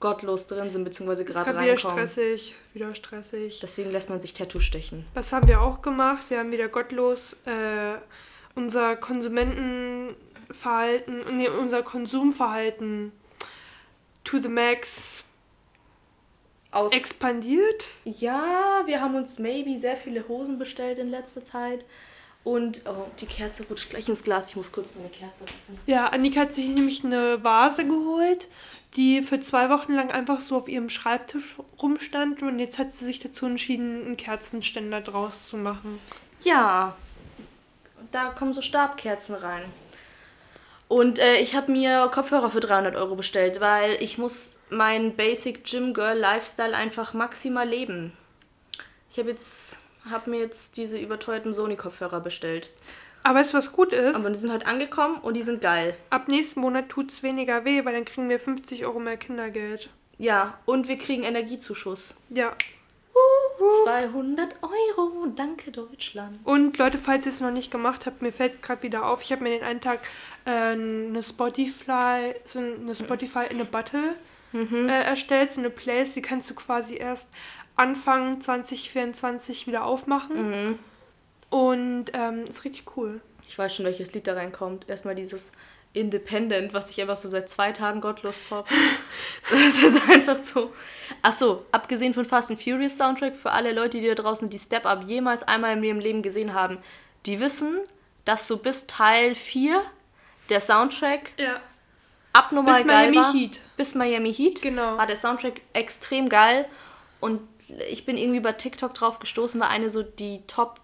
gottlos 0.00 0.46
drin 0.46 0.70
sind, 0.70 0.84
beziehungsweise 0.84 1.24
gerade 1.24 1.44
gerade 1.44 1.60
wieder 1.64 1.72
reinkommen. 1.72 1.96
stressig, 1.96 2.54
wieder 2.74 2.94
stressig. 2.94 3.58
Deswegen 3.60 3.90
lässt 3.90 4.10
man 4.10 4.20
sich 4.20 4.32
Tattoo 4.32 4.60
stechen. 4.60 5.06
Was 5.14 5.32
haben 5.32 5.48
wir 5.48 5.60
auch 5.60 5.82
gemacht? 5.82 6.24
Wir 6.30 6.38
haben 6.38 6.52
wieder 6.52 6.68
gottlos 6.68 7.34
äh, 7.46 7.96
unser 8.54 8.96
Konsumentenverhalten, 8.96 11.36
nee, 11.36 11.48
unser 11.48 11.82
Konsumverhalten 11.82 13.12
to 14.24 14.38
the 14.38 14.48
max 14.48 15.24
Aus 16.72 16.92
expandiert. 16.92 17.84
ja, 18.04 18.82
wir 18.86 19.00
haben 19.00 19.16
uns 19.16 19.38
maybe 19.38 19.78
sehr 19.78 19.96
viele 19.96 20.28
Hosen 20.28 20.58
bestellt 20.58 20.98
in 20.98 21.10
letzter 21.10 21.44
Zeit. 21.44 21.84
Und 22.42 22.82
oh, 22.86 23.06
die 23.20 23.26
Kerze 23.26 23.66
rutscht 23.68 23.90
gleich 23.90 24.08
ins 24.08 24.22
Glas. 24.22 24.48
Ich 24.48 24.56
muss 24.56 24.72
kurz 24.72 24.88
meine 24.96 25.10
Kerze. 25.10 25.44
Ja, 25.86 26.06
Annika 26.06 26.40
hat 26.40 26.54
sich 26.54 26.68
nämlich 26.68 27.04
eine 27.04 27.44
Vase 27.44 27.86
geholt, 27.86 28.48
die 28.96 29.20
für 29.20 29.40
zwei 29.40 29.68
Wochen 29.68 29.92
lang 29.92 30.10
einfach 30.10 30.40
so 30.40 30.56
auf 30.56 30.68
ihrem 30.68 30.88
Schreibtisch 30.88 31.56
rumstand 31.82 32.42
und 32.42 32.58
jetzt 32.58 32.78
hat 32.78 32.94
sie 32.94 33.04
sich 33.04 33.18
dazu 33.18 33.44
entschieden, 33.44 34.06
einen 34.06 34.16
Kerzenständer 34.16 35.02
draus 35.02 35.48
zu 35.48 35.58
machen. 35.58 35.98
Ja, 36.42 36.96
da 38.10 38.30
kommen 38.30 38.54
so 38.54 38.62
Stabkerzen 38.62 39.34
rein. 39.34 39.64
Und 40.90 41.20
äh, 41.20 41.36
ich 41.36 41.54
habe 41.54 41.70
mir 41.70 42.10
Kopfhörer 42.12 42.50
für 42.50 42.58
300 42.58 42.96
Euro 42.96 43.14
bestellt, 43.14 43.60
weil 43.60 43.92
ich 44.02 44.18
muss 44.18 44.56
meinen 44.70 45.14
Basic 45.14 45.62
Gym 45.62 45.94
Girl 45.94 46.18
Lifestyle 46.18 46.76
einfach 46.76 47.14
maximal 47.14 47.68
leben. 47.68 48.12
Ich 49.08 49.20
habe 49.20 49.30
jetzt 49.30 49.78
habe 50.10 50.30
mir 50.30 50.40
jetzt 50.40 50.76
diese 50.76 50.98
überteuerten 50.98 51.52
Sony 51.52 51.76
Kopfhörer 51.76 52.18
bestellt. 52.18 52.70
Aber 53.22 53.38
weißt 53.38 53.52
du, 53.52 53.58
was 53.58 53.70
gut 53.70 53.92
ist? 53.92 54.16
Aber 54.16 54.30
die 54.30 54.38
sind 54.38 54.50
halt 54.50 54.66
angekommen 54.66 55.18
und 55.18 55.36
die 55.36 55.44
sind 55.44 55.60
geil. 55.60 55.96
Ab 56.10 56.26
nächsten 56.26 56.58
Monat 56.58 56.88
tut 56.88 57.12
es 57.12 57.22
weniger 57.22 57.64
weh, 57.64 57.84
weil 57.84 57.94
dann 57.94 58.04
kriegen 58.04 58.28
wir 58.28 58.40
50 58.40 58.84
Euro 58.84 58.98
mehr 58.98 59.16
Kindergeld. 59.16 59.90
Ja, 60.18 60.58
und 60.66 60.88
wir 60.88 60.98
kriegen 60.98 61.22
Energiezuschuss. 61.22 62.16
Ja. 62.30 62.56
200 63.90 64.56
Euro, 64.62 65.26
danke 65.34 65.72
Deutschland. 65.72 66.38
Und 66.44 66.78
Leute, 66.78 66.96
falls 66.96 67.26
ihr 67.26 67.32
es 67.32 67.40
noch 67.40 67.50
nicht 67.50 67.72
gemacht 67.72 68.06
habt, 68.06 68.22
mir 68.22 68.32
fällt 68.32 68.62
gerade 68.62 68.84
wieder 68.84 69.06
auf, 69.06 69.22
ich 69.22 69.32
habe 69.32 69.42
mir 69.42 69.50
den 69.50 69.64
einen 69.64 69.80
Tag 69.80 70.00
äh, 70.44 70.50
eine 70.50 71.22
Spotify, 71.24 72.34
so 72.44 72.60
eine 72.60 72.94
Spotify 72.94 73.46
in 73.50 73.60
a 73.60 73.64
Bottle 73.64 74.14
äh, 74.52 75.02
erstellt, 75.02 75.52
so 75.52 75.60
eine 75.60 75.70
Playlist, 75.70 76.14
die 76.14 76.22
kannst 76.22 76.48
du 76.50 76.54
quasi 76.54 76.96
erst 76.96 77.30
Anfang 77.74 78.40
2024 78.40 79.66
wieder 79.66 79.84
aufmachen. 79.84 80.78
Und 81.50 82.04
ähm, 82.12 82.44
ist 82.44 82.64
richtig 82.64 82.96
cool. 82.96 83.20
Ich 83.48 83.58
weiß 83.58 83.74
schon, 83.74 83.84
welches 83.84 84.14
Lied 84.14 84.28
da 84.28 84.34
reinkommt. 84.34 84.88
Erstmal 84.88 85.16
dieses 85.16 85.50
Independent, 85.92 86.72
was 86.72 86.90
ich 86.90 87.00
einfach 87.00 87.16
so 87.16 87.28
seit 87.28 87.48
zwei 87.48 87.72
Tagen 87.72 88.00
gottlos 88.00 88.38
pop. 88.48 88.68
das 89.50 89.78
ist 89.78 90.08
einfach 90.08 90.36
so. 90.36 90.72
Achso, 91.22 91.64
abgesehen 91.72 92.14
von 92.14 92.24
Fast 92.24 92.50
and 92.50 92.62
Furious 92.62 92.96
Soundtrack, 92.96 93.36
für 93.36 93.50
alle 93.50 93.72
Leute, 93.72 94.00
die 94.00 94.06
da 94.06 94.14
draußen 94.14 94.48
die 94.48 94.58
Step 94.58 94.86
Up 94.86 95.02
jemals 95.04 95.42
einmal 95.42 95.76
in 95.76 95.82
ihrem 95.82 95.98
Leben 95.98 96.22
gesehen 96.22 96.54
haben, 96.54 96.78
die 97.26 97.40
wissen, 97.40 97.80
dass 98.24 98.46
so 98.46 98.58
bis 98.58 98.86
Teil 98.86 99.34
4 99.34 99.82
der 100.48 100.60
Soundtrack 100.60 101.32
Ja. 101.38 101.60
abnormal 102.32 102.74
Bis 102.76 102.86
geil 102.86 103.10
Miami 103.10 103.16
war. 103.16 103.32
Heat. 103.32 103.60
Bis 103.76 103.94
Miami 103.94 104.32
Heat. 104.32 104.62
Genau. 104.62 104.96
War 104.96 105.06
der 105.06 105.16
Soundtrack 105.16 105.60
extrem 105.72 106.28
geil. 106.28 106.68
Und 107.18 107.40
ich 107.90 108.06
bin 108.06 108.16
irgendwie 108.16 108.40
bei 108.40 108.52
TikTok 108.52 108.94
drauf 108.94 109.18
gestoßen, 109.18 109.60
weil 109.60 109.68
eine 109.68 109.90
so 109.90 110.02
die 110.02 110.42
Top 110.46 110.80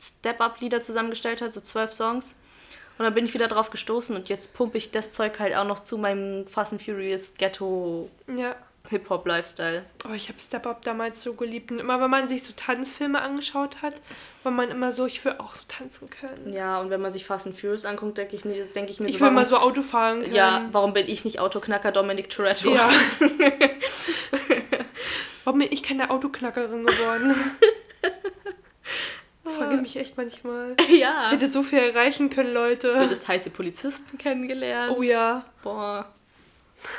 Step-Up-Lieder 0.00 0.80
zusammengestellt 0.80 1.40
hat, 1.40 1.52
so 1.52 1.60
zwölf 1.60 1.92
Songs. 1.92 2.36
Und 2.98 3.04
dann 3.04 3.14
bin 3.14 3.24
ich 3.24 3.34
wieder 3.34 3.46
drauf 3.48 3.70
gestoßen 3.70 4.14
und 4.16 4.28
jetzt 4.28 4.54
pumpe 4.54 4.76
ich 4.78 4.90
das 4.90 5.12
Zeug 5.12 5.38
halt 5.38 5.54
auch 5.54 5.64
noch 5.64 5.80
zu 5.80 5.98
meinem 5.98 6.46
Fast 6.46 6.72
and 6.72 6.82
Furious 6.82 7.34
Ghetto 7.38 8.10
Ja. 8.26 8.56
Hip-Hop-Lifestyle. 8.90 9.84
Oh, 10.08 10.14
ich 10.14 10.28
habe 10.30 10.38
Step 10.40 10.66
Up 10.66 10.82
damals 10.82 11.20
so 11.22 11.34
geliebt. 11.34 11.70
Und 11.70 11.78
immer, 11.78 12.00
wenn 12.00 12.08
man 12.08 12.26
sich 12.26 12.42
so 12.42 12.52
Tanzfilme 12.56 13.20
angeschaut 13.20 13.82
hat, 13.82 13.94
war 14.44 14.52
man 14.52 14.70
immer 14.70 14.92
so, 14.92 15.04
ich 15.04 15.22
will 15.26 15.34
auch 15.38 15.54
so 15.54 15.64
tanzen 15.68 16.08
können. 16.08 16.54
Ja, 16.54 16.80
und 16.80 16.88
wenn 16.88 17.00
man 17.02 17.12
sich 17.12 17.26
Fast 17.26 17.46
and 17.46 17.58
Furious 17.58 17.84
anguckt, 17.84 18.16
denke 18.16 18.34
ich, 18.36 18.42
denk 18.72 18.88
ich 18.88 18.98
mir 18.98 19.06
Ich 19.08 19.14
so, 19.14 19.20
will 19.20 19.26
warum, 19.26 19.34
mal 19.34 19.46
so 19.46 19.58
Auto 19.58 19.82
fahren 19.82 20.22
können. 20.22 20.34
ja, 20.34 20.68
warum 20.72 20.94
bin 20.94 21.06
ich 21.06 21.24
nicht 21.26 21.38
Autoknacker 21.38 21.92
Dominic 21.92 22.30
Toretto? 22.30 22.74
Ja. 22.74 22.90
Warum 25.44 25.60
bin 25.60 25.68
ich 25.72 25.82
keine 25.82 26.10
Autoknackerin 26.10 26.84
geworden? 26.84 27.34
Frage 29.48 29.76
mich 29.78 29.96
echt 29.96 30.16
manchmal. 30.16 30.76
ja. 30.90 31.24
Ich 31.26 31.32
hätte 31.32 31.46
so 31.50 31.62
viel 31.62 31.78
erreichen 31.78 32.30
können, 32.30 32.48
Du 32.54 32.60
Leute. 32.60 32.98
hättest 32.98 33.26
heiße 33.28 33.50
Polizisten 33.50 34.18
kennengelernt. 34.18 34.94
Oh 34.96 35.02
ja. 35.02 35.44
Boah. 35.62 36.06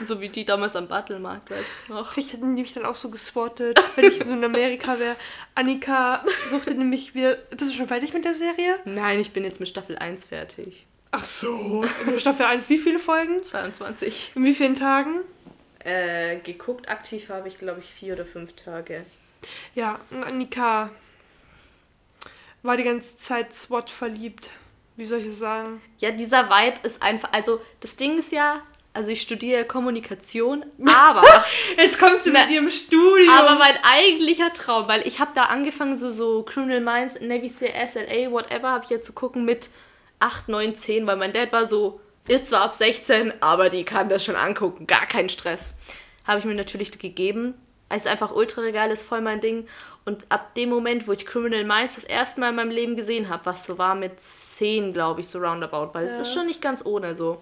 So 0.03 0.19
wie 0.19 0.27
die 0.27 0.43
damals 0.43 0.75
am 0.75 0.87
Battlemarkt, 0.89 1.49
weißt 1.51 1.69
du 1.87 1.93
noch? 1.93 2.11
Vielleicht 2.11 2.33
hätten 2.33 2.55
die 2.55 2.61
mich 2.63 2.73
dann 2.73 2.85
auch 2.85 2.95
so 2.95 3.09
geswattet, 3.09 3.81
wenn 3.95 4.05
ich 4.05 4.17
so 4.17 4.25
in 4.25 4.43
Amerika 4.43 4.99
wäre. 4.99 5.15
Annika 5.55 6.25
suchte 6.49 6.73
nämlich 6.73 7.15
wieder. 7.15 7.35
Bist 7.35 7.71
du 7.71 7.77
schon 7.77 7.87
fertig 7.87 8.13
mit 8.13 8.25
der 8.25 8.35
Serie? 8.35 8.77
Nein, 8.83 9.21
ich 9.21 9.31
bin 9.31 9.45
jetzt 9.45 9.59
mit 9.61 9.69
Staffel 9.69 9.97
1 9.97 10.25
fertig. 10.25 10.85
Ach 11.11 11.23
so. 11.23 11.85
In 12.07 12.19
Staffel 12.19 12.45
1, 12.45 12.69
wie 12.69 12.77
viele 12.77 12.99
Folgen? 12.99 13.41
22. 13.41 14.33
In 14.35 14.43
wie 14.43 14.53
vielen 14.53 14.75
Tagen? 14.75 15.21
Äh, 15.79 16.39
geguckt 16.39 16.89
aktiv 16.89 17.29
habe 17.29 17.47
ich, 17.47 17.57
glaube 17.57 17.79
ich, 17.79 17.85
vier 17.85 18.13
oder 18.13 18.25
fünf 18.25 18.53
Tage. 18.53 19.05
Ja, 19.75 19.99
Annika 20.25 20.89
war 22.63 22.77
die 22.77 22.83
ganze 22.83 23.17
Zeit 23.17 23.53
SWAT 23.53 23.89
verliebt. 23.89 24.49
Wie 24.95 25.05
soll 25.05 25.19
ich 25.19 25.27
es 25.27 25.39
sagen? 25.39 25.81
Ja, 25.99 26.11
dieser 26.11 26.49
Vibe 26.49 26.79
ist 26.83 27.01
einfach, 27.01 27.31
also 27.31 27.61
das 27.79 27.95
Ding 27.95 28.17
ist 28.17 28.31
ja, 28.33 28.61
also 28.93 29.11
ich 29.11 29.21
studiere 29.21 29.63
Kommunikation, 29.65 30.65
aber, 30.85 31.23
Jetzt 31.77 31.97
kommt 31.99 32.23
sie 32.23 32.31
Na, 32.31 32.41
mit 32.41 32.51
ihrem 32.51 32.69
Studium. 32.69 33.29
aber 33.33 33.55
mein 33.55 33.77
eigentlicher 33.83 34.51
Traum, 34.53 34.87
weil 34.89 35.07
ich 35.07 35.19
habe 35.19 35.31
da 35.35 35.43
angefangen, 35.43 35.97
so, 35.97 36.11
so 36.11 36.43
Criminal 36.43 36.81
Minds, 36.81 37.19
Navy 37.21 37.47
SEAL, 37.47 37.87
SLA, 37.87 38.31
whatever, 38.31 38.71
habe 38.71 38.83
ich 38.83 38.89
jetzt 38.89 39.05
zu 39.05 39.13
gucken 39.13 39.45
mit 39.45 39.69
8, 40.19 40.49
9, 40.49 40.75
10, 40.75 41.07
weil 41.07 41.15
mein 41.15 41.31
Dad 41.31 41.53
war 41.53 41.65
so, 41.65 42.01
Ist 42.27 42.49
zwar 42.49 42.61
ab 42.63 42.75
16, 42.75 43.41
aber 43.41 43.69
die 43.69 43.85
kann 43.85 44.09
das 44.09 44.25
schon 44.25 44.35
angucken. 44.35 44.85
Gar 44.85 45.05
kein 45.05 45.29
Stress. 45.29 45.73
Habe 46.27 46.39
ich 46.39 46.45
mir 46.45 46.55
natürlich 46.55 46.91
gegeben. 46.99 47.55
Es 47.89 48.05
ist 48.05 48.11
einfach 48.11 48.31
ultra 48.31 48.69
geil, 48.69 48.91
ist 48.91 49.05
voll 49.05 49.21
mein 49.21 49.41
Ding. 49.41 49.67
Und 50.05 50.25
ab 50.29 50.53
dem 50.55 50.69
Moment, 50.69 51.07
wo 51.07 51.11
ich 51.11 51.25
Criminal 51.25 51.63
Minds 51.65 51.95
das 51.95 52.03
erste 52.03 52.39
Mal 52.39 52.49
in 52.49 52.55
meinem 52.55 52.71
Leben 52.71 52.95
gesehen 52.95 53.29
habe, 53.29 53.45
was 53.45 53.65
so 53.65 53.77
war 53.77 53.95
mit 53.95 54.19
10, 54.19 54.93
glaube 54.93 55.21
ich, 55.21 55.27
so 55.27 55.39
roundabout, 55.39 55.89
weil 55.93 56.05
es 56.05 56.13
Ja. 56.13 56.21
ist 56.21 56.33
schon 56.33 56.45
nicht 56.45 56.61
ganz 56.61 56.85
ohne 56.85 57.15
so, 57.15 57.41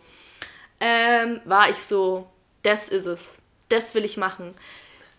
ähm, 0.79 1.41
war 1.45 1.69
ich 1.69 1.77
so, 1.77 2.27
das 2.63 2.87
ist 2.89 3.05
es. 3.05 3.41
Das 3.69 3.93
will 3.95 4.05
ich 4.05 4.15
machen. 4.17 4.53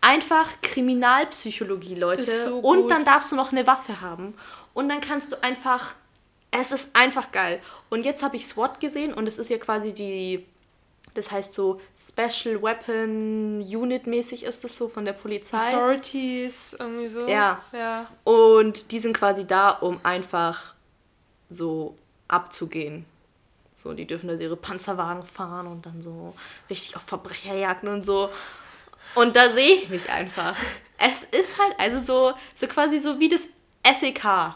Einfach 0.00 0.48
Kriminalpsychologie, 0.62 1.94
Leute. 1.94 2.22
So 2.22 2.58
Und 2.58 2.88
dann 2.88 3.04
darfst 3.04 3.32
du 3.32 3.36
noch 3.36 3.52
eine 3.52 3.66
Waffe 3.66 4.00
haben. 4.00 4.34
Und 4.74 4.88
dann 4.88 5.00
kannst 5.00 5.32
du 5.32 5.42
einfach. 5.42 5.94
Es 6.50 6.72
ist 6.72 6.96
einfach 6.96 7.30
geil. 7.30 7.60
Und 7.90 8.06
jetzt 8.06 8.22
habe 8.22 8.36
ich 8.36 8.46
SWAT 8.46 8.80
gesehen 8.80 9.12
und 9.12 9.26
es 9.26 9.38
ist 9.38 9.50
ja 9.50 9.58
quasi 9.58 9.92
die. 9.92 10.46
Das 11.18 11.32
heißt 11.32 11.52
so 11.52 11.80
Special 11.96 12.62
Weapon 12.62 13.60
Unit 13.60 14.06
mäßig 14.06 14.44
ist 14.44 14.64
es 14.64 14.76
so 14.76 14.86
von 14.86 15.04
der 15.04 15.14
Polizei. 15.14 15.74
Authorities, 15.74 16.76
irgendwie 16.78 17.08
so. 17.08 17.26
Ja. 17.26 17.60
Ja. 17.72 18.06
Und 18.22 18.92
die 18.92 19.00
sind 19.00 19.18
quasi 19.18 19.44
da, 19.44 19.70
um 19.70 19.98
einfach 20.04 20.74
so 21.50 21.96
abzugehen. 22.28 23.04
So, 23.74 23.94
die 23.94 24.06
dürfen 24.06 24.28
da 24.28 24.34
ihre 24.34 24.56
Panzerwagen 24.56 25.24
fahren 25.24 25.66
und 25.66 25.86
dann 25.86 26.02
so 26.02 26.34
richtig 26.70 26.94
auf 26.94 27.02
Verbrecherjagden 27.02 27.88
und 27.88 28.06
so. 28.06 28.30
Und 29.16 29.34
da 29.34 29.50
sehe 29.50 29.74
ich 29.74 29.88
mich 29.88 30.08
einfach. 30.10 30.56
Es 31.00 31.22
ist 31.22 31.60
halt, 31.60 31.78
also 31.78 32.00
so, 32.00 32.34
so 32.56 32.66
quasi 32.66 32.98
so 32.98 33.20
wie 33.20 33.28
das 33.28 33.48
SEK. 33.84 34.54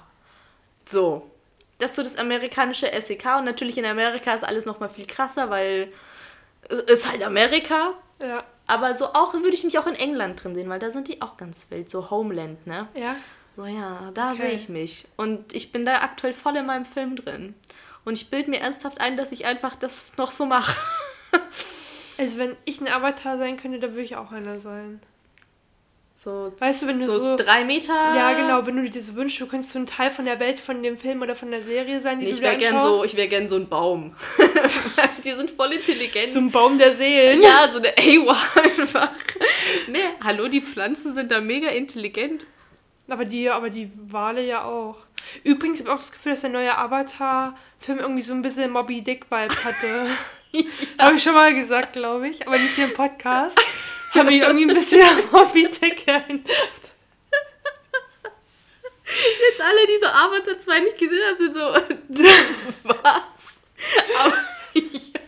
So. 0.88 1.30
Das 1.78 1.92
ist 1.92 1.96
so 1.96 2.02
das 2.02 2.16
amerikanische 2.16 2.90
SEK 3.00 3.38
und 3.38 3.44
natürlich 3.44 3.78
in 3.78 3.84
Amerika 3.84 4.34
ist 4.34 4.42
alles 4.42 4.66
nochmal 4.66 4.88
viel 4.88 5.06
krasser, 5.06 5.50
weil 5.50 5.88
ist 6.68 7.10
halt 7.10 7.22
Amerika. 7.22 7.94
Ja. 8.22 8.44
Aber 8.66 8.94
so 8.94 9.06
auch 9.06 9.34
würde 9.34 9.54
ich 9.54 9.64
mich 9.64 9.78
auch 9.78 9.86
in 9.86 9.94
England 9.96 10.42
drin 10.42 10.54
sehen, 10.54 10.68
weil 10.68 10.78
da 10.78 10.90
sind 10.90 11.08
die 11.08 11.20
auch 11.20 11.36
ganz 11.36 11.66
wild. 11.70 11.90
So 11.90 12.10
Homeland, 12.10 12.66
ne? 12.66 12.88
Ja. 12.94 13.16
So 13.56 13.66
ja, 13.66 14.10
da 14.14 14.32
Okay. 14.32 14.42
sehe 14.42 14.52
ich 14.52 14.68
mich. 14.68 15.06
Und 15.16 15.54
ich 15.54 15.72
bin 15.72 15.84
da 15.84 15.96
aktuell 15.96 16.32
voll 16.32 16.56
in 16.56 16.66
meinem 16.66 16.84
Film 16.86 17.16
drin. 17.16 17.54
Und 18.04 18.14
ich 18.14 18.30
bilde 18.30 18.50
mir 18.50 18.60
ernsthaft 18.60 19.00
ein, 19.00 19.16
dass 19.16 19.30
ich 19.32 19.44
einfach 19.44 19.76
das 19.76 20.16
noch 20.16 20.30
so 20.30 20.46
mache. 20.46 20.76
Also 22.18 22.38
wenn 22.38 22.56
ich 22.66 22.80
ein 22.80 22.88
Avatar 22.88 23.38
sein 23.38 23.56
könnte, 23.56 23.78
dann 23.80 23.92
würde 23.92 24.02
ich 24.02 24.16
auch 24.16 24.32
einer 24.32 24.60
sein. 24.60 25.00
So, 26.22 26.52
Weißt 26.56 26.82
du, 26.82 26.86
wenn 26.86 27.00
du 27.00 27.06
so, 27.06 27.18
so- 27.18 27.36
drei 27.36 27.64
Meter. 27.64 27.92
Ja, 27.92 28.32
genau, 28.34 28.64
wenn 28.64 28.76
du 28.76 28.88
dir 28.88 29.02
so 29.02 29.16
wünschst, 29.16 29.40
du 29.40 29.46
könntest 29.46 29.72
so 29.72 29.80
ein 29.80 29.86
Teil 29.88 30.08
von 30.08 30.24
der 30.24 30.38
Welt, 30.38 30.60
von 30.60 30.80
dem 30.80 30.96
Film 30.96 31.20
oder 31.20 31.34
von 31.34 31.50
der 31.50 31.64
Serie 31.64 32.00
sein, 32.00 32.20
die 32.20 32.26
Nee, 32.26 32.30
du 32.30 32.36
ich 32.36 32.42
wäre 32.42 32.56
gern 32.58 32.80
so, 32.80 33.04
ich 33.04 33.16
wäre 33.16 33.26
gern 33.26 33.48
so 33.48 33.56
ein 33.56 33.68
Baum. 33.68 34.14
die 35.24 35.32
sind 35.32 35.50
voll 35.50 35.72
intelligent. 35.72 36.28
so 36.28 36.38
ein 36.38 36.52
Baum 36.52 36.78
der 36.78 36.94
Seelen. 36.94 37.42
ja, 37.42 37.68
so 37.72 37.78
eine 37.78 37.88
AWA 37.98 38.36
einfach. 38.62 39.10
Nee, 39.88 39.98
hallo, 40.22 40.46
die 40.46 40.60
Pflanzen 40.60 41.12
sind 41.12 41.32
da 41.32 41.40
mega 41.40 41.68
intelligent. 41.70 42.46
Aber 43.08 43.24
die, 43.24 43.50
aber 43.50 43.68
die 43.68 43.90
Wale 44.06 44.46
ja 44.46 44.62
auch. 44.64 44.98
Übrigens 45.42 45.80
habe 45.80 45.88
ich 45.88 45.94
auch 45.94 45.98
das 45.98 46.12
Gefühl, 46.12 46.32
dass 46.32 46.42
der 46.42 46.50
neue 46.50 46.78
Avatar-Film 46.78 47.98
irgendwie 47.98 48.22
so 48.22 48.32
ein 48.32 48.42
bisschen 48.42 48.70
Moby 48.70 49.02
Dick-Vibe 49.02 49.64
hatte. 49.64 50.06
Habe 50.98 51.16
ich 51.16 51.22
schon 51.22 51.34
mal 51.34 51.52
gesagt, 51.52 51.94
glaube 51.94 52.28
ich. 52.28 52.46
Aber 52.46 52.58
nicht 52.58 52.74
hier 52.76 52.84
im 52.84 52.94
Podcast. 52.94 53.58
Habe 54.14 54.32
ich 54.32 54.42
irgendwie 54.42 54.68
ein 54.68 54.74
bisschen 54.74 55.02
an 55.02 55.18
Moby 55.30 55.68
Dick 55.68 56.06
erinnert. 56.06 56.48
Jetzt 59.12 59.60
alle, 59.60 59.86
die 59.86 59.98
so 60.00 60.06
Avatar 60.06 60.58
2 60.58 60.80
nicht 60.80 60.98
gesehen 60.98 61.22
haben, 61.26 61.38
sind 61.38 61.54
so, 61.54 61.60
was? 62.88 63.58
Aber 64.18 64.36
ja, 64.74 65.20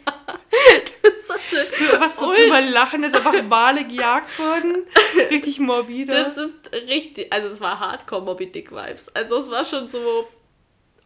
das 1.02 1.28
hatte 1.28 2.00
Was 2.00 2.18
so 2.18 2.32
drüber 2.32 2.60
lachen, 2.60 3.02
dass 3.02 3.12
einfach 3.12 3.34
Wale 3.50 3.84
gejagt 3.84 4.38
wurden. 4.38 4.86
Richtig 5.30 5.60
morbide. 5.60 6.12
Das 6.12 6.36
ist 6.36 6.72
richtig, 6.72 7.32
also 7.32 7.48
es 7.48 7.60
war 7.60 7.78
Hardcore 7.78 8.22
Moby 8.22 8.50
Dick 8.50 8.70
Vibes. 8.70 9.08
Also 9.14 9.38
es 9.38 9.50
war 9.50 9.64
schon 9.64 9.88
so, 9.88 10.28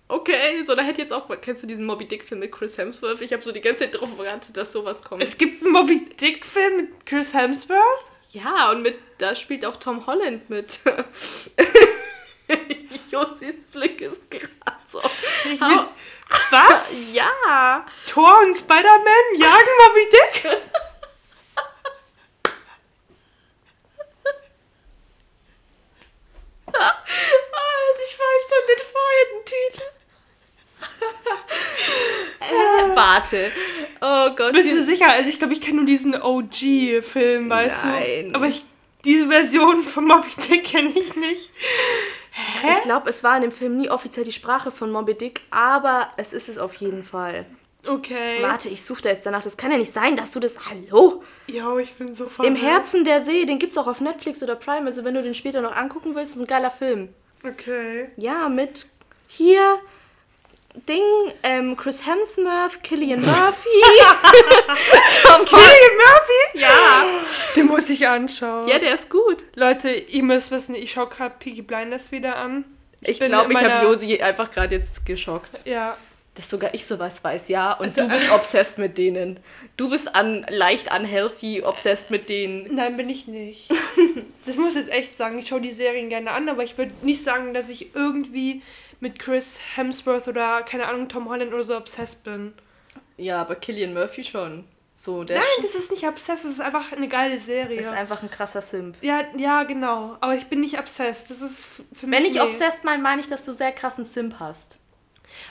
okay, 0.08 0.62
so 0.66 0.74
da 0.74 0.82
hätte 0.82 1.00
jetzt 1.00 1.12
auch, 1.12 1.28
kennst 1.40 1.62
du 1.62 1.66
diesen 1.66 1.86
Moby 1.86 2.06
Dick 2.06 2.24
Film 2.24 2.40
mit 2.40 2.52
Chris 2.52 2.76
Hemsworth? 2.78 3.20
Ich 3.20 3.32
habe 3.32 3.42
so 3.42 3.52
die 3.52 3.60
ganze 3.60 3.80
Zeit 3.80 4.00
drauf 4.00 4.16
gewartet, 4.16 4.56
dass 4.56 4.72
sowas 4.72 5.02
kommt. 5.02 5.22
es 5.22 5.36
gibt 5.38 5.62
einen 5.62 5.72
Moby 5.72 6.04
Dick-Film 6.04 6.76
mit 6.76 7.06
Chris 7.06 7.32
Hemsworth. 7.34 7.80
ja, 8.30 8.70
und 8.70 8.82
mit, 8.82 8.98
da 9.18 9.34
spielt 9.34 9.64
auch 9.64 9.76
Tom 9.76 10.06
Holland 10.06 10.48
mit. 10.50 10.80
Josis 13.10 13.64
Blick 13.72 14.00
ist 14.00 14.30
gerade 14.30 14.76
so. 14.84 15.00
Ich 15.44 15.58
bin, 15.58 15.80
was? 16.50 17.12
ja. 17.14 17.86
Thor 18.06 18.40
und 18.44 18.56
Spider-Man 18.56 19.40
jagen 19.40 19.74
Moby 19.86 20.06
Dick? 20.10 20.60
Ah, 26.80 26.94
ich 28.04 28.18
weiß 28.18 28.42
schon 28.48 28.64
den 28.68 28.82
vorherigen 28.92 29.44
Titel. 29.44 29.86
äh, 32.40 32.94
warte. 33.18 33.50
Oh 34.00 34.34
Gott. 34.34 34.52
Bist 34.52 34.72
du 34.72 34.84
sicher? 34.84 35.12
Also 35.12 35.28
ich 35.28 35.38
glaube, 35.38 35.52
ich 35.52 35.60
kenne 35.60 35.78
nur 35.78 35.86
diesen 35.86 36.14
OG-Film, 36.14 37.50
weißt 37.50 37.84
Nein. 37.84 38.28
du? 38.30 38.34
Aber 38.34 38.46
ich, 38.46 38.64
diese 39.04 39.28
Version 39.28 39.82
von 39.82 40.06
Moby 40.06 40.28
Dick 40.48 40.64
kenne 40.64 40.90
ich 40.94 41.16
nicht. 41.16 41.52
Hä? 42.32 42.68
Ich 42.78 42.84
glaube, 42.84 43.10
es 43.10 43.24
war 43.24 43.36
in 43.36 43.42
dem 43.42 43.52
Film 43.52 43.76
nie 43.76 43.90
offiziell 43.90 44.24
die 44.24 44.32
Sprache 44.32 44.70
von 44.70 44.92
Moby 44.92 45.14
Dick, 45.14 45.40
aber 45.50 46.08
es 46.16 46.32
ist 46.32 46.48
es 46.48 46.58
auf 46.58 46.74
jeden 46.74 47.02
Fall. 47.04 47.46
Okay. 47.86 48.42
Warte, 48.42 48.68
ich 48.68 48.82
suche 48.82 49.02
da 49.02 49.08
jetzt 49.10 49.24
danach. 49.24 49.42
Das 49.42 49.56
kann 49.56 49.70
ja 49.70 49.78
nicht 49.78 49.92
sein, 49.92 50.14
dass 50.16 50.30
du 50.30 50.40
das. 50.40 50.68
Hallo? 50.68 51.22
Jo, 51.46 51.78
ich 51.78 51.94
bin 51.94 52.14
so 52.14 52.24
Im 52.24 52.30
verwirrt. 52.30 52.60
Herzen 52.60 53.04
der 53.04 53.20
See, 53.20 53.44
den 53.46 53.58
gibt's 53.58 53.78
auch 53.78 53.86
auf 53.86 54.00
Netflix 54.00 54.42
oder 54.42 54.56
Prime. 54.56 54.86
Also, 54.86 55.04
wenn 55.04 55.14
du 55.14 55.22
den 55.22 55.32
später 55.34 55.60
noch 55.60 55.74
angucken 55.74 56.14
willst, 56.14 56.34
ist 56.34 56.40
ein 56.40 56.46
geiler 56.46 56.72
Film. 56.72 57.08
Okay. 57.44 58.10
Ja, 58.16 58.48
mit 58.48 58.86
hier 59.28 59.80
Ding, 60.86 61.02
ähm, 61.42 61.76
Chris 61.76 62.02
Hemsworth, 62.06 62.82
Killian 62.82 63.20
Murphy. 63.24 63.68
Tom 65.24 65.46
Cillian 65.46 65.96
Murphy? 65.96 66.60
Ja. 66.60 67.04
Den 67.56 67.66
muss 67.66 67.88
ich 67.90 68.06
anschauen. 68.06 68.68
Ja, 68.68 68.78
der 68.78 68.94
ist 68.94 69.08
gut. 69.10 69.44
Leute, 69.54 69.90
ihr 69.90 70.22
müsst 70.22 70.50
wissen, 70.50 70.74
ich 70.74 70.92
schaue 70.92 71.08
gerade 71.08 71.34
Peaky 71.38 71.62
Blinders 71.62 72.12
wieder 72.12 72.36
an. 72.36 72.64
Ich 73.00 73.18
glaube, 73.20 73.52
in 73.52 73.58
ich 73.58 73.64
habe 73.64 73.86
Josi 73.86 74.20
einfach 74.20 74.50
gerade 74.50 74.74
jetzt 74.74 75.06
geschockt. 75.06 75.60
Ja. 75.64 75.96
Dass 76.34 76.48
sogar 76.50 76.72
ich 76.72 76.84
sowas 76.86 77.22
weiß, 77.24 77.48
ja. 77.48 77.72
Und 77.72 77.86
Also- 77.86 78.02
du 78.02 78.08
bist 78.08 78.30
obsessed 78.30 78.78
mit 78.78 78.96
denen. 78.98 79.40
Du 79.76 79.90
bist 79.90 80.14
an, 80.14 80.46
leicht 80.48 80.92
unhealthy 80.94 81.62
obsessed 81.64 82.10
mit 82.10 82.28
denen. 82.28 82.74
Nein, 82.74 82.96
bin 82.96 83.08
ich 83.08 83.26
nicht. 83.26 83.70
das 84.46 84.56
muss 84.56 84.74
ich 84.76 84.82
jetzt 84.82 84.92
echt 84.92 85.16
sagen. 85.16 85.38
Ich 85.38 85.48
schaue 85.48 85.60
die 85.60 85.72
Serien 85.72 86.08
gerne 86.08 86.30
an, 86.30 86.48
aber 86.48 86.62
ich 86.62 86.78
würde 86.78 86.92
nicht 87.02 87.22
sagen, 87.24 87.54
dass 87.54 87.68
ich 87.68 87.94
irgendwie 87.94 88.62
mit 89.00 89.18
Chris 89.18 89.60
Hemsworth 89.76 90.28
oder, 90.28 90.62
keine 90.62 90.86
Ahnung, 90.86 91.08
Tom 91.08 91.28
Holland 91.28 91.52
oder 91.52 91.64
so 91.64 91.76
obsessed 91.76 92.24
bin. 92.24 92.54
Ja, 93.16 93.40
aber 93.40 93.54
Killian 93.56 93.94
Murphy 93.94 94.24
schon. 94.24 94.64
So, 94.94 95.22
der 95.22 95.38
Nein, 95.38 95.46
ist, 95.58 95.74
das 95.74 95.82
ist 95.82 95.90
nicht 95.92 96.08
obsessed, 96.08 96.44
das 96.44 96.52
ist 96.52 96.60
einfach 96.60 96.90
eine 96.90 97.06
geile 97.06 97.38
Serie. 97.38 97.78
ist 97.78 97.88
einfach 97.88 98.22
ein 98.22 98.30
krasser 98.30 98.60
Simp. 98.60 98.96
ja, 99.00 99.22
ja, 99.36 99.62
genau. 99.62 100.16
Aber 100.20 100.34
ich 100.34 100.48
bin 100.48 100.60
nicht 100.60 100.78
obsessed. 100.78 101.30
Das 101.30 101.40
ist 101.40 101.66
für 101.92 102.08
mich. 102.08 102.18
Wenn 102.18 102.26
ich 102.26 102.34
nee. 102.34 102.40
obsessed 102.40 102.82
meine, 102.82 103.00
meine 103.00 103.20
ich, 103.20 103.28
dass 103.28 103.44
du 103.44 103.52
sehr 103.52 103.70
krassen 103.70 104.02
Simp 104.02 104.40
hast. 104.40 104.78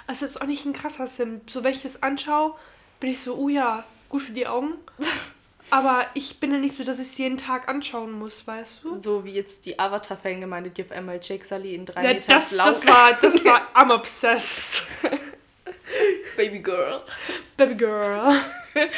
Also, 0.06 0.26
das 0.26 0.36
ist 0.36 0.42
auch 0.42 0.48
nicht 0.48 0.66
ein 0.66 0.74
krasser 0.74 1.08
Sim. 1.08 1.40
So, 1.48 1.64
wenn 1.64 1.72
ich 1.72 1.82
das 1.82 2.04
anschaue, 2.04 2.56
bin 3.00 3.12
ich 3.12 3.22
so, 3.22 3.36
oh 3.36 3.48
ja, 3.48 3.86
gut 4.10 4.24
für 4.24 4.34
die 4.34 4.48
Augen. 4.48 4.74
Aber 5.70 6.06
ich 6.14 6.40
bin 6.40 6.52
ja 6.52 6.58
nicht 6.58 6.76
so, 6.76 6.84
dass 6.84 7.00
ich 7.00 7.08
es 7.08 7.18
jeden 7.18 7.38
Tag 7.38 7.68
anschauen 7.68 8.12
muss, 8.12 8.48
weißt 8.48 8.84
du? 8.84 9.00
So 9.02 9.26
wie 9.26 9.32
jetzt 9.34 9.66
die 9.66 9.78
Avatar-Fangemeinde, 9.78 10.70
die 10.70 10.84
auf 10.84 10.92
einmal 10.92 11.20
Jake 11.22 11.44
Sully 11.46 11.76
in 11.76 11.86
drei 11.86 12.04
Ja, 12.04 12.14
Meter 12.14 12.34
das, 12.36 12.54
blau 12.54 12.66
das 12.66 12.88
war, 12.88 13.18
das 13.22 13.44
war, 13.46 13.68
I'm 13.74 13.94
obsessed. 13.94 14.88
Baby 16.38 16.60
Girl. 16.60 17.02
Baby 17.58 17.76
girl. 17.76 18.34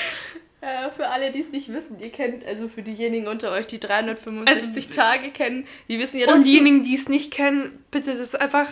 Äh, 0.62 0.92
für 0.92 1.08
alle, 1.08 1.32
die 1.32 1.40
es 1.40 1.52
nicht 1.52 1.72
wissen, 1.72 2.02
ihr 2.02 2.12
kennt, 2.12 2.46
also 2.46 2.68
für 2.68 2.82
diejenigen 2.82 3.30
unter 3.30 3.50
euch, 3.52 3.66
die 3.66 3.80
365 3.80 4.90
Tage 4.90 5.32
kennen, 5.32 5.66
die 5.88 6.00
wissen 6.00 6.18
ja, 6.18 6.26
dass 6.26 6.36
Also 6.36 6.46
Und 6.46 6.52
diejenigen, 6.52 6.84
die 6.84 6.96
es 6.96 7.08
nicht 7.08 7.32
kennen, 7.32 7.82
bitte, 7.92 8.12
das 8.12 8.20
ist 8.20 8.42
einfach, 8.42 8.68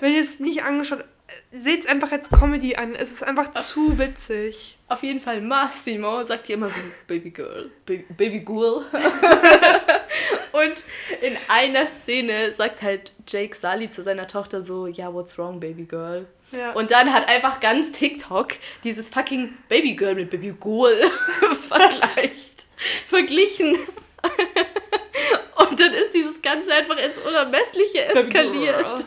wenn 0.00 0.12
ihr 0.12 0.20
es 0.20 0.38
nicht 0.38 0.64
angeschaut 0.64 1.02
seht 1.50 1.80
es 1.80 1.86
einfach 1.86 2.12
als 2.12 2.28
Comedy 2.30 2.76
an. 2.76 2.94
Es 2.94 3.12
ist 3.12 3.22
einfach 3.22 3.52
zu 3.54 3.98
witzig. 3.98 4.78
auf 4.88 5.02
jeden 5.02 5.20
Fall 5.20 5.40
Massimo 5.40 6.22
sagt 6.24 6.46
hier 6.46 6.56
immer 6.56 6.68
so 6.68 6.76
Baby 7.06 7.30
Girl, 7.30 7.70
Baby, 7.86 8.04
Baby 8.16 8.40
Girl. 8.40 8.84
Und 10.52 10.84
in 11.20 11.36
einer 11.48 11.86
Szene 11.86 12.52
sagt 12.52 12.82
halt 12.82 13.12
Jake 13.26 13.56
Sully 13.56 13.90
zu 13.90 14.02
seiner 14.02 14.28
Tochter 14.28 14.62
so, 14.62 14.86
ja, 14.86 15.12
what's 15.12 15.36
wrong, 15.36 15.58
Baby 15.58 15.84
Girl? 15.84 16.26
Ja. 16.52 16.72
Und 16.72 16.92
dann 16.92 17.12
hat 17.12 17.28
einfach 17.28 17.58
ganz 17.58 17.90
TikTok 17.90 18.52
dieses 18.84 19.10
fucking 19.10 19.56
Baby 19.68 19.94
Girl 19.94 20.14
mit 20.14 20.30
Baby 20.30 20.54
Girl 20.60 20.96
vergleicht, 21.68 22.66
verglichen. 23.08 23.76
Und 25.56 25.80
dann 25.80 25.92
ist 25.92 26.14
dieses 26.14 26.40
Ganze 26.40 26.72
einfach 26.72 26.98
ins 26.98 27.18
Unermessliche 27.18 28.04
eskaliert. 28.14 29.04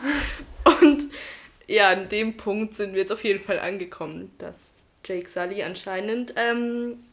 Und 0.64 1.04
ja, 1.68 1.90
an 1.90 2.08
dem 2.08 2.36
Punkt 2.36 2.74
sind 2.74 2.94
wir 2.94 3.00
jetzt 3.00 3.12
auf 3.12 3.22
jeden 3.24 3.42
Fall 3.44 3.58
angekommen, 3.60 4.32
dass 4.38 4.86
Jake 5.04 5.28
Sully 5.28 5.62
anscheinend 5.62 6.34
ähm, 6.36 7.04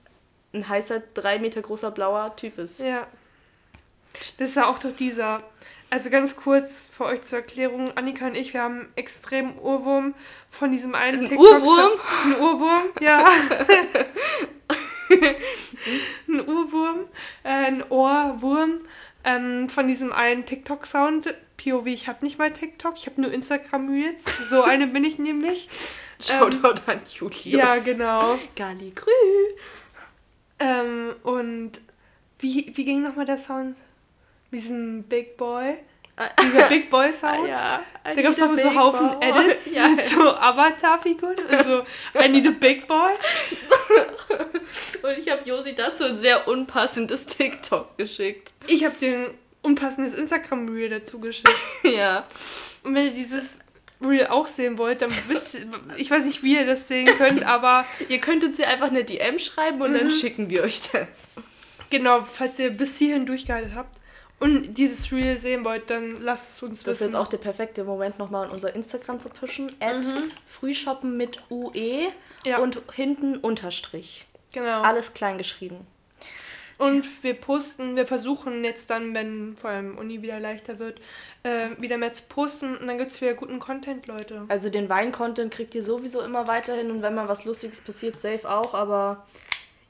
ein 0.53 0.67
heißer, 0.67 1.03
drei 1.13 1.39
Meter 1.39 1.61
großer 1.61 1.91
blauer 1.91 2.35
Typ 2.35 2.57
ist. 2.57 2.79
Ja. 2.79 3.05
Das 4.37 4.49
ist 4.49 4.55
ja 4.55 4.67
auch 4.67 4.79
doch 4.79 4.95
dieser. 4.95 5.43
Also 5.89 6.09
ganz 6.09 6.35
kurz 6.35 6.89
für 6.91 7.05
euch 7.05 7.21
zur 7.21 7.39
Erklärung, 7.39 7.95
Annika 7.95 8.25
und 8.27 8.35
ich, 8.35 8.53
wir 8.53 8.61
haben 8.63 8.79
einen 8.79 8.91
extremen 8.95 9.59
Urwurm 9.59 10.15
von 10.49 10.71
diesem 10.71 10.95
einen 10.95 11.21
Ein 11.21 11.27
TikTok- 11.27 11.61
Urwurm? 11.61 11.91
Ein 12.25 12.41
Urwurm, 12.41 12.83
ja. 13.01 13.23
ein 16.27 16.47
Urwurm, 16.49 17.05
äh, 17.43 17.49
ein 17.49 17.83
Ohrwurm 17.89 18.81
ähm, 19.23 19.69
von 19.69 19.87
diesem 19.87 20.11
einen 20.11 20.45
TikTok-Sound. 20.45 21.33
POV, 21.57 21.85
ich 21.87 22.07
habe 22.07 22.23
nicht 22.23 22.37
mal 22.37 22.51
TikTok, 22.51 22.93
ich 22.97 23.05
habe 23.07 23.21
nur 23.21 23.31
Instagram 23.31 23.89
Reels. 23.89 24.25
So 24.49 24.61
eine 24.63 24.87
bin 24.87 25.03
ich 25.03 25.17
nämlich. 25.17 25.69
Shoutout 26.19 26.81
an 26.87 27.01
Julius. 27.07 27.45
Ja, 27.45 27.77
genau. 27.77 28.39
Galligrü. 28.55 29.11
Ähm, 30.59 31.15
und 31.23 31.73
wie, 32.39 32.71
wie 32.75 32.85
ging 32.85 33.01
nochmal 33.03 33.25
der 33.25 33.37
Sound? 33.37 33.75
Diesen 34.51 35.03
Big 35.03 35.35
Boy? 35.37 35.77
Dieser 36.41 36.69
Big 36.69 36.89
Boy 36.89 37.11
Sound? 37.11 37.47
Ja. 37.49 37.81
I 38.07 38.15
Da 38.15 38.21
gab 38.21 38.31
es 38.31 38.39
doch 38.39 38.55
so 38.55 38.73
Haufen 38.73 39.19
boy. 39.19 39.29
Edits 39.29 39.71
Ja. 39.73 39.89
mit 39.89 40.03
so 40.05 40.33
Avatar-Figuren 40.33 41.35
und 41.37 41.63
so 41.65 41.83
I 42.17 42.29
need 42.29 42.47
a 42.47 42.51
Big 42.51 42.87
Boy. 42.87 43.11
Und 45.03 45.17
ich 45.17 45.29
habe 45.29 45.41
Josi 45.43 45.75
dazu 45.75 46.05
ein 46.05 46.17
sehr 46.17 46.47
unpassendes 46.47 47.25
TikTok 47.25 47.97
geschickt. 47.97 48.53
Ich 48.67 48.85
habe 48.85 48.95
dir 48.95 49.17
ein 49.17 49.25
unpassendes 49.65 50.13
Instagram-Reel 50.13 50.89
dazu 50.89 51.19
geschickt. 51.19 51.49
Ja. 51.83 52.25
Und 52.83 52.95
wenn 52.95 53.05
ihr 53.05 53.11
dieses 53.11 53.59
Reel 54.01 54.27
auch 54.27 54.47
sehen 54.47 54.77
wollt, 54.77 55.01
dann 55.01 55.11
wisst 55.27 55.55
ihr, 55.55 55.65
ich 55.97 56.09
weiß 56.11 56.25
nicht, 56.25 56.43
wie 56.43 56.55
ihr 56.55 56.65
das 56.65 56.87
sehen 56.87 57.07
könnt, 57.17 57.43
aber 57.45 57.85
Ihr 58.09 58.19
könnt 58.19 58.43
uns 58.43 58.57
ja 58.57 58.67
einfach 58.67 58.87
eine 58.87 59.03
DM 59.03 59.39
schreiben 59.39 59.81
und 59.81 59.91
Mhm. 59.93 59.97
dann 59.97 60.11
schicken 60.11 60.49
wir 60.49 60.63
euch 60.63 60.81
das. 60.91 61.23
genau, 61.89 62.23
falls 62.25 62.59
ihr 62.59 62.69
bis 62.71 62.97
hierhin 62.97 63.25
durchgehalten 63.25 63.73
habt 63.75 63.97
und 64.39 64.73
dieses 64.75 65.11
Reel 65.11 65.37
sehen 65.37 65.63
wollt, 65.63 65.89
dann 65.89 66.09
lasst 66.21 66.57
es 66.57 66.63
uns 66.63 66.83
Das 66.83 66.97
ist 66.97 66.99
wissen. 67.01 67.11
jetzt 67.13 67.15
auch 67.15 67.27
der 67.27 67.37
perfekte 67.37 67.83
Moment, 67.85 68.19
nochmal 68.19 68.45
in 68.47 68.51
unser 68.51 68.75
Instagram 68.75 69.19
zu 69.19 69.29
pushen. 69.29 69.71
At 69.79 70.05
Frühshoppen 70.45 71.15
mit 71.17 71.39
UE 71.49 72.09
Ja. 72.43 72.59
und 72.59 72.81
hinten 72.93 73.37
Unterstrich. 73.37 74.25
genau. 74.53 74.81
Alles 74.81 75.13
klein 75.13 75.37
geschrieben. 75.37 75.87
Und 76.77 77.23
wir 77.23 77.33
posten, 77.35 77.95
wir 77.95 78.05
versuchen 78.05 78.63
jetzt 78.63 78.89
dann, 78.89 79.15
wenn 79.15 79.55
vor 79.55 79.69
allem 79.69 79.97
Uni 79.97 80.21
wieder 80.21 80.39
leichter 80.39 80.77
wird, 80.79 80.99
äh, 81.43 81.69
wieder 81.77 81.97
mehr 81.97 82.13
zu 82.13 82.23
posten. 82.27 82.75
Und 82.75 82.87
dann 82.87 82.97
gibt 82.97 83.11
es 83.11 83.21
wieder 83.21 83.33
guten 83.33 83.59
Content, 83.59 84.07
Leute. 84.07 84.43
Also 84.49 84.69
den 84.69 84.89
Wein-Content 84.89 85.53
kriegt 85.53 85.73
ihr 85.75 85.83
sowieso 85.83 86.21
immer 86.21 86.47
weiterhin. 86.47 86.91
Und 86.91 87.01
wenn 87.01 87.15
mal 87.15 87.29
was 87.29 87.45
Lustiges 87.45 87.81
passiert, 87.81 88.19
safe 88.19 88.49
auch, 88.49 88.73
aber 88.73 89.25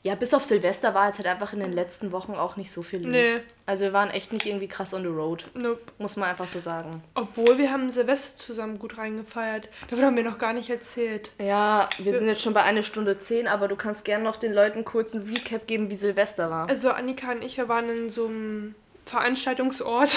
ja, 0.06 0.14
bis 0.14 0.36
auf 0.36 0.44
Silvester 0.44 0.94
war 0.94 1.08
jetzt 1.08 1.18
halt 1.18 1.28
einfach 1.28 1.52
in 1.54 1.60
den 1.62 1.74
letzten 1.74 2.12
Wochen 2.12 2.34
auch 2.36 2.58
nicht 2.58 2.72
so 2.72 2.84
viel 2.84 3.02
los. 3.02 3.12
Nee. 3.12 3.40
Also 3.66 3.86
wir 3.86 3.94
waren 3.94 4.12
echt 4.12 4.32
nicht 4.32 4.46
irgendwie 4.46 4.68
krass 4.68 4.94
on 4.94 5.02
the 5.02 5.08
road, 5.08 5.48
Nope. 5.56 5.82
muss 5.98 6.16
man 6.16 6.30
einfach 6.30 6.48
so 6.48 6.60
sagen. 6.60 7.02
Obwohl 7.16 7.58
wir 7.58 7.72
haben 7.72 7.90
Silvester 7.90 8.38
zusammen 8.38 8.78
gut 8.78 9.00
reingefeiert. 9.00 9.68
Davon 9.90 10.06
haben 10.06 10.16
wir 10.16 10.24
noch 10.24 10.38
gar 10.38 10.54
nicht 10.54 10.70
erzählt. 10.70 11.32
Ja, 11.42 11.90
wir 11.98 12.14
sind 12.14 12.28
jetzt 12.28 12.44
schon 12.44 12.54
bei 12.54 12.62
einer 12.62 12.84
Stunde 12.84 13.18
zehn, 13.18 13.48
aber 13.48 13.68
du 13.68 13.76
kannst 13.76 14.06
gerne 14.06 14.24
noch 14.24 14.36
den 14.36 14.54
Leuten 14.54 14.86
kurz 14.86 15.16
einen 15.16 15.28
Recap 15.28 15.66
geben, 15.66 15.90
wie 15.90 15.96
Silvester 15.96 16.52
war. 16.52 16.70
Also 16.70 16.92
Annika 16.92 17.32
und 17.32 17.44
ich, 17.44 17.58
wir 17.58 17.68
waren 17.68 17.90
in 17.90 18.12
so 18.12 18.28
einem 18.28 18.76
Veranstaltungsort. 19.08 20.16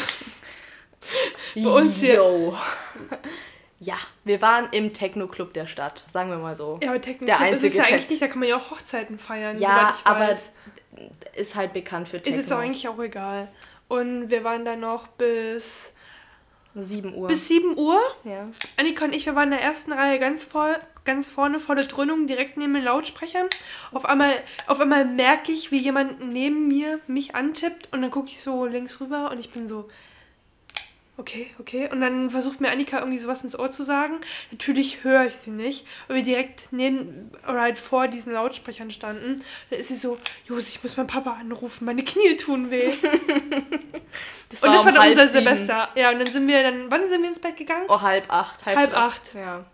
bei 1.54 1.70
uns 1.70 2.00
hier- 2.00 2.16
Yo. 2.16 2.54
Ja, 3.80 3.96
wir 4.24 4.42
waren 4.42 4.68
im 4.72 4.92
Techno-Club 4.92 5.52
der 5.54 5.66
Stadt, 5.66 6.02
sagen 6.08 6.30
wir 6.30 6.38
mal 6.38 6.56
so. 6.56 6.78
Ja, 6.82 6.90
aber 6.90 7.00
Techno 7.00 7.26
Der 7.26 7.36
Club 7.36 7.52
ist 7.52 7.64
es 7.64 7.74
ja 7.74 7.82
Tech- 7.84 7.92
eigentlich 7.94 8.10
nicht, 8.10 8.22
da 8.22 8.26
kann 8.28 8.40
man 8.40 8.48
ja 8.48 8.56
auch 8.56 8.70
Hochzeiten 8.72 9.18
feiern, 9.20 9.56
Ja, 9.58 9.94
aber 10.04 10.20
weiß. 10.20 10.52
ist 11.36 11.54
halt 11.54 11.72
bekannt 11.72 12.08
für 12.08 12.20
Techno. 12.20 12.40
Ist 12.40 12.46
es 12.46 12.52
auch 12.52 12.58
eigentlich 12.58 12.88
auch 12.88 12.98
egal. 12.98 13.48
Und 13.86 14.30
wir 14.30 14.42
waren 14.42 14.64
da 14.64 14.74
noch 14.74 15.06
bis, 15.06 15.94
7 16.74 17.14
Uhr. 17.14 17.28
bis 17.28 17.46
7 17.48 17.78
Uhr. 17.78 17.98
ja. 18.24 18.48
Annika 18.76 19.04
und 19.04 19.14
ich, 19.14 19.26
wir 19.26 19.34
waren 19.36 19.44
in 19.52 19.58
der 19.58 19.62
ersten 19.62 19.92
Reihe 19.92 20.18
ganz 20.18 20.42
voll, 20.44 20.76
ganz 21.04 21.28
vorne, 21.28 21.60
volle 21.60 21.86
Dröhnung, 21.86 22.26
direkt 22.26 22.56
neben 22.56 22.74
den 22.74 22.84
Lautsprechern. 22.84 23.46
Auf 23.92 24.04
einmal, 24.06 24.32
auf 24.66 24.80
einmal 24.80 25.04
merke 25.04 25.52
ich, 25.52 25.70
wie 25.70 25.78
jemand 25.78 26.20
neben 26.32 26.66
mir 26.68 26.98
mich 27.06 27.34
antippt 27.36 27.88
und 27.92 28.02
dann 28.02 28.10
gucke 28.10 28.28
ich 28.28 28.40
so 28.40 28.66
links 28.66 29.00
rüber 29.00 29.30
und 29.30 29.38
ich 29.38 29.50
bin 29.50 29.66
so, 29.68 29.88
okay, 31.18 31.50
okay. 31.58 31.88
Und 31.92 32.00
dann 32.00 32.30
versucht 32.30 32.60
mir 32.60 32.70
Annika 32.70 32.98
irgendwie 33.00 33.18
sowas 33.18 33.44
ins 33.44 33.58
Ohr 33.58 33.70
zu 33.70 33.82
sagen. 33.82 34.20
Natürlich 34.50 35.04
höre 35.04 35.26
ich 35.26 35.34
sie 35.34 35.50
nicht, 35.50 35.86
weil 36.06 36.16
wir 36.16 36.22
direkt 36.22 36.68
neben 36.70 37.30
halt 37.46 37.78
vor 37.78 38.08
diesen 38.08 38.32
Lautsprechern 38.32 38.90
standen. 38.90 39.42
Dann 39.68 39.78
ist 39.78 39.88
sie 39.88 39.96
so, 39.96 40.16
Jos, 40.46 40.68
ich 40.68 40.82
muss 40.82 40.96
meinen 40.96 41.06
Papa 41.08 41.32
anrufen, 41.40 41.84
meine 41.84 42.02
Knie 42.04 42.36
tun 42.36 42.70
weh. 42.70 42.90
Das 44.50 44.62
und 44.62 44.70
das 44.72 44.80
um 44.80 44.86
war 44.86 44.92
dann 44.92 45.08
unser 45.10 45.26
sieben. 45.26 45.44
Silvester. 45.44 45.90
Ja, 45.94 46.10
und 46.10 46.20
dann 46.20 46.30
sind 46.32 46.48
wir 46.48 46.62
dann, 46.62 46.90
wann 46.90 47.06
sind 47.10 47.20
wir 47.20 47.28
ins 47.28 47.38
Bett 47.38 47.56
gegangen? 47.58 47.84
Oh, 47.90 48.00
halb 48.00 48.32
acht. 48.32 48.64
Halb, 48.64 48.78
Halb 48.78 48.90
drei. 48.90 48.98
acht. 48.98 49.34
Ja. 49.34 49.64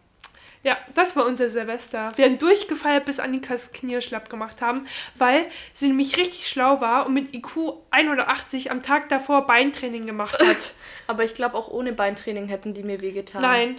Ja, 0.64 0.78
das 0.94 1.14
war 1.14 1.26
unser 1.26 1.50
Silvester. 1.50 2.10
Wir 2.16 2.24
haben 2.24 2.38
durchgefeiert, 2.38 3.04
bis 3.04 3.20
Annikas 3.20 3.72
Knie 3.72 4.00
schlapp 4.00 4.28
gemacht 4.30 4.62
haben, 4.62 4.86
weil 5.14 5.46
sie 5.74 5.88
nämlich 5.88 6.16
richtig 6.16 6.48
schlau 6.48 6.80
war 6.80 7.06
und 7.06 7.12
mit 7.14 7.34
IQ 7.34 7.74
180 7.90 8.70
am 8.70 8.82
Tag 8.82 9.08
davor 9.10 9.46
Beintraining 9.46 10.06
gemacht 10.06 10.42
hat. 10.42 10.72
Aber 11.06 11.22
ich 11.22 11.34
glaube, 11.34 11.54
auch 11.56 11.68
ohne 11.68 11.92
Beintraining 11.92 12.48
hätten 12.48 12.72
die 12.74 12.82
mir 12.82 13.00
wehgetan. 13.02 13.42
nein, 13.42 13.78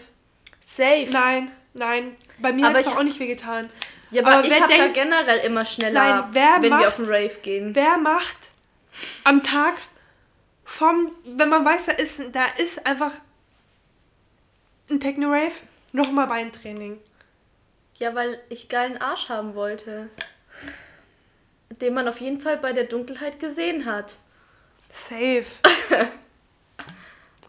Safe. 0.59 1.07
nein, 1.11 1.51
nein. 1.73 2.15
Bei 2.37 2.53
mir 2.53 2.67
hat 2.69 2.75
es 2.77 2.87
auch 2.87 3.01
nicht 3.03 3.19
wehgetan. 3.19 3.69
Ja, 4.11 4.21
aber, 4.21 4.35
Aber 4.37 4.45
ich 4.47 4.51
wer 4.53 4.61
habe 4.61 4.77
da 4.77 4.87
generell 4.87 5.39
immer 5.39 5.65
schneller, 5.65 6.21
Nein, 6.21 6.29
wer 6.31 6.53
wenn 6.57 6.61
wir 6.63 6.69
macht- 6.69 6.87
auf 6.87 6.95
den 6.97 7.05
Rave 7.05 7.35
gehen. 7.41 7.75
Wer 7.75 7.97
macht 7.97 8.37
am 9.23 9.41
Tag 9.43 9.73
vom, 10.63 11.11
wenn 11.25 11.49
man 11.49 11.65
weiß, 11.65 11.87
da 11.87 11.91
ist, 11.93 12.21
da 12.35 12.45
ist 12.59 12.85
einfach 12.85 13.11
ein 14.89 14.99
Techno-Rave, 14.99 15.51
nochmal 15.95 16.27
Beintraining. 16.27 16.99
Ja, 17.97 18.13
weil 18.13 18.39
ich 18.49 18.69
geilen 18.69 18.97
Arsch 18.97 19.29
haben 19.29 19.55
wollte. 19.55 20.09
Den 21.81 21.93
man 21.93 22.07
auf 22.07 22.19
jeden 22.21 22.41
Fall 22.41 22.57
bei 22.57 22.73
der 22.73 22.83
Dunkelheit 22.83 23.39
gesehen 23.39 23.85
hat. 23.85 24.17
Safe. 24.91 25.45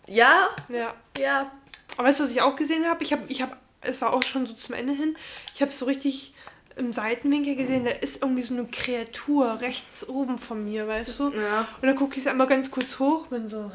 Ja, 0.09 0.51
Ja. 0.69 0.95
ja. 1.19 1.51
Aber 1.97 2.09
weißt 2.09 2.21
du, 2.21 2.25
was 2.25 2.31
ich 2.31 2.41
auch 2.43 2.55
gesehen 2.55 2.87
habe? 2.87 3.03
Ich 3.03 3.13
habe, 3.13 3.23
ich 3.29 3.43
habe, 3.43 3.57
es 3.81 4.01
war 4.01 4.13
auch 4.13 4.23
schon 4.23 4.47
so 4.47 4.55
zum 4.55 4.75
Ende 4.75 4.93
hin, 4.93 5.17
ich 5.53 5.63
habe 5.63 5.73
so 5.73 5.87
richtig 5.87 6.33
im 6.77 6.93
Seitenwinkel 6.93 7.57
gesehen, 7.57 7.85
da 7.85 7.91
ist 7.91 8.23
irgendwie 8.23 8.43
so 8.43 8.55
eine 8.55 8.67
Kreatur 8.67 9.61
rechts 9.61 10.07
oben 10.09 10.37
von 10.37 10.65
mir, 10.65 10.87
weißt 10.87 11.19
du? 11.19 11.31
Ja. 11.31 11.61
Und 11.81 11.89
dann 11.89 11.97
gucke 11.97 12.15
ich 12.15 12.21
es 12.21 12.27
einmal 12.27 12.47
ganz 12.47 12.71
kurz 12.71 12.99
hoch, 12.99 13.29
bin 13.29 13.49
so, 13.49 13.73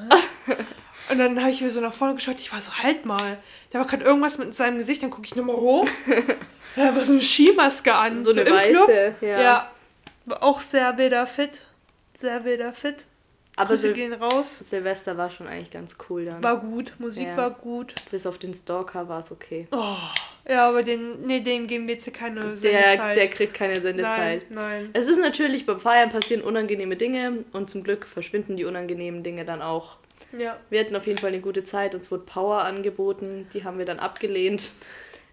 hä? 0.48 0.56
Und 1.10 1.18
dann 1.18 1.39
habe 1.41 1.49
ich 1.49 1.61
mir 1.61 1.72
so 1.72 1.81
nach 1.81 1.93
vorne 1.93 2.14
geschaut, 2.15 2.38
ich 2.38 2.53
war 2.53 2.61
so, 2.61 2.72
halt 2.84 3.06
mal. 3.06 3.39
Da 3.72 3.80
war 3.80 3.88
gerade 3.88 4.03
irgendwas 4.03 4.38
mit 4.38 4.53
seinem 4.53 4.77
Gesicht, 4.77 5.02
dann 5.02 5.10
gucke 5.10 5.26
ich 5.26 5.35
nochmal 5.35 5.56
hoch. 5.56 5.88
War 6.76 7.03
so 7.03 7.11
eine 7.14 7.22
Skimaske 7.22 7.93
an. 7.93 8.23
So 8.23 8.31
eine 8.31 8.41
im 8.41 8.45
Club. 8.48 8.88
weiße, 8.88 9.15
ja. 9.22 9.41
Ja. 9.41 9.72
War 10.26 10.43
auch 10.43 10.61
sehr 10.61 10.98
wilder 10.98 11.26
Fit. 11.27 11.61
Sehr 12.18 12.45
wilder 12.45 12.72
Fit. 12.73 13.06
Aber 13.57 13.76
Sil 13.76 13.91
gehen 13.93 14.14
raus. 14.14 14.60
Silvester 14.60 15.18
war 15.18 15.30
schon 15.30 15.48
eigentlich 15.48 15.72
ganz 15.72 15.98
cool 16.10 16.26
dann. 16.26 16.41
War 16.43 16.57
gut, 16.61 16.93
Musik 16.99 17.27
Ja. 17.27 17.38
war 17.38 17.52
gut. 17.52 17.93
Bis 18.10 18.26
auf 18.26 18.38
den 18.38 18.53
Stalker 18.53 19.07
war 19.10 19.19
es 19.19 19.31
okay. 19.31 19.68
Oh, 19.72 19.95
ja, 20.49 20.68
aber 20.69 20.84
den, 20.84 21.23
nee, 21.26 21.41
den 21.41 21.68
geben 21.68 21.88
wir 21.88 21.95
jetzt 21.95 22.14
keine 22.14 22.39
Der, 22.41 22.56
Sendezeit. 22.56 23.18
der 23.18 23.27
kriegt 23.27 23.53
keine 23.53 23.81
Sendezeit. 23.81 24.49
Nein, 24.49 24.64
nein. 24.84 24.89
Es 24.93 25.07
ist 25.07 25.19
natürlich, 25.19 25.65
beim 25.65 25.80
Feiern 25.80 26.10
passieren 26.10 26.41
unangenehme 26.43 26.95
Dinge 26.95 27.43
und 27.52 27.69
zum 27.69 27.84
Glück 27.84 28.06
verschwinden 28.06 28.56
die 28.56 28.65
unangenehmen 28.65 29.22
Dinge 29.23 29.43
dann 29.45 29.61
auch. 29.61 29.98
Ja. 30.38 30.58
Wir 30.70 30.80
hatten 30.80 30.95
auf 30.95 31.08
jeden 31.08 31.20
Fall 31.20 31.30
eine 31.30 31.41
gute 31.41 31.64
Zeit, 31.64 31.94
uns 31.95 32.12
wurde 32.12 32.24
Power 32.24 32.64
angeboten, 32.64 33.48
die 33.53 33.64
haben 33.64 33.78
wir 33.78 33.86
dann 33.86 33.99
abgelehnt. 33.99 34.72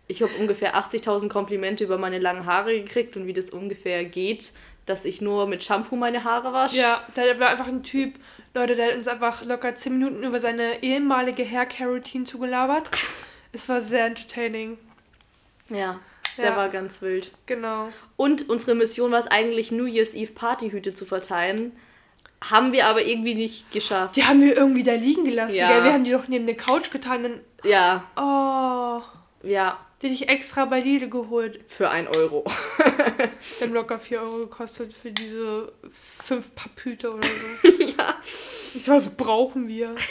Ich 0.06 0.22
habe 0.22 0.32
ungefähr 0.38 0.74
80.000 0.74 1.28
Komplimente 1.28 1.84
über 1.84 1.98
meine 1.98 2.18
langen 2.18 2.46
Haare 2.46 2.72
gekriegt 2.80 3.16
und 3.16 3.26
wie 3.26 3.32
das 3.34 3.50
ungefähr 3.50 4.04
geht, 4.04 4.52
dass 4.86 5.04
ich 5.04 5.20
nur 5.20 5.46
mit 5.46 5.62
Shampoo 5.62 5.96
meine 5.96 6.24
Haare 6.24 6.52
wasche. 6.52 6.78
Ja, 6.78 7.04
da 7.14 7.22
war 7.38 7.50
einfach 7.50 7.66
ein 7.68 7.82
Typ, 7.82 8.14
Leute, 8.54 8.74
der 8.74 8.88
hat 8.88 8.94
uns 8.94 9.06
einfach 9.06 9.44
locker 9.44 9.74
10 9.74 9.92
Minuten 9.98 10.22
über 10.24 10.40
seine 10.40 10.82
ehemalige 10.82 11.44
Haircare-Routine 11.44 12.24
zugelabert. 12.24 12.88
Es 13.52 13.68
war 13.68 13.80
sehr 13.82 14.06
entertaining. 14.06 14.78
Ja, 15.68 16.00
der 16.38 16.46
Ja. 16.46 16.56
war 16.56 16.70
ganz 16.70 17.02
wild. 17.02 17.32
Genau. 17.44 17.88
Und 18.16 18.48
unsere 18.48 18.74
Mission 18.74 19.10
war 19.12 19.18
es 19.18 19.26
eigentlich, 19.26 19.70
New 19.70 19.84
Year's 19.84 20.14
Eve 20.14 20.32
Partyhüte 20.32 20.94
zu 20.94 21.04
verteilen. 21.04 21.72
Haben 22.44 22.72
wir 22.72 22.86
aber 22.86 23.04
irgendwie 23.04 23.34
nicht 23.34 23.70
geschafft. 23.72 24.16
Die 24.16 24.24
haben 24.24 24.40
wir 24.40 24.56
irgendwie 24.56 24.82
da 24.84 24.92
liegen 24.92 25.24
gelassen, 25.24 25.56
Ja. 25.56 25.68
gell? 25.72 25.84
Wir 25.84 25.92
haben 25.92 26.04
die 26.04 26.12
doch 26.12 26.28
neben 26.28 26.46
der 26.46 26.56
Couch 26.56 26.90
getan. 26.90 27.22
Dann, 27.24 27.40
Ja, 27.64 28.04
oh, 28.16 29.02
ja, 29.46 29.78
die 30.02 30.06
ich 30.08 30.28
extra 30.28 30.64
bei 30.66 30.78
Lidl 30.80 31.08
geholt. 31.10 31.60
für 31.66 31.90
ein 31.90 32.06
Euro. 32.08 32.44
Die 33.58 33.64
haben 33.64 33.72
locker 33.72 33.98
4 33.98 34.20
Euro 34.22 34.36
gekostet 34.38 34.94
für 34.94 35.10
diese 35.10 35.72
5 36.22 36.54
Papphüte 36.54 37.10
oder 37.12 37.26
so. 37.26 37.68
ja. 37.82 38.14
Ich 38.74 38.86
war 38.88 39.00
so, 39.00 39.10
brauchen 39.16 39.66
wir. 39.66 39.94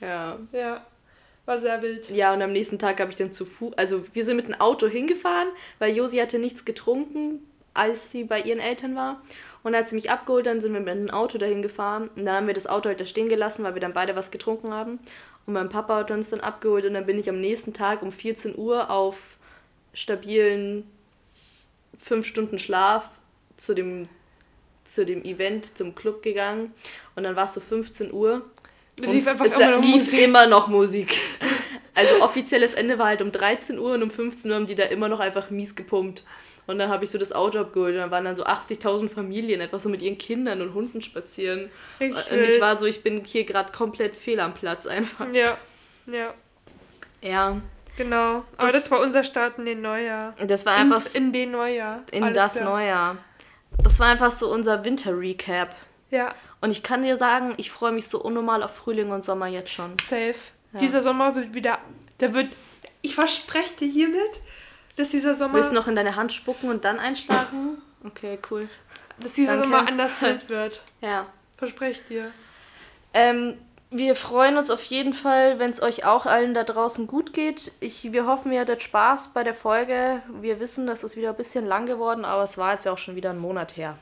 Ja. 0.00 0.38
Ja. 0.52 0.86
War 1.46 1.58
sehr 1.60 1.80
wild. 1.80 2.10
Ja, 2.10 2.34
und 2.34 2.42
am 2.42 2.52
nächsten 2.52 2.78
Tag 2.78 3.00
habe 3.00 3.10
ich 3.10 3.16
dann 3.16 3.32
zu 3.32 3.44
Fuß, 3.44 3.74
also 3.78 4.04
wir 4.12 4.24
sind 4.24 4.36
mit 4.36 4.48
dem 4.48 4.54
Auto 4.60 4.88
hingefahren, 4.88 5.48
weil 5.78 5.96
Josi 5.96 6.18
hatte 6.18 6.38
nichts 6.40 6.64
getrunken, 6.64 7.40
als 7.76 8.10
sie 8.10 8.24
bei 8.24 8.40
ihren 8.40 8.58
Eltern 8.60 8.96
war. 8.96 9.22
Und 9.62 9.72
dann 9.72 9.80
hat 9.82 9.88
sie 9.88 9.96
mich 9.96 10.10
abgeholt, 10.10 10.46
dann 10.46 10.60
sind 10.60 10.72
wir 10.72 10.80
mit 10.80 10.94
dem 10.94 11.10
Auto 11.10 11.38
dahin 11.38 11.62
gefahren. 11.62 12.08
Und 12.14 12.24
dann 12.24 12.36
haben 12.36 12.46
wir 12.46 12.54
das 12.54 12.66
Auto 12.66 12.88
halt 12.88 13.00
da 13.00 13.04
stehen 13.06 13.28
gelassen, 13.28 13.64
weil 13.64 13.74
wir 13.74 13.80
dann 13.80 13.92
beide 13.92 14.14
was 14.14 14.30
getrunken 14.30 14.72
haben. 14.72 14.98
Und 15.46 15.54
mein 15.54 15.68
Papa 15.68 15.96
hat 15.96 16.10
uns 16.10 16.30
dann 16.30 16.40
abgeholt 16.40 16.84
und 16.84 16.94
dann 16.94 17.06
bin 17.06 17.18
ich 17.18 17.28
am 17.28 17.40
nächsten 17.40 17.72
Tag 17.72 18.02
um 18.02 18.12
14 18.12 18.56
Uhr 18.56 18.90
auf 18.90 19.36
stabilen 19.92 20.88
5 21.98 22.26
Stunden 22.26 22.58
Schlaf 22.58 23.08
zu 23.56 23.74
dem, 23.74 24.08
zu 24.84 25.06
dem 25.06 25.24
Event, 25.24 25.64
zum 25.64 25.94
Club 25.94 26.22
gegangen. 26.22 26.72
Und 27.14 27.22
dann 27.24 27.36
war 27.36 27.44
es 27.44 27.54
so 27.54 27.60
15 27.60 28.12
Uhr. 28.12 28.44
Und 28.98 29.08
Lief 29.08 29.26
es 29.26 29.58
noch 29.58 29.82
lief 29.82 30.04
Musik. 30.04 30.20
immer 30.22 30.46
noch 30.46 30.68
Musik. 30.68 31.20
Also 31.96 32.20
offizielles 32.22 32.74
Ende 32.74 32.98
war 32.98 33.06
halt 33.06 33.22
um 33.22 33.32
13 33.32 33.78
Uhr 33.78 33.94
und 33.94 34.02
um 34.02 34.10
15 34.10 34.50
Uhr 34.50 34.56
haben 34.56 34.66
die 34.66 34.74
da 34.74 34.84
immer 34.84 35.08
noch 35.08 35.18
einfach 35.20 35.50
mies 35.50 35.74
gepumpt. 35.74 36.24
Und 36.66 36.78
dann 36.78 36.88
habe 36.90 37.04
ich 37.04 37.10
so 37.10 37.18
das 37.18 37.32
Auto 37.32 37.58
abgeholt 37.60 37.94
und 37.94 38.00
dann 38.00 38.10
waren 38.10 38.24
dann 38.24 38.34
so 38.36 38.44
80.000 38.44 39.08
Familien 39.08 39.60
einfach 39.60 39.78
so 39.80 39.88
mit 39.88 40.02
ihren 40.02 40.18
Kindern 40.18 40.60
und 40.62 40.74
Hunden 40.74 41.00
spazieren. 41.00 41.70
Richtig 42.00 42.30
und 42.32 42.40
ich 42.40 42.60
war 42.60 42.76
so, 42.76 42.86
ich 42.86 43.02
bin 43.02 43.24
hier 43.24 43.44
gerade 43.44 43.72
komplett 43.72 44.14
fehl 44.14 44.40
am 44.40 44.52
Platz 44.52 44.86
einfach. 44.86 45.26
Ja, 45.32 45.56
ja, 46.06 46.34
Ja, 47.22 47.60
genau. 47.96 48.44
Aber 48.58 48.72
Das- 48.72 48.90
war 48.90 49.00
unser 49.00 49.24
Start 49.24 49.58
in 49.58 49.64
den 49.64 49.80
Neujahr. 49.80 50.34
das 50.44 50.66
war 50.66 50.74
einfach 50.74 50.96
Ins, 50.96 51.14
in 51.14 51.32
den 51.32 51.50
Neujahr. 51.52 52.02
in 52.12 52.24
Alles 52.24 52.36
das 52.36 52.54
klar. 52.56 52.70
Neujahr. 52.70 53.16
Das 53.82 53.98
war 54.00 54.08
einfach 54.08 54.30
so 54.32 54.50
unser 54.52 54.84
Winter-Recap. 54.84 55.74
Ja, 56.10 56.34
Und 56.60 56.70
ich 56.70 56.82
kann 56.82 57.02
dir 57.02 57.16
sagen, 57.16 57.54
ich 57.58 57.70
freue 57.70 57.92
mich 57.92 58.08
so 58.08 58.20
unnormal 58.20 58.62
auf 58.62 58.74
Frühling 58.74 59.10
und 59.10 59.22
Sommer 59.24 59.46
jetzt 59.46 59.70
schon. 59.72 59.96
safe. 60.02 60.34
Ja. 60.76 60.80
Dieser 60.80 61.02
Sommer 61.02 61.34
wird 61.34 61.54
wieder. 61.54 61.78
Der 62.20 62.34
wird. 62.34 62.54
Ich 63.02 63.14
verspreche 63.14 63.74
dir 63.76 63.88
hiermit, 63.88 64.40
dass 64.96 65.10
dieser 65.10 65.34
Sommer. 65.34 65.54
Willst 65.54 65.70
du 65.70 65.74
noch 65.74 65.88
in 65.88 65.96
deine 65.96 66.16
Hand 66.16 66.32
spucken 66.32 66.70
und 66.70 66.84
dann 66.84 66.98
einschlagen? 66.98 67.82
Okay, 68.04 68.38
cool. 68.50 68.68
dass 69.18 69.32
dieser 69.32 69.52
Danke. 69.56 69.64
Sommer 69.64 69.88
anders 69.88 70.20
wild 70.22 70.48
wird. 70.48 70.82
Ja. 71.00 71.26
Verspreche 71.56 72.02
ich 72.02 72.06
dir. 72.08 72.30
Ähm, 73.14 73.54
wir 73.90 74.14
freuen 74.14 74.56
uns 74.56 74.70
auf 74.70 74.82
jeden 74.84 75.12
Fall, 75.12 75.58
wenn 75.58 75.70
es 75.70 75.80
euch 75.80 76.04
auch 76.04 76.26
allen 76.26 76.54
da 76.54 76.64
draußen 76.64 77.06
gut 77.06 77.32
geht. 77.32 77.72
Ich, 77.80 78.12
wir 78.12 78.26
hoffen, 78.26 78.52
ihr 78.52 78.60
hattet 78.60 78.82
Spaß 78.82 79.28
bei 79.28 79.42
der 79.44 79.54
Folge. 79.54 80.22
Wir 80.40 80.60
wissen, 80.60 80.86
das 80.86 81.04
ist 81.04 81.16
wieder 81.16 81.30
ein 81.30 81.36
bisschen 81.36 81.64
lang 81.64 81.86
geworden, 81.86 82.24
aber 82.24 82.42
es 82.42 82.58
war 82.58 82.72
jetzt 82.72 82.84
ja 82.84 82.92
auch 82.92 82.98
schon 82.98 83.16
wieder 83.16 83.30
ein 83.30 83.38
Monat 83.38 83.76
her. 83.76 83.96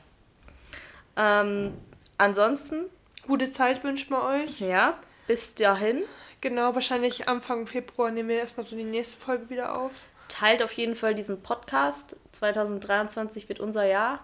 Ähm, 1.15 1.73
ansonsten, 2.17 2.85
Gute 3.27 3.49
Zeit 3.49 3.83
wünschen 3.83 4.11
wir 4.11 4.23
euch. 4.23 4.59
ja, 4.59 4.97
bis 5.27 5.55
dahin. 5.55 6.03
Genau, 6.45 6.75
wahrscheinlich 6.75 7.27
Anfang 7.27 7.65
Februar 7.65 8.11
nehmen 8.11 8.29
wir 8.29 8.37
erstmal 8.37 8.67
so 8.67 8.75
die 8.75 8.83
nächste 8.83 9.17
Folge 9.17 9.49
wieder 9.49 9.75
auf. 9.75 9.93
Teilt 10.27 10.61
auf 10.61 10.73
jeden 10.73 10.95
Fall 10.95 11.15
diesen 11.15 11.41
Podcast. 11.41 12.17
2023 12.33 13.49
wird 13.49 13.59
unser 13.59 13.83
Jahr. 13.83 14.23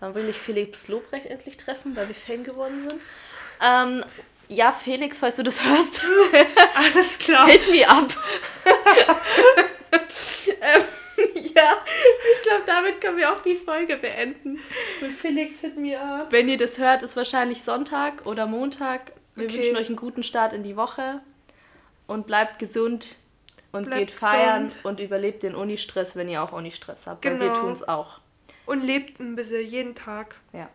Dann 0.00 0.16
will 0.16 0.28
ich 0.28 0.34
Felix 0.34 0.88
Lobrecht 0.88 1.26
endlich 1.26 1.56
treffen, 1.56 1.94
weil 1.94 2.08
wir 2.08 2.16
Fan 2.16 2.42
geworden 2.42 2.80
sind. 2.80 3.00
Ähm, 3.64 4.04
ja, 4.48 4.72
Felix, 4.72 5.20
falls 5.20 5.36
du 5.36 5.44
das 5.44 5.62
hörst, 5.64 6.04
Alles 6.74 7.16
klar. 7.20 7.46
hit 7.46 7.70
me 7.70 7.88
up. 7.88 8.12
ähm, 10.62 10.82
ja, 11.54 11.84
ich 12.34 12.42
glaube, 12.42 12.62
damit 12.66 13.00
können 13.00 13.18
wir 13.18 13.32
auch 13.32 13.40
die 13.40 13.54
Folge 13.54 13.98
beenden. 13.98 14.58
Mit 15.00 15.12
Felix 15.12 15.60
hit 15.60 15.76
me 15.76 15.96
up. 15.96 16.32
Wenn 16.32 16.48
ihr 16.48 16.58
das 16.58 16.78
hört, 16.78 17.04
ist 17.04 17.14
wahrscheinlich 17.14 17.62
Sonntag 17.62 18.26
oder 18.26 18.48
Montag. 18.48 19.12
Wir 19.34 19.46
Okay. 19.46 19.58
wünschen 19.58 19.76
euch 19.76 19.86
einen 19.88 19.96
guten 19.96 20.22
Start 20.22 20.52
in 20.52 20.62
die 20.62 20.76
Woche 20.76 21.20
und 22.06 22.26
bleibt 22.26 22.58
gesund 22.58 23.16
und 23.72 23.84
Bleibt 23.86 23.98
geht 23.98 24.10
feiern 24.10 24.64
gesund. 24.68 24.84
und 24.84 25.00
überlebt 25.00 25.42
den 25.42 25.54
Unistress, 25.54 26.16
wenn 26.16 26.28
ihr 26.28 26.42
auch 26.42 26.52
Unistress 26.52 27.06
habt. 27.06 27.24
Weil 27.24 27.38
wir 27.40 27.48
Genau. 27.48 27.60
tun 27.60 27.72
es 27.72 27.86
auch. 27.88 28.18
Und 28.66 28.82
lebt 28.84 29.20
ein 29.20 29.36
bisschen 29.36 29.64
jeden 29.66 29.94
Tag. 29.94 30.36
Ja. 30.52 30.68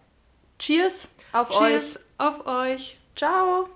Cheers 0.60 1.10
auf 1.34 1.52
euch. 1.52 1.58
Cheers 1.70 2.06
auf 2.18 2.46
euch. 2.48 2.98
Ciao. 3.16 3.70